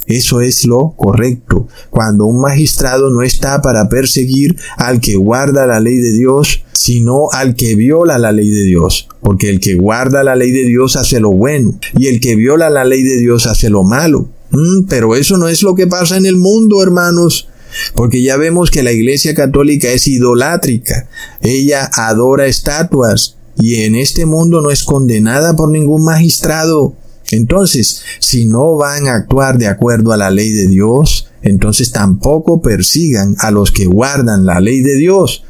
Eso 0.06 0.40
es 0.40 0.66
lo 0.66 0.94
correcto. 0.96 1.68
Cuando 1.90 2.24
un 2.24 2.40
magistrado 2.40 3.10
no 3.10 3.22
está 3.22 3.62
para 3.62 3.88
perseguir 3.88 4.56
al 4.76 5.00
que 5.00 5.16
guarda 5.16 5.66
la 5.66 5.80
ley 5.80 5.96
de 5.96 6.12
Dios, 6.12 6.64
sino 6.72 7.30
al 7.32 7.54
que 7.54 7.76
viola 7.76 8.18
la 8.18 8.32
ley 8.32 8.50
de 8.50 8.64
Dios. 8.64 9.08
Porque 9.20 9.48
el 9.48 9.60
que 9.60 9.74
guarda 9.74 10.24
la 10.24 10.34
ley 10.34 10.50
de 10.50 10.64
Dios 10.64 10.96
hace 10.96 11.20
lo 11.20 11.30
bueno 11.30 11.78
y 11.96 12.08
el 12.08 12.20
que 12.20 12.34
viola 12.34 12.70
la 12.70 12.84
ley 12.84 13.02
de 13.02 13.18
Dios 13.18 13.46
hace 13.46 13.70
lo 13.70 13.84
malo. 13.84 14.28
Mm, 14.50 14.86
pero 14.88 15.14
eso 15.14 15.38
no 15.38 15.48
es 15.48 15.62
lo 15.62 15.74
que 15.74 15.86
pasa 15.86 16.16
en 16.16 16.26
el 16.26 16.36
mundo, 16.36 16.82
hermanos. 16.82 17.48
Porque 17.94 18.22
ya 18.22 18.36
vemos 18.36 18.70
que 18.70 18.82
la 18.82 18.92
Iglesia 18.92 19.34
Católica 19.34 19.88
es 19.88 20.06
idolátrica. 20.06 21.08
Ella 21.40 21.88
adora 21.94 22.46
estatuas 22.46 23.36
y 23.58 23.76
en 23.82 23.94
este 23.94 24.26
mundo 24.26 24.60
no 24.60 24.70
es 24.70 24.82
condenada 24.82 25.54
por 25.56 25.70
ningún 25.70 26.04
magistrado. 26.04 26.94
Entonces, 27.32 28.02
si 28.20 28.44
no 28.44 28.76
van 28.76 29.08
a 29.08 29.14
actuar 29.14 29.58
de 29.58 29.66
acuerdo 29.66 30.12
a 30.12 30.18
la 30.18 30.30
ley 30.30 30.52
de 30.52 30.68
Dios, 30.68 31.28
entonces 31.40 31.90
tampoco 31.90 32.60
persigan 32.60 33.34
a 33.38 33.50
los 33.50 33.72
que 33.72 33.86
guardan 33.86 34.44
la 34.44 34.60
ley 34.60 34.80
de 34.80 34.96
Dios. 34.96 35.42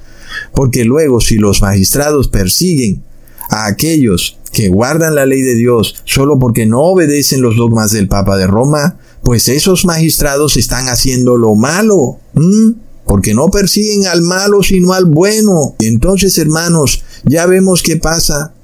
Porque 0.55 0.85
luego 0.85 1.21
si 1.21 1.37
los 1.37 1.61
magistrados 1.61 2.29
persiguen 2.29 3.03
a 3.51 3.67
aquellos 3.67 4.39
que 4.53 4.69
guardan 4.69 5.17
la 5.17 5.27
ley 5.27 5.43
de 5.43 5.57
Dios 5.57 5.97
solo 6.05 6.39
porque 6.39 6.67
no 6.67 6.83
obedecen 6.83 7.43
los 7.43 7.57
dogmas 7.57 7.91
del 7.91 8.07
Papa 8.07 8.37
de 8.37 8.47
Roma, 8.47 8.99
pues 9.25 9.49
esos 9.49 9.85
magistrados 9.85 10.57
están 10.57 10.89
haciendo 10.89 11.37
lo 11.37 11.57
malo, 11.57 12.19
porque 13.07 13.35
no 13.35 13.49
persiguen 13.49 14.07
al 14.07 14.23
malo 14.23 14.63
sino 14.63 14.93
al 14.93 15.07
bueno. 15.07 15.75
Entonces, 15.81 16.39
hermanos, 16.39 17.03
ya 17.25 17.47
vemos 17.47 17.83
qué 17.83 17.97
pasa 17.97 18.55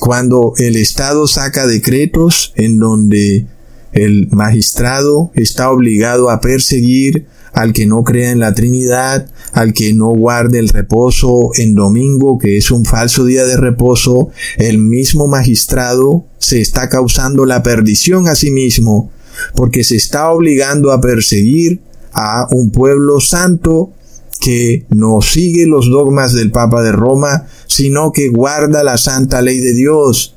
cuando 0.00 0.54
el 0.58 0.76
Estado 0.76 1.26
saca 1.26 1.66
decretos 1.66 2.52
en 2.56 2.78
donde 2.78 3.46
el 3.92 4.28
magistrado 4.30 5.30
está 5.34 5.70
obligado 5.70 6.30
a 6.30 6.40
perseguir 6.40 7.26
al 7.52 7.72
que 7.72 7.86
no 7.86 8.04
crea 8.04 8.30
en 8.30 8.38
la 8.38 8.54
Trinidad, 8.54 9.26
al 9.52 9.72
que 9.72 9.92
no 9.94 10.10
guarde 10.10 10.58
el 10.58 10.68
reposo 10.68 11.50
en 11.56 11.74
domingo, 11.74 12.38
que 12.38 12.56
es 12.56 12.70
un 12.70 12.84
falso 12.84 13.24
día 13.24 13.44
de 13.44 13.56
reposo, 13.56 14.30
el 14.58 14.78
mismo 14.78 15.26
magistrado 15.26 16.24
se 16.38 16.60
está 16.60 16.88
causando 16.88 17.46
la 17.46 17.62
perdición 17.62 18.28
a 18.28 18.34
sí 18.34 18.50
mismo, 18.50 19.10
porque 19.54 19.82
se 19.82 19.96
está 19.96 20.30
obligando 20.30 20.92
a 20.92 21.00
perseguir 21.00 21.80
a 22.12 22.46
un 22.50 22.70
pueblo 22.70 23.20
santo 23.20 23.92
que 24.40 24.86
no 24.90 25.20
sigue 25.20 25.66
los 25.66 25.90
dogmas 25.90 26.32
del 26.32 26.50
Papa 26.50 26.82
de 26.82 26.92
Roma, 26.92 27.46
sino 27.66 28.12
que 28.12 28.28
guarda 28.28 28.82
la 28.82 28.98
santa 28.98 29.42
ley 29.42 29.58
de 29.60 29.74
Dios. 29.74 30.34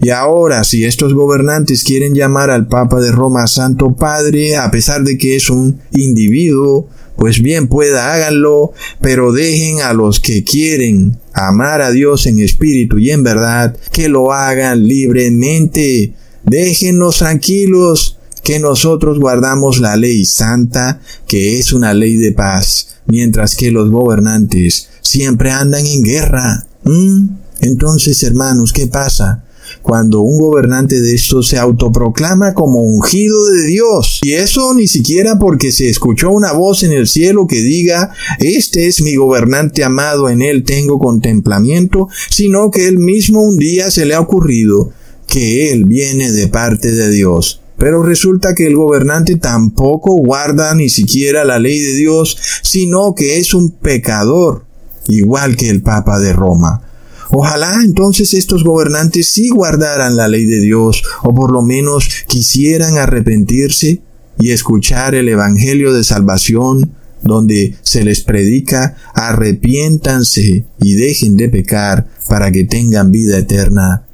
Y 0.00 0.10
ahora, 0.10 0.62
si 0.62 0.84
estos 0.84 1.12
gobernantes 1.12 1.82
quieren 1.82 2.14
llamar 2.14 2.50
al 2.50 2.68
Papa 2.68 3.00
de 3.00 3.10
Roma 3.10 3.46
Santo 3.48 3.96
Padre, 3.96 4.56
a 4.56 4.70
pesar 4.70 5.02
de 5.02 5.18
que 5.18 5.34
es 5.34 5.50
un 5.50 5.80
individuo, 5.92 6.88
pues 7.16 7.42
bien 7.42 7.66
pueda 7.66 8.12
háganlo, 8.12 8.72
pero 9.00 9.32
dejen 9.32 9.80
a 9.80 9.92
los 9.92 10.20
que 10.20 10.44
quieren 10.44 11.18
amar 11.32 11.82
a 11.82 11.90
Dios 11.90 12.26
en 12.26 12.38
espíritu 12.38 12.98
y 12.98 13.10
en 13.10 13.24
verdad, 13.24 13.76
que 13.92 14.08
lo 14.08 14.32
hagan 14.32 14.86
libremente. 14.86 16.12
Déjennos 16.44 17.18
tranquilos, 17.18 18.17
que 18.48 18.58
nosotros 18.58 19.20
guardamos 19.20 19.78
la 19.78 19.94
ley 19.98 20.24
santa, 20.24 21.02
que 21.26 21.58
es 21.58 21.74
una 21.74 21.92
ley 21.92 22.16
de 22.16 22.32
paz 22.32 22.96
mientras 23.04 23.54
que 23.54 23.70
los 23.70 23.90
gobernantes 23.90 24.88
siempre 25.02 25.50
andan 25.50 25.84
en 25.84 26.02
guerra. 26.02 26.66
¿Mm? 26.82 27.28
Entonces, 27.60 28.22
hermanos, 28.22 28.72
¿qué 28.72 28.86
pasa? 28.86 29.44
Cuando 29.82 30.22
un 30.22 30.38
gobernante 30.38 30.98
de 30.98 31.14
estos 31.14 31.48
se 31.48 31.58
autoproclama 31.58 32.54
como 32.54 32.80
ungido 32.80 33.36
de 33.48 33.66
Dios. 33.66 34.20
Y 34.22 34.32
eso 34.32 34.72
ni 34.72 34.86
siquiera 34.86 35.38
porque 35.38 35.70
se 35.70 35.90
escuchó 35.90 36.30
una 36.30 36.52
voz 36.54 36.82
en 36.84 36.92
el 36.92 37.06
cielo 37.06 37.46
que 37.46 37.60
diga, 37.60 38.14
este 38.38 38.86
es 38.86 39.02
mi 39.02 39.16
gobernante 39.16 39.84
amado, 39.84 40.30
en 40.30 40.40
él 40.40 40.64
tengo 40.64 40.98
contemplamiento, 40.98 42.08
sino 42.30 42.70
que 42.70 42.88
él 42.88 42.98
mismo 42.98 43.42
un 43.42 43.58
día 43.58 43.90
se 43.90 44.06
le 44.06 44.14
ha 44.14 44.20
ocurrido 44.20 44.90
que 45.26 45.70
él 45.70 45.84
viene 45.84 46.32
de 46.32 46.48
parte 46.48 46.92
de 46.92 47.10
Dios. 47.10 47.60
Pero 47.78 48.02
resulta 48.02 48.54
que 48.54 48.66
el 48.66 48.76
gobernante 48.76 49.36
tampoco 49.36 50.16
guarda 50.16 50.74
ni 50.74 50.88
siquiera 50.88 51.44
la 51.44 51.60
ley 51.60 51.78
de 51.78 51.94
Dios, 51.96 52.36
sino 52.62 53.14
que 53.14 53.38
es 53.38 53.54
un 53.54 53.70
pecador, 53.70 54.64
igual 55.06 55.56
que 55.56 55.70
el 55.70 55.82
Papa 55.82 56.18
de 56.18 56.32
Roma. 56.32 56.82
Ojalá 57.30 57.82
entonces 57.84 58.34
estos 58.34 58.64
gobernantes 58.64 59.30
sí 59.32 59.50
guardaran 59.50 60.16
la 60.16 60.28
ley 60.28 60.46
de 60.46 60.60
Dios, 60.60 61.02
o 61.22 61.34
por 61.34 61.52
lo 61.52 61.62
menos 61.62 62.08
quisieran 62.26 62.98
arrepentirse 62.98 64.00
y 64.40 64.50
escuchar 64.50 65.14
el 65.14 65.28
Evangelio 65.28 65.92
de 65.92 66.04
Salvación, 66.04 66.92
donde 67.22 67.76
se 67.82 68.04
les 68.04 68.22
predica 68.22 68.96
arrepiéntanse 69.14 70.64
y 70.80 70.94
dejen 70.94 71.36
de 71.36 71.48
pecar 71.48 72.08
para 72.28 72.50
que 72.50 72.64
tengan 72.64 73.12
vida 73.12 73.38
eterna. 73.38 74.04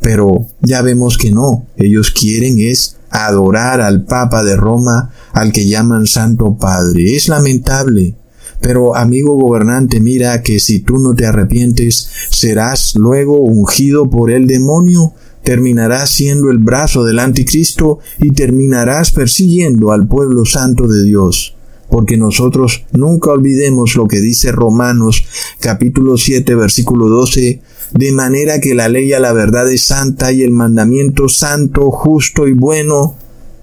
Pero 0.00 0.46
ya 0.60 0.82
vemos 0.82 1.18
que 1.18 1.30
no, 1.30 1.66
ellos 1.76 2.10
quieren 2.10 2.58
es 2.58 2.96
adorar 3.12 3.80
al 3.80 4.04
Papa 4.04 4.42
de 4.42 4.56
Roma, 4.56 5.10
al 5.32 5.52
que 5.52 5.66
llaman 5.66 6.06
Santo 6.06 6.56
Padre. 6.58 7.14
Es 7.14 7.28
lamentable. 7.28 8.16
Pero 8.60 8.96
amigo 8.96 9.34
gobernante, 9.34 10.00
mira 10.00 10.40
que 10.42 10.60
si 10.60 10.80
tú 10.80 10.98
no 10.98 11.14
te 11.14 11.26
arrepientes, 11.26 12.08
serás 12.30 12.94
luego 12.94 13.40
ungido 13.40 14.08
por 14.08 14.30
el 14.30 14.46
demonio, 14.46 15.14
terminarás 15.42 16.10
siendo 16.10 16.50
el 16.50 16.58
brazo 16.58 17.04
del 17.04 17.18
anticristo 17.18 17.98
y 18.20 18.30
terminarás 18.30 19.10
persiguiendo 19.10 19.90
al 19.90 20.06
pueblo 20.06 20.44
santo 20.46 20.86
de 20.86 21.02
Dios. 21.02 21.56
Porque 21.90 22.16
nosotros 22.16 22.84
nunca 22.92 23.32
olvidemos 23.32 23.96
lo 23.96 24.06
que 24.06 24.20
dice 24.20 24.52
Romanos 24.52 25.24
capítulo 25.60 26.16
7 26.16 26.54
versículo 26.54 27.08
12, 27.08 27.60
de 27.94 28.12
manera 28.12 28.60
que 28.60 28.74
la 28.74 28.88
ley 28.88 29.12
a 29.12 29.20
la 29.20 29.32
verdad 29.32 29.70
es 29.70 29.86
santa 29.86 30.32
y 30.32 30.42
el 30.42 30.50
mandamiento 30.50 31.28
santo, 31.28 31.90
justo 31.90 32.48
y 32.48 32.52
bueno, 32.52 33.16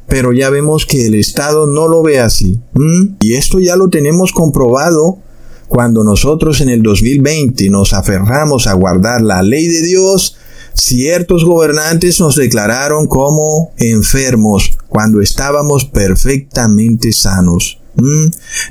pero 0.08 0.34
ya 0.34 0.50
vemos 0.50 0.86
que 0.86 1.06
el 1.06 1.16
Estado 1.16 1.68
no 1.68 1.88
lo 1.88 2.04
ve 2.04 2.20
así. 2.20 2.60
Y 3.22 3.34
esto 3.36 3.60
ya 3.60 3.76
lo 3.76 3.90
tenemos 3.90 4.32
comprobado 4.32 5.20
cuando 5.68 6.04
nosotros 6.04 6.62
en 6.62 6.70
el 6.70 6.82
2020 6.82 7.70
nos 7.70 7.94
aferramos 7.94 8.68
a 8.68 8.74
guardar 8.74 9.22
la 9.22 9.44
ley 9.44 9.68
de 9.68 9.84
Dios, 9.84 10.36
ciertos 10.74 11.46
gobernantes 11.46 12.20
nos 12.20 12.36
declararon 12.36 13.06
como 13.06 13.72
enfermos 13.78 14.78
cuando 14.88 15.22
estábamos 15.22 15.86
perfectamente 15.86 17.14
sanos. 17.14 17.80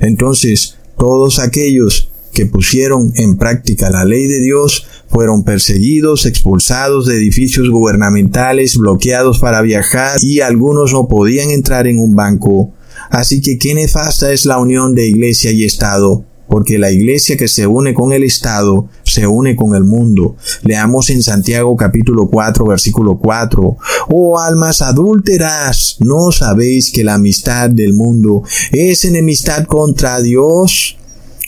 Entonces, 0.01 0.75
todos 0.97 1.39
aquellos 1.39 2.11
que 2.39 2.45
pusieron 2.45 3.11
en 3.15 3.35
práctica 3.35 3.89
la 3.89 4.05
ley 4.05 4.25
de 4.25 4.39
Dios 4.39 4.87
fueron 5.09 5.43
perseguidos, 5.43 6.25
expulsados 6.25 7.05
de 7.05 7.17
edificios 7.17 7.69
gubernamentales, 7.69 8.77
bloqueados 8.77 9.39
para 9.39 9.61
viajar 9.61 10.17
y 10.21 10.39
algunos 10.39 10.93
no 10.93 11.09
podían 11.09 11.51
entrar 11.51 11.85
en 11.85 11.99
un 11.99 12.15
banco. 12.15 12.71
Así 13.09 13.41
que 13.41 13.57
qué 13.57 13.73
nefasta 13.73 14.31
es 14.31 14.45
la 14.45 14.57
unión 14.57 14.95
de 14.95 15.09
iglesia 15.09 15.51
y 15.51 15.65
Estado, 15.65 16.23
porque 16.47 16.79
la 16.79 16.91
iglesia 16.91 17.35
que 17.35 17.49
se 17.49 17.67
une 17.67 17.93
con 17.93 18.13
el 18.13 18.23
Estado 18.23 18.87
se 19.03 19.27
une 19.27 19.57
con 19.57 19.75
el 19.75 19.83
mundo. 19.83 20.37
Leamos 20.63 21.09
en 21.09 21.21
Santiago 21.21 21.75
capítulo 21.75 22.29
4 22.29 22.65
versículo 22.67 23.17
4. 23.17 23.77
Oh 24.11 24.39
almas 24.39 24.81
adúlteras, 24.81 25.97
¿no 25.99 26.31
sabéis 26.31 26.89
que 26.89 27.03
la 27.03 27.15
amistad 27.15 27.69
del 27.69 27.91
mundo 27.91 28.43
es 28.71 29.03
enemistad 29.03 29.65
contra 29.65 30.21
Dios? 30.21 30.95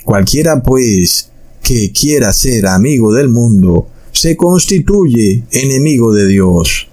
Cualquiera 0.03 0.61
pues 0.64 1.30
que 1.61 1.91
quiera 1.91 2.34
ser 2.34 2.68
amigo 2.68 3.14
del 3.14 3.30
mundo 3.30 3.88
se 4.11 4.36
constituye 4.36 5.44
enemigo 5.52 6.11
de 6.11 6.28
Dios. 6.28 6.88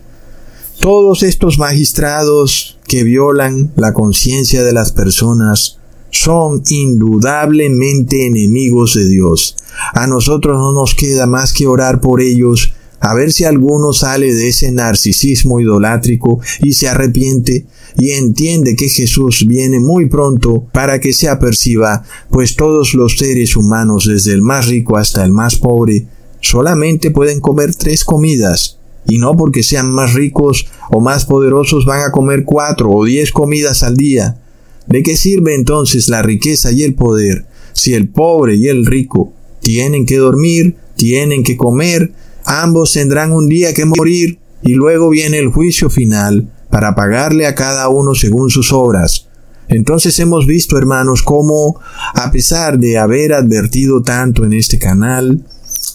Todos 0.79 1.23
estos 1.23 1.59
magistrados 1.59 2.79
que 2.87 3.03
violan 3.03 3.73
la 3.77 3.93
conciencia 3.93 4.63
de 4.63 4.73
las 4.73 4.93
personas 4.93 5.79
son 6.11 6.63
indudablemente 6.69 8.27
enemigos 8.27 8.95
de 8.95 9.09
Dios. 9.09 9.57
A 9.95 10.07
nosotros 10.07 10.57
no 10.57 10.73
nos 10.73 10.95
queda 10.95 11.27
más 11.27 11.53
que 11.53 11.67
orar 11.67 12.01
por 12.01 12.21
ellos 12.21 12.73
a 13.01 13.15
ver 13.15 13.33
si 13.33 13.45
alguno 13.45 13.93
sale 13.93 14.35
de 14.35 14.49
ese 14.49 14.73
narcisismo 14.73 15.61
idolátrico 15.61 16.41
y 16.61 16.73
se 16.73 16.89
arrepiente 16.89 17.67
y 17.97 18.11
entiende 18.11 18.77
que 18.77 18.89
Jesús 18.89 19.45
viene 19.47 19.81
muy 19.81 20.07
pronto 20.07 20.67
para 20.73 21.01
que 21.01 21.13
se 21.13 21.29
aperciba, 21.29 22.05
pues 22.31 22.57
todos 22.57 22.95
los 22.95 23.19
seres 23.19 23.57
humanos, 23.57 24.07
desde 24.07 24.33
el 24.33 24.43
más 24.43 24.67
rico 24.67 24.97
hasta 24.97 25.25
el 25.25 25.33
más 25.33 25.57
pobre, 25.57 26.07
solamente 26.41 27.11
pueden 27.11 27.41
comer 27.41 27.75
tres 27.75 28.05
comidas, 28.05 28.79
y 29.07 29.19
no 29.19 29.37
porque 29.37 29.63
sean 29.63 29.91
más 29.91 30.15
ricos 30.15 30.67
o 30.91 31.01
más 31.01 31.25
poderosos 31.25 31.85
van 31.85 32.03
a 32.03 32.13
comer 32.13 32.45
cuatro 32.45 32.91
o 32.91 33.05
diez 33.05 33.33
comidas 33.33 33.83
al 33.83 33.97
día. 33.97 34.41
¿De 34.87 35.03
qué 35.03 35.17
sirve 35.17 35.55
entonces 35.55 36.09
la 36.09 36.23
riqueza 36.23 36.73
y 36.73 36.83
el 36.83 36.95
poder 36.95 37.47
si 37.79 37.95
el 37.95 38.09
pobre 38.09 38.57
y 38.57 38.67
el 38.67 38.85
rico 38.85 39.33
tienen 39.61 40.05
que 40.05 40.17
dormir, 40.17 40.75
tienen 40.97 41.45
que 41.45 41.57
comer, 41.57 42.13
ambos 42.49 42.95
tendrán 42.95 43.33
un 43.33 43.47
día 43.47 43.75
que 43.75 43.85
morir 43.85 44.39
y 44.63 44.73
luego 44.75 45.11
viene 45.11 45.39
el 45.39 45.49
juicio 45.49 45.91
final 45.91 46.51
para 46.71 46.95
pagarle 46.95 47.47
a 47.47 47.55
cada 47.55 47.89
uno 47.89 48.15
según 48.15 48.51
sus 48.51 48.73
obras. 48.73 49.29
Entonces 49.69 50.19
hemos 50.19 50.47
visto, 50.47 50.79
hermanos, 50.79 51.23
cómo, 51.23 51.79
a 52.15 52.33
pesar 52.33 52.79
de 52.79 52.97
haber 52.97 53.35
advertido 53.35 54.03
tanto 54.03 54.45
en 54.45 54.55
este 54.55 54.79
canal, 54.79 55.45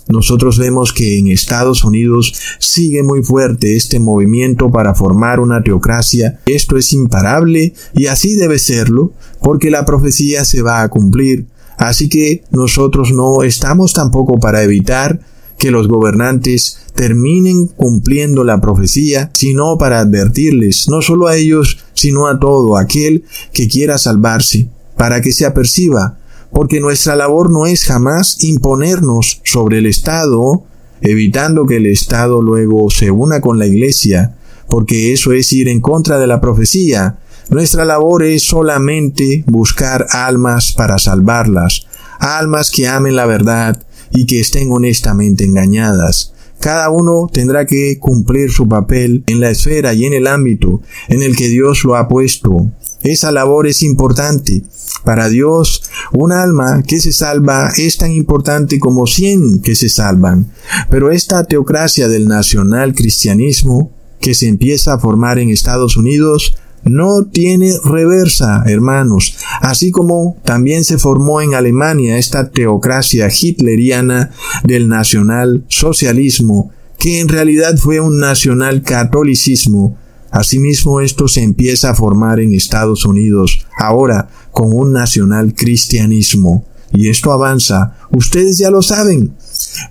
nosotros 0.10 0.60
vemos 0.60 0.94
que 0.94 1.18
en 1.18 1.28
Estados 1.28 1.84
Unidos 1.84 2.34
sigue 2.60 3.02
muy 3.02 3.24
fuerte 3.24 3.76
este 3.76 4.00
movimiento 4.00 4.70
para 4.70 4.94
formar 4.94 5.40
una 5.40 5.64
teocracia. 5.64 6.40
Esto 6.46 6.78
es 6.78 6.94
imparable 6.94 7.74
y 7.94 8.08
así 8.08 8.36
debe 8.36 8.60
serlo, 8.60 9.14
porque 9.42 9.72
la 9.72 9.86
profecía 9.86 10.46
se 10.46 10.62
va 10.62 10.84
a 10.84 10.90
cumplir. 10.90 11.48
Así 11.78 12.10
que 12.10 12.44
nosotros 12.52 13.12
no 13.12 13.42
estamos 13.42 13.94
tampoco 13.94 14.40
para 14.40 14.62
evitar 14.62 15.20
que 15.64 15.72
los 15.72 15.88
gobernantes 15.88 16.78
terminen 16.94 17.68
cumpliendo 17.68 18.44
la 18.44 18.60
profecía, 18.60 19.32
sino 19.34 19.78
para 19.78 20.02
advertirles, 20.02 20.90
no 20.90 21.02
solo 21.02 21.28
a 21.28 21.38
ellos, 21.38 21.78
sino 21.94 22.28
a 22.28 22.38
todo 22.38 22.76
aquel 22.76 23.24
que 23.54 23.70
quiera 23.70 23.98
salvarse, 23.98 24.68
para 24.98 25.22
que 25.22 25.32
se 25.32 25.46
aperciba, 25.46 26.20
porque 26.52 26.82
nuestra 26.82 27.16
labor 27.16 27.50
no 27.50 27.66
es 27.66 27.86
jamás 27.86 28.44
imponernos 28.44 29.40
sobre 29.46 29.78
el 29.78 29.86
Estado, 29.86 30.66
evitando 31.00 31.66
que 31.66 31.78
el 31.78 31.86
Estado 31.86 32.42
luego 32.42 32.90
se 32.90 33.10
una 33.10 33.40
con 33.40 33.58
la 33.58 33.66
Iglesia, 33.66 34.36
porque 34.68 35.14
eso 35.14 35.32
es 35.32 35.54
ir 35.54 35.70
en 35.70 35.80
contra 35.80 36.20
de 36.20 36.28
la 36.28 36.42
profecía. 36.42 37.20
Nuestra 37.48 37.86
labor 37.86 38.24
es 38.24 38.44
solamente 38.44 39.46
buscar 39.48 40.08
almas 40.10 40.74
para 40.74 41.00
salvarlas, 41.00 41.88
almas 42.20 42.70
que 42.70 42.86
amen 42.86 43.16
la 43.16 43.26
verdad, 43.26 43.82
y 44.14 44.26
que 44.26 44.40
estén 44.40 44.72
honestamente 44.72 45.44
engañadas. 45.44 46.34
Cada 46.60 46.90
uno 46.90 47.30
tendrá 47.32 47.66
que 47.66 48.00
cumplir 48.00 48.50
su 48.50 48.70
papel 48.70 49.24
en 49.28 49.42
la 49.42 49.50
esfera 49.50 49.94
y 49.94 50.06
en 50.06 50.14
el 50.14 50.28
ámbito 50.28 50.82
en 51.10 51.22
el 51.22 51.36
que 51.36 51.50
Dios 51.50 51.84
lo 51.84 51.98
ha 51.98 52.08
puesto. 52.08 52.72
Esa 53.02 53.34
labor 53.34 53.68
es 53.68 53.84
importante. 53.84 54.64
Para 55.04 55.28
Dios, 55.28 55.84
un 56.14 56.32
alma 56.32 56.82
que 56.88 57.02
se 57.02 57.12
salva 57.12 57.70
es 57.76 57.98
tan 57.98 58.12
importante 58.12 58.80
como 58.80 59.08
cien 59.08 59.62
que 59.62 59.76
se 59.76 59.90
salvan. 59.90 60.54
Pero 60.90 61.12
esta 61.12 61.44
teocracia 61.44 62.08
del 62.08 62.30
nacional 62.30 62.96
cristianismo 62.96 63.92
que 64.22 64.34
se 64.34 64.48
empieza 64.48 64.94
a 64.94 65.00
formar 65.00 65.40
en 65.40 65.50
Estados 65.50 65.98
Unidos 65.98 66.56
no 66.86 67.26
tiene 67.26 67.74
reversa, 67.84 68.64
hermanos, 68.66 69.38
así 69.62 69.92
como 69.92 70.38
también 70.44 70.84
se 70.84 70.98
formó 70.98 71.42
en 71.42 71.54
Alemania 71.54 72.18
esta 72.18 72.50
teocracia 72.50 73.30
hitleriana 73.30 74.32
del 74.64 74.88
nacional 74.88 75.64
socialismo, 75.68 76.72
que 77.00 77.20
en 77.20 77.30
realidad 77.30 77.78
fue 77.78 78.00
un 78.00 78.20
nacional 78.20 78.82
catolicismo. 78.82 79.98
Asimismo, 80.32 81.00
esto 81.00 81.28
se 81.28 81.44
empieza 81.44 81.92
a 81.92 81.96
formar 81.96 82.40
en 82.40 82.54
Estados 82.54 83.06
Unidos, 83.06 83.66
ahora 83.78 84.30
con 84.52 84.74
un 84.74 84.92
nacional 84.92 85.54
cristianismo. 85.54 86.66
Y 86.92 87.10
esto 87.10 87.32
avanza, 87.32 87.98
ustedes 88.12 88.58
ya 88.60 88.70
lo 88.70 88.82
saben, 88.84 89.34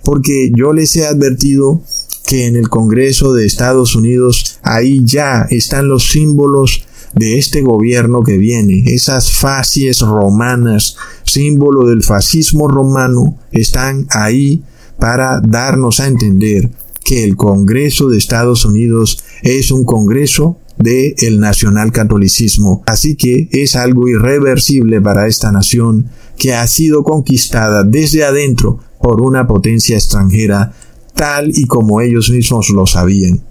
porque 0.03 0.51
yo 0.55 0.71
les 0.71 0.95
he 0.95 1.05
advertido 1.05 1.81
que 2.25 2.45
en 2.45 2.55
el 2.55 2.69
Congreso 2.69 3.33
de 3.33 3.45
Estados 3.45 3.95
Unidos 3.95 4.59
ahí 4.63 5.01
ya 5.03 5.47
están 5.49 5.87
los 5.87 6.09
símbolos 6.11 6.85
de 7.13 7.37
este 7.37 7.61
gobierno 7.61 8.23
que 8.23 8.37
viene, 8.37 8.83
esas 8.87 9.31
facies 9.31 9.99
romanas, 9.99 10.95
símbolo 11.23 11.87
del 11.87 12.03
fascismo 12.03 12.67
romano, 12.67 13.37
están 13.51 14.07
ahí 14.09 14.63
para 14.97 15.39
darnos 15.41 15.99
a 15.99 16.07
entender 16.07 16.71
que 17.03 17.23
el 17.23 17.35
Congreso 17.35 18.07
de 18.07 18.17
Estados 18.17 18.65
Unidos 18.65 19.19
es 19.41 19.71
un 19.71 19.83
Congreso 19.83 20.57
de 20.77 21.15
el 21.19 21.39
nacional 21.39 21.91
catolicismo. 21.91 22.83
Así 22.87 23.15
que 23.15 23.49
es 23.51 23.75
algo 23.75 24.07
irreversible 24.07 25.01
para 25.01 25.27
esta 25.27 25.51
nación 25.51 26.09
que 26.37 26.53
ha 26.53 26.65
sido 26.67 27.03
conquistada 27.03 27.83
desde 27.83 28.23
adentro 28.23 28.79
por 29.01 29.21
una 29.21 29.47
potencia 29.47 29.95
extranjera 29.97 30.73
tal 31.15 31.51
y 31.55 31.65
como 31.65 32.01
ellos 32.01 32.29
mismos 32.29 32.69
lo 32.69 32.85
sabían. 32.85 33.43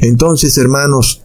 Entonces, 0.00 0.56
hermanos, 0.58 1.22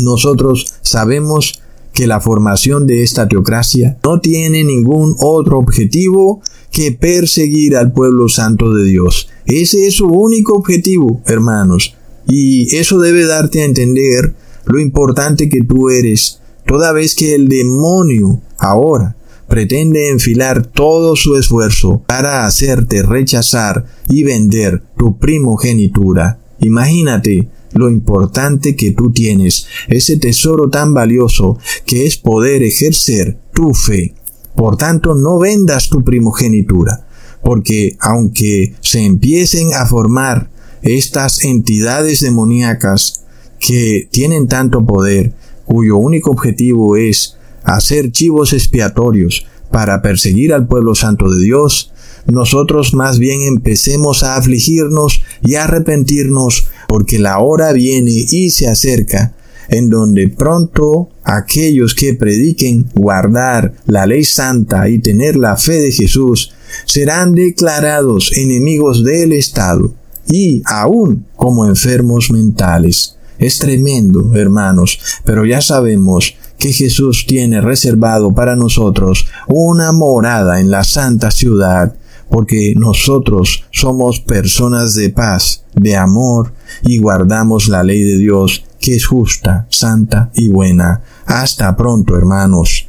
nosotros 0.00 0.66
sabemos 0.82 1.62
que 1.92 2.06
la 2.06 2.20
formación 2.20 2.86
de 2.86 3.02
esta 3.02 3.26
teocracia 3.26 3.98
no 4.04 4.20
tiene 4.20 4.62
ningún 4.62 5.16
otro 5.18 5.58
objetivo 5.58 6.40
que 6.70 6.92
perseguir 6.92 7.76
al 7.76 7.92
pueblo 7.92 8.28
santo 8.28 8.72
de 8.72 8.84
Dios. 8.84 9.28
Ese 9.46 9.86
es 9.86 9.94
su 9.94 10.06
único 10.06 10.54
objetivo, 10.54 11.20
hermanos. 11.26 11.94
Y 12.26 12.76
eso 12.76 12.98
debe 12.98 13.24
darte 13.24 13.62
a 13.62 13.64
entender 13.64 14.34
lo 14.66 14.78
importante 14.78 15.48
que 15.48 15.64
tú 15.64 15.88
eres, 15.88 16.40
toda 16.66 16.92
vez 16.92 17.14
que 17.14 17.34
el 17.34 17.48
demonio 17.48 18.42
ahora 18.58 19.16
pretende 19.48 20.10
enfilar 20.10 20.66
todo 20.66 21.16
su 21.16 21.36
esfuerzo 21.36 22.02
para 22.06 22.46
hacerte 22.46 23.02
rechazar 23.02 23.86
y 24.08 24.22
vender 24.22 24.82
tu 24.96 25.18
primogenitura. 25.18 26.38
Imagínate 26.60 27.48
lo 27.72 27.88
importante 27.88 28.76
que 28.76 28.92
tú 28.92 29.10
tienes, 29.12 29.66
ese 29.88 30.16
tesoro 30.16 30.68
tan 30.68 30.94
valioso 30.94 31.58
que 31.86 32.06
es 32.06 32.16
poder 32.16 32.62
ejercer 32.62 33.38
tu 33.52 33.74
fe. 33.74 34.14
Por 34.54 34.76
tanto, 34.76 35.14
no 35.14 35.38
vendas 35.38 35.88
tu 35.88 36.02
primogenitura, 36.02 37.06
porque 37.42 37.96
aunque 38.00 38.74
se 38.80 39.04
empiecen 39.04 39.74
a 39.74 39.86
formar 39.86 40.50
estas 40.82 41.44
entidades 41.44 42.20
demoníacas 42.20 43.24
que 43.60 44.08
tienen 44.10 44.48
tanto 44.48 44.84
poder, 44.84 45.34
cuyo 45.64 45.96
único 45.96 46.30
objetivo 46.30 46.96
es 46.96 47.37
hacer 47.68 48.10
chivos 48.12 48.52
expiatorios 48.52 49.46
para 49.70 50.00
perseguir 50.00 50.52
al 50.54 50.66
pueblo 50.66 50.94
santo 50.94 51.30
de 51.30 51.44
Dios, 51.44 51.92
nosotros 52.26 52.94
más 52.94 53.18
bien 53.18 53.42
empecemos 53.42 54.22
a 54.22 54.36
afligirnos 54.36 55.22
y 55.42 55.54
a 55.54 55.64
arrepentirnos, 55.64 56.68
porque 56.88 57.18
la 57.18 57.38
hora 57.38 57.72
viene 57.72 58.26
y 58.30 58.50
se 58.50 58.68
acerca, 58.68 59.34
en 59.68 59.90
donde 59.90 60.28
pronto 60.28 61.10
aquellos 61.24 61.94
que 61.94 62.14
prediquen 62.14 62.88
guardar 62.94 63.74
la 63.86 64.06
ley 64.06 64.24
santa 64.24 64.88
y 64.88 64.98
tener 64.98 65.36
la 65.36 65.56
fe 65.56 65.74
de 65.74 65.92
Jesús 65.92 66.52
serán 66.86 67.34
declarados 67.34 68.32
enemigos 68.36 69.04
del 69.04 69.32
Estado 69.32 69.94
y 70.26 70.62
aún 70.64 71.26
como 71.36 71.66
enfermos 71.66 72.30
mentales. 72.30 73.16
Es 73.38 73.58
tremendo, 73.58 74.34
hermanos, 74.34 74.98
pero 75.24 75.44
ya 75.44 75.60
sabemos 75.60 76.34
que 76.58 76.72
Jesús 76.72 77.24
tiene 77.26 77.60
reservado 77.60 78.32
para 78.32 78.56
nosotros 78.56 79.26
una 79.46 79.92
morada 79.92 80.60
en 80.60 80.70
la 80.70 80.84
santa 80.84 81.30
ciudad 81.30 81.94
porque 82.28 82.74
nosotros 82.76 83.64
somos 83.70 84.20
personas 84.20 84.94
de 84.94 85.10
paz, 85.10 85.64
de 85.74 85.96
amor, 85.96 86.52
y 86.82 86.98
guardamos 86.98 87.68
la 87.68 87.82
ley 87.82 88.02
de 88.02 88.18
Dios, 88.18 88.64
que 88.78 88.96
es 88.96 89.06
justa, 89.06 89.66
santa 89.70 90.30
y 90.34 90.48
buena. 90.48 91.02
Hasta 91.26 91.74
pronto, 91.76 92.16
hermanos. 92.16 92.88